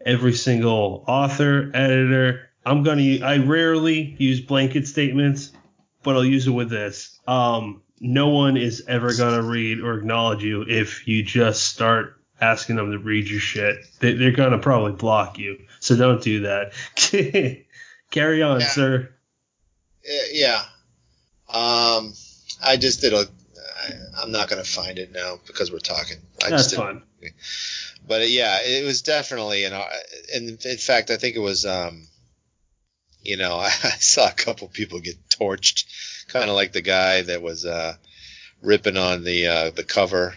every 0.05 0.35
single 0.35 1.05
author, 1.07 1.71
editor, 1.75 2.51
I'm 2.67 2.83
gonna. 2.83 3.19
I 3.25 3.39
rarely 3.39 4.17
use 4.19 4.41
blanket 4.41 4.87
statements, 4.87 5.53
but 6.03 6.17
I'll 6.17 6.25
use 6.25 6.47
it 6.47 6.51
with 6.51 6.71
this. 6.71 7.19
Um, 7.27 7.83
no 8.01 8.29
one 8.29 8.57
is 8.57 8.85
ever 8.89 9.15
gonna 9.15 9.43
read 9.43 9.81
or 9.81 9.99
acknowledge 9.99 10.43
you 10.43 10.63
if 10.69 11.07
you 11.07 11.23
just 11.23 11.65
start 11.65 12.21
asking 12.41 12.77
them 12.77 12.91
to 12.91 12.99
read 12.99 13.29
your 13.29 13.41
shit. 13.41 13.87
They, 14.01 14.15
they're 14.15 14.33
gonna 14.33 14.59
probably 14.59 14.93
block 14.93 15.39
you. 15.39 15.59
So 15.81 15.97
don't 15.97 16.23
do 16.23 16.41
that. 16.41 16.73
Carry 18.11 18.43
on, 18.43 18.61
Yeah. 18.61 18.69
sir. 18.69 19.15
yeah. 20.33 20.63
Um, 21.49 22.15
I 22.65 22.77
just 22.79 23.01
did 23.01 23.13
a. 23.13 23.27
I, 23.83 23.91
I'm 24.23 24.33
not 24.33 24.49
gonna 24.49 24.65
find 24.65 24.99
it 24.99 25.13
now 25.13 25.39
because 25.47 25.71
we're 25.71 25.79
talking. 25.79 26.17
I 26.43 26.51
That's 26.51 26.65
just 26.65 26.77
fine. 26.77 27.03
But 28.07 28.29
yeah, 28.31 28.59
it 28.63 28.85
was 28.85 29.03
definitely 29.03 29.65
an. 29.65 29.73
uh, 29.73 29.85
And 30.35 30.49
in 30.65 30.79
fact, 30.79 31.11
I 31.11 31.17
think 31.17 31.37
it 31.37 31.41
was. 31.41 31.65
Um, 31.67 32.07
you 33.23 33.37
know, 33.39 33.57
I, 33.57 33.67
I 33.85 33.97
saw 33.99 34.29
a 34.29 34.33
couple 34.33 34.69
people 34.69 35.01
get 35.01 35.17
torched, 35.31 35.85
kind 36.29 36.49
of 36.51 36.57
like 36.57 36.73
the 36.73 36.83
guy 36.83 37.23
that 37.23 37.43
was 37.43 37.65
uh, 37.65 37.95
ripping 38.63 38.97
on 38.97 39.25
the 39.25 39.47
uh, 39.47 39.71
the 39.71 39.85
cover. 39.85 40.35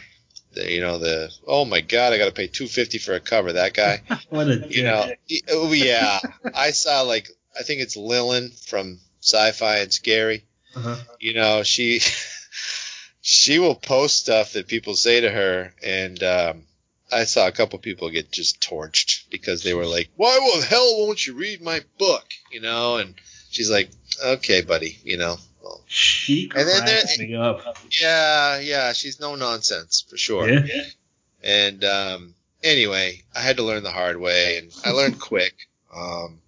The, 0.53 0.71
you 0.71 0.81
know 0.81 0.97
the 0.97 1.29
oh 1.45 1.65
my 1.65 1.81
god, 1.81 2.13
I 2.13 2.17
got 2.17 2.25
to 2.25 2.31
pay 2.31 2.47
two 2.47 2.67
fifty 2.67 2.97
for 2.97 3.13
a 3.13 3.19
cover. 3.19 3.53
That 3.53 3.73
guy, 3.73 4.01
What 4.29 4.47
a 4.47 4.65
you 4.69 4.83
know, 4.83 5.09
he- 5.25 5.43
oh 5.49 5.71
yeah, 5.73 6.19
I 6.55 6.71
saw 6.71 7.01
like 7.01 7.29
I 7.59 7.63
think 7.63 7.81
it's 7.81 7.97
Lillian 7.97 8.51
from 8.51 8.99
Sci-Fi 9.21 9.79
and 9.79 9.91
Scary 9.93 10.45
Uh-huh. 10.75 10.95
you 11.19 11.33
know 11.33 11.63
she 11.63 11.99
she 13.21 13.59
will 13.59 13.75
post 13.75 14.17
stuff 14.17 14.53
that 14.53 14.67
people 14.67 14.95
say 14.95 15.21
to 15.21 15.29
her 15.29 15.73
and 15.83 16.21
um 16.23 16.63
i 17.11 17.23
saw 17.23 17.47
a 17.47 17.51
couple 17.51 17.79
people 17.79 18.09
get 18.09 18.31
just 18.31 18.59
torched 18.61 19.29
because 19.29 19.63
they 19.63 19.73
were 19.73 19.85
like 19.85 20.09
why 20.15 20.33
the 20.59 20.65
hell 20.65 20.97
won't 21.05 21.25
you 21.25 21.33
read 21.35 21.61
my 21.61 21.81
book 21.97 22.25
you 22.51 22.59
know 22.61 22.97
and 22.97 23.15
she's 23.49 23.69
like 23.71 23.89
okay 24.23 24.61
buddy 24.61 24.97
you 25.03 25.17
know 25.17 25.35
well, 25.63 25.81
She 25.87 26.49
And 26.55 26.67
then 26.67 26.85
there- 26.85 27.27
me 27.27 27.35
up. 27.35 27.77
yeah 27.99 28.59
yeah 28.59 28.93
she's 28.93 29.19
no 29.19 29.35
nonsense 29.35 30.05
for 30.09 30.17
sure 30.17 30.49
Yeah. 30.49 30.83
and 31.43 31.83
um 31.83 32.33
anyway 32.63 33.21
i 33.35 33.39
had 33.39 33.57
to 33.57 33.63
learn 33.63 33.83
the 33.83 33.91
hard 33.91 34.17
way 34.17 34.57
and 34.57 34.71
i 34.85 34.91
learned 34.91 35.19
quick 35.19 35.53
um 35.95 36.39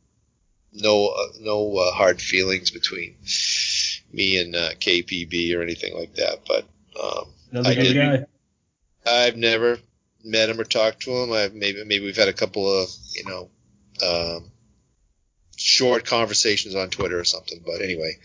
no 0.71 1.07
uh, 1.07 1.27
no 1.39 1.77
uh, 1.77 1.91
hard 1.91 2.21
feelings 2.21 2.69
between 2.69 3.15
me 4.13 4.37
and 4.39 4.55
uh, 4.55 4.69
KPB 4.79 5.55
or 5.55 5.63
anything 5.63 5.97
like 5.97 6.13
that. 6.15 6.41
But 6.47 6.65
um, 7.01 7.25
Another 7.51 7.69
I 7.69 7.73
good 7.75 7.83
did- 7.93 7.95
guy. 7.95 8.25
I've 9.11 9.35
never 9.35 9.79
met 10.23 10.49
him 10.49 10.59
or 10.59 10.63
talked 10.63 11.01
to 11.01 11.11
him. 11.11 11.31
I've 11.31 11.53
maybe 11.53 11.83
maybe 11.85 12.05
we've 12.05 12.15
had 12.17 12.27
a 12.27 12.33
couple 12.33 12.81
of 12.81 12.89
you 13.15 13.25
know 13.25 13.49
um, 14.05 14.51
short 15.55 16.05
conversations 16.05 16.75
on 16.75 16.89
Twitter 16.89 17.19
or 17.19 17.25
something. 17.25 17.61
But 17.65 17.81
anyway, 17.81 18.17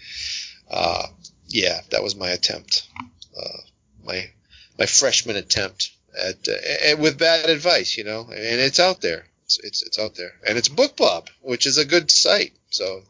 uh, 0.71 1.07
yeah, 1.47 1.81
that 1.91 2.03
was 2.03 2.17
my 2.17 2.31
attempt, 2.31 2.89
uh, 3.37 3.59
my 4.05 4.31
my 4.79 4.87
freshman 4.87 5.37
attempt 5.37 5.93
at 6.19 6.49
uh, 6.49 6.97
with 6.99 7.19
bad 7.19 7.49
advice, 7.49 7.97
you 7.97 8.05
know, 8.05 8.27
and 8.29 8.61
it's 8.61 8.81
out 8.81 9.01
there. 9.01 9.27
It's, 9.45 9.59
it's 9.61 9.83
it's 9.83 9.99
out 9.99 10.15
there, 10.15 10.33
and 10.47 10.57
it's 10.59 10.69
BookBub, 10.69 11.29
which 11.43 11.67
is 11.67 11.79
a 11.79 11.85
good 11.85 12.11
site. 12.11 12.53
So 12.71 13.03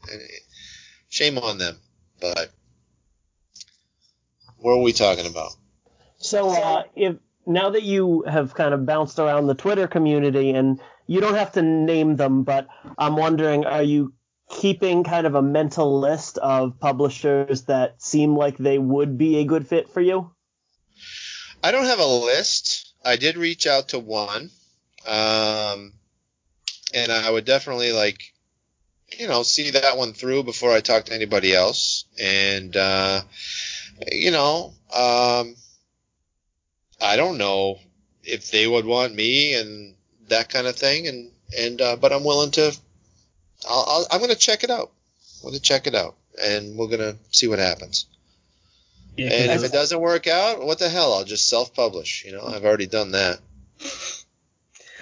shame 1.08 1.38
on 1.38 1.58
them. 1.58 1.78
But 2.20 2.50
what 4.58 4.72
are 4.72 4.82
we 4.82 4.92
talking 4.92 5.26
about? 5.26 5.52
So, 6.18 6.48
uh, 6.48 6.84
if 6.96 7.16
now 7.46 7.70
that 7.70 7.82
you 7.82 8.24
have 8.26 8.54
kind 8.54 8.74
of 8.74 8.86
bounced 8.86 9.18
around 9.18 9.46
the 9.46 9.54
Twitter 9.54 9.86
community, 9.86 10.50
and 10.50 10.80
you 11.06 11.20
don't 11.20 11.34
have 11.34 11.52
to 11.52 11.62
name 11.62 12.16
them, 12.16 12.44
but 12.44 12.68
I'm 12.98 13.16
wondering, 13.16 13.64
are 13.64 13.82
you 13.82 14.14
keeping 14.50 15.04
kind 15.04 15.26
of 15.26 15.34
a 15.34 15.42
mental 15.42 16.00
list 16.00 16.38
of 16.38 16.78
publishers 16.78 17.62
that 17.62 18.00
seem 18.02 18.36
like 18.36 18.56
they 18.56 18.78
would 18.78 19.18
be 19.18 19.38
a 19.38 19.44
good 19.44 19.66
fit 19.66 19.88
for 19.88 20.00
you? 20.00 20.30
I 21.62 21.70
don't 21.70 21.86
have 21.86 21.98
a 21.98 22.06
list. 22.06 22.94
I 23.04 23.16
did 23.16 23.36
reach 23.36 23.66
out 23.66 23.88
to 23.88 23.98
one, 23.98 24.50
um, 25.06 25.92
and 26.92 27.10
I 27.10 27.30
would 27.30 27.44
definitely 27.44 27.92
like, 27.92 28.20
you 29.18 29.28
know, 29.28 29.42
see 29.42 29.70
that 29.70 29.96
one 29.96 30.12
through 30.12 30.44
before 30.44 30.72
I 30.72 30.80
talk 30.80 31.06
to 31.06 31.14
anybody 31.14 31.54
else. 31.54 32.06
And 32.20 32.76
uh, 32.76 33.22
you 34.10 34.30
know, 34.30 34.74
um, 34.94 35.56
I 37.04 37.16
don't 37.16 37.38
know 37.38 37.78
if 38.22 38.50
they 38.50 38.66
would 38.66 38.86
want 38.86 39.14
me 39.14 39.54
and 39.54 39.94
that 40.28 40.48
kind 40.48 40.66
of 40.66 40.76
thing. 40.76 41.06
And 41.06 41.30
and 41.58 41.80
uh, 41.80 41.96
but 41.96 42.12
I'm 42.12 42.24
willing 42.24 42.50
to. 42.52 42.76
I'll, 43.68 43.84
I'll, 43.88 44.06
I'm 44.10 44.18
going 44.18 44.30
to 44.30 44.36
check 44.36 44.64
it 44.64 44.70
out. 44.70 44.90
I'm 45.42 45.50
going 45.50 45.54
to 45.54 45.60
check 45.62 45.86
it 45.86 45.94
out, 45.94 46.16
and 46.42 46.76
we're 46.76 46.88
going 46.88 47.00
to 47.00 47.16
see 47.30 47.46
what 47.48 47.58
happens. 47.58 48.06
Yeah, 49.16 49.30
And 49.32 49.50
'cause 49.50 49.62
if 49.62 49.70
it 49.70 49.72
doesn't 49.72 50.00
work 50.00 50.26
out, 50.26 50.64
what 50.64 50.78
the 50.78 50.88
hell? 50.88 51.14
I'll 51.14 51.24
just 51.24 51.48
self-publish. 51.48 52.24
You 52.24 52.32
know, 52.32 52.42
I've 52.44 52.64
already 52.64 52.86
done 52.86 53.12
that. 53.12 53.38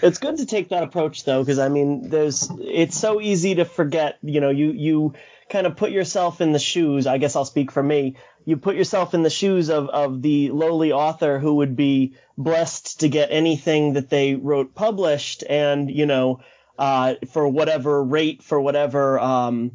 It's 0.02 0.18
good 0.18 0.36
to 0.38 0.46
take 0.46 0.70
that 0.70 0.82
approach 0.82 1.24
though, 1.24 1.42
because 1.42 1.60
I 1.60 1.68
mean, 1.68 2.10
there's 2.10 2.50
it's 2.60 2.98
so 2.98 3.20
easy 3.20 3.54
to 3.54 3.64
forget. 3.64 4.18
You 4.22 4.40
know, 4.40 4.50
you 4.50 4.72
you 4.72 5.14
kind 5.52 5.66
of 5.66 5.76
put 5.76 5.90
yourself 5.90 6.40
in 6.40 6.52
the 6.52 6.58
shoes. 6.58 7.06
I 7.06 7.18
guess 7.18 7.36
I'll 7.36 7.44
speak 7.44 7.70
for 7.70 7.82
me. 7.82 8.16
You 8.46 8.56
put 8.56 8.74
yourself 8.74 9.12
in 9.12 9.22
the 9.22 9.30
shoes 9.30 9.68
of 9.68 9.88
of 9.90 10.22
the 10.22 10.50
lowly 10.50 10.92
author 10.92 11.38
who 11.38 11.56
would 11.56 11.76
be 11.76 12.14
blessed 12.38 13.00
to 13.00 13.08
get 13.08 13.28
anything 13.30 13.92
that 13.92 14.08
they 14.08 14.34
wrote 14.34 14.74
published, 14.74 15.44
and 15.48 15.90
you 15.90 16.06
know, 16.06 16.40
uh, 16.78 17.14
for 17.30 17.46
whatever 17.46 18.02
rate, 18.02 18.42
for 18.42 18.58
whatever 18.58 19.20
um, 19.20 19.72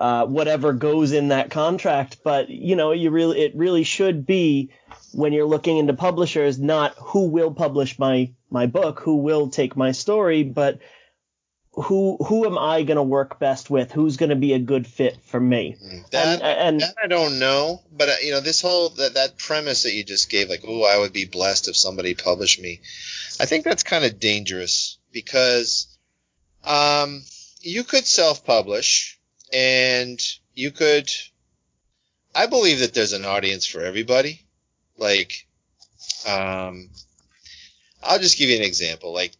uh, 0.00 0.24
whatever 0.24 0.72
goes 0.72 1.12
in 1.12 1.28
that 1.28 1.50
contract. 1.50 2.18
But 2.24 2.48
you 2.48 2.74
know, 2.74 2.92
you 2.92 3.10
really 3.10 3.42
it 3.42 3.54
really 3.54 3.84
should 3.84 4.24
be 4.24 4.70
when 5.12 5.34
you're 5.34 5.46
looking 5.46 5.76
into 5.76 5.92
publishers, 5.92 6.58
not 6.58 6.94
who 6.96 7.28
will 7.28 7.52
publish 7.52 7.98
my 7.98 8.32
my 8.50 8.66
book, 8.66 9.00
who 9.00 9.16
will 9.16 9.50
take 9.50 9.76
my 9.76 9.92
story, 9.92 10.44
but 10.44 10.78
who 11.76 12.16
who 12.24 12.46
am 12.46 12.56
I 12.56 12.82
going 12.82 12.96
to 12.96 13.02
work 13.02 13.38
best 13.38 13.68
with? 13.68 13.90
Who's 13.90 14.16
going 14.16 14.30
to 14.30 14.36
be 14.36 14.52
a 14.52 14.58
good 14.58 14.86
fit 14.86 15.18
for 15.24 15.40
me? 15.40 15.76
That, 16.12 16.40
and, 16.40 16.42
and 16.42 16.80
that 16.80 16.94
I 17.02 17.08
don't 17.08 17.38
know, 17.38 17.82
but 17.92 18.08
uh, 18.08 18.14
you 18.22 18.32
know, 18.32 18.40
this 18.40 18.60
whole 18.60 18.90
that 18.90 19.14
that 19.14 19.38
premise 19.38 19.82
that 19.82 19.92
you 19.92 20.04
just 20.04 20.30
gave, 20.30 20.48
like, 20.48 20.62
oh, 20.66 20.84
I 20.84 20.98
would 20.98 21.12
be 21.12 21.24
blessed 21.24 21.68
if 21.68 21.76
somebody 21.76 22.14
published 22.14 22.60
me. 22.60 22.80
I 23.40 23.46
think 23.46 23.64
that's 23.64 23.82
kind 23.82 24.04
of 24.04 24.20
dangerous 24.20 24.98
because 25.12 25.98
um, 26.64 27.22
you 27.60 27.82
could 27.82 28.06
self-publish 28.06 29.18
and 29.52 30.20
you 30.54 30.70
could. 30.70 31.10
I 32.36 32.46
believe 32.46 32.80
that 32.80 32.94
there's 32.94 33.12
an 33.12 33.24
audience 33.24 33.66
for 33.66 33.80
everybody. 33.80 34.44
Like, 34.96 35.46
um, 36.26 36.90
I'll 38.02 38.18
just 38.18 38.38
give 38.38 38.48
you 38.48 38.56
an 38.56 38.62
example. 38.62 39.12
Like, 39.12 39.32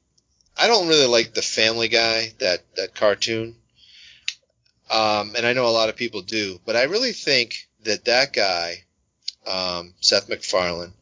I 0.57 0.69
don't 0.69 0.89
really 0.89 1.07
like 1.07 1.35
the 1.35 1.43
Family 1.43 1.89
Guy 1.89 2.33
that 2.39 2.63
that 2.77 2.95
cartoon, 2.95 3.57
um, 4.91 5.35
and 5.37 5.47
I 5.47 5.53
know 5.53 5.67
a 5.67 5.69
lot 5.69 5.89
of 5.89 5.97
people 5.97 6.23
do, 6.23 6.61
but 6.65 6.77
I 6.77 6.85
really 6.85 7.13
think 7.13 7.69
that 7.85 8.05
that 8.05 8.33
guy, 8.33 8.85
um, 9.47 9.95
Seth 10.01 10.29
MacFarlane, 10.29 10.93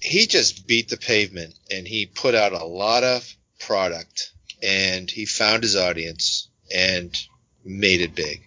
he 0.00 0.26
just 0.26 0.66
beat 0.66 0.88
the 0.88 0.96
pavement 0.96 1.54
and 1.70 1.86
he 1.86 2.06
put 2.06 2.34
out 2.34 2.52
a 2.52 2.64
lot 2.64 3.04
of 3.04 3.36
product 3.60 4.32
and 4.62 5.10
he 5.10 5.26
found 5.26 5.62
his 5.62 5.76
audience 5.76 6.48
and 6.74 7.16
made 7.64 8.00
it 8.00 8.14
big. 8.14 8.42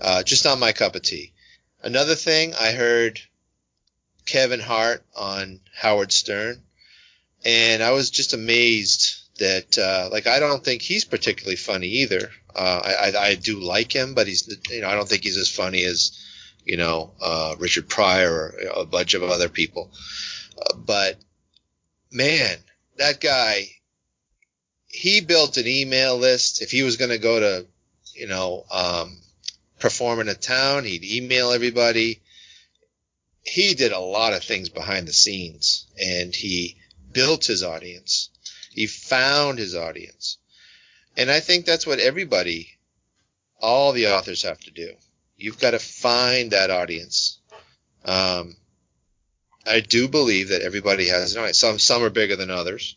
Uh, 0.00 0.22
just 0.22 0.44
not 0.44 0.58
my 0.58 0.72
cup 0.72 0.94
of 0.94 1.02
tea. 1.02 1.32
Another 1.82 2.14
thing 2.14 2.54
I 2.54 2.72
heard 2.72 3.20
Kevin 4.26 4.60
Hart 4.60 5.04
on 5.14 5.60
Howard 5.74 6.12
Stern, 6.12 6.62
and 7.44 7.82
I 7.82 7.92
was 7.92 8.10
just 8.10 8.32
amazed 8.32 9.24
that 9.38 9.78
uh, 9.78 10.08
like 10.10 10.26
I 10.26 10.40
don't 10.40 10.64
think 10.64 10.82
he's 10.82 11.04
particularly 11.04 11.56
funny 11.56 11.88
either. 11.88 12.30
Uh, 12.54 12.80
I, 12.84 13.08
I 13.08 13.26
I 13.26 13.34
do 13.34 13.60
like 13.60 13.92
him, 13.92 14.14
but 14.14 14.26
he's 14.26 14.48
you 14.70 14.80
know 14.80 14.88
I 14.88 14.94
don't 14.94 15.08
think 15.08 15.24
he's 15.24 15.36
as 15.36 15.50
funny 15.50 15.84
as 15.84 16.18
you 16.64 16.76
know 16.76 17.12
uh, 17.20 17.54
Richard 17.58 17.88
Pryor 17.88 18.32
or 18.32 18.82
a 18.82 18.86
bunch 18.86 19.14
of 19.14 19.22
other 19.22 19.48
people. 19.48 19.90
Uh, 20.58 20.76
but 20.76 21.18
man, 22.12 22.56
that 22.96 23.20
guy, 23.20 23.68
he 24.86 25.20
built 25.20 25.56
an 25.56 25.66
email 25.66 26.16
list. 26.16 26.62
If 26.62 26.70
he 26.70 26.82
was 26.82 26.96
going 26.96 27.10
to 27.10 27.18
go 27.18 27.40
to 27.40 27.66
you 28.14 28.28
know 28.28 28.64
um, 28.70 29.18
perform 29.80 30.20
in 30.20 30.28
a 30.28 30.34
town, 30.34 30.84
he'd 30.84 31.04
email 31.04 31.50
everybody. 31.50 32.20
He 33.42 33.74
did 33.74 33.92
a 33.92 33.98
lot 33.98 34.32
of 34.32 34.42
things 34.42 34.70
behind 34.70 35.06
the 35.06 35.12
scenes, 35.12 35.86
and 36.00 36.34
he 36.34 36.78
built 37.14 37.46
his 37.46 37.62
audience. 37.62 38.28
He 38.70 38.86
found 38.86 39.58
his 39.58 39.74
audience. 39.74 40.36
And 41.16 41.30
I 41.30 41.40
think 41.40 41.64
that's 41.64 41.86
what 41.86 42.00
everybody, 42.00 42.68
all 43.60 43.92
the 43.92 44.08
authors 44.08 44.42
have 44.42 44.58
to 44.60 44.70
do. 44.70 44.92
You've 45.38 45.60
got 45.60 45.70
to 45.70 45.78
find 45.78 46.50
that 46.50 46.70
audience. 46.70 47.38
Um, 48.04 48.56
I 49.66 49.80
do 49.80 50.08
believe 50.08 50.50
that 50.50 50.62
everybody 50.62 51.08
has 51.08 51.34
an 51.34 51.40
audience. 51.40 51.58
Some, 51.58 51.78
some 51.78 52.02
are 52.02 52.10
bigger 52.10 52.36
than 52.36 52.50
others. 52.50 52.96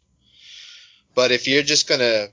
But 1.15 1.31
if 1.31 1.47
you're 1.47 1.63
just 1.63 1.87
going 1.87 2.01
to, 2.01 2.29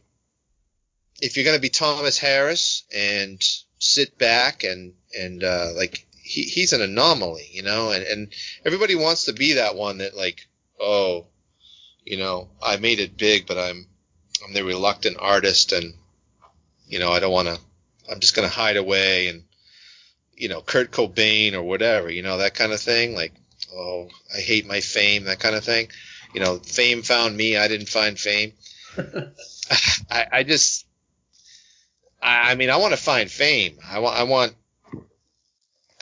if 1.20 1.36
you're 1.36 1.44
going 1.44 1.56
to 1.56 1.62
be 1.62 1.68
Thomas 1.68 2.18
Harris 2.18 2.84
and 2.94 3.40
sit 3.78 4.18
back 4.18 4.64
and, 4.64 4.94
and, 5.18 5.44
uh, 5.44 5.68
like, 5.76 6.06
he, 6.22 6.42
he's 6.44 6.72
an 6.72 6.80
anomaly, 6.80 7.48
you 7.52 7.62
know, 7.62 7.90
and, 7.90 8.02
and 8.02 8.32
everybody 8.64 8.94
wants 8.94 9.26
to 9.26 9.34
be 9.34 9.54
that 9.54 9.76
one 9.76 9.98
that 9.98 10.16
like, 10.16 10.48
oh, 10.80 11.26
you 12.04 12.18
know, 12.18 12.48
I 12.62 12.76
made 12.76 13.00
it 13.00 13.16
big, 13.16 13.46
but 13.46 13.58
I'm 13.58 13.86
I'm 14.44 14.52
the 14.52 14.64
reluctant 14.64 15.16
artist, 15.18 15.72
and 15.72 15.94
you 16.86 16.98
know, 16.98 17.10
I 17.10 17.20
don't 17.20 17.32
want 17.32 17.48
to. 17.48 17.58
I'm 18.10 18.20
just 18.20 18.36
going 18.36 18.48
to 18.48 18.54
hide 18.54 18.76
away, 18.76 19.28
and 19.28 19.44
you 20.36 20.48
know, 20.48 20.60
Kurt 20.60 20.90
Cobain 20.90 21.54
or 21.54 21.62
whatever, 21.62 22.10
you 22.10 22.22
know, 22.22 22.38
that 22.38 22.54
kind 22.54 22.72
of 22.72 22.80
thing. 22.80 23.14
Like, 23.14 23.32
oh, 23.72 24.08
I 24.34 24.40
hate 24.40 24.66
my 24.66 24.80
fame, 24.80 25.24
that 25.24 25.38
kind 25.38 25.54
of 25.54 25.64
thing. 25.64 25.88
You 26.34 26.40
know, 26.40 26.58
fame 26.58 27.02
found 27.02 27.36
me. 27.36 27.56
I 27.56 27.68
didn't 27.68 27.88
find 27.88 28.18
fame. 28.18 28.52
I, 30.10 30.26
I 30.32 30.42
just, 30.42 30.86
I, 32.20 32.52
I 32.52 32.54
mean, 32.56 32.70
I 32.70 32.76
want 32.76 32.92
to 32.92 33.00
find 33.00 33.30
fame. 33.30 33.78
I 33.88 34.00
want, 34.00 34.18
I 34.18 34.24
want. 34.24 34.54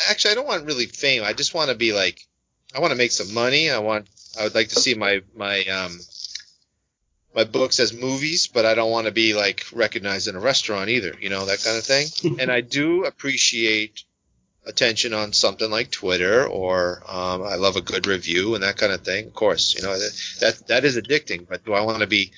Actually, 0.08 0.32
I 0.32 0.34
don't 0.34 0.48
want 0.48 0.66
really 0.66 0.86
fame. 0.86 1.22
I 1.22 1.32
just 1.32 1.54
want 1.54 1.70
to 1.70 1.76
be 1.76 1.92
like, 1.92 2.18
I 2.74 2.80
want 2.80 2.92
to 2.92 2.98
make 2.98 3.12
some 3.12 3.32
money. 3.34 3.70
I 3.70 3.78
want 3.78 4.08
I 4.38 4.44
would 4.44 4.54
like 4.54 4.68
to 4.68 4.80
see 4.80 4.94
my 4.94 5.22
my 5.34 5.64
um 5.64 5.98
my 7.34 7.44
books 7.44 7.80
as 7.80 7.92
movies, 7.92 8.46
but 8.46 8.66
I 8.66 8.74
don't 8.74 8.90
want 8.90 9.06
to 9.06 9.12
be 9.12 9.34
like 9.34 9.64
recognized 9.72 10.28
in 10.28 10.36
a 10.36 10.40
restaurant 10.40 10.90
either, 10.90 11.14
you 11.20 11.30
know, 11.30 11.46
that 11.46 11.62
kind 11.62 11.78
of 11.78 11.84
thing. 11.84 12.38
and 12.40 12.50
I 12.50 12.60
do 12.60 13.04
appreciate 13.04 14.04
attention 14.64 15.12
on 15.12 15.32
something 15.32 15.70
like 15.70 15.90
Twitter 15.90 16.46
or 16.46 17.02
um, 17.08 17.42
I 17.42 17.56
love 17.56 17.76
a 17.76 17.80
good 17.80 18.06
review 18.06 18.54
and 18.54 18.62
that 18.62 18.76
kind 18.76 18.92
of 18.92 19.00
thing. 19.00 19.26
Of 19.26 19.34
course, 19.34 19.74
you 19.74 19.82
know 19.82 19.98
that 19.98 20.12
that, 20.40 20.66
that 20.68 20.84
is 20.84 20.96
addicting. 20.96 21.48
But 21.48 21.64
do 21.64 21.72
I 21.72 21.80
want 21.82 22.00
to 22.00 22.06
be, 22.06 22.32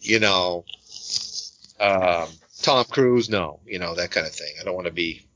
you 0.00 0.20
know, 0.20 0.64
um, 1.78 2.28
Tom 2.62 2.84
Cruise? 2.84 3.28
No, 3.28 3.60
you 3.66 3.78
know 3.78 3.94
that 3.94 4.10
kind 4.10 4.26
of 4.26 4.32
thing. 4.32 4.52
I 4.60 4.64
don't 4.64 4.74
want 4.74 4.86
to 4.86 4.92
be. 4.92 5.26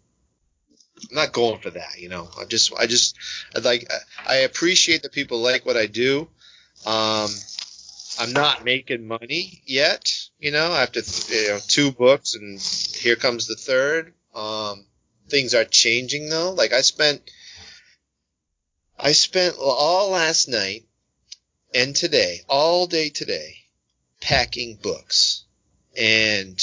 I'm 0.96 1.16
not 1.16 1.32
going 1.32 1.60
for 1.60 1.70
that, 1.70 1.98
you 1.98 2.08
know. 2.08 2.28
I 2.38 2.44
just, 2.44 2.72
I 2.78 2.86
just, 2.86 3.16
like, 3.62 3.90
I 4.26 4.36
appreciate 4.36 5.02
that 5.02 5.12
people 5.12 5.40
like 5.40 5.66
what 5.66 5.76
I 5.76 5.86
do, 5.86 6.28
um, 6.86 7.30
I'm 8.18 8.32
not 8.32 8.64
making 8.64 9.06
money 9.06 9.62
yet. 9.64 10.12
You 10.38 10.50
know, 10.50 10.72
after 10.72 11.00
you 11.32 11.48
know 11.48 11.58
two 11.66 11.90
books, 11.90 12.34
and 12.34 12.60
here 12.60 13.16
comes 13.16 13.46
the 13.46 13.56
third. 13.56 14.12
Um, 14.34 14.86
things 15.28 15.54
are 15.54 15.64
changing 15.64 16.28
though. 16.28 16.52
Like 16.52 16.72
I 16.72 16.82
spent, 16.82 17.30
I 18.98 19.12
spent 19.12 19.56
all 19.58 20.10
last 20.10 20.48
night 20.48 20.84
and 21.74 21.96
today, 21.96 22.40
all 22.48 22.86
day 22.86 23.08
today, 23.08 23.56
packing 24.20 24.76
books, 24.76 25.44
and 25.96 26.60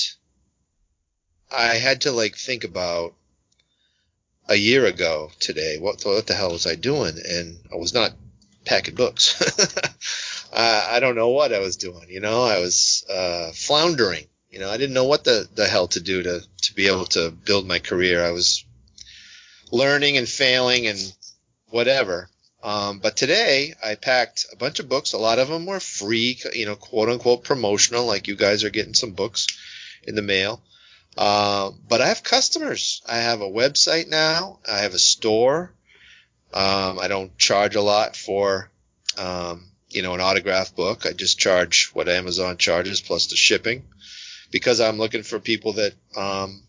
I 1.51 1.75
had 1.75 2.01
to 2.01 2.11
like 2.11 2.37
think 2.37 2.63
about 2.63 3.13
a 4.51 4.55
year 4.55 4.85
ago 4.85 5.31
today. 5.39 5.77
What 5.79 6.03
what 6.03 6.27
the 6.27 6.33
hell 6.33 6.51
was 6.51 6.67
I 6.67 6.75
doing? 6.75 7.15
And 7.25 7.57
I 7.71 7.77
was 7.77 7.93
not 7.93 8.11
packing 8.65 8.95
books. 8.95 9.41
I 10.53 10.99
don't 10.99 11.15
know 11.15 11.29
what 11.29 11.53
I 11.53 11.59
was 11.59 11.77
doing. 11.77 12.09
You 12.09 12.19
know, 12.19 12.43
I 12.43 12.59
was 12.59 13.05
uh, 13.09 13.51
floundering. 13.53 14.25
You 14.49 14.59
know, 14.59 14.69
I 14.69 14.75
didn't 14.75 14.93
know 14.93 15.05
what 15.05 15.23
the, 15.23 15.47
the 15.55 15.65
hell 15.65 15.87
to 15.87 16.01
do 16.01 16.21
to, 16.23 16.41
to 16.63 16.73
be 16.73 16.87
able 16.87 17.05
to 17.05 17.31
build 17.31 17.65
my 17.65 17.79
career. 17.79 18.23
I 18.23 18.31
was 18.31 18.65
learning 19.71 20.17
and 20.17 20.27
failing 20.27 20.87
and 20.87 20.99
whatever. 21.69 22.29
Um, 22.61 22.99
but 22.99 23.15
today 23.15 23.73
I 23.81 23.95
packed 23.95 24.47
a 24.51 24.57
bunch 24.57 24.79
of 24.79 24.89
books. 24.89 25.13
A 25.13 25.17
lot 25.17 25.39
of 25.39 25.47
them 25.47 25.65
were 25.65 25.79
free, 25.79 26.37
you 26.53 26.65
know, 26.65 26.75
quote 26.75 27.07
unquote 27.07 27.45
promotional, 27.45 28.05
like 28.05 28.27
you 28.27 28.35
guys 28.35 28.65
are 28.65 28.69
getting 28.69 28.93
some 28.93 29.11
books 29.11 29.47
in 30.03 30.15
the 30.15 30.21
mail. 30.21 30.61
Uh, 31.17 31.71
but 31.87 32.01
I 32.01 32.07
have 32.07 32.23
customers. 32.23 33.01
I 33.07 33.17
have 33.17 33.41
a 33.41 33.49
website 33.49 34.07
now. 34.07 34.59
I 34.69 34.79
have 34.79 34.93
a 34.93 34.99
store. 34.99 35.73
Um, 36.53 36.99
I 36.99 37.07
don't 37.07 37.37
charge 37.37 37.75
a 37.75 37.81
lot 37.81 38.15
for, 38.15 38.69
um, 39.17 39.71
you 39.89 40.01
know, 40.01 40.13
an 40.13 40.21
autograph 40.21 40.75
book. 40.75 41.05
I 41.05 41.13
just 41.13 41.39
charge 41.39 41.91
what 41.93 42.09
Amazon 42.09 42.57
charges 42.57 43.01
plus 43.01 43.27
the 43.27 43.35
shipping 43.35 43.83
because 44.51 44.81
I'm 44.81 44.97
looking 44.97 45.23
for 45.23 45.39
people 45.39 45.73
that, 45.73 45.93
um, 46.15 46.63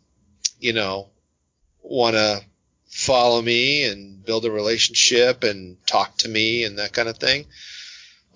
you 0.61 0.73
know, 0.73 1.09
want 1.83 2.15
to 2.15 2.43
follow 2.89 3.41
me 3.41 3.85
and 3.85 4.25
build 4.25 4.45
a 4.45 4.51
relationship 4.51 5.45
and 5.45 5.85
talk 5.87 6.17
to 6.19 6.29
me 6.29 6.65
and 6.65 6.79
that 6.79 6.93
kind 6.93 7.09
of 7.09 7.19
thing. 7.19 7.47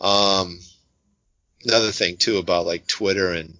Um, 0.00 0.58
another 1.64 1.92
thing 1.92 2.16
too 2.16 2.38
about 2.38 2.66
like 2.66 2.86
Twitter 2.86 3.32
and 3.32 3.56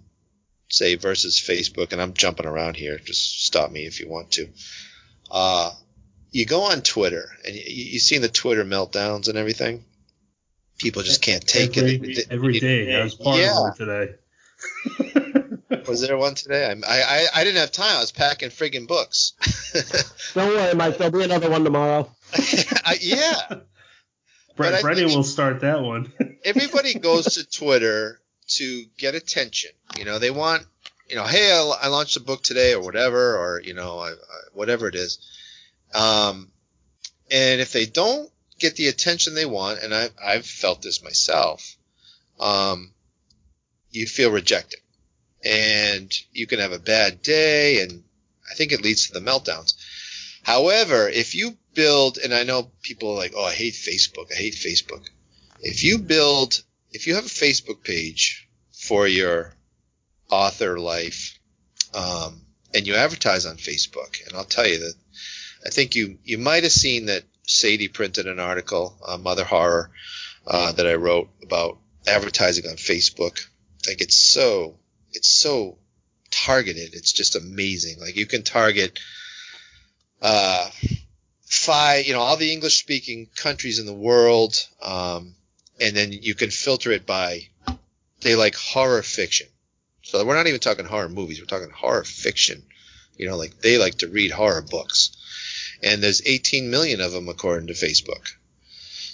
say 0.69 0.97
versus 0.97 1.41
Facebook, 1.41 1.93
and 1.93 2.01
I'm 2.01 2.15
jumping 2.15 2.47
around 2.47 2.77
here. 2.77 2.99
Just 2.99 3.45
stop 3.45 3.71
me 3.71 3.87
if 3.87 4.01
you 4.01 4.09
want 4.09 4.33
to. 4.33 4.49
Uh, 5.31 5.71
you 6.31 6.47
go 6.47 6.63
on 6.63 6.83
Twitter 6.83 7.29
and 7.45 7.55
you, 7.55 7.63
you 7.65 7.99
seen 7.99 8.23
the 8.23 8.29
Twitter 8.29 8.65
meltdowns 8.65 9.29
and 9.29 9.39
everything. 9.39 9.85
People 10.79 11.03
just 11.03 11.23
can't 11.23 11.47
take 11.47 11.79
every, 11.79 11.95
it. 11.95 12.27
Every 12.31 12.61
day. 12.61 12.95
I 12.95 13.05
was 13.05 13.15
part 13.15 13.39
yeah. 13.39 13.57
of 13.57 13.63
one 13.63 13.77
today. 13.77 14.15
Was 15.89 16.01
there 16.01 16.17
one 16.17 16.35
today? 16.35 16.67
I, 16.87 17.03
I 17.03 17.27
I 17.35 17.45
didn't 17.45 17.61
have 17.61 17.73
time. 17.73 17.97
I 17.97 18.01
was 18.01 18.13
packing 18.13 18.51
friggin' 18.51 18.89
books. 18.89 19.35
Don't 20.35 20.49
worry, 20.49 20.75
Mike. 20.75 20.99
There'll 20.99 21.13
be 21.13 21.25
another 21.25 21.51
one 21.51 21.65
tomorrow. 21.65 22.11
I, 22.35 22.99
yeah. 23.01 23.61
Brett, 24.57 24.83
Brendan 24.83 25.09
will 25.09 25.23
start 25.23 25.61
that 25.61 25.83
one. 25.83 26.13
everybody 26.45 26.95
goes 26.95 27.35
to 27.35 27.45
Twitter 27.47 28.21
to 28.49 28.85
get 28.99 29.15
attention. 29.15 29.71
You 29.99 30.05
know, 30.05 30.19
they 30.19 30.31
want, 30.31 30.65
you 31.09 31.17
know, 31.17 31.25
hey, 31.25 31.53
I, 31.53 31.63
I 31.83 31.89
launched 31.89 32.17
a 32.17 32.21
book 32.21 32.43
today 32.43 32.75
or 32.75 32.83
whatever, 32.83 33.37
or 33.37 33.61
you 33.61 33.75
know, 33.75 33.99
I, 33.99 34.11
I, 34.11 34.15
whatever 34.53 34.89
it 34.89 34.95
is. 34.95 35.19
Um, 35.95 36.51
and 37.31 37.61
if 37.61 37.73
they 37.73 37.87
don't 37.87 38.31
get 38.59 38.77
the 38.77 38.89
attention 38.89 39.35
they 39.35 39.47
want, 39.47 39.83
and 39.83 39.95
I've 39.95 40.13
I've 40.23 40.47
felt 40.47 40.83
this 40.83 41.03
myself, 41.03 41.77
um, 42.39 42.93
you 43.91 44.07
feel 44.07 44.31
rejected, 44.31 44.81
and 45.45 46.13
you 46.33 46.47
can 46.47 46.61
have 46.61 46.73
a 46.73 46.79
bad 46.79 47.23
day, 47.23 47.83
and 47.83 48.05
I 48.51 48.55
think 48.55 48.73
it 48.73 48.83
leads 48.83 49.07
to 49.07 49.13
the 49.13 49.21
meltdowns. 49.21 49.75
However, 50.43 51.09
if 51.09 51.35
you 51.35 51.57
build, 51.75 52.19
and 52.19 52.33
I 52.33 52.45
know 52.45 52.71
people 52.83 53.11
are 53.11 53.17
like, 53.17 53.33
oh, 53.37 53.45
I 53.45 53.53
hate 53.53 53.75
Facebook, 53.75 54.33
I 54.33 54.37
hate 54.37 54.55
Facebook. 54.55 55.07
If 55.61 55.83
you 55.83 55.99
build, 55.99 56.63
if 56.97 57.07
you 57.07 57.15
have 57.15 57.27
a 57.27 57.41
Facebook 57.47 57.85
page 57.85 58.49
for 58.73 59.07
your 59.07 59.53
author 60.31 60.79
life, 60.79 61.39
um, 61.93 62.41
and 62.75 62.87
you 62.87 62.95
advertise 62.95 63.45
on 63.45 63.59
Facebook, 63.59 64.27
and 64.27 64.35
I'll 64.35 64.45
tell 64.45 64.67
you 64.67 64.79
that 64.79 64.95
I 65.67 65.69
think 65.69 65.95
you 65.95 66.19
you 66.25 66.39
might 66.39 66.63
have 66.63 66.73
seen 66.73 67.07
that 67.07 67.25
Sadie 67.47 67.89
printed 67.89 68.27
an 68.27 68.41
article, 68.41 68.97
uh, 69.07 69.19
Mother 69.19 69.45
Horror, 69.45 69.91
uh, 70.47 70.73
that 70.73 70.87
I 70.87 70.95
wrote 70.95 71.29
about 71.43 71.79
advertising 72.07 72.67
on 72.67 72.77
Facebook. 72.77 73.47
Like 73.87 74.01
it's 74.01 74.17
so 74.17 74.79
it's 75.13 75.29
so 75.29 75.77
targeted. 76.31 76.95
It's 76.95 77.13
just 77.13 77.37
amazing. 77.37 78.01
Like 78.01 78.17
you 78.17 78.27
can 78.27 78.43
target 78.43 78.99
uh, 80.23 80.71
five, 81.45 82.07
you 82.07 82.15
know, 82.15 82.21
all 82.21 82.39
the 82.39 82.53
English 82.53 82.79
speaking 82.79 83.29
countries 83.37 83.79
in 83.79 83.87
the 83.87 84.01
world, 84.09 84.55
um, 84.81 85.35
and 85.81 85.97
then 85.97 86.13
you 86.13 86.35
can 86.35 86.51
filter 86.51 86.91
it 86.93 87.07
by 87.07 87.49
they 88.21 88.35
like 88.35 88.55
horror 88.55 89.03
fiction. 89.03 89.47
So 90.03 90.25
we're 90.25 90.37
not 90.37 90.47
even 90.47 90.61
talking 90.61 90.85
horror 90.85 91.09
movies. 91.09 91.41
We're 91.41 91.47
talking 91.47 91.71
horror 91.71 92.05
fiction. 92.05 92.63
You 93.17 93.29
know, 93.29 93.37
like 93.37 93.61
they 93.61 93.79
like 93.79 93.99
to 93.99 94.09
read 94.09 94.31
horror 94.31 94.63
books. 94.63 95.17
And 95.83 96.03
there's 96.03 96.27
18 96.27 96.71
million 96.71 97.01
of 97.01 97.13
them 97.13 97.29
according 97.29 97.67
to 97.69 97.75
Facebook. 97.75 98.29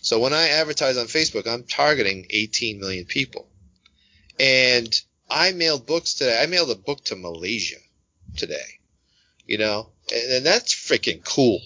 So 0.03 0.19
when 0.19 0.33
I 0.33 0.49
advertise 0.49 0.97
on 0.97 1.07
Facebook, 1.07 1.47
I'm 1.47 1.65
targeting 1.65 2.27
18 2.31 2.81
million 2.81 3.05
people. 3.05 3.49
And 4.39 4.93
I 5.31 5.53
mailed 5.53 5.87
books 5.87 6.15
today. 6.15 6.41
I 6.43 6.47
mailed 6.47 6.71
a 6.71 6.75
book 6.77 7.05
to 7.05 7.17
Malaysia 7.17 7.77
today. 8.37 8.79
You 9.47 9.59
know, 9.59 9.89
and, 10.13 10.33
and 10.33 10.47
that's 10.47 10.75
freaking 10.75 11.25
cool. 11.25 11.61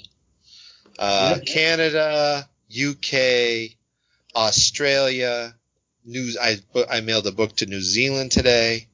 Uh, 0.98 1.36
Yeah. 1.38 1.52
Canada, 1.52 2.48
UK, 2.70 3.76
Australia, 4.36 5.54
news. 6.04 6.36
I 6.40 6.58
I 6.90 7.00
mailed 7.00 7.26
a 7.26 7.32
book 7.32 7.56
to 7.56 7.66
New 7.66 7.80
Zealand 7.80 8.30
today. 8.30 8.86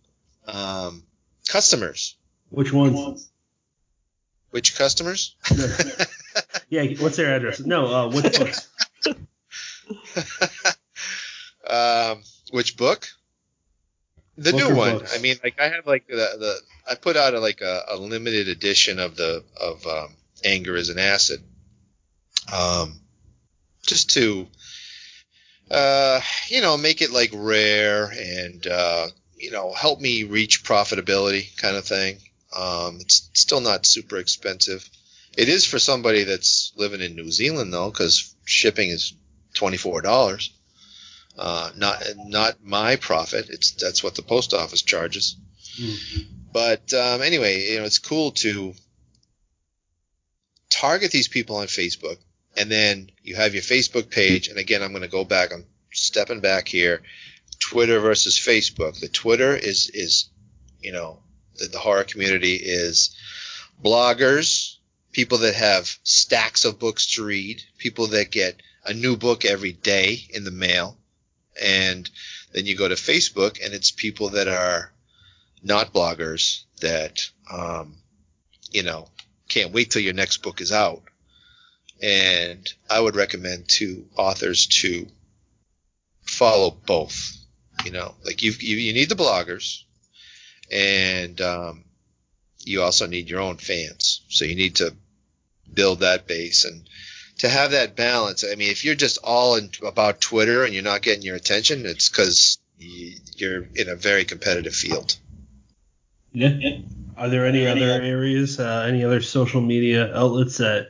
Um, 0.47 1.02
customers. 1.48 2.16
Which 2.51 2.73
ones? 2.73 3.28
Which 4.51 4.77
customers? 4.77 5.36
Yeah, 6.73 6.85
what's 7.01 7.19
their 7.19 7.35
address? 7.35 7.60
No, 7.60 7.86
uh, 7.86 8.09
which 8.09 8.39
books? 8.39 8.66
um, 11.69 12.23
which 12.51 12.78
book? 12.78 13.09
The 14.39 14.52
Book 14.52 14.70
new 14.70 14.74
one. 14.74 14.98
books? 14.98 15.14
I 15.14 15.20
mean, 15.20 15.36
like 15.44 15.60
I 15.60 15.69
have 15.69 15.86
like 15.86 16.06
the, 16.06 16.14
the 16.14 16.59
I 16.90 16.94
put 16.94 17.19
out 17.19 17.35
a, 17.35 17.40
like 17.40 17.60
a, 17.60 17.82
a 17.90 17.97
limited 17.97 18.48
edition 18.48 18.98
of 18.98 19.16
the 19.16 19.44
of 19.60 19.86
um, 19.86 20.16
Anger 20.44 20.74
is 20.74 20.89
an 20.89 20.98
Acid, 20.98 21.43
um, 22.51 22.98
just 23.86 24.14
to 24.14 24.47
uh, 25.73 26.20
you 26.49 26.61
know 26.61 26.77
make 26.77 27.03
it 27.03 27.11
like 27.11 27.31
rare 27.35 28.05
and 28.05 28.66
uh, 28.66 29.09
you 29.36 29.51
know 29.51 29.73
help 29.73 30.01
me 30.01 30.24
reach 30.24 30.65
profitability 30.65 31.57
kind 31.57 31.77
of 31.77 31.85
thing. 31.85 32.19
Um, 32.57 32.99
it's 33.01 33.31
still 33.32 33.61
not 33.61 33.86
super 33.86 34.19
expensive. 34.19 34.89
It 35.36 35.49
is 35.49 35.65
for 35.65 35.78
somebody 35.78 36.24
that's 36.24 36.73
living 36.77 37.01
in 37.01 37.16
New 37.16 37.31
Zealand 37.31 37.73
though, 37.73 37.90
because 37.90 38.35
shipping 38.44 38.90
is 38.90 39.15
twenty 39.55 39.78
four 39.78 40.03
dollars. 40.03 40.53
Uh, 41.39 41.70
not 41.77 42.03
not 42.27 42.62
my 42.62 42.97
profit. 42.97 43.49
It's 43.49 43.73
that's 43.73 44.03
what 44.03 44.15
the 44.15 44.23
post 44.23 44.53
office 44.53 44.82
charges. 44.82 45.36
But 46.53 46.93
um, 46.93 47.23
anyway, 47.23 47.70
you 47.70 47.78
know, 47.78 47.85
it's 47.85 47.99
cool 47.99 48.32
to 48.32 48.74
target 50.69 51.11
these 51.11 51.28
people 51.28 51.57
on 51.57 51.66
Facebook, 51.66 52.19
and 52.57 52.70
then 52.70 53.11
you 53.23 53.37
have 53.37 53.55
your 53.55 53.62
Facebook 53.62 54.11
page. 54.11 54.49
And 54.49 54.59
again, 54.59 54.83
I'm 54.83 54.91
going 54.91 55.03
to 55.03 55.09
go 55.09 55.24
back. 55.24 55.53
I'm 55.53 55.65
stepping 55.93 56.41
back 56.41 56.69
here. 56.69 57.03
Twitter 57.59 58.01
versus 58.01 58.37
Facebook. 58.37 58.99
The 59.01 59.09
Twitter 59.09 59.55
is 59.55 59.91
is 59.91 60.29
you 60.81 60.93
know 60.93 61.19
the, 61.57 61.66
the 61.66 61.79
horror 61.79 62.05
community 62.05 62.55
is 62.57 63.16
bloggers, 63.83 64.77
people 65.12 65.39
that 65.39 65.55
have 65.55 65.97
stacks 66.03 66.65
of 66.65 66.79
books 66.79 67.15
to 67.15 67.24
read, 67.24 67.62
people 67.79 68.09
that 68.09 68.31
get 68.31 68.61
a 68.85 68.93
new 68.93 69.16
book 69.16 69.45
every 69.45 69.73
day 69.73 70.27
in 70.31 70.45
the 70.45 70.51
mail, 70.51 70.97
and 71.62 72.11
then 72.53 72.66
you 72.66 72.77
go 72.77 72.89
to 72.89 72.95
Facebook 72.95 73.65
and 73.65 73.73
it's 73.73 73.91
people 73.91 74.31
that 74.31 74.49
are 74.49 74.93
not 75.62 75.93
bloggers 75.93 76.65
that 76.81 77.31
um, 77.51 77.97
you 78.73 78.83
know 78.83 79.09
can't 79.49 79.73
wait 79.73 79.91
till 79.91 80.03
your 80.03 80.15
next 80.15 80.39
book 80.39 80.61
is 80.61 80.73
out. 80.73 81.03
And 82.03 82.69
I 82.91 83.01
would 83.01 83.16
recommend 83.16 83.69
to 83.69 84.05
authors 84.16 84.66
to 84.83 85.07
follow 86.23 86.70
both. 86.70 87.37
You 87.85 87.93
know, 87.93 88.15
like 88.24 88.43
you 88.43 88.53
you, 88.59 88.77
you 88.77 88.93
need 88.93 89.09
the 89.09 89.15
bloggers, 89.15 89.85
and 90.70 91.41
um, 91.41 91.85
you 92.65 92.83
also 92.83 93.07
need 93.07 93.29
your 93.29 93.41
own 93.41 93.57
fans. 93.57 94.23
So 94.29 94.45
you 94.45 94.55
need 94.55 94.77
to 94.77 94.95
build 95.73 96.01
that 96.01 96.27
base 96.27 96.65
and 96.65 96.89
to 97.39 97.49
have 97.49 97.73
that 97.73 97.97
balance. 97.97 98.45
I 98.45 98.55
mean, 98.55 98.70
if 98.70 98.85
you're 98.85 98.95
just 98.95 99.19
all 99.24 99.57
in, 99.57 99.70
about 99.85 100.20
Twitter 100.20 100.65
and 100.65 100.73
you're 100.74 100.83
not 100.83 101.03
getting 101.03 101.23
your 101.23 101.37
attention, 101.37 101.87
it's 101.87 102.09
because 102.09 102.59
you're 102.79 103.66
in 103.74 103.89
a 103.89 103.97
very 103.97 104.24
competitive 104.24 104.74
field. 104.74 105.16
Yeah. 106.33 106.59
Are 107.16 107.29
there 107.29 107.47
any 107.47 107.66
other 107.66 108.03
areas, 108.03 108.59
uh, 108.59 108.87
any 108.89 109.05
other 109.05 109.20
social 109.20 109.61
media 109.61 110.15
outlets 110.15 110.59
that 110.59 110.89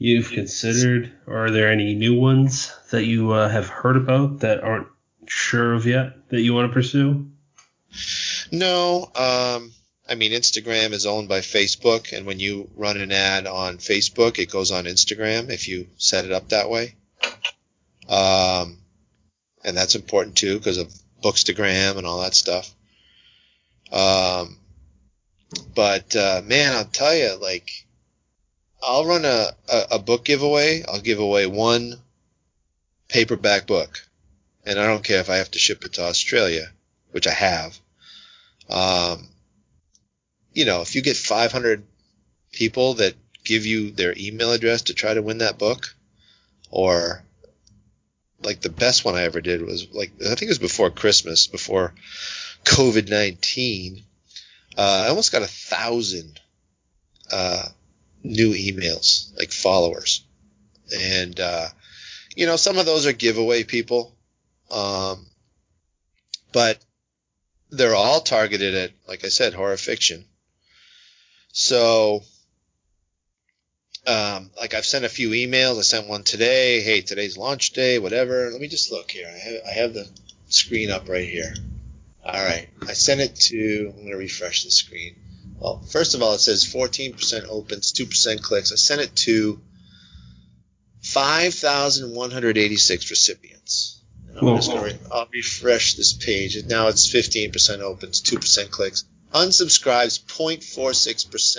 you've 0.00 0.30
considered, 0.30 1.12
or 1.26 1.44
are 1.44 1.50
there 1.50 1.70
any 1.70 1.94
new 1.94 2.18
ones 2.18 2.74
that 2.90 3.04
you 3.04 3.32
uh, 3.32 3.48
have 3.48 3.68
heard 3.68 3.98
about 3.98 4.40
that 4.40 4.64
aren't 4.64 4.88
sure 5.26 5.74
of 5.74 5.86
yet 5.86 6.28
that 6.30 6.40
you 6.40 6.54
want 6.54 6.68
to 6.68 6.72
pursue? 6.72 7.30
No. 8.50 9.04
Um, 9.14 9.72
I 10.08 10.14
mean, 10.16 10.32
Instagram 10.32 10.92
is 10.92 11.04
owned 11.04 11.28
by 11.28 11.40
Facebook, 11.40 12.16
and 12.16 12.26
when 12.26 12.40
you 12.40 12.70
run 12.76 12.98
an 12.98 13.12
ad 13.12 13.46
on 13.46 13.76
Facebook, 13.76 14.38
it 14.38 14.50
goes 14.50 14.70
on 14.70 14.86
Instagram 14.86 15.50
if 15.50 15.68
you 15.68 15.86
set 15.98 16.24
it 16.24 16.32
up 16.32 16.48
that 16.48 16.70
way. 16.70 16.94
Um, 18.08 18.78
and 19.62 19.76
that's 19.76 19.94
important 19.96 20.36
too 20.36 20.56
because 20.56 20.78
of 20.78 20.90
Bookstagram 21.22 21.98
and 21.98 22.06
all 22.06 22.22
that 22.22 22.34
stuff. 22.34 22.74
Um, 23.92 24.56
but 25.74 26.16
uh, 26.16 26.40
man, 26.42 26.72
I'll 26.74 26.86
tell 26.86 27.14
you, 27.14 27.36
like, 27.36 27.79
I'll 28.82 29.04
run 29.04 29.24
a, 29.24 29.50
a, 29.68 29.86
a 29.92 29.98
book 29.98 30.24
giveaway. 30.24 30.84
I'll 30.86 31.00
give 31.00 31.18
away 31.18 31.46
one 31.46 31.94
paperback 33.08 33.66
book, 33.66 34.06
and 34.64 34.78
I 34.78 34.86
don't 34.86 35.04
care 35.04 35.20
if 35.20 35.30
I 35.30 35.36
have 35.36 35.50
to 35.52 35.58
ship 35.58 35.84
it 35.84 35.94
to 35.94 36.02
Australia, 36.02 36.70
which 37.10 37.26
I 37.26 37.32
have. 37.32 37.78
Um, 38.68 39.28
you 40.52 40.64
know, 40.64 40.80
if 40.80 40.94
you 40.94 41.02
get 41.02 41.16
500 41.16 41.84
people 42.52 42.94
that 42.94 43.14
give 43.44 43.66
you 43.66 43.90
their 43.90 44.14
email 44.16 44.52
address 44.52 44.82
to 44.82 44.94
try 44.94 45.14
to 45.14 45.22
win 45.22 45.38
that 45.38 45.58
book, 45.58 45.94
or 46.70 47.22
like 48.42 48.60
the 48.60 48.70
best 48.70 49.04
one 49.04 49.14
I 49.16 49.22
ever 49.22 49.40
did 49.40 49.62
was 49.62 49.92
like 49.92 50.12
I 50.20 50.34
think 50.34 50.42
it 50.42 50.48
was 50.48 50.58
before 50.58 50.90
Christmas, 50.90 51.46
before 51.46 51.94
COVID 52.64 53.08
nineteen. 53.10 54.04
Uh, 54.76 55.04
I 55.04 55.08
almost 55.08 55.32
got 55.32 55.42
a 55.42 55.46
thousand 55.46 56.40
uh, 57.30 57.66
new 58.22 58.52
emails, 58.52 59.36
like 59.38 59.52
followers, 59.52 60.24
and 60.94 61.38
uh, 61.38 61.68
you 62.36 62.46
know 62.46 62.56
some 62.56 62.78
of 62.78 62.86
those 62.86 63.06
are 63.06 63.12
giveaway 63.12 63.64
people, 63.64 64.16
um, 64.70 65.26
but 66.52 66.78
they're 67.70 67.94
all 67.94 68.20
targeted 68.20 68.74
at, 68.74 68.90
like 69.06 69.24
I 69.24 69.28
said, 69.28 69.54
horror 69.54 69.76
fiction. 69.76 70.24
So 71.52 72.22
um, 74.06 74.50
like 74.58 74.74
I've 74.74 74.84
sent 74.86 75.04
a 75.04 75.08
few 75.08 75.30
emails. 75.30 75.78
I 75.78 75.82
sent 75.82 76.08
one 76.08 76.24
today. 76.24 76.80
Hey, 76.80 77.00
today's 77.00 77.36
launch 77.36 77.70
day, 77.70 77.98
whatever. 77.98 78.50
Let 78.50 78.60
me 78.60 78.68
just 78.68 78.90
look 78.90 79.10
here. 79.10 79.28
I 79.28 79.38
have, 79.38 79.60
I 79.66 79.72
have 79.72 79.94
the 79.94 80.08
screen 80.48 80.90
up 80.90 81.08
right 81.08 81.28
here. 81.28 81.54
All 82.24 82.32
right. 82.32 82.68
I 82.86 82.92
sent 82.92 83.20
it 83.20 83.36
to, 83.36 83.88
I'm 83.90 83.96
going 83.96 84.10
to 84.10 84.16
refresh 84.16 84.64
the 84.64 84.70
screen. 84.70 85.16
Well, 85.60 85.82
first 85.90 86.14
of 86.14 86.22
all, 86.22 86.32
it 86.32 86.38
says 86.38 86.64
14% 86.64 87.46
opens, 87.48 87.92
2% 87.92 88.42
clicks. 88.42 88.72
I 88.72 88.76
sent 88.76 89.02
it 89.02 89.14
to 89.16 89.60
5,186 91.02 93.10
recipients. 93.10 94.00
And 94.28 94.38
I'm 94.38 94.56
just 94.56 94.70
going 94.70 94.96
to, 94.96 94.98
I'll 95.12 95.28
refresh 95.32 95.94
this 95.94 96.14
page. 96.14 96.56
And 96.56 96.66
now 96.66 96.88
it's 96.88 97.06
15% 97.12 97.80
opens, 97.80 98.22
2% 98.22 98.70
clicks. 98.70 99.04
Unsubscribes 99.34 100.24
0.46%. 100.24 101.58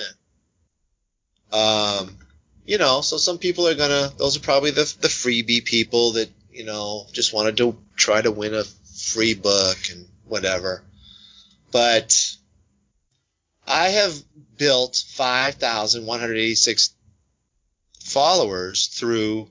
Um, 1.53 2.18
you 2.65 2.80
know, 2.80 3.02
so 3.02 3.18
some 3.18 3.38
people 3.38 3.68
are 3.68 3.76
gonna, 3.76 4.11
those 4.18 4.38
are 4.38 4.41
probably 4.41 4.72
the, 4.72 4.91
the 5.02 5.10
freebie 5.10 5.64
people 5.64 6.14
that, 6.14 6.32
you 6.52 6.64
know, 6.64 7.06
just 7.11 7.34
wanted 7.34 7.57
to 7.57 7.78
try 7.95 8.19
to 8.22 8.32
win 8.32 8.56
a 8.56 8.64
free 8.64 9.36
book 9.36 9.78
and 9.91 10.07
whatever. 10.26 10.82
But 11.72 12.36
I 13.72 13.89
have 13.89 14.14
built 14.57 15.02
5,186 15.15 16.93
followers 18.03 18.88
through 18.88 19.49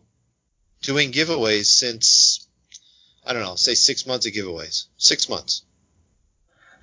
doing 0.82 1.10
giveaways 1.10 1.64
since, 1.64 2.46
I 3.24 3.32
don't 3.32 3.42
know, 3.42 3.54
say 3.54 3.74
six 3.74 4.06
months 4.06 4.26
of 4.26 4.34
giveaways. 4.34 4.88
Six 4.98 5.30
months. 5.30 5.62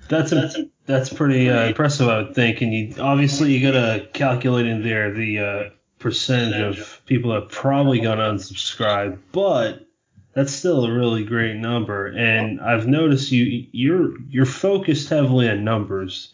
That's 0.08 0.32
a, 0.32 0.68
that's 0.86 1.12
pretty 1.12 1.48
uh, 1.48 1.68
impressive, 1.68 2.08
I 2.08 2.22
would 2.22 2.34
think. 2.34 2.60
And 2.60 2.74
you 2.74 2.94
obviously 2.98 3.52
you 3.52 3.70
gotta 3.70 4.08
calculate 4.12 4.66
in 4.66 4.82
there 4.82 5.12
the 5.12 5.38
uh, 5.38 5.70
percentage 6.00 6.78
of 6.78 7.02
people 7.06 7.32
that 7.34 7.50
probably 7.50 8.00
gonna 8.00 8.22
unsubscribe, 8.22 9.18
but 9.30 9.86
that's 10.32 10.52
still 10.52 10.84
a 10.86 10.92
really 10.92 11.24
great 11.24 11.56
number. 11.56 12.06
And 12.06 12.60
I've 12.60 12.86
noticed 12.86 13.30
you 13.30 13.66
you're 13.70 14.18
you're 14.28 14.46
focused 14.46 15.10
heavily 15.10 15.48
on 15.48 15.62
numbers. 15.62 16.32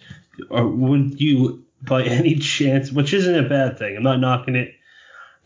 Or 0.51 0.66
would 0.66 1.20
you, 1.20 1.65
by 1.82 2.02
any 2.05 2.36
chance, 2.36 2.90
which 2.90 3.12
isn't 3.12 3.44
a 3.44 3.48
bad 3.48 3.78
thing, 3.78 3.97
I'm 3.97 4.02
not 4.02 4.20
knocking 4.20 4.56
it. 4.56 4.74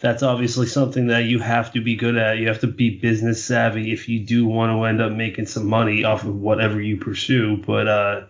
That's 0.00 0.22
obviously 0.22 0.68
something 0.68 1.08
that 1.08 1.24
you 1.24 1.40
have 1.40 1.72
to 1.72 1.80
be 1.80 1.96
good 1.96 2.16
at. 2.16 2.38
You 2.38 2.46
have 2.48 2.60
to 2.60 2.68
be 2.68 3.00
business 3.00 3.42
savvy 3.42 3.92
if 3.92 4.08
you 4.08 4.24
do 4.24 4.46
want 4.46 4.70
to 4.70 4.84
end 4.84 5.02
up 5.02 5.10
making 5.10 5.46
some 5.46 5.66
money 5.66 6.04
off 6.04 6.22
of 6.22 6.36
whatever 6.36 6.80
you 6.80 6.98
pursue. 6.98 7.56
But 7.56 7.88
uh, 7.88 8.26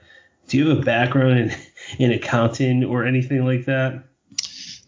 do 0.48 0.56
you 0.56 0.68
have 0.70 0.78
a 0.78 0.82
background 0.82 1.38
in, 1.38 1.56
in 1.98 2.12
accounting 2.12 2.84
or 2.84 3.04
anything 3.04 3.44
like 3.44 3.66
that? 3.66 4.04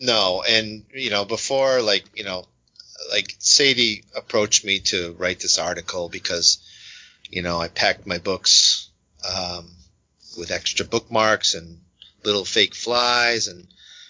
No, 0.00 0.42
and 0.48 0.84
you 0.94 1.10
know, 1.10 1.26
before 1.26 1.82
like 1.82 2.04
you 2.14 2.24
know, 2.24 2.46
like 3.10 3.36
Sadie 3.38 4.04
approached 4.16 4.64
me 4.64 4.80
to 4.80 5.14
write 5.18 5.40
this 5.40 5.58
article 5.58 6.08
because 6.08 6.66
you 7.28 7.42
know 7.42 7.60
I 7.60 7.68
packed 7.68 8.06
my 8.06 8.16
books 8.16 8.88
um, 9.28 9.70
with 10.38 10.50
extra 10.50 10.86
bookmarks 10.86 11.54
and 11.54 11.80
little 12.24 12.44
fake 12.44 12.74
flies 12.74 13.48
and 13.48 13.66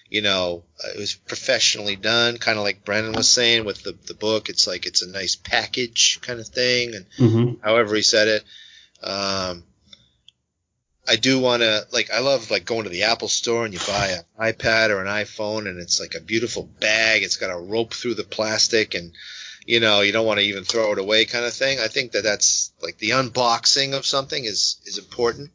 you 0.08 0.22
know 0.22 0.64
it 0.84 0.98
was 0.98 1.14
professionally 1.14 1.96
done 1.96 2.36
kind 2.36 2.58
of 2.58 2.64
like 2.64 2.84
brennan 2.84 3.12
was 3.12 3.28
saying 3.28 3.64
with 3.64 3.82
the, 3.82 3.96
the 4.06 4.14
book 4.14 4.48
it's 4.48 4.66
like 4.66 4.86
it's 4.86 5.02
a 5.02 5.10
nice 5.10 5.36
package 5.36 6.18
kind 6.22 6.40
of 6.40 6.48
thing 6.48 6.94
and 6.94 7.06
mm-hmm. 7.16 7.54
however 7.62 7.94
he 7.94 8.02
said 8.02 8.28
it 8.28 8.44
um, 9.02 9.62
I 11.08 11.16
do 11.16 11.40
want 11.40 11.62
to 11.62 11.86
like 11.92 12.10
I 12.12 12.20
love 12.20 12.50
like 12.50 12.64
going 12.64 12.84
to 12.84 12.90
the 12.90 13.04
Apple 13.04 13.28
store 13.28 13.64
and 13.64 13.74
you 13.74 13.80
buy 13.80 14.08
an 14.08 14.52
iPad 14.52 14.90
or 14.90 15.00
an 15.00 15.08
iPhone 15.08 15.68
and 15.68 15.80
it's 15.80 15.98
like 15.98 16.14
a 16.14 16.20
beautiful 16.20 16.62
bag. 16.62 17.24
It's 17.24 17.36
got 17.36 17.50
a 17.50 17.58
rope 17.58 17.94
through 17.94 18.14
the 18.14 18.22
plastic 18.22 18.94
and 18.94 19.12
you 19.66 19.80
know 19.80 20.02
you 20.02 20.12
don't 20.12 20.26
want 20.26 20.38
to 20.38 20.46
even 20.46 20.62
throw 20.62 20.92
it 20.92 20.98
away 20.98 21.24
kind 21.24 21.44
of 21.44 21.52
thing. 21.52 21.80
I 21.80 21.88
think 21.88 22.12
that 22.12 22.22
that's 22.22 22.72
like 22.80 22.98
the 22.98 23.10
unboxing 23.10 23.94
of 23.94 24.06
something 24.06 24.44
is 24.44 24.80
is 24.84 24.98
important. 24.98 25.50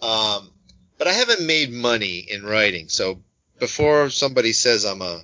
Um, 0.00 0.50
but 0.96 1.08
I 1.08 1.12
haven't 1.12 1.46
made 1.46 1.70
money 1.72 2.18
in 2.18 2.44
writing, 2.44 2.88
so 2.88 3.20
before 3.58 4.10
somebody 4.10 4.52
says 4.52 4.84
I'm 4.84 5.02
a 5.02 5.22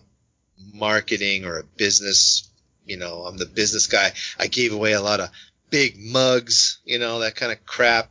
marketing 0.72 1.44
or 1.44 1.58
a 1.58 1.64
business, 1.64 2.48
you 2.84 2.96
know, 2.96 3.22
I'm 3.22 3.36
the 3.36 3.46
business 3.46 3.86
guy. 3.86 4.12
I 4.38 4.46
gave 4.46 4.72
away 4.72 4.92
a 4.92 5.00
lot 5.00 5.20
of 5.20 5.30
big 5.70 5.98
mugs, 5.98 6.78
you 6.84 6.98
know, 6.98 7.20
that 7.20 7.36
kind 7.36 7.52
of 7.52 7.64
crap. 7.66 8.10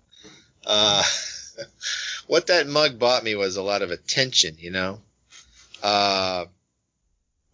Uh, 0.65 1.03
what 2.27 2.47
that 2.47 2.67
mug 2.67 2.99
bought 2.99 3.23
me 3.23 3.35
was 3.35 3.57
a 3.57 3.63
lot 3.63 3.81
of 3.81 3.91
attention, 3.91 4.55
you 4.59 4.71
know. 4.71 4.99
Uh, 5.81 6.45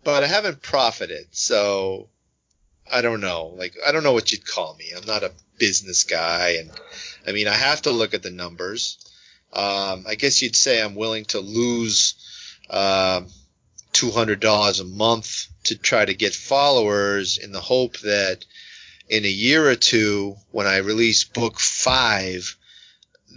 but 0.03 0.23
I 0.23 0.27
haven't 0.27 0.61
profited, 0.61 1.27
so 1.31 2.09
I 2.91 3.01
don't 3.01 3.21
know. 3.21 3.53
Like 3.57 3.75
I 3.85 3.91
don't 3.91 4.03
know 4.03 4.13
what 4.13 4.31
you'd 4.31 4.45
call 4.45 4.75
me. 4.75 4.91
I'm 4.95 5.05
not 5.05 5.23
a 5.23 5.31
business 5.57 6.03
guy, 6.03 6.57
and 6.59 6.71
I 7.27 7.31
mean 7.31 7.47
I 7.47 7.55
have 7.55 7.83
to 7.83 7.91
look 7.91 8.13
at 8.13 8.23
the 8.23 8.31
numbers. 8.31 8.97
Um, 9.51 10.05
I 10.07 10.15
guess 10.15 10.41
you'd 10.41 10.55
say 10.55 10.81
I'm 10.81 10.95
willing 10.95 11.25
to 11.25 11.39
lose 11.39 12.15
uh, 12.69 13.21
hundred 14.01 14.39
dollars 14.39 14.79
a 14.79 14.85
month 14.85 15.47
to 15.65 15.77
try 15.77 16.05
to 16.05 16.13
get 16.13 16.33
followers 16.33 17.37
in 17.37 17.51
the 17.51 17.59
hope 17.59 17.97
that 17.99 18.45
in 19.09 19.25
a 19.25 19.29
year 19.29 19.67
or 19.67 19.75
two, 19.75 20.37
when 20.51 20.67
I 20.67 20.77
release 20.77 21.23
book 21.23 21.59
five, 21.59 22.55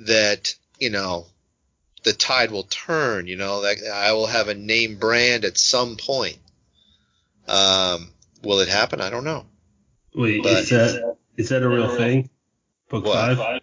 that 0.06 0.54
you 0.78 0.90
know 0.90 1.26
the 2.04 2.12
tide 2.12 2.50
will 2.50 2.64
turn. 2.64 3.26
You 3.26 3.36
know 3.36 3.62
that 3.62 3.78
I 3.92 4.12
will 4.12 4.26
have 4.26 4.48
a 4.48 4.54
name 4.54 4.96
brand 4.96 5.44
at 5.44 5.58
some 5.58 5.96
point. 5.96 6.38
Um, 7.48 8.12
will 8.44 8.60
it 8.60 8.68
happen? 8.68 9.00
I 9.00 9.10
don't 9.10 9.24
know. 9.24 9.46
Wait, 10.14 10.42
but, 10.42 10.52
is 10.52 10.70
that 10.70 11.16
is 11.36 11.48
that 11.48 11.62
a 11.62 11.68
real 11.68 11.88
thing? 11.96 12.30
Book 12.88 13.04
what? 13.04 13.36
five. 13.36 13.60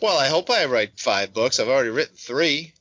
Well, 0.00 0.16
I 0.16 0.28
hope 0.28 0.48
I 0.50 0.66
write 0.66 0.98
five 0.98 1.34
books. 1.34 1.58
I've 1.58 1.68
already 1.68 1.90
written 1.90 2.14
three. 2.16 2.72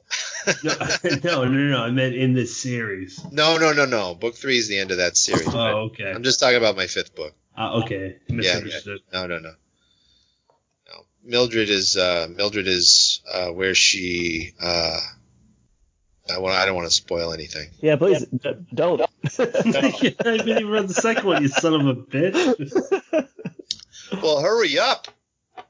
no, 0.63 0.73
no, 1.23 1.43
no, 1.45 1.47
no. 1.47 1.83
I 1.83 1.91
meant 1.91 2.15
in 2.15 2.33
this 2.33 2.55
series. 2.55 3.19
No, 3.31 3.57
no, 3.57 3.73
no, 3.73 3.85
no. 3.85 4.15
Book 4.15 4.35
three 4.35 4.57
is 4.57 4.67
the 4.67 4.77
end 4.77 4.91
of 4.91 4.97
that 4.97 5.17
series. 5.17 5.47
Oh, 5.47 5.89
okay. 5.89 6.11
I'm 6.11 6.23
just 6.23 6.39
talking 6.39 6.57
about 6.57 6.75
my 6.75 6.87
fifth 6.87 7.15
book. 7.15 7.33
Uh, 7.57 7.81
okay. 7.83 8.17
Misunderstood. 8.29 9.01
Yeah, 9.11 9.21
yeah. 9.21 9.27
No, 9.27 9.35
no, 9.35 9.39
no. 9.39 9.53
No. 10.87 11.05
Mildred 11.23 11.69
is 11.69 11.97
uh, 11.97 12.27
Mildred 12.29 12.67
is 12.67 13.21
uh, 13.31 13.47
where 13.47 13.75
she. 13.75 14.53
Uh, 14.61 14.99
I, 16.31 16.39
want, 16.39 16.55
I 16.55 16.65
don't 16.65 16.75
want 16.75 16.87
to 16.87 16.93
spoil 16.93 17.33
anything. 17.33 17.69
Yeah, 17.81 17.95
please 17.95 18.25
yeah. 18.43 18.53
don't. 18.73 19.01
I 19.01 19.07
didn't 19.37 20.49
even 20.49 20.67
read 20.69 20.87
the 20.87 20.93
second 20.93 21.25
one, 21.25 21.41
you 21.41 21.47
son 21.47 21.73
of 21.73 21.87
a 21.87 21.95
bitch. 21.95 23.29
well, 24.21 24.41
hurry 24.41 24.77
up. 24.79 25.07
I'm 25.57 25.63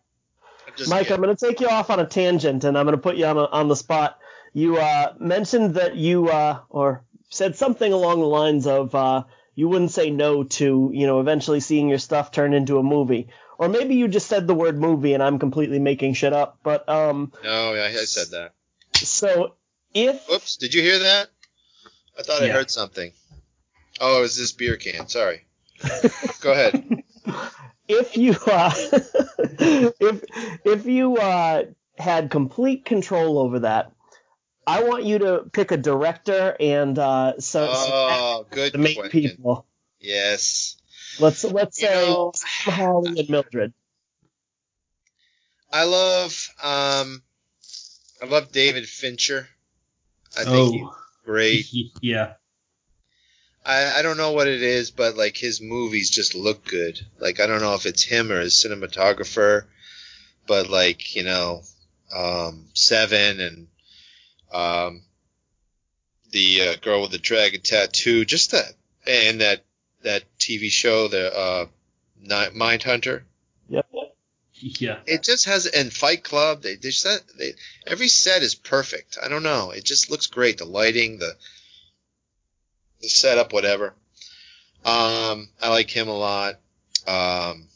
just 0.75 0.89
Mike, 0.89 1.03
kidding. 1.03 1.15
I'm 1.15 1.21
going 1.21 1.35
to 1.35 1.45
take 1.45 1.59
you 1.59 1.69
off 1.69 1.89
on 1.89 1.99
a 1.99 2.05
tangent, 2.05 2.63
and 2.63 2.77
I'm 2.77 2.85
going 2.85 2.95
to 2.95 3.01
put 3.01 3.17
you 3.17 3.25
on 3.25 3.37
a, 3.37 3.45
on 3.45 3.67
the 3.67 3.75
spot. 3.75 4.19
You 4.53 4.77
uh, 4.77 5.13
mentioned 5.19 5.75
that 5.75 5.95
you 5.95 6.29
uh, 6.29 6.59
or 6.69 7.03
said 7.29 7.55
something 7.55 7.91
along 7.91 8.19
the 8.19 8.27
lines 8.27 8.65
of 8.65 8.95
uh, 8.95 9.23
you 9.55 9.67
wouldn't 9.67 9.91
say 9.91 10.09
no 10.09 10.43
to 10.43 10.91
you 10.93 11.07
know 11.07 11.19
eventually 11.19 11.59
seeing 11.59 11.89
your 11.89 11.97
stuff 11.97 12.31
turn 12.31 12.53
into 12.53 12.79
a 12.79 12.83
movie, 12.83 13.27
or 13.57 13.69
maybe 13.69 13.95
you 13.95 14.07
just 14.07 14.27
said 14.27 14.47
the 14.47 14.55
word 14.55 14.79
movie, 14.79 15.13
and 15.13 15.21
I'm 15.21 15.39
completely 15.39 15.79
making 15.79 16.13
shit 16.13 16.33
up. 16.33 16.59
But 16.63 16.87
um, 16.89 17.33
no, 17.43 17.73
I, 17.73 17.87
I 17.87 18.05
said 18.05 18.27
that. 18.31 18.53
so 18.95 19.56
if 19.93 20.27
Whoops, 20.29 20.57
did 20.57 20.73
you 20.73 20.81
hear 20.81 20.99
that? 20.99 21.29
I 22.17 22.23
thought 22.23 22.41
I 22.41 22.47
Yeah. 22.47 22.53
heard 22.53 22.71
something. 22.71 23.11
Oh, 23.99 24.19
it 24.19 24.21
was 24.21 24.37
this 24.37 24.51
beer 24.51 24.77
can. 24.77 25.07
Sorry. 25.07 25.45
Go 26.41 26.51
ahead. 26.51 26.83
if 27.87 28.17
you 28.17 28.35
uh, 28.45 28.71
if 29.99 30.23
if 30.65 30.85
you 30.85 31.17
uh, 31.17 31.63
had 31.97 32.29
complete 32.29 32.85
control 32.85 33.39
over 33.39 33.59
that, 33.59 33.91
I 34.65 34.83
want 34.83 35.05
you 35.05 35.19
to 35.19 35.43
pick 35.51 35.71
a 35.71 35.77
director 35.77 36.55
and 36.59 36.97
uh, 36.99 37.39
so, 37.39 37.67
Oh, 37.71 38.45
good 38.51 38.73
the 38.73 38.77
main 38.79 38.95
question. 38.95 39.11
people. 39.11 39.65
Yes. 39.99 40.75
Let's 41.19 41.43
let's 41.43 41.81
You 41.81 41.87
say 41.87 41.93
know, 41.95 42.31
Hardy 42.43 43.19
and 43.19 43.29
Mildred. 43.29 43.73
I 45.71 45.83
love 45.85 46.49
um 46.61 47.23
I 48.21 48.25
love 48.27 48.51
David 48.51 48.87
Fincher. 48.87 49.47
I 50.35 50.43
think 50.43 50.49
oh, 50.49 50.71
he's 50.71 50.87
great. 51.25 51.65
yeah. 52.01 52.33
I, 53.65 53.99
I 53.99 54.01
don't 54.01 54.17
know 54.17 54.31
what 54.31 54.47
it 54.47 54.61
is, 54.61 54.91
but 54.91 55.17
like 55.17 55.35
his 55.35 55.61
movies 55.61 56.09
just 56.09 56.35
look 56.35 56.65
good. 56.65 56.99
Like 57.19 57.39
I 57.39 57.47
don't 57.47 57.61
know 57.61 57.73
if 57.73 57.85
it's 57.85 58.03
him 58.03 58.31
or 58.31 58.39
his 58.39 58.53
cinematographer, 58.53 59.65
but 60.47 60.69
like 60.69 61.15
you 61.15 61.23
know, 61.23 61.63
um, 62.15 62.67
Seven 62.73 63.41
and 63.41 63.67
um, 64.53 65.03
the 66.31 66.69
uh, 66.69 66.75
girl 66.81 67.01
with 67.01 67.11
the 67.11 67.17
dragon 67.17 67.61
tattoo, 67.61 68.23
just 68.25 68.51
that 68.51 68.73
and 69.05 69.41
that 69.41 69.63
that 70.03 70.23
TV 70.39 70.69
show, 70.69 71.07
the 71.07 71.35
uh, 71.37 71.65
Mindhunter. 72.25 73.23
Yep. 73.69 73.85
Yeah. 74.79 74.99
It 75.05 75.23
just 75.23 75.45
has 75.45 75.67
and 75.67 75.93
Fight 75.93 76.23
Club. 76.23 76.63
They 76.63 76.75
they 76.75 76.91
set 76.91 77.21
they, 77.37 77.53
every 77.85 78.07
set 78.07 78.41
is 78.41 78.55
perfect. 78.55 79.17
I 79.23 79.27
don't 79.27 79.43
know. 79.43 79.71
It 79.71 79.83
just 79.83 80.09
looks 80.09 80.27
great. 80.27 80.57
The 80.57 80.65
lighting, 80.65 81.19
the 81.19 81.35
the 83.01 83.09
setup, 83.09 83.53
whatever. 83.53 83.93
Um, 84.83 85.49
I 85.61 85.69
like 85.69 85.89
him 85.89 86.07
a 86.07 86.17
lot. 86.17 86.55
Um, 87.05 87.67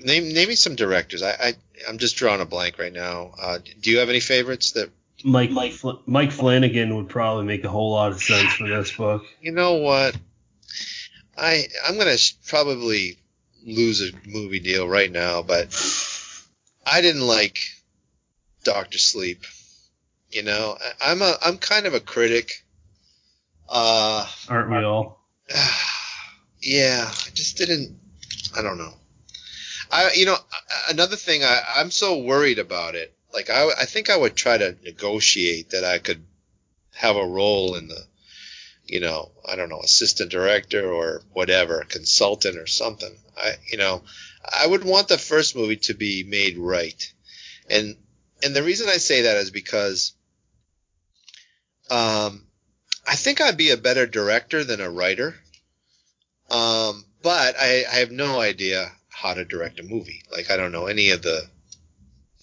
name 0.00 0.32
name 0.32 0.48
me 0.48 0.54
some 0.54 0.76
directors. 0.76 1.22
I, 1.22 1.30
I 1.30 1.54
I'm 1.88 1.98
just 1.98 2.16
drawing 2.16 2.40
a 2.40 2.46
blank 2.46 2.78
right 2.78 2.92
now. 2.92 3.32
Uh, 3.40 3.58
do 3.80 3.90
you 3.90 3.98
have 3.98 4.08
any 4.08 4.20
favorites 4.20 4.72
that 4.72 4.90
Mike 5.24 5.50
Mike, 5.50 5.72
Fl- 5.72 6.02
Mike 6.06 6.30
Flanagan 6.30 6.96
would 6.96 7.08
probably 7.08 7.44
make 7.44 7.64
a 7.64 7.68
whole 7.68 7.90
lot 7.92 8.12
of 8.12 8.22
sense 8.22 8.52
for 8.52 8.68
this 8.68 8.92
book. 8.92 9.24
you 9.40 9.52
know 9.52 9.74
what? 9.74 10.16
I 11.36 11.64
I'm 11.86 11.98
gonna 11.98 12.16
sh- 12.16 12.34
probably 12.46 13.18
lose 13.64 14.00
a 14.02 14.12
movie 14.28 14.60
deal 14.60 14.88
right 14.88 15.10
now, 15.10 15.42
but 15.42 15.68
I 16.86 17.00
didn't 17.00 17.26
like 17.26 17.58
Doctor 18.64 18.98
Sleep. 18.98 19.44
You 20.30 20.42
know, 20.42 20.76
I, 20.80 21.12
I'm 21.12 21.22
a 21.22 21.34
I'm 21.42 21.58
kind 21.58 21.86
of 21.86 21.94
a 21.94 22.00
critic. 22.00 22.64
Uh, 23.68 24.26
Aren't 24.48 24.70
we 24.70 24.76
all? 24.84 25.20
yeah, 26.62 27.06
I 27.08 27.30
just 27.34 27.56
didn't. 27.56 27.98
I 28.56 28.62
don't 28.62 28.78
know. 28.78 28.94
I 29.90 30.10
you 30.14 30.26
know 30.26 30.36
another 30.90 31.16
thing 31.16 31.42
I 31.44 31.60
I'm 31.76 31.90
so 31.90 32.18
worried 32.18 32.58
about 32.58 32.94
it. 32.94 33.14
Like 33.32 33.50
I 33.50 33.68
I 33.80 33.84
think 33.84 34.10
I 34.10 34.16
would 34.16 34.36
try 34.36 34.58
to 34.58 34.76
negotiate 34.82 35.70
that 35.70 35.84
I 35.84 35.98
could 35.98 36.24
have 36.94 37.16
a 37.16 37.26
role 37.26 37.74
in 37.76 37.88
the 37.88 38.06
you 38.88 39.00
know, 39.00 39.30
I 39.46 39.54
don't 39.54 39.68
know, 39.68 39.80
assistant 39.80 40.30
director 40.30 40.90
or 40.90 41.22
whatever, 41.32 41.84
consultant 41.88 42.56
or 42.56 42.66
something. 42.66 43.14
I, 43.36 43.52
you 43.70 43.76
know, 43.76 44.02
I 44.42 44.66
would 44.66 44.82
want 44.82 45.08
the 45.08 45.18
first 45.18 45.54
movie 45.54 45.76
to 45.76 45.94
be 45.94 46.24
made 46.24 46.56
right. 46.56 47.12
And, 47.70 47.96
and 48.42 48.56
the 48.56 48.62
reason 48.62 48.88
I 48.88 48.96
say 48.96 49.22
that 49.22 49.36
is 49.36 49.50
because, 49.50 50.14
um, 51.90 52.46
I 53.06 53.14
think 53.14 53.40
I'd 53.40 53.58
be 53.58 53.70
a 53.70 53.76
better 53.76 54.06
director 54.06 54.64
than 54.64 54.80
a 54.80 54.90
writer. 54.90 55.34
Um, 56.50 57.04
but 57.22 57.56
I, 57.60 57.84
I 57.90 57.96
have 57.96 58.10
no 58.10 58.40
idea 58.40 58.90
how 59.10 59.34
to 59.34 59.44
direct 59.44 59.80
a 59.80 59.82
movie. 59.82 60.22
Like, 60.32 60.50
I 60.50 60.56
don't 60.56 60.72
know 60.72 60.86
any 60.86 61.10
of 61.10 61.20
the, 61.20 61.42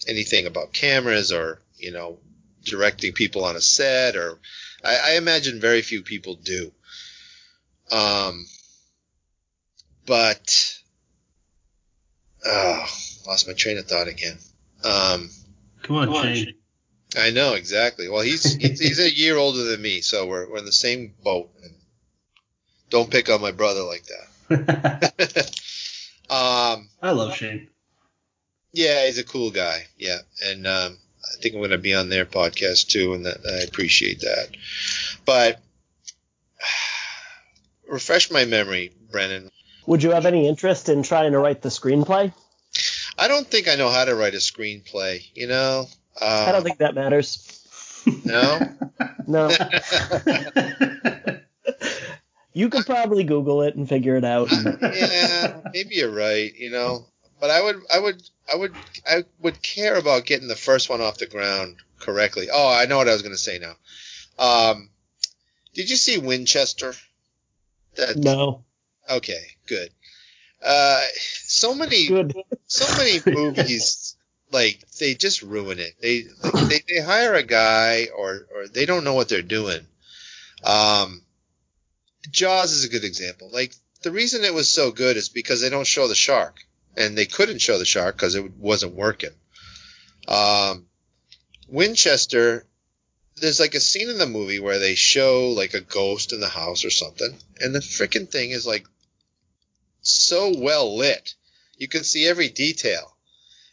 anything 0.06 0.46
about 0.46 0.72
cameras 0.72 1.32
or, 1.32 1.60
you 1.76 1.90
know, 1.90 2.20
directing 2.62 3.12
people 3.12 3.44
on 3.44 3.56
a 3.56 3.60
set 3.60 4.14
or, 4.14 4.38
I, 4.84 5.12
I 5.12 5.16
imagine 5.16 5.60
very 5.60 5.82
few 5.82 6.02
people 6.02 6.34
do. 6.34 6.72
Um, 7.90 8.46
but 10.06 10.78
oh, 12.44 12.86
lost 13.26 13.46
my 13.46 13.54
train 13.54 13.78
of 13.78 13.86
thought 13.86 14.08
again. 14.08 14.38
Um, 14.84 15.30
Come 15.82 15.96
on, 15.96 16.22
Shane. 16.22 16.54
I 17.16 17.30
know 17.30 17.54
exactly. 17.54 18.08
Well, 18.08 18.22
he's 18.22 18.54
he's, 18.54 18.80
he's 18.80 18.98
a 18.98 19.14
year 19.14 19.36
older 19.36 19.64
than 19.64 19.80
me, 19.80 20.00
so 20.00 20.26
we're 20.26 20.50
we're 20.50 20.58
in 20.58 20.64
the 20.64 20.72
same 20.72 21.14
boat. 21.22 21.50
And 21.62 21.74
don't 22.90 23.10
pick 23.10 23.30
on 23.30 23.40
my 23.40 23.52
brother 23.52 23.82
like 23.82 24.04
that. 24.06 25.50
um, 26.30 26.88
I 27.00 27.10
love 27.12 27.34
Shane. 27.34 27.68
yeah, 28.72 29.06
he's 29.06 29.18
a 29.18 29.24
cool 29.24 29.50
guy. 29.50 29.86
Yeah, 29.96 30.18
and 30.44 30.66
um, 30.66 30.98
I 31.32 31.40
think 31.40 31.54
I'm 31.54 31.60
going 31.60 31.70
to 31.70 31.78
be 31.78 31.94
on 31.94 32.08
their 32.08 32.26
podcast 32.26 32.88
too, 32.88 33.14
and 33.14 33.26
that, 33.26 33.38
I 33.46 33.62
appreciate 33.62 34.20
that. 34.20 34.48
But 35.24 35.60
refresh 37.88 38.30
my 38.30 38.44
memory, 38.44 38.92
Brennan. 39.10 39.50
Would 39.86 40.02
you 40.02 40.10
have 40.10 40.26
any 40.26 40.48
interest 40.48 40.88
in 40.88 41.02
trying 41.02 41.32
to 41.32 41.38
write 41.38 41.62
the 41.62 41.68
screenplay? 41.68 42.32
I 43.18 43.28
don't 43.28 43.46
think 43.46 43.68
I 43.68 43.76
know 43.76 43.88
how 43.88 44.04
to 44.04 44.14
write 44.14 44.34
a 44.34 44.38
screenplay. 44.38 45.24
You 45.34 45.46
know, 45.46 45.86
uh, 46.20 46.46
I 46.48 46.52
don't 46.52 46.64
think 46.64 46.78
that 46.78 46.94
matters. 46.94 47.62
no. 48.24 48.60
No, 49.26 49.48
you 52.52 52.68
could 52.68 52.86
probably 52.86 53.24
Google 53.24 53.62
it 53.62 53.74
and 53.74 53.88
figure 53.88 54.14
it 54.16 54.24
out. 54.24 54.52
yeah, 54.52 55.60
maybe 55.74 55.96
you're 55.96 56.12
right. 56.12 56.54
You 56.56 56.70
know, 56.70 57.06
but 57.46 57.54
I 57.54 57.62
would, 57.62 57.82
I 57.94 57.98
would, 58.00 58.22
I 58.52 58.56
would, 58.56 58.74
I 59.08 59.24
would 59.40 59.62
care 59.62 59.96
about 59.96 60.26
getting 60.26 60.48
the 60.48 60.56
first 60.56 60.88
one 60.88 61.00
off 61.00 61.18
the 61.18 61.26
ground 61.26 61.76
correctly. 62.00 62.48
Oh, 62.52 62.68
I 62.68 62.86
know 62.86 62.96
what 62.96 63.08
I 63.08 63.12
was 63.12 63.22
going 63.22 63.34
to 63.34 63.38
say 63.38 63.60
now. 63.60 63.74
Um, 64.36 64.90
did 65.72 65.88
you 65.88 65.94
see 65.94 66.18
Winchester? 66.18 66.94
That 67.96 68.16
No, 68.16 68.64
okay, 69.08 69.42
good. 69.68 69.90
Uh, 70.60 71.04
so 71.44 71.72
many, 71.72 72.08
good. 72.08 72.34
so 72.66 72.84
many 72.96 73.20
movies 73.26 74.16
like 74.50 74.82
they 74.98 75.14
just 75.14 75.42
ruin 75.42 75.78
it. 75.78 75.94
They 76.00 76.24
like, 76.42 76.68
they 76.68 76.82
they 76.88 77.00
hire 77.00 77.34
a 77.34 77.44
guy 77.44 78.08
or 78.16 78.46
or 78.54 78.66
they 78.66 78.86
don't 78.86 79.04
know 79.04 79.14
what 79.14 79.28
they're 79.28 79.42
doing. 79.42 79.86
Um, 80.64 81.22
Jaws 82.28 82.72
is 82.72 82.84
a 82.84 82.88
good 82.88 83.04
example. 83.04 83.50
Like 83.52 83.72
the 84.02 84.10
reason 84.10 84.42
it 84.42 84.52
was 84.52 84.68
so 84.68 84.90
good 84.90 85.16
is 85.16 85.28
because 85.28 85.60
they 85.60 85.70
don't 85.70 85.86
show 85.86 86.08
the 86.08 86.14
shark, 86.16 86.56
and 86.96 87.16
they 87.16 87.26
couldn't 87.26 87.60
show 87.60 87.78
the 87.78 87.84
shark 87.84 88.16
because 88.16 88.34
it 88.34 88.56
wasn't 88.56 88.94
working. 88.94 89.30
Um, 90.28 90.86
Winchester, 91.68 92.66
there's 93.36 93.60
like 93.60 93.74
a 93.74 93.80
scene 93.80 94.08
in 94.08 94.18
the 94.18 94.26
movie 94.26 94.60
where 94.60 94.78
they 94.78 94.94
show 94.94 95.50
like 95.50 95.74
a 95.74 95.80
ghost 95.80 96.32
in 96.32 96.40
the 96.40 96.48
house 96.48 96.84
or 96.84 96.90
something, 96.90 97.36
and 97.60 97.74
the 97.74 97.80
freaking 97.80 98.28
thing 98.28 98.50
is 98.50 98.66
like 98.66 98.86
so 100.00 100.54
well 100.56 100.96
lit. 100.96 101.34
You 101.76 101.88
can 101.88 102.04
see 102.04 102.26
every 102.26 102.48
detail. 102.48 103.16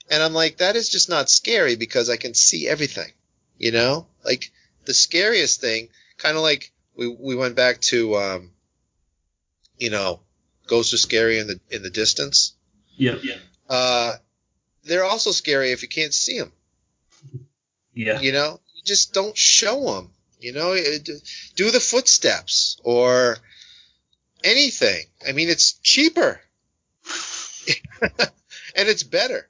And 0.10 0.22
I'm 0.22 0.34
like, 0.34 0.58
that 0.58 0.76
is 0.76 0.90
just 0.90 1.10
not 1.10 1.30
scary 1.30 1.76
because 1.76 2.10
I 2.10 2.18
can 2.18 2.34
see 2.34 2.68
everything. 2.68 3.12
You 3.58 3.72
know? 3.72 4.08
Like 4.26 4.52
the 4.86 4.94
scariest 4.94 5.62
thing, 5.62 5.90
kind 6.18 6.36
of 6.36 6.44
like 6.44 6.72
we, 6.96 7.08
we 7.08 7.36
went 7.36 7.56
back 7.56 7.80
to, 7.82 8.16
um, 8.18 8.52
you 9.78 9.90
know, 9.90 10.20
ghosts 10.68 10.94
are 10.94 10.98
scary 10.98 11.40
in 11.40 11.48
the, 11.48 11.60
in 11.70 11.84
the 11.84 11.90
distance. 11.90 12.54
Yep. 12.98 13.22
Uh, 13.70 14.14
they're 14.84 15.06
also 15.06 15.32
scary 15.32 15.72
if 15.72 15.82
you 15.82 15.88
can't 15.88 16.14
see 16.14 16.40
them. 16.40 16.52
Yeah. 17.94 18.20
You 18.20 18.32
know, 18.32 18.60
you 18.76 18.84
just 18.84 19.14
don't 19.14 19.38
show 19.38 19.94
them. 19.94 20.10
You 20.40 20.52
know, 20.52 20.76
do 21.56 21.72
the 21.72 21.80
footsteps 21.80 22.78
or 22.84 23.38
anything. 24.44 25.06
I 25.28 25.32
mean, 25.32 25.50
it's 25.50 25.74
cheaper 25.80 26.42
and 28.02 28.90
it's 28.90 29.04
better. 29.04 29.50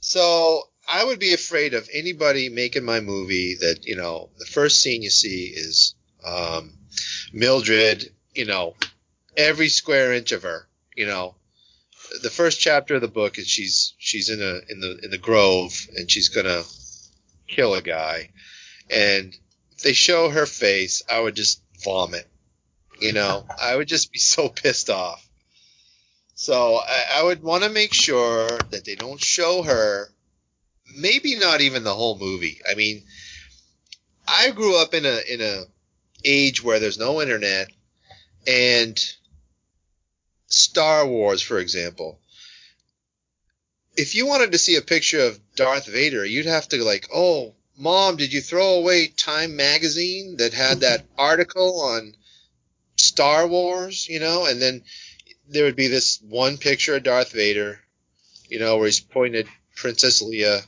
So 0.00 0.62
I 0.88 1.04
would 1.04 1.18
be 1.18 1.34
afraid 1.34 1.74
of 1.74 1.88
anybody 1.92 2.48
making 2.48 2.84
my 2.84 3.00
movie 3.00 3.56
that 3.60 3.86
you 3.86 3.96
know 3.96 4.30
the 4.38 4.46
first 4.46 4.80
scene 4.80 5.02
you 5.02 5.10
see 5.10 5.52
is 5.54 5.94
um, 6.24 6.72
Mildred. 7.32 8.12
You 8.34 8.46
know, 8.46 8.76
every 9.36 9.68
square 9.68 10.12
inch 10.12 10.32
of 10.32 10.42
her. 10.42 10.66
You 10.96 11.06
know, 11.06 11.34
the 12.22 12.30
first 12.30 12.60
chapter 12.60 12.96
of 12.96 13.00
the 13.00 13.08
book 13.08 13.38
is 13.38 13.46
she's 13.48 13.94
she's 13.98 14.28
in 14.28 14.40
a 14.40 14.60
in 14.72 14.80
the 14.80 14.98
in 15.02 15.10
the 15.10 15.18
grove 15.18 15.86
and 15.96 16.10
she's 16.10 16.28
gonna 16.28 16.62
kill 17.46 17.74
a 17.74 17.82
guy, 17.82 18.30
and 18.90 19.36
if 19.72 19.78
they 19.78 19.92
show 19.92 20.30
her 20.30 20.46
face, 20.46 21.02
I 21.10 21.20
would 21.20 21.34
just 21.34 21.62
vomit. 21.84 22.26
You 23.00 23.12
know, 23.12 23.46
I 23.60 23.76
would 23.76 23.88
just 23.88 24.12
be 24.12 24.18
so 24.18 24.48
pissed 24.62 24.90
off. 24.90 25.26
So 26.34 26.76
I, 26.76 27.04
I 27.16 27.22
would 27.24 27.42
want 27.42 27.64
to 27.64 27.70
make 27.70 27.92
sure 27.92 28.48
that 28.70 28.84
they 28.84 28.94
don't 28.94 29.20
show 29.20 29.62
her. 29.62 30.08
Maybe 30.96 31.36
not 31.36 31.60
even 31.60 31.84
the 31.84 31.94
whole 31.94 32.18
movie. 32.18 32.60
I 32.68 32.74
mean, 32.74 33.02
I 34.26 34.50
grew 34.50 34.80
up 34.80 34.94
in 34.94 35.06
a 35.06 35.20
in 35.32 35.40
a 35.40 35.64
age 36.24 36.62
where 36.62 36.78
there's 36.80 36.98
no 36.98 37.22
internet 37.22 37.68
and 38.46 38.98
Star 40.50 41.06
Wars, 41.06 41.40
for 41.40 41.58
example. 41.58 42.18
If 43.96 44.14
you 44.14 44.26
wanted 44.26 44.52
to 44.52 44.58
see 44.58 44.76
a 44.76 44.82
picture 44.82 45.20
of 45.20 45.40
Darth 45.54 45.86
Vader, 45.86 46.24
you'd 46.24 46.46
have 46.46 46.68
to 46.68 46.84
like, 46.84 47.08
oh, 47.14 47.54
mom, 47.78 48.16
did 48.16 48.32
you 48.32 48.40
throw 48.40 48.74
away 48.74 49.06
Time 49.06 49.56
magazine 49.56 50.36
that 50.36 50.52
had 50.52 50.80
that 50.80 51.06
article 51.18 51.80
on 51.82 52.14
Star 52.96 53.46
Wars, 53.46 54.08
you 54.08 54.20
know? 54.20 54.46
And 54.46 54.60
then 54.60 54.82
there 55.48 55.64
would 55.64 55.76
be 55.76 55.88
this 55.88 56.20
one 56.20 56.58
picture 56.58 56.96
of 56.96 57.04
Darth 57.04 57.32
Vader, 57.32 57.80
you 58.48 58.58
know, 58.58 58.76
where 58.76 58.86
he's 58.86 59.00
pointing 59.00 59.42
at 59.42 59.52
Princess 59.76 60.22
Leia 60.22 60.62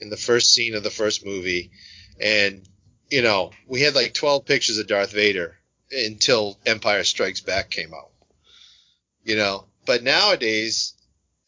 in 0.00 0.10
the 0.10 0.16
first 0.16 0.52
scene 0.52 0.74
of 0.74 0.82
the 0.82 0.90
first 0.90 1.24
movie. 1.24 1.70
And, 2.20 2.66
you 3.10 3.22
know, 3.22 3.52
we 3.66 3.82
had 3.82 3.94
like 3.94 4.14
12 4.14 4.46
pictures 4.46 4.78
of 4.78 4.86
Darth 4.86 5.12
Vader 5.12 5.56
until 5.90 6.58
Empire 6.64 7.04
Strikes 7.04 7.40
Back 7.40 7.70
came 7.70 7.92
out. 7.92 8.10
You 9.24 9.36
know, 9.36 9.64
but 9.86 10.02
nowadays, 10.02 10.94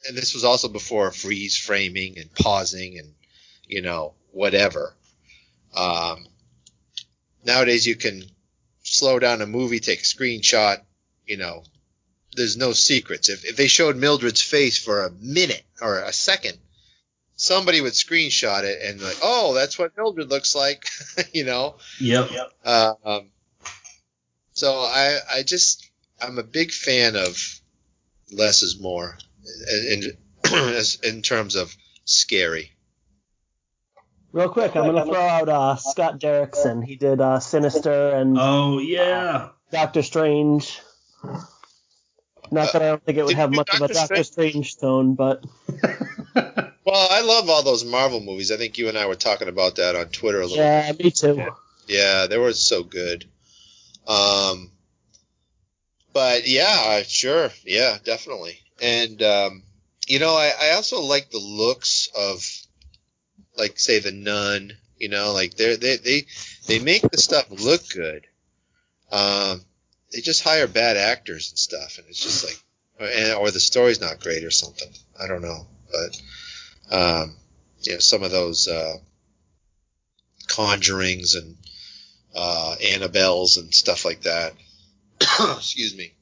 and 0.07 0.17
this 0.17 0.35
was 0.35 0.45
also 0.45 0.69
before 0.69 1.11
freeze 1.13 1.57
framing 1.57 2.19
and 2.19 2.33
pausing 2.35 2.99
and, 2.99 3.15
you 3.67 3.83
know, 3.83 4.15
whatever. 4.33 4.95
Um, 5.75 6.27
nowadays 7.45 7.87
you 7.87 7.97
can 7.97 8.23
slow 8.83 9.19
down 9.19 9.43
a 9.43 9.47
movie, 9.47 9.81
take 9.81 10.01
a 10.01 10.05
screenshot, 10.05 10.79
you 11.27 11.37
know, 11.37 11.63
there's 12.35 12.57
no 12.57 12.73
secrets. 12.73 13.29
If, 13.29 13.45
if 13.45 13.57
they 13.57 13.67
showed 13.67 13.97
Mildred's 13.97 14.43
face 14.43 14.79
for 14.79 15.05
a 15.05 15.11
minute 15.11 15.65
or 15.81 15.99
a 16.01 16.13
second, 16.13 16.59
somebody 17.37 17.81
would 17.81 17.93
screenshot 17.93 18.65
it 18.65 18.81
and 18.83 19.01
like, 19.01 19.19
oh, 19.23 19.55
that's 19.55 19.79
what 19.79 19.97
Mildred 19.97 20.29
looks 20.29 20.55
like, 20.55 20.85
you 21.33 21.45
know. 21.45 21.77
Yep. 21.99 22.31
Uh, 22.65 22.95
um, 23.05 23.31
so 24.53 24.73
I 24.73 25.19
I 25.35 25.43
just 25.43 25.89
I'm 26.21 26.39
a 26.39 26.43
big 26.43 26.71
fan 26.71 27.17
of 27.17 27.60
less 28.33 28.63
is 28.63 28.81
more 28.81 29.17
in 29.93 30.13
in, 30.45 30.85
in 31.17 31.23
terms 31.23 31.57
of 31.57 31.75
scary. 32.05 32.73
Real 34.33 34.49
quick, 34.49 34.77
I'm 34.77 34.87
gonna 34.87 35.05
throw 35.05 35.21
out 35.21 35.49
uh, 35.49 35.77
Scott 35.77 36.21
Derrickson. 36.21 36.85
He 36.85 36.97
did 36.97 37.21
uh, 37.21 37.41
Sinister 37.41 38.11
and 38.11 38.37
Oh 38.39 38.79
yeah. 38.79 39.49
Doctor 39.73 40.03
Strange. 40.03 40.81
Not 42.53 42.73
that 42.73 42.83
I 42.83 42.87
don't 42.87 43.05
think 43.05 43.19
it 43.19 43.25
would 43.25 43.37
have 43.37 43.51
you 43.51 43.55
do 43.55 43.59
much 43.59 43.69
of 43.71 43.83
a 43.83 43.89
Doctor 43.93 44.15
Doctor 44.15 44.25
Strange 44.25 44.77
tone, 44.77 45.15
but 45.15 45.45
Well, 46.91 47.09
I 47.11 47.21
love 47.21 47.49
all 47.49 47.63
those 47.63 47.85
Marvel 47.85 48.21
movies. 48.21 48.51
I 48.51 48.57
think 48.57 48.79
you 48.79 48.89
and 48.89 48.99
I 48.99 49.07
were 49.07 49.15
talking 49.15 49.49
about 49.49 49.77
that 49.77 49.95
on 49.95 50.07
Twitter 50.07 50.41
a 50.41 50.47
little 50.47 50.57
yeah, 50.57 50.91
bit. 50.93 51.05
me 51.05 51.11
too. 51.11 51.47
Yeah, 51.87 52.27
they 52.27 52.39
were 52.39 52.53
so 52.53 52.83
good. 52.83 53.27
Um, 54.09 54.73
but 56.13 56.47
yeah, 56.47 57.03
sure, 57.03 57.51
yeah, 57.65 57.99
definitely. 58.05 58.61
And 58.83 59.23
um, 59.23 59.63
you 60.07 60.19
know, 60.19 60.35
I, 60.35 60.53
I 60.61 60.71
also 60.73 61.01
like 61.01 61.31
the 61.31 61.39
looks 61.39 62.09
of, 62.17 62.45
like, 63.57 63.79
say, 63.79 64.01
the 64.01 64.13
Nun. 64.13 64.73
You 64.99 65.09
know, 65.09 65.33
like 65.33 65.55
they 65.55 65.77
they 65.77 65.97
they 65.97 66.27
they 66.67 66.79
make 66.79 67.03
the 67.03 67.17
stuff 67.17 67.47
look 67.51 67.89
good. 67.89 68.27
Um, 69.11 69.63
they 70.13 70.21
just 70.21 70.43
hire 70.43 70.67
bad 70.67 70.97
actors 70.97 71.51
and 71.51 71.59
stuff, 71.59 71.99
and 71.99 72.07
it's 72.09 72.23
just 72.23 72.45
like, 72.45 72.59
or, 73.01 73.37
or 73.37 73.51
the 73.51 73.61
story's 73.61 74.01
not 74.01 74.21
great 74.21 74.45
or 74.45 74.51
something. 74.51 74.91
I 75.19 75.27
don't 75.27 75.43
know, 75.43 75.67
but 75.91 76.21
um, 76.91 77.37
you 77.81 77.95
know, 77.95 77.99
some 77.99 78.23
of 78.23 78.31
those 78.31 78.69
uh, 78.69 78.97
conjurings 80.49 81.37
and 81.37 81.57
uh, 82.35 82.77
Annabelles 82.83 83.59
and 83.59 83.73
stuff 83.73 84.05
like 84.05 84.23
that. 84.23 84.53
Excuse 85.57 85.97
me. 85.97 86.15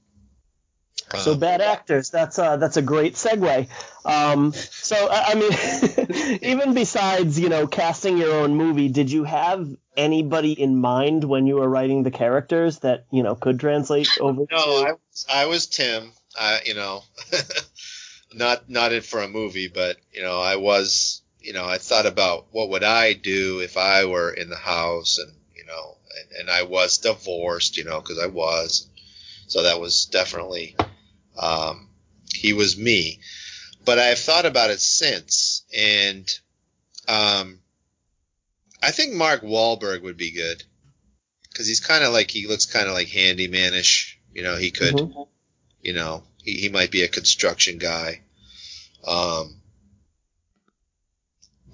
So 1.17 1.33
Um, 1.33 1.39
bad 1.39 1.61
actors. 1.63 2.11
That's 2.11 2.39
uh, 2.39 2.59
that's 2.59 2.77
a 2.77 2.83
great 2.83 3.15
segue. 3.15 3.69
Um, 4.05 4.53
so 4.53 5.09
I 5.11 5.33
I 5.33 5.35
mean, 5.35 6.39
even 6.43 6.75
besides 6.75 7.41
you 7.41 7.49
know 7.49 7.67
casting 7.67 8.19
your 8.19 8.35
own 8.35 8.55
movie, 8.57 8.89
did 8.89 9.11
you 9.11 9.25
have 9.25 9.69
anybody 9.97 10.53
in 10.53 10.79
mind 10.79 11.25
when 11.25 11.47
you 11.47 11.57
were 11.57 11.69
writing 11.69 12.03
the 12.03 12.11
characters 12.11 12.81
that 12.81 13.07
you 13.11 13.23
know 13.23 13.35
could 13.35 13.59
translate 13.59 14.09
over? 14.21 14.43
No, 14.51 14.83
to... 14.83 14.89
I 14.89 14.93
was, 14.93 15.27
I 15.33 15.47
was 15.47 15.67
Tim. 15.67 16.13
I, 16.39 16.61
you 16.67 16.75
know, 16.75 17.03
not 18.35 18.69
not 18.69 18.93
in 18.93 19.01
for 19.01 19.23
a 19.23 19.29
movie, 19.29 19.69
but 19.69 19.97
you 20.13 20.23
know, 20.23 20.41
I 20.41 20.57
was. 20.57 21.23
You 21.41 21.55
know, 21.55 21.65
I 21.65 21.79
thought 21.79 22.05
about 22.05 22.49
what 22.51 22.69
would 22.71 22.85
I 22.85 23.15
do 23.15 23.61
if 23.61 23.79
I 23.79 24.05
were 24.05 24.31
in 24.31 24.51
the 24.51 24.57
house, 24.57 25.19
and 25.19 25.33
you 25.57 25.65
know, 25.65 25.97
and, 26.19 26.41
and 26.41 26.51
I 26.51 26.65
was 26.65 26.99
divorced. 26.99 27.79
You 27.79 27.85
know, 27.85 28.01
because 28.01 28.19
I 28.19 28.27
was. 28.27 28.89
So 29.49 29.65
that 29.65 29.81
was 29.81 30.07
definitely. 30.07 30.77
Um, 31.39 31.89
he 32.33 32.53
was 32.53 32.77
me, 32.77 33.21
but 33.85 33.99
I've 33.99 34.19
thought 34.19 34.47
about 34.47 34.71
it 34.71 34.81
since, 34.81 35.65
and 35.77 36.29
um, 37.09 37.61
I 38.83 38.91
think 38.91 39.15
Mark 39.15 39.43
Wahlberg 39.43 40.03
would 40.03 40.17
be 40.17 40.31
good 40.33 40.63
because 41.51 41.67
he's 41.67 41.81
kind 41.81 42.05
of 42.05 42.13
like 42.13 42.31
he 42.31 42.47
looks 42.47 42.67
kind 42.67 42.87
of 42.87 42.95
like 42.95 43.09
handymanish. 43.09 44.17
You 44.35 44.43
know, 44.43 44.57
he 44.57 44.71
could 44.71 44.95
Mhm. 44.95 45.29
you 45.83 45.93
know, 45.93 46.25
he, 46.43 46.55
he 46.55 46.69
might 46.69 46.91
be 46.91 47.03
a 47.03 47.09
construction 47.09 47.79
guy. 47.79 48.21
Um, 49.07 49.61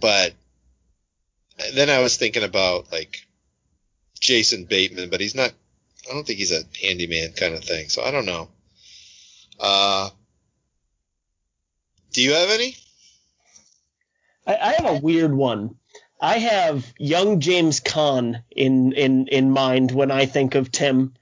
but 0.00 0.34
then 1.72 1.90
I 1.90 2.00
was 2.00 2.16
thinking 2.16 2.44
about 2.44 2.92
like 2.92 3.26
Jason 4.20 4.64
Bateman, 4.66 5.10
but 5.10 5.20
he's 5.20 5.34
not, 5.34 5.52
I 6.08 6.12
don't 6.14 6.26
think 6.26 6.38
he's 6.38 6.52
a 6.52 6.62
handyman 6.82 7.32
kind 7.32 7.54
of 7.54 7.64
thing. 7.64 7.88
So 7.88 8.02
I 8.02 8.10
don't 8.10 8.26
know. 8.26 8.48
Uh, 9.58 10.10
do 12.12 12.22
you 12.22 12.32
have 12.34 12.50
any? 12.50 12.76
I, 14.46 14.56
I 14.56 14.72
have 14.74 14.96
a 14.96 15.00
weird 15.00 15.32
one. 15.34 15.76
I 16.20 16.38
have 16.38 16.86
young 16.98 17.40
James 17.40 17.80
Caan 17.80 18.42
in 18.50 18.92
in 18.92 19.28
in 19.28 19.50
mind 19.50 19.90
when 19.90 20.10
I 20.10 20.26
think 20.26 20.54
of 20.54 20.70
Tim. 20.72 21.14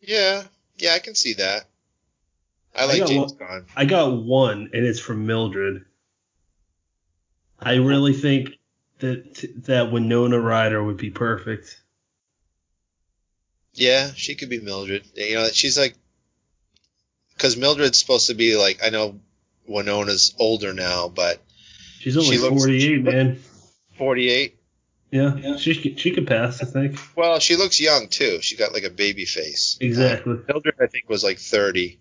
Yeah. 0.00 0.42
Yeah, 0.78 0.94
I 0.94 0.98
can 0.98 1.14
see 1.14 1.34
that. 1.34 1.64
I 2.74 2.82
I 2.82 2.86
like 2.86 2.98
got 3.00 3.08
James 3.08 3.32
one- 3.34 3.48
Caan. 3.48 3.66
I 3.76 3.84
got 3.84 4.22
one, 4.22 4.70
and 4.72 4.84
it's 4.86 5.00
from 5.00 5.26
Mildred. 5.26 5.84
I 7.58 7.74
really 7.76 8.12
think 8.12 8.58
that 8.98 9.44
that 9.66 9.92
Winona 9.92 10.40
Ryder 10.40 10.82
would 10.82 10.96
be 10.96 11.10
perfect. 11.10 11.81
Yeah, 13.74 14.10
she 14.14 14.34
could 14.34 14.48
be 14.50 14.60
Mildred. 14.60 15.04
You 15.14 15.34
know, 15.36 15.48
she's 15.48 15.78
like, 15.78 15.94
because 17.34 17.56
Mildred's 17.56 17.98
supposed 17.98 18.26
to 18.28 18.34
be 18.34 18.56
like, 18.56 18.80
I 18.84 18.90
know 18.90 19.20
Winona's 19.68 20.34
older 20.38 20.74
now, 20.74 21.08
but 21.08 21.40
She's 22.00 22.16
only 22.16 22.36
She 22.36 22.38
looks- 22.42 22.62
48, 22.62 23.02
man. 23.02 23.42
48. 23.96 24.56
Yeah, 25.12 25.36
yeah, 25.36 25.56
she 25.56 25.74
could- 25.76 26.00
she 26.00 26.10
could 26.10 26.26
pass, 26.26 26.60
I 26.62 26.66
think. 26.66 26.98
Well, 27.16 27.38
she 27.38 27.54
looks 27.56 27.80
young 27.80 28.08
too. 28.08 28.40
She 28.42 28.56
got 28.56 28.72
like 28.72 28.82
a 28.84 28.90
baby 28.90 29.24
face. 29.24 29.76
Exactly. 29.80 30.34
Uh, 30.34 30.52
Mildred, 30.52 30.74
I 30.80 30.86
think, 30.88 31.08
was 31.08 31.22
like 31.22 31.38
30. 31.38 31.98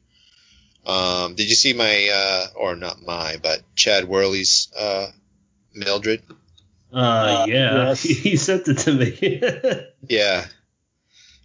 Um, 0.88 1.36
did 1.36 1.48
you 1.48 1.56
see 1.56 1.74
my, 1.74 2.10
uh, 2.12 2.48
or 2.56 2.76
not 2.76 3.02
my, 3.04 3.38
but 3.44 3.62
Chad 3.76 4.06
Worley's 4.08 4.70
uh, 4.78 5.08
Mildred? 5.76 6.24
Uh, 6.92 7.46
yeah, 7.48 7.90
yes. 7.90 8.02
he 8.24 8.36
sent 8.38 8.68
it 8.68 8.80
to 8.80 8.94
me. 8.94 9.42
Yeah, 10.10 10.48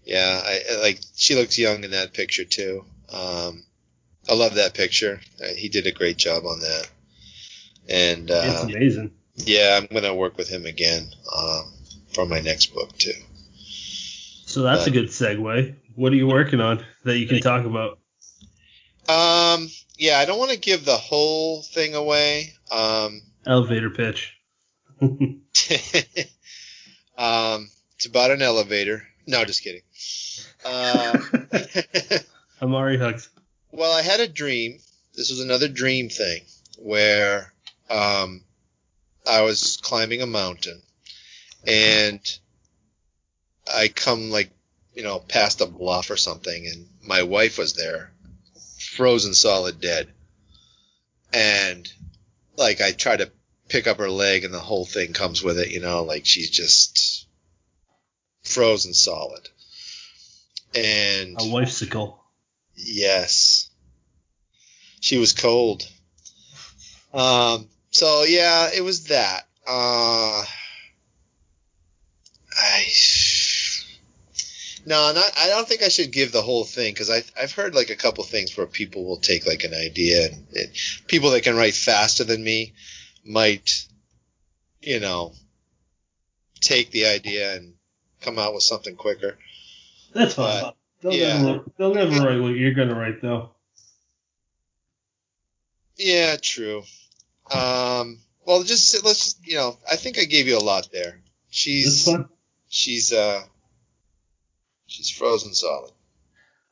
yeah. 0.06 0.40
I, 0.42 0.80
like 0.80 1.00
she 1.14 1.34
looks 1.34 1.58
young 1.58 1.84
in 1.84 1.90
that 1.90 2.14
picture 2.14 2.44
too. 2.44 2.84
Um, 3.12 3.64
I 4.28 4.34
love 4.34 4.54
that 4.54 4.74
picture. 4.74 5.20
Uh, 5.42 5.54
he 5.56 5.68
did 5.68 5.86
a 5.86 5.92
great 5.92 6.16
job 6.16 6.44
on 6.46 6.60
that. 6.60 6.88
And 7.88 8.30
it's 8.30 8.32
uh, 8.32 8.66
amazing. 8.68 9.12
yeah, 9.36 9.78
I'm 9.80 9.86
gonna 9.92 10.14
work 10.14 10.38
with 10.38 10.48
him 10.48 10.66
again 10.66 11.08
um, 11.36 11.72
for 12.12 12.26
my 12.26 12.40
next 12.40 12.74
book 12.74 12.96
too. 12.96 13.12
So 14.46 14.62
that's 14.62 14.86
a 14.86 14.90
good 14.90 15.08
segue. 15.08 15.74
What 15.96 16.12
are 16.12 16.16
you 16.16 16.26
working 16.26 16.60
on 16.60 16.84
that 17.04 17.18
you 17.18 17.26
can 17.26 17.40
talk 17.40 17.64
about? 17.64 17.98
Um, 19.08 19.68
yeah, 19.98 20.18
I 20.18 20.24
don't 20.24 20.38
want 20.38 20.52
to 20.52 20.58
give 20.58 20.84
the 20.84 20.96
whole 20.96 21.62
thing 21.62 21.94
away. 21.94 22.52
Um, 22.70 23.22
Elevator 23.46 23.90
pitch. 23.90 24.36
um, 25.00 25.40
it's 27.96 28.06
about 28.06 28.30
an 28.30 28.42
elevator. 28.42 29.06
No, 29.26 29.44
just 29.44 29.62
kidding. 29.62 29.82
Uh, 30.64 31.18
Amari 32.62 32.98
Hugs. 32.98 33.28
well, 33.72 33.92
I 33.92 34.02
had 34.02 34.20
a 34.20 34.28
dream 34.28 34.78
this 35.16 35.30
was 35.30 35.40
another 35.40 35.68
dream 35.68 36.08
thing 36.08 36.42
where 36.78 37.52
um, 37.88 38.42
I 39.26 39.42
was 39.42 39.78
climbing 39.78 40.20
a 40.20 40.26
mountain 40.26 40.82
and 41.66 42.20
I 43.72 43.88
come 43.88 44.30
like 44.30 44.50
you 44.94 45.02
know 45.02 45.18
past 45.18 45.60
a 45.60 45.66
bluff 45.66 46.10
or 46.10 46.16
something, 46.16 46.66
and 46.66 46.86
my 47.02 47.22
wife 47.22 47.58
was 47.58 47.74
there, 47.74 48.12
frozen 48.78 49.34
solid 49.34 49.80
dead, 49.80 50.08
and 51.32 51.90
like 52.56 52.80
I 52.80 52.92
try 52.92 53.16
to 53.16 53.32
pick 53.68 53.86
up 53.86 53.98
her 53.98 54.10
leg 54.10 54.44
and 54.44 54.54
the 54.54 54.60
whole 54.60 54.84
thing 54.84 55.12
comes 55.12 55.42
with 55.42 55.58
it, 55.58 55.70
you 55.70 55.80
know, 55.80 56.04
like 56.04 56.24
she's 56.24 56.50
just 56.50 57.15
frozen 58.46 58.94
solid. 58.94 59.48
And 60.74 61.36
A 61.36 61.42
lifesicle. 61.42 62.16
yes, 62.74 63.70
she 65.00 65.18
was 65.18 65.32
cold. 65.32 65.88
Um, 67.14 67.68
so 67.90 68.24
yeah, 68.24 68.70
it 68.74 68.82
was 68.82 69.04
that. 69.04 69.46
Uh, 69.66 70.44
I 72.58 72.84
no, 74.86 75.12
not. 75.12 75.24
I 75.38 75.48
don't 75.48 75.66
think 75.66 75.82
I 75.82 75.88
should 75.88 76.12
give 76.12 76.30
the 76.30 76.42
whole 76.42 76.64
thing 76.64 76.92
because 76.92 77.10
I 77.10 77.22
I've 77.40 77.52
heard 77.52 77.74
like 77.74 77.90
a 77.90 77.96
couple 77.96 78.22
things 78.24 78.56
where 78.56 78.66
people 78.66 79.04
will 79.04 79.16
take 79.16 79.46
like 79.46 79.64
an 79.64 79.74
idea 79.74 80.26
and 80.26 80.46
it, 80.52 80.78
people 81.06 81.30
that 81.30 81.42
can 81.42 81.56
write 81.56 81.74
faster 81.74 82.22
than 82.24 82.44
me 82.44 82.74
might, 83.24 83.86
you 84.80 85.00
know, 85.00 85.32
take 86.60 86.90
the 86.92 87.06
idea 87.06 87.56
and 87.56 87.74
come 88.26 88.38
out 88.38 88.52
with 88.52 88.62
something 88.64 88.96
quicker. 88.96 89.38
That's 90.12 90.34
fine. 90.34 90.62
But, 90.62 90.76
they'll, 91.00 91.12
yeah. 91.12 91.42
never, 91.42 91.64
they'll 91.78 91.94
never 91.94 92.26
write 92.26 92.40
what 92.40 92.56
you're 92.56 92.74
gonna 92.74 92.98
write 92.98 93.22
though. 93.22 93.50
Yeah, 95.96 96.36
true. 96.36 96.82
Um, 97.50 98.18
well, 98.44 98.64
just 98.64 99.04
let's 99.04 99.24
just, 99.24 99.46
you 99.46 99.56
know, 99.56 99.78
I 99.90 99.96
think 99.96 100.18
I 100.18 100.24
gave 100.24 100.48
you 100.48 100.58
a 100.58 100.60
lot 100.60 100.88
there. 100.92 101.20
She's 101.50 102.08
she's 102.68 103.12
uh 103.12 103.42
she's 104.86 105.10
frozen 105.10 105.54
solid. 105.54 105.92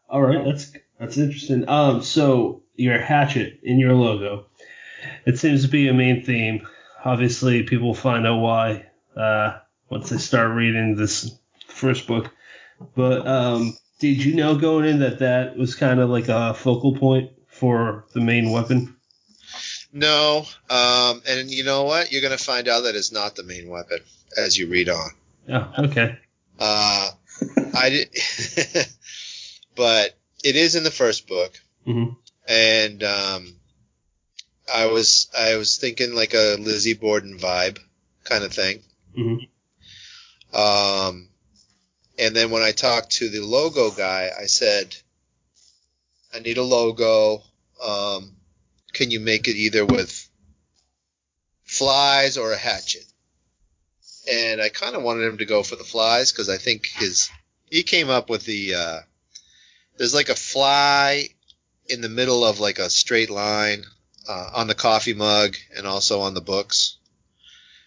All 0.09 0.20
right, 0.20 0.44
that's 0.44 0.72
that's 0.98 1.16
interesting. 1.16 1.68
Um, 1.68 2.02
so 2.02 2.62
your 2.74 3.01
hatchet 3.01 3.60
in 3.62 3.78
your 3.78 3.94
logo, 3.94 4.47
it 5.24 5.39
seems 5.39 5.62
to 5.62 5.68
be 5.68 5.89
a 5.89 5.94
main 5.94 6.24
theme. 6.24 6.66
Obviously, 7.05 7.62
people 7.62 7.94
find 7.94 8.26
out 8.26 8.39
why 8.39 8.86
uh, 9.16 9.59
once 9.89 10.10
they 10.10 10.18
start 10.18 10.51
reading 10.56 10.97
this 10.97 11.39
first 11.74 12.06
book. 12.06 12.30
But 12.94 13.26
um, 13.26 13.76
did 13.98 14.24
you 14.24 14.34
know 14.34 14.56
going 14.56 14.86
in 14.86 15.01
that 15.01 15.18
that 15.20 15.56
was 15.56 15.74
kind 15.74 16.01
of 16.01 16.10
like 16.10 16.28
a 16.28 16.55
focal 16.55 16.96
point 16.96 17.30
for 17.48 18.06
the 18.12 18.20
main 18.20 18.51
weapon? 18.51 18.96
No, 19.92 20.44
um, 20.68 21.22
and 21.28 21.51
you 21.51 21.64
know 21.64 21.84
what? 21.84 22.10
You're 22.10 22.22
gonna 22.22 22.36
find 22.38 22.68
out 22.68 22.80
that 22.80 22.96
it's 22.96 23.12
not 23.12 23.36
the 23.36 23.44
main 23.44 23.68
weapon 23.68 24.01
as 24.36 24.59
you 24.59 24.68
read 24.68 24.88
on. 24.88 25.10
Oh, 25.48 25.72
okay. 25.84 26.18
Uh, 26.59 27.10
I 27.74 27.90
did, 27.90 28.09
but 29.76 30.16
it 30.42 30.56
is 30.56 30.74
in 30.74 30.84
the 30.84 30.90
first 30.90 31.28
book, 31.28 31.52
hmm 31.84 32.10
and 32.48 33.02
um, 33.02 33.56
I 34.72 34.86
was 34.86 35.28
I 35.36 35.56
was 35.56 35.76
thinking 35.78 36.14
like 36.14 36.34
a 36.34 36.56
Lizzie 36.59 36.94
Borden 36.94 37.38
vibe 37.38 37.78
kind 38.24 38.44
of 38.44 38.52
thing. 38.52 38.82
hmm 39.14 39.36
Um, 40.52 41.28
and 42.19 42.35
then 42.35 42.51
when 42.51 42.62
I 42.62 42.73
talked 42.73 43.12
to 43.12 43.28
the 43.28 43.41
logo 43.41 43.91
guy, 43.91 44.31
I 44.39 44.47
said, 44.47 44.95
I 46.35 46.39
need 46.41 46.59
a 46.59 46.62
logo. 46.62 47.43
Um, 47.82 48.36
can 48.93 49.11
you 49.11 49.20
make 49.20 49.49
it 49.49 49.57
either 49.57 49.85
with 49.85 50.28
flies 51.65 52.36
or 52.36 52.53
a 52.53 52.57
hatchet? 52.57 53.05
And 54.31 54.61
I 54.61 54.69
kind 54.69 54.97
of 54.97 55.03
wanted 55.03 55.27
him 55.27 55.39
to 55.39 55.45
go 55.45 55.62
for 55.62 55.77
the 55.77 55.85
flies 55.85 56.32
because 56.32 56.49
I 56.49 56.57
think 56.57 56.86
his 56.86 57.31
he 57.69 57.82
came 57.82 58.09
up 58.09 58.31
with 58.31 58.45
the 58.45 58.74
uh, 58.74 59.01
there's 59.97 60.15
like 60.15 60.28
a 60.28 60.36
fly 60.36 61.28
in 61.89 62.01
the 62.01 62.09
middle 62.09 62.45
of 62.45 62.61
like 62.61 62.78
a 62.78 62.91
straight 62.91 63.31
line 63.31 63.85
uh, 64.28 64.51
on 64.55 64.66
the 64.66 64.74
coffee 64.74 65.15
mug 65.15 65.57
and 65.77 65.86
also 65.86 66.20
on 66.20 66.35
the 66.35 66.41
books. 66.41 66.97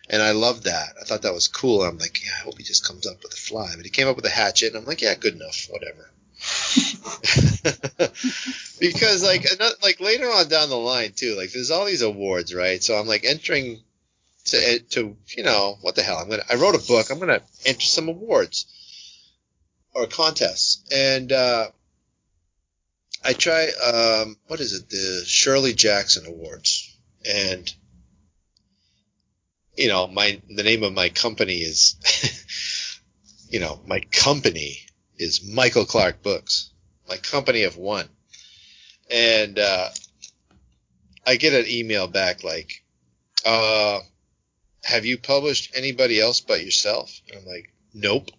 And 0.09 0.21
I 0.21 0.31
loved 0.31 0.63
that. 0.63 0.93
I 0.99 1.03
thought 1.03 1.23
that 1.23 1.33
was 1.33 1.49
cool. 1.49 1.83
I'm 1.83 1.97
like, 1.97 2.23
yeah, 2.23 2.31
I 2.39 2.43
hope 2.43 2.57
he 2.57 2.63
just 2.63 2.87
comes 2.87 3.05
up 3.05 3.21
with 3.23 3.33
a 3.33 3.37
fly. 3.37 3.73
But 3.75 3.85
he 3.85 3.91
came 3.91 4.07
up 4.07 4.15
with 4.15 4.25
a 4.25 4.29
hatchet, 4.29 4.67
and 4.67 4.77
I'm 4.77 4.85
like, 4.85 5.01
yeah, 5.01 5.15
good 5.15 5.35
enough, 5.35 5.67
whatever. 5.69 6.09
because 8.79 9.23
like 9.23 9.45
ano- 9.51 9.75
like 9.83 9.99
later 9.99 10.29
on 10.29 10.47
down 10.47 10.69
the 10.69 10.77
line 10.77 11.11
too, 11.13 11.35
like 11.35 11.51
there's 11.51 11.71
all 11.71 11.85
these 11.85 12.01
awards, 12.01 12.53
right? 12.53 12.81
So 12.83 12.95
I'm 12.95 13.07
like 13.07 13.25
entering 13.25 13.81
to 14.45 14.79
to 14.79 15.17
you 15.35 15.43
know 15.43 15.77
what 15.81 15.95
the 15.95 16.03
hell? 16.03 16.17
I'm 16.17 16.29
gonna 16.29 16.43
I 16.49 16.55
wrote 16.55 16.75
a 16.75 16.87
book. 16.87 17.09
I'm 17.09 17.19
gonna 17.19 17.41
enter 17.65 17.81
some 17.81 18.07
awards 18.07 18.65
or 19.93 20.07
contests, 20.07 20.83
and 20.93 21.31
uh, 21.31 21.67
I 23.23 23.33
try 23.33 23.67
um, 23.69 24.37
what 24.47 24.59
is 24.59 24.73
it? 24.73 24.89
The 24.89 25.23
Shirley 25.25 25.73
Jackson 25.73 26.25
Awards, 26.27 26.95
and 27.25 27.71
you 29.77 29.87
know 29.87 30.07
my 30.07 30.41
the 30.49 30.63
name 30.63 30.83
of 30.83 30.93
my 30.93 31.09
company 31.09 31.57
is 31.57 31.95
you 33.49 33.59
know 33.59 33.79
my 33.85 33.99
company 34.11 34.79
is 35.17 35.43
Michael 35.43 35.85
Clark 35.85 36.21
Books, 36.21 36.71
my 37.07 37.17
company 37.17 37.63
of 37.63 37.77
one, 37.77 38.07
and 39.09 39.57
uh, 39.57 39.89
I 41.25 41.37
get 41.37 41.53
an 41.53 41.65
email 41.67 42.07
back 42.07 42.43
like, 42.43 42.83
uh, 43.45 43.99
"Have 44.83 45.05
you 45.05 45.17
published 45.17 45.71
anybody 45.75 46.19
else 46.19 46.39
but 46.41 46.63
yourself?" 46.63 47.21
And 47.27 47.39
I'm 47.39 47.45
like, 47.45 47.71
"Nope." 47.93 48.29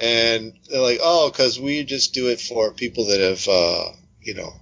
And 0.00 0.52
they're 0.68 0.80
like, 0.80 1.00
"Oh, 1.02 1.30
because 1.30 1.60
we 1.60 1.84
just 1.84 2.14
do 2.14 2.28
it 2.28 2.40
for 2.40 2.72
people 2.72 3.06
that 3.06 3.20
have, 3.20 3.48
uh, 3.48 3.92
you 4.20 4.34
know." 4.34 4.52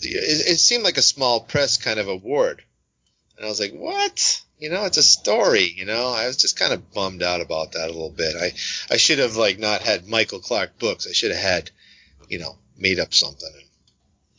It, 0.00 0.46
it 0.52 0.58
seemed 0.58 0.84
like 0.84 0.96
a 0.96 1.02
small 1.02 1.40
press 1.40 1.76
kind 1.76 1.98
of 1.98 2.08
award, 2.08 2.62
and 3.38 3.46
I 3.46 3.48
was 3.48 3.60
like, 3.60 3.72
"What?" 3.72 4.42
You 4.58 4.70
know, 4.70 4.84
it's 4.84 4.96
a 4.96 5.02
story. 5.02 5.72
You 5.76 5.86
know, 5.86 6.08
I 6.08 6.26
was 6.26 6.36
just 6.36 6.58
kind 6.58 6.72
of 6.72 6.92
bummed 6.92 7.22
out 7.22 7.40
about 7.40 7.72
that 7.72 7.86
a 7.86 7.92
little 7.92 8.10
bit. 8.10 8.34
I 8.36 8.52
I 8.92 8.96
should 8.96 9.20
have 9.20 9.36
like 9.36 9.58
not 9.58 9.82
had 9.82 10.08
Michael 10.08 10.40
Clark 10.40 10.78
books. 10.78 11.06
I 11.08 11.12
should 11.12 11.30
have 11.30 11.40
had, 11.40 11.70
you 12.28 12.40
know, 12.40 12.58
made 12.76 12.98
up 12.98 13.14
something. 13.14 13.52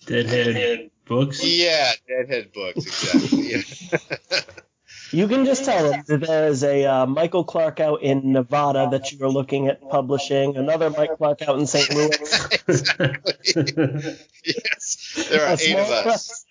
Deadhead 0.06 0.92
books. 1.06 1.44
Yeah, 1.44 1.92
Deadhead 2.08 2.52
books, 2.54 2.86
exactly. 2.86 3.52
Yeah. 3.52 4.40
You 5.12 5.28
can 5.28 5.46
just 5.46 5.66
tell 5.66 5.90
them 5.90 6.04
that 6.08 6.22
there's 6.22 6.64
a 6.64 6.86
uh, 6.86 7.06
Michael 7.08 7.44
Clark 7.44 7.80
out 7.80 8.04
in 8.04 8.32
Nevada 8.32 8.90
that 8.92 9.12
you 9.12 9.26
are 9.26 9.30
looking 9.30 9.68
at 9.68 9.82
publishing, 9.90 10.56
another 10.56 10.92
Mike 10.92 11.18
Clark 11.18 11.42
out 11.42 11.58
in 11.58 11.66
St. 11.66 11.90
Louis. 11.96 12.48
exactly. 12.68 13.34
yes, 14.46 15.28
there 15.30 15.48
are 15.48 15.54
A 15.54 15.58
eight 15.60 15.76
of 15.76 15.90
us. 15.90 16.46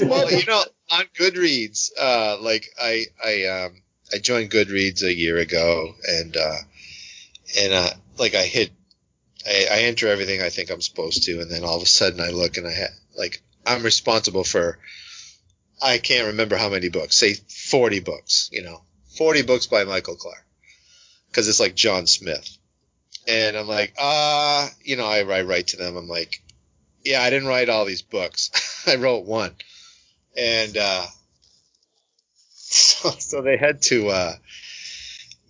Well, 0.00 0.32
you 0.32 0.46
know, 0.46 0.64
on 0.90 1.04
Goodreads, 1.18 1.90
uh, 1.98 2.38
like 2.40 2.68
I 2.80 3.06
I 3.24 3.44
um 3.46 3.82
I 4.12 4.18
joined 4.18 4.50
Goodreads 4.50 5.02
a 5.02 5.14
year 5.14 5.38
ago, 5.38 5.94
and 6.06 6.36
uh, 6.36 6.58
and 7.58 7.72
uh, 7.72 7.90
like 8.18 8.34
I 8.34 8.42
hit, 8.42 8.70
I, 9.46 9.66
I 9.70 9.78
enter 9.82 10.08
everything 10.08 10.42
I 10.42 10.50
think 10.50 10.70
I'm 10.70 10.80
supposed 10.80 11.24
to, 11.24 11.40
and 11.40 11.50
then 11.50 11.64
all 11.64 11.76
of 11.76 11.82
a 11.82 11.86
sudden 11.86 12.20
I 12.20 12.30
look 12.30 12.56
and 12.56 12.66
I 12.66 12.72
ha- 12.72 12.94
like 13.16 13.42
I'm 13.66 13.82
responsible 13.82 14.44
for, 14.44 14.78
I 15.82 15.98
can't 15.98 16.28
remember 16.28 16.56
how 16.56 16.68
many 16.68 16.90
books, 16.90 17.16
say 17.16 17.34
40 17.34 18.00
books, 18.00 18.50
you 18.52 18.62
know, 18.62 18.82
40 19.16 19.42
books 19.42 19.66
by 19.66 19.84
Michael 19.84 20.16
Clark, 20.16 20.44
because 21.28 21.48
it's 21.48 21.60
like 21.60 21.74
John 21.74 22.06
Smith, 22.06 22.48
and 23.26 23.56
I'm 23.56 23.68
like, 23.68 23.94
ah, 23.98 24.70
you 24.82 24.96
know, 24.96 25.06
I, 25.06 25.20
I 25.20 25.42
write 25.42 25.68
to 25.68 25.78
them, 25.78 25.96
I'm 25.96 26.08
like, 26.08 26.42
yeah, 27.04 27.22
I 27.22 27.30
didn't 27.30 27.48
write 27.48 27.70
all 27.70 27.86
these 27.86 28.02
books, 28.02 28.84
I 28.86 28.96
wrote 28.96 29.24
one 29.24 29.54
and 30.36 30.76
uh, 30.76 31.06
so, 32.54 33.10
so 33.10 33.42
they 33.42 33.56
had 33.56 33.82
to 33.82 34.08
uh, 34.08 34.34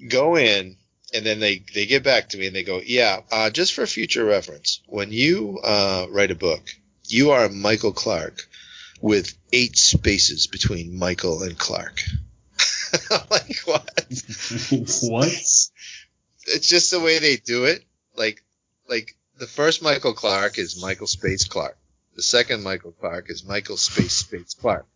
go 0.08 0.36
in 0.36 0.76
and 1.14 1.24
then 1.24 1.38
they, 1.38 1.62
they 1.74 1.86
get 1.86 2.02
back 2.02 2.30
to 2.30 2.38
me 2.38 2.46
and 2.46 2.56
they 2.56 2.64
go 2.64 2.80
yeah 2.84 3.20
uh, 3.30 3.50
just 3.50 3.74
for 3.74 3.86
future 3.86 4.24
reference 4.24 4.80
when 4.86 5.12
you 5.12 5.60
uh, 5.62 6.06
write 6.10 6.30
a 6.30 6.36
book 6.36 6.62
you 7.06 7.30
are 7.30 7.48
michael 7.48 7.92
clark 7.92 8.48
with 9.04 9.36
eight 9.52 9.76
spaces 9.76 10.46
between 10.46 10.98
michael 10.98 11.42
and 11.42 11.58
clark. 11.58 12.02
Like 13.10 13.58
what? 13.64 13.90
What? 15.02 15.28
it's 16.46 16.68
just 16.68 16.90
the 16.92 17.00
way 17.00 17.18
they 17.18 17.36
do 17.36 17.64
it. 17.64 17.84
Like 18.16 18.42
like 18.88 19.16
the 19.38 19.46
first 19.46 19.82
michael 19.82 20.14
clark 20.14 20.58
is 20.58 20.80
michael 20.80 21.08
space 21.08 21.44
clark 21.44 21.76
the 22.16 22.22
second 22.22 22.62
Michael 22.62 22.92
Clark 22.92 23.30
is 23.30 23.44
Michael 23.44 23.76
Space 23.76 24.12
Space 24.12 24.54
Clark. 24.54 24.86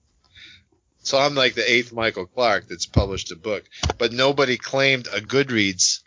So 1.03 1.19
I'm 1.19 1.35
like 1.35 1.55
the 1.55 1.71
eighth 1.71 1.93
Michael 1.93 2.27
Clark 2.27 2.69
that's 2.69 2.87
published 2.87 3.33
a 3.33 3.37
book, 3.37 3.65
but 3.99 4.13
nobody 4.13 4.57
claimed 4.57 5.07
a 5.09 5.21
Goodreads 5.21 6.01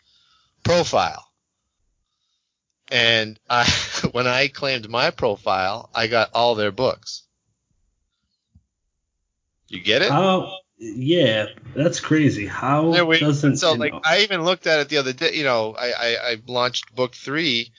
profile. 0.62 1.26
And 2.90 3.38
I, 3.48 3.64
when 4.12 4.26
I 4.26 4.48
claimed 4.48 4.88
my 4.88 5.10
profile, 5.10 5.90
I 5.94 6.06
got 6.06 6.30
all 6.34 6.54
their 6.54 6.70
books. 6.72 7.22
You 9.68 9.80
get 9.82 10.02
it? 10.02 10.10
How? 10.10 10.58
Yeah, 10.78 11.46
that's 11.74 12.00
crazy. 12.00 12.46
How 12.46 12.92
Yeah, 12.94 13.02
we- 13.04 13.20
doesn't 13.20 13.56
so 13.56 13.74
like 13.74 13.92
know- 13.92 14.00
I 14.04 14.20
even 14.20 14.44
looked 14.44 14.66
at 14.66 14.80
it 14.80 14.88
the 14.88 14.98
other 14.98 15.12
day. 15.12 15.34
You 15.34 15.44
know, 15.44 15.74
I, 15.78 15.92
I 15.92 16.16
I 16.32 16.36
launched 16.46 16.94
book 16.94 17.14
three, 17.14 17.72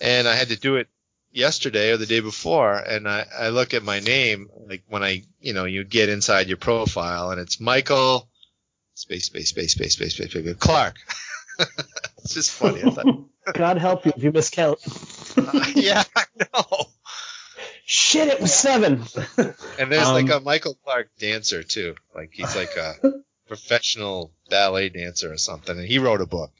and 0.00 0.26
I 0.26 0.34
had 0.34 0.48
to 0.48 0.56
do 0.58 0.76
it 0.76 0.88
yesterday 1.32 1.90
or 1.92 1.96
the 1.96 2.06
day 2.06 2.20
before. 2.20 2.74
And 2.76 3.08
I 3.08 3.26
I 3.38 3.48
look 3.48 3.74
at 3.74 3.82
my 3.82 4.00
name 4.00 4.48
like 4.68 4.82
when 4.88 5.02
I 5.02 5.22
you 5.40 5.52
know 5.52 5.64
you 5.64 5.84
get 5.84 6.08
inside 6.08 6.48
your 6.48 6.56
profile 6.58 7.30
and 7.30 7.40
it's 7.40 7.60
Michael 7.60 8.28
space 8.94 9.26
space 9.26 9.48
space 9.50 9.72
space 9.72 9.94
space 9.94 10.14
space, 10.14 10.30
space 10.32 10.56
Clark. 10.58 10.96
it's 12.18 12.34
just 12.34 12.50
funny. 12.50 12.82
I 12.82 12.90
thought, 12.90 13.06
God 13.54 13.78
help 13.78 14.04
you 14.06 14.12
if 14.16 14.22
you 14.22 14.32
miscount. 14.32 14.76
yeah, 15.76 16.02
I 16.16 16.24
know. 16.54 16.86
Shit, 17.84 18.28
it 18.28 18.40
was 18.40 18.54
seven. 18.54 19.02
And 19.78 19.90
there's 19.92 20.06
Um, 20.08 20.14
like 20.14 20.30
a 20.30 20.40
Michael 20.40 20.76
Clark 20.84 21.10
dancer 21.18 21.62
too. 21.62 21.94
Like 22.14 22.30
he's 22.32 22.54
like 22.54 22.76
a 22.76 22.94
professional 23.48 24.32
ballet 24.48 24.88
dancer 24.88 25.32
or 25.32 25.36
something, 25.36 25.76
and 25.76 25.86
he 25.86 25.98
wrote 25.98 26.20
a 26.20 26.26
book. 26.26 26.52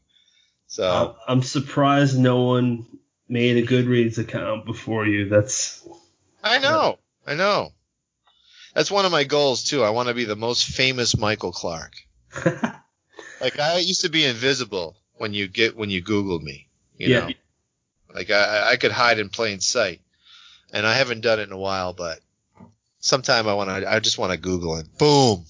So. 0.66 0.84
I'm- 0.90 1.14
I'm 1.28 1.42
surprised 1.42 2.18
no 2.18 2.42
one 2.42 2.86
made 3.32 3.56
a 3.56 3.66
Goodreads 3.66 4.18
account 4.18 4.66
before 4.66 5.06
you. 5.06 5.28
That's 5.28 5.82
I 6.44 6.58
know. 6.58 6.98
I 7.26 7.34
know. 7.34 7.72
That's 8.74 8.90
one 8.90 9.04
of 9.06 9.12
my 9.12 9.24
goals 9.24 9.64
too. 9.64 9.82
I 9.82 9.90
want 9.90 10.08
to 10.08 10.14
be 10.14 10.24
the 10.24 10.36
most 10.36 10.64
famous 10.66 11.16
Michael 11.16 11.52
Clark. 11.52 11.94
Like 13.40 13.58
I 13.58 13.78
used 13.78 14.02
to 14.02 14.08
be 14.08 14.24
invisible 14.24 14.94
when 15.16 15.34
you 15.34 15.48
get 15.48 15.76
when 15.76 15.90
you 15.90 16.00
Googled 16.00 16.42
me. 16.42 16.68
You 16.96 17.08
Yeah. 17.08 17.26
know, 17.26 17.32
like 18.14 18.30
I 18.30 18.70
I 18.70 18.76
could 18.76 18.92
hide 18.92 19.18
in 19.18 19.30
plain 19.30 19.58
sight, 19.58 20.00
and 20.72 20.86
I 20.86 20.94
haven't 20.94 21.22
done 21.22 21.40
it 21.40 21.48
in 21.48 21.52
a 21.52 21.58
while. 21.58 21.92
But 21.92 22.20
sometime 23.00 23.48
I 23.48 23.54
want 23.54 23.68
to. 23.68 23.92
I 23.92 23.98
just 23.98 24.16
want 24.16 24.30
to 24.30 24.38
Google 24.38 24.76
it. 24.76 24.96
Boom. 24.96 25.44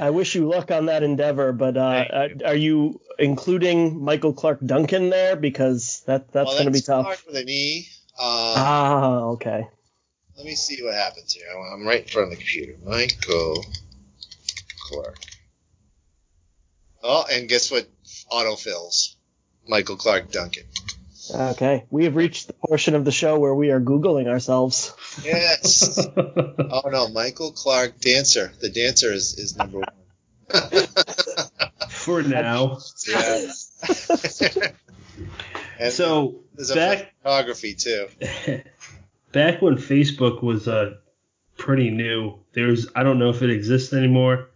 I 0.00 0.10
wish 0.10 0.34
you 0.34 0.48
luck 0.48 0.70
on 0.70 0.86
that 0.86 1.02
endeavor, 1.02 1.52
but 1.52 1.76
uh, 1.76 2.04
Thank 2.08 2.42
uh, 2.42 2.46
are 2.46 2.54
you 2.54 3.00
including 3.18 4.02
Michael 4.02 4.32
Clarke 4.32 4.60
Duncan 4.64 5.10
there? 5.10 5.36
Because 5.36 6.02
that 6.06 6.32
that's 6.32 6.48
well, 6.48 6.54
going 6.54 6.66
to 6.66 6.70
be 6.70 6.78
that's 6.78 6.86
tough. 6.86 7.04
Clark 7.04 7.20
with 7.26 7.36
an 7.36 7.48
E. 7.48 7.88
Uh, 8.18 8.54
Ah, 8.56 9.18
okay. 9.34 9.66
let 10.36 10.46
me 10.46 10.54
see 10.54 10.82
what 10.82 10.94
happens 10.94 11.32
here. 11.32 11.46
I'm 11.72 11.86
right 11.86 12.02
in 12.02 12.08
front 12.08 12.24
of 12.24 12.30
the 12.30 12.36
computer. 12.36 12.76
Michael 12.84 13.64
Clark. 14.88 15.18
Oh, 17.02 17.24
and 17.30 17.48
guess 17.48 17.70
what? 17.70 17.86
Autofills. 18.32 19.16
Michael 19.68 19.96
Clarke 19.96 20.30
Duncan. 20.30 20.64
Okay. 21.34 21.84
We 21.90 22.04
have 22.04 22.16
reached 22.16 22.46
the 22.46 22.52
portion 22.52 22.94
of 22.94 23.04
the 23.04 23.12
show 23.12 23.38
where 23.38 23.54
we 23.54 23.70
are 23.70 23.80
Googling 23.80 24.28
ourselves. 24.28 24.94
Yes. 25.24 25.98
oh 26.16 26.88
no, 26.90 27.08
Michael 27.08 27.52
Clark 27.52 28.00
dancer. 28.00 28.52
The 28.60 28.70
dancer 28.70 29.12
is, 29.12 29.38
is 29.38 29.56
number 29.56 29.80
one. 29.80 30.86
for 31.88 32.22
now. 32.22 32.78
yeah. 33.08 33.52
So 35.90 36.40
there's 36.54 36.70
a 36.70 36.74
back 36.74 37.14
photography 37.22 37.74
too. 37.74 38.08
back 39.32 39.60
when 39.60 39.76
Facebook 39.76 40.42
was 40.42 40.68
uh, 40.68 40.94
pretty 41.58 41.90
new, 41.90 42.38
there's 42.52 42.88
I 42.94 43.02
don't 43.02 43.18
know 43.18 43.30
if 43.30 43.42
it 43.42 43.50
exists 43.50 43.92
anymore. 43.92 44.48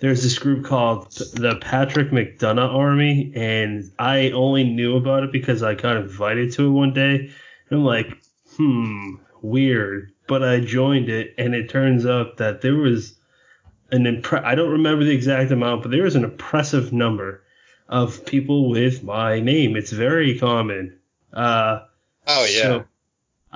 There's 0.00 0.22
this 0.22 0.38
group 0.38 0.64
called 0.64 1.10
the 1.12 1.56
Patrick 1.60 2.10
McDonough 2.10 2.74
Army, 2.74 3.32
and 3.34 3.90
I 3.98 4.30
only 4.30 4.64
knew 4.64 4.96
about 4.96 5.24
it 5.24 5.32
because 5.32 5.62
I 5.62 5.74
got 5.74 5.96
invited 5.96 6.52
to 6.52 6.66
it 6.66 6.70
one 6.70 6.92
day. 6.92 7.30
And 7.70 7.78
I'm 7.80 7.84
like, 7.84 8.08
hmm, 8.56 9.14
weird. 9.40 10.12
But 10.28 10.42
I 10.42 10.60
joined 10.60 11.08
it, 11.08 11.34
and 11.38 11.54
it 11.54 11.70
turns 11.70 12.04
out 12.04 12.36
that 12.38 12.60
there 12.60 12.74
was 12.74 13.14
an 13.90 14.04
impre- 14.04 14.44
I 14.44 14.54
don't 14.54 14.72
remember 14.72 15.04
the 15.04 15.14
exact 15.14 15.50
amount, 15.50 15.82
but 15.82 15.90
there 15.90 16.02
was 16.02 16.16
an 16.16 16.24
impressive 16.24 16.92
number 16.92 17.42
of 17.88 18.26
people 18.26 18.68
with 18.68 19.02
my 19.02 19.40
name. 19.40 19.76
It's 19.76 19.92
very 19.92 20.38
common. 20.38 20.98
Uh, 21.32 21.80
Oh 22.26 22.44
yeah. 22.44 22.62
so 22.62 22.84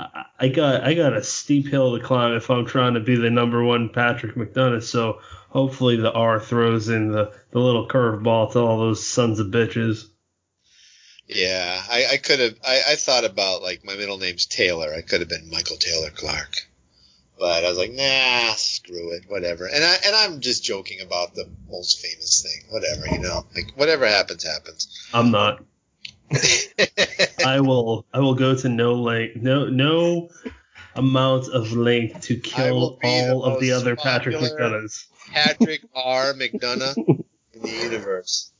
I, 0.01 0.25
I 0.39 0.49
got 0.49 0.83
I 0.85 0.95
got 0.95 1.17
a 1.17 1.23
steep 1.23 1.69
hill 1.69 1.97
to 1.97 2.05
climb 2.05 2.35
if 2.35 2.51
I'm 2.51 2.67
trying 2.67 2.95
to 2.95 3.01
be 3.01 3.17
the 3.17 3.31
number 3.31 3.63
one 3.63 3.89
Patrick 3.91 4.35
McDonough. 4.35 4.83
So 4.83 5.21
hopefully 5.49 5.97
the 5.97 6.13
R 6.13 6.41
throws 6.41 6.89
in 6.89 7.13
the, 7.13 7.33
the 7.51 7.59
little 7.59 7.89
curveball 7.89 8.53
to 8.53 8.61
all 8.61 8.79
those 8.79 9.07
sons 9.07 9.41
of 9.41 9.49
bitches. 9.49 10.07
yeah. 11.27 11.83
I, 11.91 12.07
I 12.13 12.17
could 12.17 12.41
have 12.41 12.55
I, 12.67 12.83
I 12.91 12.95
thought 12.97 13.25
about 13.25 13.63
like 13.63 13.85
my 13.85 13.95
middle 13.97 14.19
name's 14.19 14.47
Taylor. 14.47 14.93
I 14.95 15.03
could 15.03 15.21
have 15.21 15.29
been 15.29 15.51
Michael 15.51 15.77
Taylor 15.77 16.11
Clark. 16.11 16.67
But 17.39 17.65
I 17.65 17.69
was 17.71 17.79
like, 17.79 17.93
nah, 17.93 18.53
screw 18.53 19.13
it, 19.13 19.25
whatever. 19.29 19.65
And 19.67 19.83
I 19.83 19.97
and 20.07 20.15
I'm 20.15 20.41
just 20.41 20.63
joking 20.63 21.01
about 21.01 21.35
the 21.35 21.49
most 21.71 21.99
famous 22.01 22.43
thing, 22.43 22.71
whatever, 22.71 23.07
you 23.07 23.19
know, 23.19 23.47
like 23.55 23.73
whatever 23.77 24.07
happens, 24.07 24.45
happens. 24.45 25.09
I'm 25.15 25.31
not. 25.31 25.65
I 27.47 27.61
will 27.61 28.07
I 28.13 28.21
will 28.21 28.35
go 28.35 28.55
to 28.55 28.69
no 28.69 28.95
length 28.95 29.37
no 29.37 29.67
no 29.67 30.29
amount 30.95 31.49
of 31.49 31.73
length 31.73 32.23
to 32.23 32.37
kill 32.37 32.99
be 33.01 33.09
the 33.09 33.31
all 33.31 33.45
of 33.45 33.61
the 33.61 33.73
other 33.73 33.97
Patrick 33.97 34.37
McDonoughs. 34.37 35.07
Patrick 35.29 35.83
R. 35.95 36.35
McDonough 36.35 36.97
in 37.55 37.63
the 37.63 37.71
universe. 37.71 38.53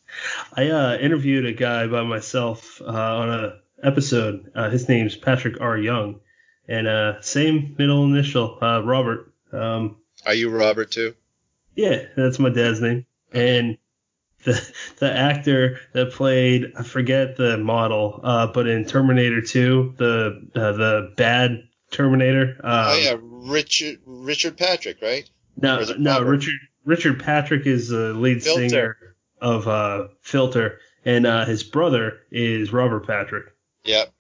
I 0.57 0.69
uh, 0.69 0.97
interviewed 0.97 1.47
a 1.47 1.53
guy 1.53 1.87
by 1.87 2.03
myself 2.03 2.81
uh, 2.83 2.87
on 2.87 3.31
a 3.31 3.61
episode. 3.83 4.51
Uh, 4.55 4.71
his 4.71 4.89
name's 4.89 5.17
Patrick 5.17 5.61
R. 5.61 5.79
Young, 5.79 6.21
and 6.69 6.89
uh, 6.89 7.21
same 7.23 7.75
middle 7.79 8.05
initial, 8.05 8.59
uh, 8.61 8.83
Robert. 8.85 9.33
Um, 9.53 9.97
Are 10.27 10.35
you 10.35 10.51
Robert 10.51 10.91
too? 10.91 11.15
yeah, 11.77 12.03
that's 12.17 12.39
my 12.39 12.51
dad's 12.51 12.81
name. 12.81 13.07
And 13.33 13.79
the 14.45 14.73
the 14.99 15.11
actor 15.13 15.79
that 15.93 16.13
played 16.13 16.73
I 16.77 16.83
forget 16.83 17.37
the 17.37 17.57
model, 17.59 18.21
uh, 18.23 18.47
but 18.49 18.67
in 18.67 18.85
Terminator 18.85 19.41
2, 19.43 19.95
the 19.97 20.49
uh, 20.55 20.73
the 20.73 21.13
bad 21.17 21.63
Terminator. 21.91 22.57
Um, 22.63 22.87
oh 22.89 22.99
yeah, 23.03 23.17
Richard 23.21 23.99
Richard 24.07 24.57
Patrick, 24.57 25.03
right? 25.03 25.29
No, 25.57 25.79
Or 25.79 25.81
is 25.81 25.91
it 25.91 26.01
no, 26.01 26.13
Robert? 26.19 26.31
Richard 26.31 26.55
Richard 26.85 27.21
Patrick 27.23 27.67
is 27.67 27.89
the 27.89 28.15
lead 28.15 28.43
Filter. 28.43 28.69
singer 28.69 28.97
of 29.41 29.67
uh, 29.69 30.09
Filter, 30.23 30.79
and 31.05 31.27
uh, 31.27 31.45
his 31.45 31.63
brother 31.63 32.21
is 32.31 32.73
Robert 32.73 33.07
Patrick. 33.07 33.47
Yep. 33.85 34.13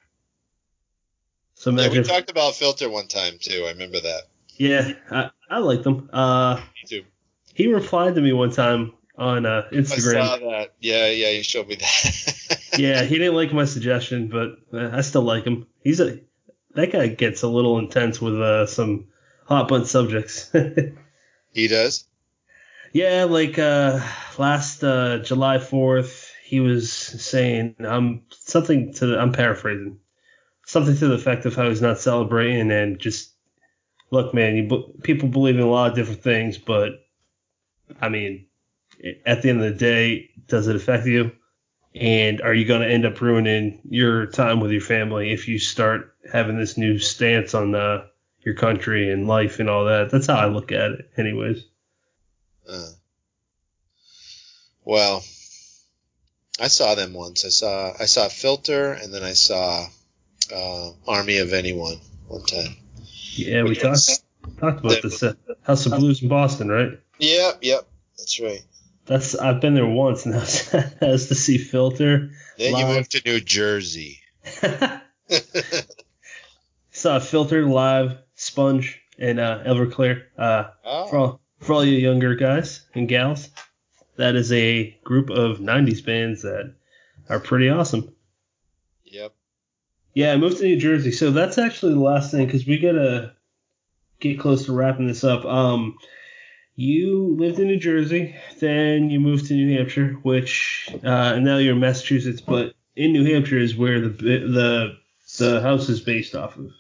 So 1.55 1.71
Yeah, 1.71 1.89
we 1.89 1.99
if- 1.99 2.09
talked 2.09 2.31
about 2.31 2.55
Filter 2.57 2.89
one 2.89 3.07
time 3.09 3.35
too. 3.41 3.65
I 3.67 3.71
remember 3.71 4.01
that. 4.01 4.23
yeah, 4.57 4.93
I, 5.11 5.31
I 5.51 5.59
like 5.59 5.83
them. 5.83 6.09
Uh, 6.13 6.57
Me 6.57 6.89
too. 6.89 7.05
he 7.55 7.67
replied 7.73 8.15
to 8.15 8.21
me 8.21 8.33
one 8.33 8.51
time 8.51 8.93
on 9.21 9.45
uh, 9.47 9.69
I 9.71 9.75
Instagram. 9.75 10.27
saw 10.27 10.37
that. 10.39 10.75
Yeah, 10.81 11.07
yeah, 11.09 11.31
you 11.31 11.43
showed 11.43 11.69
me 11.69 11.77
that. 11.77 12.61
yeah, 12.79 13.03
he 13.03 13.19
didn't 13.19 13.35
like 13.35 13.53
my 13.53 13.67
suggestion, 13.67 14.29
but 14.29 14.57
uh, 14.73 14.97
I 14.97 15.03
still 15.03 15.23
like 15.23 15.45
him. 15.45 15.67
He's 15.85 16.01
a 16.01 16.19
that 16.75 16.91
guy 16.91 17.09
gets 17.09 17.43
a 17.43 17.49
little 17.49 17.79
intense 17.79 18.21
with 18.21 18.41
uh, 18.41 18.67
some 18.67 19.09
hot 19.47 19.69
button 19.69 19.87
subjects. 19.87 20.51
he 21.53 21.69
does. 21.69 22.05
Yeah, 22.93 23.25
like 23.25 23.59
uh, 23.59 24.01
last 24.39 24.83
uh, 24.83 25.19
July 25.19 25.59
4th, 25.59 26.31
he 26.45 26.59
was 26.59 26.93
saying 26.93 27.77
um 27.85 28.23
something 28.31 28.93
to 28.95 29.07
the, 29.07 29.21
I'm 29.21 29.33
paraphrasing, 29.33 29.99
something 30.67 30.97
to 30.97 31.09
the 31.09 31.15
effect 31.15 31.45
of 31.45 31.55
how 31.55 31.69
he's 31.69 31.83
not 31.83 31.99
celebrating 32.01 32.73
and 32.73 32.99
just 32.99 33.33
look, 34.11 34.33
man, 34.35 34.57
you 34.57 34.95
people 35.03 35.29
believe 35.29 35.57
in 35.57 35.61
a 35.61 35.71
lot 35.71 35.91
of 35.91 35.97
different 35.97 36.23
things, 36.23 36.57
but 36.59 36.93
I 38.01 38.09
mean, 38.09 38.47
at 39.27 39.43
the 39.43 39.51
end 39.51 39.62
of 39.62 39.72
the 39.72 39.78
day, 39.78 40.31
does 40.47 40.68
it 40.68 40.77
affect 40.77 41.06
you? 41.06 41.32
And 41.94 42.40
are 42.40 42.55
you 42.55 42.64
going 42.64 42.82
to 42.82 42.89
end 42.89 43.05
up 43.05 43.20
ruining 43.20 43.81
your 43.89 44.27
time 44.27 44.60
with 44.60 44.70
your 44.70 44.81
family 44.81 45.32
if 45.32 45.48
you 45.48 45.59
start 45.59 46.14
having 46.32 46.56
this 46.56 46.77
new 46.77 46.98
stance 46.98 47.52
on 47.55 47.74
uh, 47.74 48.06
your 48.40 48.55
country 48.55 49.10
and 49.10 49.27
life 49.27 49.59
and 49.59 49.68
all 49.68 49.86
that? 49.86 50.10
That's 50.10 50.27
how 50.27 50.36
I 50.36 50.47
look 50.47 50.70
at 50.70 50.93
it, 50.93 51.10
anyways. 51.16 51.64
Uh, 52.68 52.90
well, 54.85 55.24
I 56.60 56.68
saw 56.68 56.94
them 56.94 57.12
once. 57.12 57.44
I 57.44 57.48
saw 57.48 57.93
I 57.98 58.05
saw 58.05 58.28
Filter, 58.28 58.93
and 58.93 59.12
then 59.12 59.24
I 59.24 59.32
saw 59.32 59.86
uh, 60.55 60.90
Army 61.09 61.39
of 61.39 61.52
Anyone 61.52 61.98
one 62.28 62.44
time. 62.44 62.77
Yeah, 63.35 63.64
we 63.64 63.74
talked 63.74 64.22
talked 64.59 64.85
about 64.85 65.02
this 65.02 65.22
uh, 65.22 65.35
House 65.62 65.86
of 65.86 65.93
Blues 65.93 66.22
in 66.22 66.28
Boston, 66.28 66.68
right? 66.68 67.01
Yep, 67.18 67.59
yep, 67.62 67.89
that's 68.16 68.40
right. 68.40 68.62
That's 69.11 69.35
I've 69.35 69.61
been 69.61 69.74
there 69.74 69.85
once, 69.85 70.24
and 70.24 70.35
that 70.35 70.43
was, 70.43 70.70
that 70.70 71.01
was 71.01 71.28
to 71.28 71.35
see 71.35 71.59
Filter. 71.59 72.31
Then 72.57 72.77
you 72.77 72.85
Live. 72.85 72.97
moved 72.97 73.11
to 73.11 73.23
New 73.27 73.41
Jersey. 73.41 74.20
Saw 76.93 77.19
Filter 77.19 77.66
live, 77.66 78.19
Sponge, 78.37 79.03
and 79.19 79.41
uh, 79.41 79.65
Everclear. 79.65 80.27
Uh, 80.39 80.69
for 81.09 81.16
oh, 81.16 81.20
all 81.20 81.41
for 81.59 81.73
all 81.73 81.85
you 81.85 81.99
younger 81.99 82.37
guys 82.37 82.87
and 82.95 83.09
gals, 83.09 83.49
that 84.15 84.37
is 84.37 84.53
a 84.53 84.97
group 85.03 85.31
of 85.31 85.59
'90s 85.59 86.07
bands 86.07 86.43
that 86.43 86.73
are 87.28 87.41
pretty 87.41 87.69
awesome. 87.69 88.15
Yep. 89.07 89.35
Yeah, 90.15 90.35
I 90.35 90.37
moved 90.37 90.59
to 90.59 90.62
New 90.62 90.78
Jersey, 90.78 91.11
so 91.11 91.32
that's 91.32 91.59
actually 91.59 91.95
the 91.95 92.01
last 92.01 92.31
thing 92.31 92.47
because 92.47 92.65
we 92.65 92.78
gotta 92.78 93.35
get 94.20 94.39
close 94.39 94.66
to 94.66 94.73
wrapping 94.73 95.09
this 95.09 95.24
up. 95.24 95.45
Um, 95.45 95.97
you 96.81 97.36
lived 97.39 97.59
in 97.59 97.66
New 97.66 97.78
Jersey, 97.78 98.35
then 98.59 99.11
you 99.11 99.20
moved 99.20 99.47
to 99.47 99.55
New 99.55 99.77
Hampshire, 99.77 100.15
which 100.23 100.89
uh, 101.05 101.35
and 101.35 101.44
now 101.44 101.59
you're 101.59 101.74
in 101.74 101.81
Massachusetts. 101.81 102.40
But 102.40 102.73
in 102.97 103.12
New 103.12 103.31
Hampshire 103.31 103.59
is 103.59 103.77
where 103.77 104.01
the 104.01 104.09
the 104.09 104.97
the 105.39 105.61
house 105.61 105.90
is 105.90 106.01
based 106.01 106.35
off 106.35 106.57
of. 106.57 106.70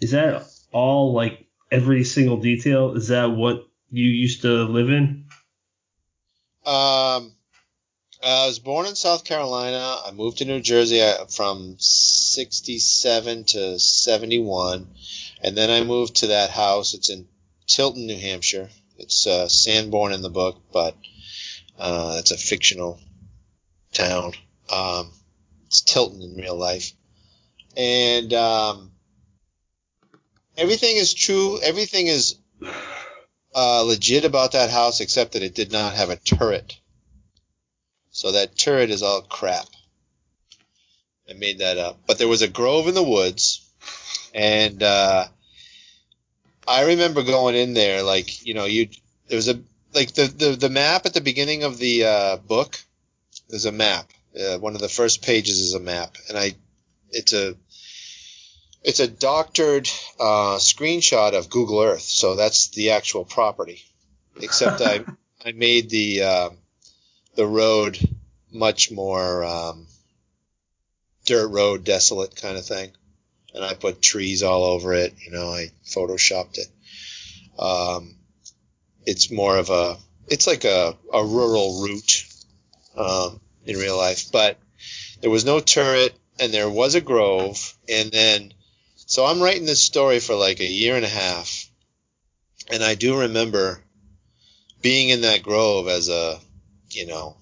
Is 0.00 0.10
that 0.10 0.44
all 0.72 1.12
like 1.12 1.46
every 1.70 2.02
single 2.02 2.38
detail? 2.38 2.96
Is 2.96 3.08
that 3.08 3.30
what 3.30 3.68
you 3.88 4.10
used 4.10 4.42
to 4.42 4.64
live 4.64 4.90
in? 4.90 5.26
Um, 6.66 7.32
I 8.20 8.46
was 8.46 8.58
born 8.58 8.86
in 8.86 8.96
South 8.96 9.24
Carolina. 9.24 9.96
I 10.06 10.10
moved 10.10 10.38
to 10.38 10.44
New 10.44 10.60
Jersey 10.60 11.00
uh, 11.00 11.26
from 11.26 11.76
67 11.78 13.44
to 13.44 13.78
71. 13.78 14.88
And 15.40 15.56
then 15.56 15.70
I 15.70 15.84
moved 15.84 16.16
to 16.16 16.28
that 16.28 16.50
house. 16.50 16.94
It's 16.94 17.10
in 17.10 17.28
Tilton, 17.68 18.06
New 18.06 18.18
Hampshire. 18.18 18.70
It's 18.98 19.26
uh, 19.26 19.48
Sanborn 19.48 20.12
in 20.12 20.22
the 20.22 20.30
book, 20.30 20.60
but 20.72 20.96
uh, 21.78 22.16
it's 22.18 22.30
a 22.30 22.38
fictional 22.38 23.00
town. 23.92 24.32
Um, 24.72 25.10
it's 25.66 25.80
Tilton 25.80 26.22
in 26.22 26.36
real 26.36 26.56
life. 26.56 26.92
And 27.76 28.32
um, 28.32 28.92
everything 30.56 30.96
is 30.96 31.14
true. 31.14 31.60
Everything 31.60 32.06
is 32.06 32.36
uh, 33.54 33.82
legit 33.82 34.24
about 34.24 34.52
that 34.52 34.70
house, 34.70 35.00
except 35.00 35.32
that 35.32 35.42
it 35.42 35.54
did 35.54 35.72
not 35.72 35.94
have 35.94 36.10
a 36.10 36.16
turret. 36.16 36.76
So 38.10 38.32
that 38.32 38.56
turret 38.56 38.90
is 38.90 39.02
all 39.02 39.22
crap. 39.22 39.66
I 41.28 41.32
made 41.32 41.58
that 41.58 41.78
up. 41.78 42.00
But 42.06 42.18
there 42.18 42.28
was 42.28 42.42
a 42.42 42.48
grove 42.48 42.86
in 42.86 42.94
the 42.94 43.02
woods, 43.02 43.68
and 44.32 44.82
uh, 44.82 45.26
I 46.66 46.86
remember 46.86 47.22
going 47.22 47.54
in 47.54 47.74
there 47.74 48.02
like 48.02 48.44
you 48.46 48.54
know 48.54 48.64
you 48.64 48.88
there 49.28 49.36
was 49.36 49.48
a 49.48 49.60
like 49.94 50.12
the 50.12 50.26
the, 50.26 50.50
the 50.56 50.70
map 50.70 51.06
at 51.06 51.14
the 51.14 51.20
beginning 51.20 51.64
of 51.64 51.78
the 51.78 52.04
uh, 52.04 52.36
book. 52.36 52.78
There's 53.48 53.66
a 53.66 53.72
map. 53.72 54.10
Uh, 54.38 54.58
one 54.58 54.74
of 54.74 54.80
the 54.80 54.88
first 54.88 55.22
pages 55.22 55.60
is 55.60 55.74
a 55.74 55.80
map, 55.80 56.16
and 56.28 56.36
I 56.36 56.54
it's 57.10 57.32
a 57.32 57.54
it's 58.82 59.00
a 59.00 59.08
doctored 59.08 59.88
uh, 60.20 60.58
screenshot 60.58 61.36
of 61.36 61.48
Google 61.50 61.80
Earth, 61.80 62.02
so 62.02 62.36
that's 62.36 62.68
the 62.68 62.90
actual 62.90 63.24
property. 63.24 63.82
Except 64.40 64.80
I 64.80 65.04
I 65.44 65.52
made 65.52 65.90
the 65.90 66.22
uh, 66.22 66.50
the 67.34 67.46
road 67.46 67.98
much 68.50 68.90
more 68.90 69.44
um, 69.44 69.86
dirt 71.24 71.48
road, 71.48 71.84
desolate 71.84 72.36
kind 72.36 72.56
of 72.56 72.64
thing, 72.64 72.92
and 73.54 73.64
I 73.64 73.74
put 73.74 74.02
trees 74.02 74.42
all 74.42 74.64
over 74.64 74.92
it. 74.92 75.14
You 75.24 75.32
know, 75.32 75.48
I 75.48 75.70
photoshopped 75.86 76.58
it. 76.58 76.68
Um, 77.58 78.16
it's 79.06 79.30
more 79.30 79.56
of 79.56 79.70
a 79.70 79.96
it's 80.28 80.46
like 80.46 80.64
a, 80.64 80.96
a 81.12 81.24
rural 81.24 81.82
route 81.82 82.26
um, 82.96 83.40
in 83.66 83.76
real 83.76 83.96
life, 83.96 84.32
but 84.32 84.58
there 85.20 85.30
was 85.30 85.44
no 85.44 85.60
turret 85.60 86.14
and 86.40 86.52
there 86.52 86.68
was 86.68 86.94
a 86.94 87.00
grove, 87.00 87.76
and 87.88 88.10
then 88.10 88.52
so 88.96 89.24
I'm 89.24 89.40
writing 89.40 89.66
this 89.66 89.82
story 89.82 90.18
for 90.18 90.34
like 90.34 90.60
a 90.60 90.66
year 90.66 90.96
and 90.96 91.04
a 91.04 91.08
half, 91.08 91.70
and 92.70 92.82
I 92.82 92.94
do 92.94 93.20
remember 93.20 93.80
being 94.82 95.10
in 95.10 95.22
that 95.22 95.42
grove 95.42 95.88
as 95.88 96.08
a, 96.08 96.38
you 96.90 97.06
know, 97.06 97.36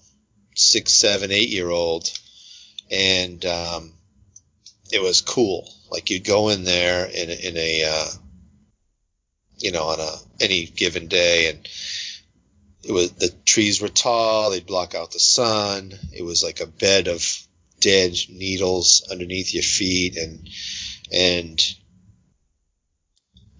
six, 0.55 0.93
seven, 0.93 1.31
eight 1.31 1.49
year 1.49 1.69
old, 1.69 2.11
and 2.91 3.43
um, 3.45 3.93
it 4.91 5.01
was 5.01 5.21
cool. 5.21 5.69
Like 5.93 6.09
you'd 6.09 6.25
go 6.25 6.49
in 6.49 6.63
there 6.63 7.05
in 7.05 7.29
a, 7.29 7.33
in 7.33 7.55
a, 7.55 7.83
uh, 7.83 8.09
you 9.59 9.71
know, 9.71 9.83
on 9.83 9.99
a 9.99 10.11
any 10.41 10.65
given 10.65 11.07
day, 11.07 11.51
and 11.51 11.69
it 12.83 12.91
was 12.91 13.11
the 13.11 13.29
trees 13.45 13.79
were 13.79 13.89
tall. 13.89 14.49
They'd 14.49 14.65
block 14.65 14.95
out 14.95 15.11
the 15.11 15.19
sun. 15.19 15.93
It 16.11 16.23
was 16.23 16.43
like 16.43 16.61
a 16.61 16.65
bed 16.65 17.07
of 17.07 17.23
dead 17.79 18.15
needles 18.27 19.07
underneath 19.11 19.53
your 19.53 19.61
feet, 19.61 20.17
and 20.17 20.49
and 21.11 21.61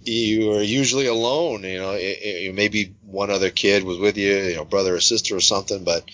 you 0.01 0.47
were 0.47 0.64
usually 0.64 1.05
alone. 1.05 1.64
You 1.64 1.77
know, 1.77 1.91
it, 1.91 2.18
it, 2.19 2.55
maybe 2.55 2.95
one 3.05 3.30
other 3.30 3.51
kid 3.51 3.84
was 3.84 3.99
with 3.99 4.18
you, 4.18 4.35
you 4.38 4.55
know, 4.55 4.65
brother 4.65 4.95
or 4.95 5.01
sister 5.01 5.35
or 5.35 5.39
something. 5.39 5.84
But 5.84 6.10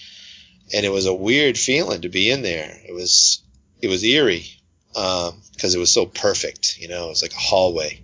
and 0.74 0.86
it 0.86 0.92
was 0.92 1.06
a 1.06 1.14
weird 1.14 1.58
feeling 1.58 2.02
to 2.02 2.10
be 2.10 2.30
in 2.30 2.42
there. 2.42 2.78
It 2.86 2.94
was 2.94 3.42
it 3.82 3.88
was 3.88 4.04
eerie 4.04 4.59
because 4.94 5.34
um, 5.34 5.76
it 5.76 5.78
was 5.78 5.92
so 5.92 6.06
perfect. 6.06 6.78
You 6.80 6.88
know, 6.88 7.08
it 7.08 7.10
was 7.10 7.22
like 7.22 7.34
a 7.34 7.40
hallway, 7.40 8.02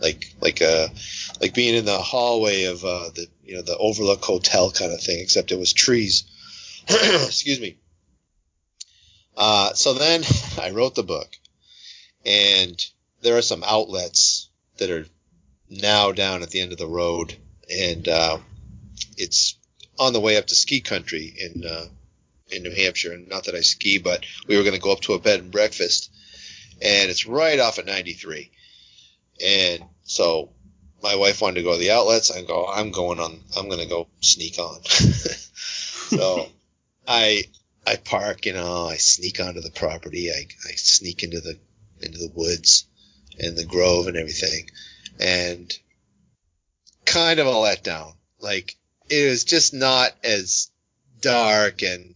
like 0.00 0.32
like 0.40 0.60
a 0.60 0.90
like 1.40 1.54
being 1.54 1.74
in 1.74 1.84
the 1.84 1.98
hallway 1.98 2.64
of 2.64 2.84
uh, 2.84 3.10
the 3.14 3.26
you 3.44 3.56
know 3.56 3.62
the 3.62 3.76
Overlook 3.76 4.24
Hotel 4.24 4.70
kind 4.70 4.92
of 4.92 5.00
thing, 5.00 5.20
except 5.20 5.52
it 5.52 5.58
was 5.58 5.72
trees. 5.72 6.24
Excuse 6.88 7.60
me. 7.60 7.76
Uh, 9.36 9.72
so 9.74 9.94
then 9.94 10.22
I 10.60 10.70
wrote 10.70 10.94
the 10.94 11.02
book 11.02 11.38
and 12.24 12.84
there 13.22 13.36
are 13.36 13.42
some 13.42 13.64
outlets 13.64 14.48
that 14.78 14.90
are 14.90 15.06
now 15.70 16.12
down 16.12 16.42
at 16.42 16.50
the 16.50 16.60
end 16.60 16.72
of 16.72 16.78
the 16.78 16.86
road, 16.86 17.34
and 17.70 18.06
uh, 18.06 18.38
it's 19.16 19.56
on 19.98 20.12
the 20.12 20.20
way 20.20 20.36
up 20.36 20.46
to 20.46 20.54
ski 20.54 20.80
country 20.80 21.34
in 21.38 21.64
uh, 21.64 21.86
in 22.50 22.62
New 22.62 22.74
Hampshire. 22.74 23.12
And 23.12 23.28
not 23.28 23.44
that 23.44 23.54
I 23.54 23.60
ski, 23.60 23.98
but 23.98 24.24
we 24.46 24.56
were 24.56 24.62
going 24.62 24.74
to 24.74 24.80
go 24.80 24.92
up 24.92 25.00
to 25.02 25.14
a 25.14 25.18
bed 25.18 25.40
and 25.40 25.50
breakfast, 25.50 26.10
and 26.80 27.10
it's 27.10 27.26
right 27.26 27.58
off 27.58 27.78
at 27.78 27.86
93. 27.86 28.50
And 29.44 29.84
so 30.04 30.50
my 31.02 31.16
wife 31.16 31.40
wanted 31.40 31.56
to 31.56 31.62
go 31.62 31.72
to 31.72 31.78
the 31.78 31.92
outlets. 31.92 32.30
I 32.30 32.42
go, 32.42 32.66
I'm 32.66 32.90
going 32.90 33.20
on. 33.20 33.40
I'm 33.56 33.68
going 33.68 33.80
to 33.80 33.88
go 33.88 34.08
sneak 34.20 34.58
on. 34.58 34.84
so 34.84 36.48
I 37.06 37.44
I 37.86 37.96
park, 37.96 38.46
you 38.46 38.52
know, 38.52 38.86
I 38.86 38.96
sneak 38.96 39.40
onto 39.40 39.60
the 39.60 39.70
property. 39.70 40.30
I, 40.30 40.46
I 40.68 40.72
sneak 40.72 41.22
into 41.22 41.40
the 41.40 41.58
into 42.00 42.18
the 42.18 42.30
woods 42.34 42.86
and 43.38 43.56
the 43.56 43.64
grove 43.64 44.08
and 44.08 44.16
everything, 44.16 44.70
and 45.18 45.76
kind 47.04 47.40
of 47.40 47.46
a 47.46 47.50
letdown. 47.50 48.14
Like 48.40 48.76
it 49.08 49.30
was 49.30 49.44
just 49.44 49.72
not 49.72 50.12
as 50.22 50.70
dark 51.20 51.82
and 51.82 52.14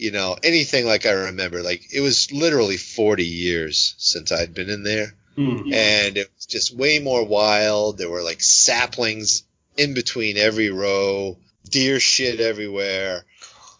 you 0.00 0.10
know 0.10 0.36
anything 0.42 0.86
like 0.86 1.06
I 1.06 1.12
remember. 1.12 1.62
Like 1.62 1.92
it 1.92 2.00
was 2.00 2.32
literally 2.32 2.76
40 2.76 3.24
years 3.24 3.94
since 3.98 4.32
I'd 4.32 4.54
been 4.54 4.70
in 4.70 4.82
there, 4.82 5.14
Hmm. 5.36 5.72
and 5.72 6.16
it 6.16 6.28
was 6.36 6.46
just 6.46 6.74
way 6.74 6.98
more 6.98 7.24
wild. 7.24 7.98
There 7.98 8.10
were 8.10 8.22
like 8.22 8.40
saplings 8.40 9.44
in 9.76 9.94
between 9.94 10.36
every 10.36 10.70
row, 10.70 11.38
deer 11.70 12.00
shit 12.00 12.40
everywhere. 12.40 13.24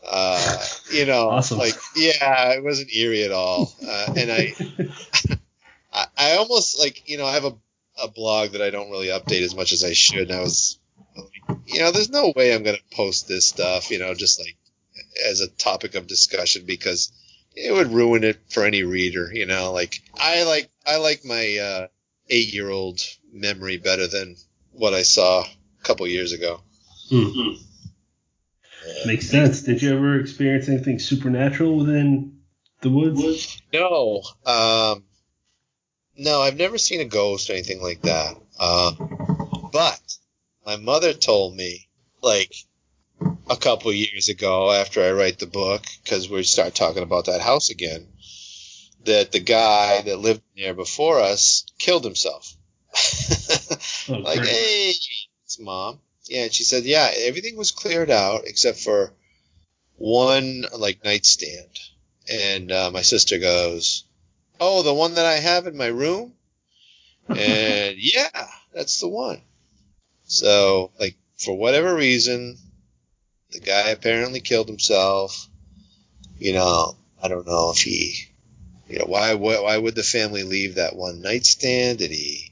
Uh, 0.06 0.64
you 0.92 1.04
know, 1.06 1.30
Awesome. 1.30 1.58
like 1.58 1.74
yeah, 1.96 2.52
it 2.52 2.64
wasn't 2.64 2.94
eerie 2.94 3.24
at 3.24 3.32
all. 3.32 3.72
Uh, 3.86 4.14
and 4.16 4.30
I, 4.32 4.54
I, 5.92 6.06
I 6.16 6.36
almost 6.36 6.78
like 6.78 7.08
you 7.08 7.18
know 7.18 7.26
I 7.26 7.32
have 7.32 7.44
a, 7.44 7.54
a 8.02 8.08
blog 8.08 8.52
that 8.52 8.62
I 8.62 8.70
don't 8.70 8.90
really 8.90 9.08
update 9.08 9.42
as 9.42 9.54
much 9.54 9.72
as 9.72 9.84
I 9.84 9.92
should. 9.92 10.30
And 10.30 10.38
I 10.38 10.42
was, 10.42 10.78
you 11.66 11.80
know, 11.80 11.90
there's 11.92 12.08
no 12.10 12.32
way 12.34 12.54
I'm 12.54 12.62
gonna 12.62 12.78
post 12.92 13.28
this 13.28 13.46
stuff, 13.46 13.90
you 13.90 13.98
know, 13.98 14.14
just 14.14 14.38
like 14.40 14.56
as 15.26 15.40
a 15.40 15.48
topic 15.48 15.94
of 15.94 16.06
discussion 16.06 16.64
because 16.66 17.12
it 17.54 17.72
would 17.72 17.92
ruin 17.92 18.24
it 18.24 18.38
for 18.48 18.64
any 18.64 18.82
reader, 18.82 19.30
you 19.32 19.46
know. 19.46 19.72
Like 19.72 20.00
I 20.18 20.44
like 20.44 20.70
I 20.86 20.96
like 20.96 21.24
my 21.24 21.56
uh, 21.58 21.86
eight 22.28 22.52
year 22.52 22.70
old 22.70 23.00
memory 23.32 23.76
better 23.76 24.06
than 24.06 24.36
what 24.72 24.94
I 24.94 25.02
saw 25.02 25.42
a 25.42 25.84
couple 25.84 26.06
years 26.06 26.32
ago. 26.32 26.60
Mm-hmm. 27.10 27.62
Makes 29.06 29.28
sense. 29.28 29.62
Did 29.62 29.82
you 29.82 29.94
ever 29.94 30.20
experience 30.20 30.68
anything 30.68 30.98
supernatural 30.98 31.76
within 31.76 32.40
the 32.80 32.90
woods? 32.90 33.60
No, 33.72 34.22
um, 34.46 35.04
no, 36.16 36.40
I've 36.40 36.56
never 36.56 36.78
seen 36.78 37.00
a 37.00 37.04
ghost 37.04 37.50
or 37.50 37.54
anything 37.54 37.82
like 37.82 38.02
that. 38.02 38.36
Uh, 38.58 38.92
but 39.72 40.00
my 40.64 40.76
mother 40.76 41.12
told 41.12 41.56
me, 41.56 41.88
like, 42.22 42.54
a 43.48 43.56
couple 43.56 43.92
years 43.92 44.28
ago 44.28 44.70
after 44.70 45.02
I 45.02 45.12
write 45.12 45.38
the 45.38 45.46
book, 45.46 45.84
because 46.02 46.28
we 46.28 46.42
start 46.42 46.74
talking 46.74 47.02
about 47.02 47.26
that 47.26 47.40
house 47.40 47.70
again, 47.70 48.06
that 49.04 49.32
the 49.32 49.40
guy 49.40 50.02
that 50.02 50.18
lived 50.18 50.42
there 50.56 50.74
before 50.74 51.20
us 51.20 51.64
killed 51.78 52.04
himself. 52.04 52.54
Oh, 54.08 54.14
like, 54.18 54.38
great. 54.38 54.48
hey, 54.48 54.94
it's 55.44 55.58
mom. 55.58 56.00
Yeah, 56.26 56.44
and 56.44 56.52
she 56.52 56.64
said, 56.64 56.84
yeah, 56.84 57.10
everything 57.14 57.56
was 57.56 57.72
cleared 57.72 58.10
out 58.10 58.42
except 58.46 58.78
for 58.78 59.12
one 59.96 60.64
like 60.76 61.04
nightstand. 61.04 61.78
And 62.30 62.70
uh, 62.70 62.90
my 62.92 63.02
sister 63.02 63.38
goes, 63.38 64.04
"Oh, 64.60 64.82
the 64.82 64.94
one 64.94 65.14
that 65.14 65.26
I 65.26 65.36
have 65.36 65.66
in 65.66 65.76
my 65.76 65.86
room." 65.86 66.34
And 67.28 67.96
yeah, 67.96 68.48
that's 68.74 68.98
the 68.98 69.06
one. 69.06 69.40
So, 70.24 70.90
like, 70.98 71.16
for 71.36 71.56
whatever 71.56 71.94
reason, 71.94 72.58
the 73.52 73.60
guy 73.60 73.90
apparently 73.90 74.40
killed 74.40 74.68
himself. 74.68 75.48
You 76.38 76.54
know, 76.54 76.96
I 77.22 77.28
don't 77.28 77.46
know 77.46 77.70
if 77.70 77.82
he 77.82 78.30
you 78.90 78.98
know, 78.98 79.04
why, 79.06 79.34
why 79.34 79.78
would 79.78 79.94
the 79.94 80.02
family 80.02 80.42
leave 80.42 80.74
that 80.74 80.96
one 80.96 81.22
nightstand? 81.22 81.98
Did 81.98 82.10
he 82.10 82.50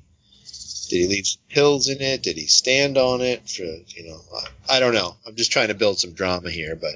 did 0.88 0.96
he 0.96 1.08
leave 1.08 1.26
pills 1.50 1.88
in 1.88 2.00
it? 2.00 2.22
Did 2.22 2.36
he 2.36 2.46
stand 2.46 2.96
on 2.96 3.20
it? 3.20 3.48
For 3.48 3.64
you 3.64 4.08
know, 4.08 4.20
I, 4.68 4.76
I 4.76 4.80
don't 4.80 4.94
know. 4.94 5.16
I'm 5.26 5.34
just 5.34 5.50
trying 5.50 5.68
to 5.68 5.74
build 5.74 5.98
some 5.98 6.12
drama 6.12 6.48
here, 6.48 6.76
but 6.76 6.94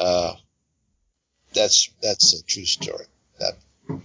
uh, 0.00 0.34
that's 1.52 1.90
that's 2.00 2.40
a 2.40 2.44
true 2.44 2.64
story. 2.64 3.04
That 3.40 4.00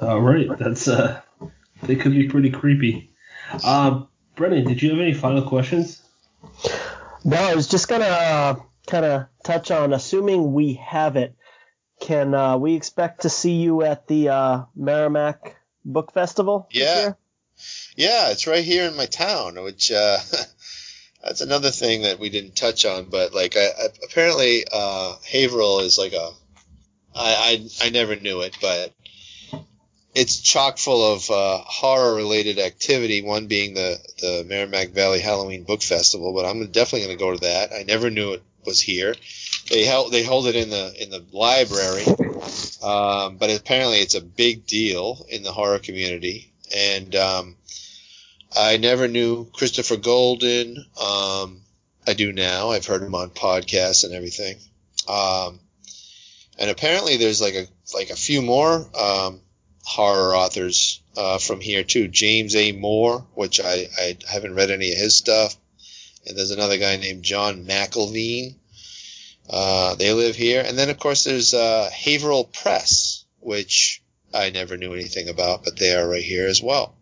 All 0.00 0.20
right, 0.20 0.48
that's 0.58 0.88
uh, 0.88 1.20
they 1.82 1.94
could 1.94 2.12
be 2.12 2.26
pretty 2.26 2.50
creepy. 2.50 3.12
Um, 3.62 4.08
Brennan, 4.34 4.64
did 4.64 4.80
you 4.80 4.90
have 4.90 4.98
any 4.98 5.12
final 5.12 5.42
questions? 5.42 6.02
No, 7.24 7.36
I 7.36 7.54
was 7.54 7.68
just 7.68 7.88
gonna 7.88 8.04
uh, 8.04 8.56
kind 8.86 9.04
of 9.04 9.26
touch 9.44 9.70
on, 9.70 9.92
assuming 9.92 10.52
we 10.52 10.74
have 10.74 11.16
it. 11.16 11.34
Can 12.00 12.34
uh, 12.34 12.56
we 12.56 12.74
expect 12.74 13.22
to 13.22 13.28
see 13.28 13.54
you 13.54 13.82
at 13.82 14.06
the 14.06 14.28
uh, 14.28 14.64
Merrimack 14.76 15.56
Book 15.84 16.12
Festival 16.12 16.68
Yeah. 16.70 17.12
Yeah, 17.96 18.30
it's 18.30 18.46
right 18.46 18.64
here 18.64 18.86
in 18.86 18.96
my 18.96 19.06
town, 19.06 19.60
which 19.62 19.90
uh, 19.90 20.18
that's 21.24 21.40
another 21.40 21.70
thing 21.70 22.02
that 22.02 22.20
we 22.20 22.28
didn't 22.28 22.54
touch 22.54 22.84
on. 22.86 23.06
But 23.10 23.34
like, 23.34 23.56
I, 23.56 23.66
I, 23.66 23.88
apparently, 24.04 24.64
uh, 24.72 25.16
Haverhill 25.28 25.80
is 25.80 25.98
like 25.98 26.12
a 26.12 26.30
I, 27.14 27.66
I 27.82 27.86
I 27.86 27.90
never 27.90 28.14
knew 28.16 28.42
it, 28.42 28.56
but 28.60 28.92
it's 30.18 30.40
chock 30.40 30.78
full 30.78 31.14
of 31.14 31.30
uh, 31.30 31.58
horror 31.64 32.16
related 32.16 32.58
activity. 32.58 33.22
One 33.22 33.46
being 33.46 33.74
the 33.74 33.98
the 34.18 34.44
Merrimack 34.48 34.88
Valley 34.88 35.20
Halloween 35.20 35.62
Book 35.62 35.80
Festival, 35.80 36.34
but 36.34 36.44
I'm 36.44 36.66
definitely 36.72 37.06
going 37.06 37.18
to 37.18 37.24
go 37.24 37.32
to 37.34 37.40
that. 37.42 37.72
I 37.72 37.84
never 37.84 38.10
knew 38.10 38.32
it 38.32 38.42
was 38.66 38.80
here. 38.80 39.14
They 39.70 39.84
held 39.84 40.10
they 40.10 40.24
hold 40.24 40.48
it 40.48 40.56
in 40.56 40.70
the 40.70 40.92
in 41.00 41.10
the 41.10 41.24
library, 41.30 42.04
um, 42.82 43.36
but 43.36 43.50
apparently 43.50 43.98
it's 43.98 44.16
a 44.16 44.20
big 44.20 44.66
deal 44.66 45.24
in 45.28 45.44
the 45.44 45.52
horror 45.52 45.78
community. 45.78 46.52
And 46.74 47.14
um, 47.14 47.56
I 48.56 48.76
never 48.78 49.06
knew 49.06 49.44
Christopher 49.52 49.98
Golden. 49.98 50.84
Um, 51.00 51.60
I 52.08 52.14
do 52.14 52.32
now. 52.32 52.70
I've 52.70 52.86
heard 52.86 53.02
him 53.02 53.14
on 53.14 53.30
podcasts 53.30 54.02
and 54.02 54.12
everything. 54.14 54.56
Um, 55.06 55.60
and 56.58 56.70
apparently 56.70 57.18
there's 57.18 57.40
like 57.40 57.54
a 57.54 57.66
like 57.94 58.10
a 58.10 58.16
few 58.16 58.42
more 58.42 58.84
um, 58.98 59.40
horror 59.88 60.36
authors 60.36 61.00
uh, 61.16 61.38
from 61.38 61.60
here 61.60 61.82
too. 61.82 62.08
James 62.08 62.54
A. 62.54 62.72
Moore, 62.72 63.24
which 63.34 63.58
I, 63.58 63.86
I 63.98 64.18
haven't 64.30 64.54
read 64.54 64.70
any 64.70 64.92
of 64.92 64.98
his 64.98 65.16
stuff. 65.16 65.56
And 66.26 66.36
there's 66.36 66.50
another 66.50 66.76
guy 66.76 66.96
named 66.96 67.22
John 67.22 67.64
McIlveen. 67.64 68.56
Uh, 69.48 69.94
they 69.94 70.12
live 70.12 70.36
here. 70.36 70.62
And 70.64 70.76
then, 70.76 70.90
of 70.90 70.98
course, 70.98 71.24
there's 71.24 71.54
uh, 71.54 71.88
Haverhill 71.90 72.44
Press, 72.44 73.24
which 73.40 74.02
I 74.34 74.50
never 74.50 74.76
knew 74.76 74.92
anything 74.92 75.30
about, 75.30 75.64
but 75.64 75.78
they 75.78 75.94
are 75.94 76.06
right 76.06 76.22
here 76.22 76.46
as 76.46 76.62
well. 76.62 76.94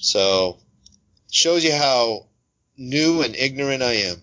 So, 0.00 0.58
shows 1.32 1.64
you 1.64 1.74
how 1.74 2.26
new 2.76 3.22
and 3.22 3.34
ignorant 3.34 3.82
I 3.82 3.94
am. 3.94 4.22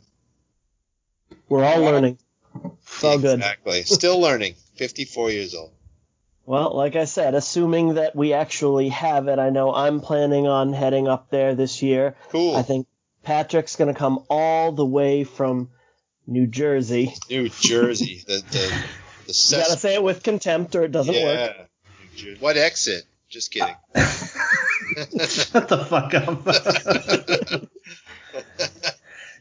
We're 1.50 1.66
all 1.66 1.82
learning. 1.82 2.20
It's 2.84 3.04
all 3.04 3.20
good. 3.20 3.40
Exactly. 3.40 3.82
Still 3.84 4.22
learning. 4.22 4.56
54 4.78 5.32
years 5.32 5.54
old. 5.54 5.75
Well, 6.46 6.76
like 6.76 6.96
I 6.96 7.06
said, 7.06 7.34
assuming 7.34 7.96
that 7.96 8.16
we 8.16 8.34
actually 8.34 8.90
have 8.90 9.28
it, 9.28 9.40
I 9.40 9.50
know 9.50 9.74
I'm 9.74 10.00
planning 10.00 10.46
on 10.48 10.74
heading 10.74 11.08
up 11.08 11.30
there 11.32 11.56
this 11.56 11.82
year. 11.82 12.16
Cool. 12.30 12.56
I 12.56 12.62
think 12.62 12.88
Patrick's 13.24 13.76
going 13.76 13.92
to 13.92 13.98
come 13.98 14.24
all 14.30 14.72
the 14.72 14.86
way 14.86 15.24
from 15.24 15.70
New 16.28 16.46
Jersey. 16.46 17.14
New 17.30 17.50
Jersey. 17.50 18.24
The 18.28 18.44
the 18.52 18.68
the 19.26 19.28
You 19.28 19.34
ses- 19.34 19.68
got 19.68 19.74
to 19.74 19.80
say 19.80 19.96
it 19.96 20.04
with 20.04 20.22
contempt 20.22 20.76
or 20.76 20.84
it 20.84 20.92
doesn't 20.92 21.14
yeah. 21.16 21.24
work. 21.26 21.70
New 22.00 22.18
Jersey. 22.18 22.38
What 22.40 22.58
exit? 22.58 23.06
Just 23.28 23.52
kidding. 23.52 23.76
Shut 23.96 25.68
the 25.68 25.86
fuck 25.90 26.14
up. 26.14 26.46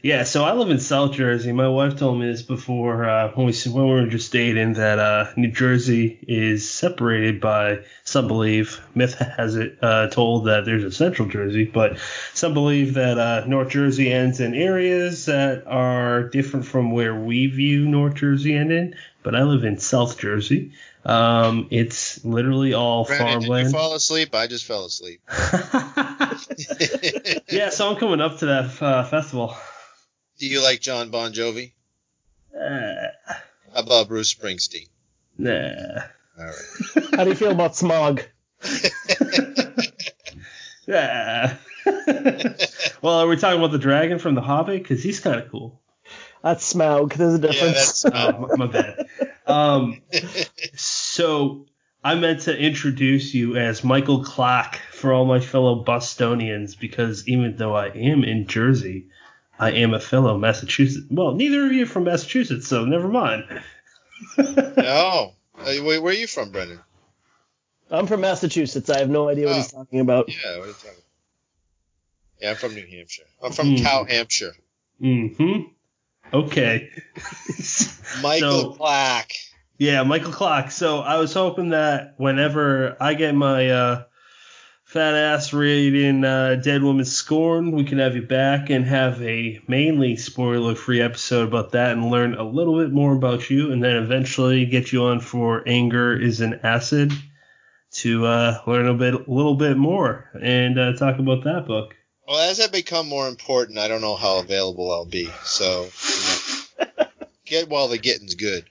yeah, 0.05 0.23
so 0.23 0.43
I 0.43 0.53
live 0.53 0.69
in 0.69 0.79
South 0.79 1.13
Jersey. 1.13 1.51
My 1.51 1.67
wife 1.67 1.97
told 1.97 2.19
me 2.19 2.27
this 2.27 2.43
before 2.43 3.09
uh, 3.09 3.31
when 3.31 3.47
we 3.47 3.53
when 3.71 3.87
we 3.87 3.91
were 3.91 4.05
just 4.05 4.31
dating 4.31 4.73
that 4.73 4.99
uh, 4.99 5.31
New 5.35 5.49
Jersey 5.49 6.19
is 6.27 6.69
separated 6.69 7.41
by 7.41 7.79
some 8.03 8.27
believe 8.27 8.79
myth 8.93 9.15
has 9.15 9.55
it 9.55 9.79
uh, 9.81 10.05
told 10.09 10.45
that 10.45 10.63
there's 10.63 10.83
a 10.83 10.91
Central 10.91 11.27
Jersey, 11.27 11.65
but 11.65 11.97
some 12.35 12.53
believe 12.53 12.93
that 12.93 13.17
uh, 13.17 13.45
North 13.47 13.69
Jersey 13.69 14.13
ends 14.13 14.39
in 14.39 14.53
areas 14.53 15.25
that 15.25 15.65
are 15.65 16.29
different 16.29 16.67
from 16.67 16.91
where 16.91 17.15
we 17.15 17.47
view 17.47 17.87
North 17.87 18.13
Jersey 18.13 18.53
ending. 18.53 18.93
But 19.23 19.33
I 19.33 19.41
live 19.41 19.63
in 19.63 19.79
South 19.79 20.19
Jersey. 20.19 20.73
Um, 21.03 21.67
it's 21.71 22.23
literally 22.23 22.75
all 22.75 23.05
Brandon, 23.05 23.39
did 23.39 23.41
you 23.41 23.47
farmland. 23.47 23.71
fall 23.71 23.95
asleep? 23.95 24.35
I 24.35 24.45
just 24.45 24.65
fell 24.65 24.85
asleep. 24.85 25.21
yeah, 27.49 27.71
so 27.71 27.89
I'm 27.89 27.95
coming 27.95 28.21
up 28.21 28.37
to 28.37 28.45
that 28.45 28.81
uh, 28.83 29.03
festival. 29.05 29.57
Do 30.39 30.47
you 30.47 30.61
like 30.61 30.81
Jon 30.81 31.09
Bon 31.09 31.31
Jovi? 31.33 31.71
Uh, 32.53 33.07
How 33.73 33.79
about 33.81 34.07
Bruce 34.07 34.33
Springsteen? 34.33 34.87
nah. 35.37 36.01
All 36.37 36.45
right. 36.45 37.05
How 37.15 37.23
do 37.23 37.29
you 37.29 37.35
feel 37.35 37.51
about 37.51 37.75
smog? 37.75 38.21
Yeah. 40.87 41.57
well, 43.01 43.15
are 43.19 43.27
we 43.27 43.37
talking 43.37 43.59
about 43.59 43.71
the 43.71 43.79
dragon 43.79 44.19
from 44.19 44.35
The 44.35 44.41
Hobbit? 44.41 44.83
Because 44.83 45.01
he's 45.03 45.19
kind 45.19 45.39
of 45.39 45.49
cool. 45.49 45.81
That's 46.43 46.73
Smaug. 46.73 47.13
There's 47.13 47.33
a 47.33 47.39
difference. 47.39 48.03
yeah, 48.03 48.09
difference. 48.11 48.35
that's 48.35 48.35
Oh, 48.35 48.47
my, 48.55 48.65
my 48.65 48.67
bad. 48.67 49.07
Um, 49.47 50.01
so 50.75 51.65
I 52.03 52.15
meant 52.15 52.41
to 52.41 52.55
introduce 52.55 53.33
you 53.33 53.57
as 53.57 53.83
Michael 53.83 54.23
Clark 54.23 54.75
for 54.91 55.11
all 55.11 55.25
my 55.25 55.39
fellow 55.39 55.83
Bostonians 55.83 56.75
because 56.75 57.27
even 57.27 57.55
though 57.57 57.75
I 57.75 57.87
am 57.87 58.23
in 58.23 58.45
Jersey, 58.45 59.07
I 59.59 59.71
am 59.71 59.93
a 59.93 59.99
fellow 59.99 60.37
Massachusetts. 60.37 61.05
Well, 61.09 61.33
neither 61.33 61.65
of 61.65 61.71
you 61.71 61.83
are 61.83 61.87
from 61.87 62.03
Massachusetts, 62.05 62.67
so 62.67 62.85
never 62.85 63.07
mind. 63.07 63.45
no. 64.37 65.33
Uh, 65.57 65.73
where, 65.81 66.01
where 66.01 66.11
are 66.11 66.13
you 66.13 66.27
from, 66.27 66.51
Brendan? 66.51 66.79
I'm 67.89 68.07
from 68.07 68.21
Massachusetts. 68.21 68.89
I 68.89 68.99
have 68.99 69.09
no 69.09 69.29
idea 69.29 69.47
what 69.47 69.55
he's 69.57 69.73
Oh. 69.73 69.77
talking 69.77 69.99
about. 70.01 70.27
Yeah, 70.27 70.57
what 70.57 70.65
are 70.65 70.67
you 70.67 70.73
talking 70.73 71.03
Yeah, 72.41 72.49
I'm 72.51 72.55
from 72.57 72.73
New 72.75 72.85
Hampshire. 72.87 73.23
I'm 73.43 73.51
from 73.53 73.77
Hmm. 73.77 73.83
Cow 73.83 74.03
Hampshire. 74.05 74.53
Mm-hmm. 75.01 75.61
Okay. 76.33 76.89
Michael 78.21 78.61
So- 78.61 78.69
Black. 78.77 79.31
Yeah, 79.77 80.03
Michael 80.03 80.31
Clark. 80.31 80.71
So 80.71 80.99
I 80.99 81.17
was 81.17 81.33
hoping 81.33 81.69
that 81.71 82.13
whenever 82.17 82.95
I 83.01 83.13
get 83.13 83.35
my 83.35 83.69
uh, 83.69 84.03
fat 84.95 85.13
ass 85.13 85.51
reading 85.51 86.23
uh, 86.23 86.55
Dead 86.55 86.81
Woman 86.81 87.03
Scorn, 87.03 87.71
we 87.71 87.83
can 87.83 87.97
have 87.97 88.15
you 88.15 88.21
back 88.21 88.69
and 88.69 88.85
have 88.85 89.21
a 89.21 89.59
mainly 89.67 90.15
spoiler 90.15 90.73
free 90.73 91.01
episode 91.01 91.49
about 91.49 91.73
that 91.73 91.91
and 91.91 92.09
learn 92.09 92.33
a 92.35 92.43
little 92.45 92.77
bit 92.77 92.93
more 92.93 93.13
about 93.13 93.49
you, 93.49 93.73
and 93.73 93.83
then 93.83 93.97
eventually 93.97 94.65
get 94.65 94.93
you 94.93 95.03
on 95.03 95.19
for 95.19 95.63
Anger 95.67 96.17
is 96.17 96.39
an 96.39 96.61
Acid 96.63 97.11
to 97.91 98.25
uh, 98.25 98.61
learn 98.67 98.87
a 98.87 98.93
bit, 98.93 99.15
a 99.15 99.23
little 99.29 99.55
bit 99.55 99.75
more 99.75 100.29
and 100.41 100.79
uh, 100.79 100.93
talk 100.93 101.19
about 101.19 101.43
that 101.43 101.65
book. 101.67 101.93
Well, 102.25 102.49
as 102.49 102.61
I 102.61 102.67
become 102.67 103.09
more 103.09 103.27
important, 103.27 103.77
I 103.77 103.89
don't 103.89 103.99
know 103.99 104.15
how 104.15 104.39
available 104.39 104.93
I'll 104.93 105.03
be. 105.03 105.29
So, 105.43 105.89
you 106.79 106.85
know, 106.97 107.05
get 107.45 107.67
while 107.67 107.89
the 107.89 107.97
getting's 107.97 108.35
good. 108.35 108.63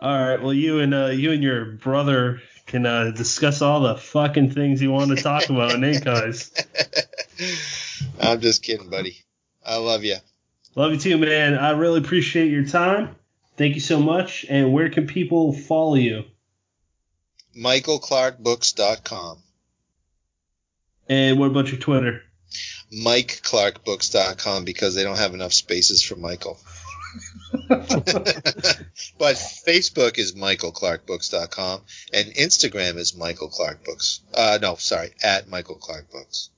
All 0.00 0.18
right. 0.18 0.42
Well, 0.42 0.52
you 0.52 0.80
and 0.80 0.92
uh, 0.92 1.10
you 1.10 1.30
and 1.30 1.44
your 1.44 1.64
brother 1.64 2.40
can 2.70 2.86
uh, 2.86 3.10
discuss 3.10 3.62
all 3.62 3.80
the 3.80 3.96
fucking 3.96 4.52
things 4.52 4.80
you 4.80 4.92
want 4.92 5.10
to 5.10 5.20
talk 5.20 5.50
about 5.50 5.72
in 5.72 6.00
guys. 6.04 6.52
I'm 8.20 8.40
just 8.40 8.62
kidding, 8.62 8.88
buddy. 8.88 9.16
I 9.66 9.76
love 9.76 10.04
you. 10.04 10.16
Love 10.76 10.92
you 10.92 10.98
too, 10.98 11.18
man. 11.18 11.54
I 11.54 11.70
really 11.70 11.98
appreciate 11.98 12.50
your 12.50 12.64
time. 12.64 13.16
Thank 13.56 13.74
you 13.74 13.80
so 13.80 13.98
much. 13.98 14.46
And 14.48 14.72
where 14.72 14.88
can 14.88 15.08
people 15.08 15.52
follow 15.52 15.96
you? 15.96 16.24
MichaelClarkBooks.com. 17.58 19.38
And 21.08 21.40
what 21.40 21.50
about 21.50 21.72
your 21.72 21.80
Twitter? 21.80 22.22
MikeClarkBooks.com 22.92 24.64
because 24.64 24.94
they 24.94 25.02
don't 25.02 25.18
have 25.18 25.34
enough 25.34 25.52
spaces 25.52 26.02
for 26.04 26.14
Michael. 26.14 26.60
but 27.68 29.36
Facebook 29.66 30.18
is 30.18 30.34
MichaelClarkBooks.com 30.34 31.80
and 32.12 32.26
Instagram 32.34 32.96
is 32.96 33.16
Michael 33.16 33.48
Clark 33.48 33.84
Books. 33.84 34.20
Uh, 34.34 34.58
no, 34.60 34.76
sorry, 34.76 35.10
at 35.22 35.48
Michael 35.48 35.76
Clark 35.76 36.10
Books. 36.10 36.50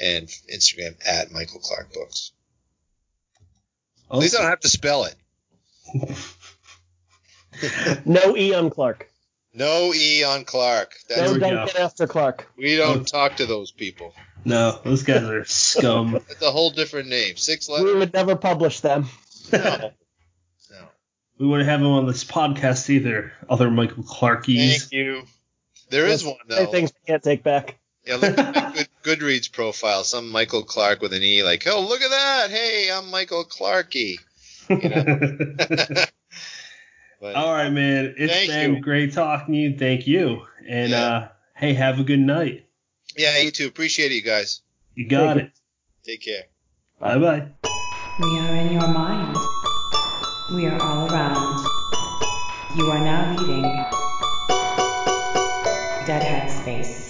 And 0.00 0.28
Instagram 0.52 0.96
at 1.06 1.32
Michael 1.32 1.60
Clark 1.60 1.92
Books. 1.92 2.32
At 4.10 4.18
least 4.18 4.36
I 4.36 4.42
don't 4.42 4.50
have 4.50 4.60
to 4.60 4.68
spell 4.68 5.04
it. 5.04 5.14
No 8.04 8.36
E 8.36 8.54
on 8.54 8.70
Clark. 8.70 9.08
No 9.52 9.92
E 9.92 10.22
on 10.22 10.44
Clark. 10.44 10.94
There 11.08 11.24
No 11.26 11.32
we 11.32 11.40
go. 11.40 11.50
Duncan 11.50 11.80
after 11.80 12.06
Clark. 12.06 12.46
we 12.56 12.76
don't 12.76 13.06
talk 13.06 13.36
to 13.38 13.46
those 13.46 13.72
people. 13.72 14.14
No, 14.44 14.78
those 14.84 15.02
guys 15.02 15.24
are 15.24 15.44
scum. 15.44 16.14
It's 16.30 16.42
a 16.42 16.50
whole 16.52 16.70
different 16.70 17.08
name. 17.08 17.36
Six 17.36 17.68
letters. 17.68 17.86
We 17.86 17.98
would 17.98 18.12
never 18.12 18.36
publish 18.36 18.80
them. 18.80 19.06
No. 19.52 19.90
No. 21.38 21.44
we 21.44 21.46
wouldn't 21.46 21.68
have 21.68 21.80
him 21.80 21.86
on 21.86 22.06
this 22.06 22.24
podcast 22.24 22.88
either. 22.90 23.32
Other 23.48 23.70
Michael 23.70 24.02
Clarkies. 24.04 24.80
Thank 24.80 24.92
you. 24.92 25.22
There 25.90 26.06
is 26.06 26.24
one 26.24 26.36
Say 26.48 26.64
though. 26.64 26.70
things 26.70 26.92
I 26.92 27.06
can't 27.06 27.22
take 27.22 27.42
back. 27.42 27.78
Yeah, 28.06 28.16
look 28.16 28.38
at 28.38 28.54
my 28.54 28.72
good, 28.72 28.88
Goodreads 29.20 29.50
profile. 29.52 30.02
Some 30.04 30.30
Michael 30.30 30.62
Clark 30.62 31.00
with 31.02 31.12
an 31.12 31.22
E, 31.22 31.42
like, 31.42 31.66
oh, 31.66 31.80
look 31.86 32.00
at 32.02 32.10
that. 32.10 32.50
Hey, 32.50 32.90
I'm 32.92 33.10
Michael 33.10 33.44
Clarky. 33.44 34.16
But, 37.20 37.34
All 37.34 37.52
right, 37.52 37.68
man. 37.70 38.14
It's 38.16 38.32
Thank 38.32 38.48
been 38.50 38.74
you. 38.76 38.80
great 38.80 39.12
talking 39.12 39.52
to 39.54 39.58
you. 39.60 39.76
Thank 39.76 40.06
you. 40.06 40.42
And 40.68 40.90
Yeah. 40.92 41.04
uh, 41.04 41.28
hey, 41.56 41.74
have 41.74 41.98
a 41.98 42.04
good 42.04 42.20
night. 42.20 42.66
Yeah, 43.16 43.38
you 43.38 43.50
too. 43.50 43.66
Appreciate 43.66 44.12
it, 44.12 44.14
you 44.14 44.22
guys. 44.22 44.60
You 44.94 45.08
got 45.08 45.36
Thank 45.36 45.48
it. 45.48 45.52
Take 46.04 46.22
care. 46.22 46.44
Bye 47.00 47.18
bye. 47.18 47.48
We 48.20 48.38
are 48.38 48.54
in 48.54 48.70
your 48.72 48.86
mind. 48.86 49.36
We 50.50 50.64
are 50.64 50.80
all 50.80 51.06
around. 51.12 51.62
You 52.74 52.90
are 52.90 52.98
now 52.98 53.36
leaving 53.36 53.64
Dead 56.06 56.22
Headspace. 56.22 57.07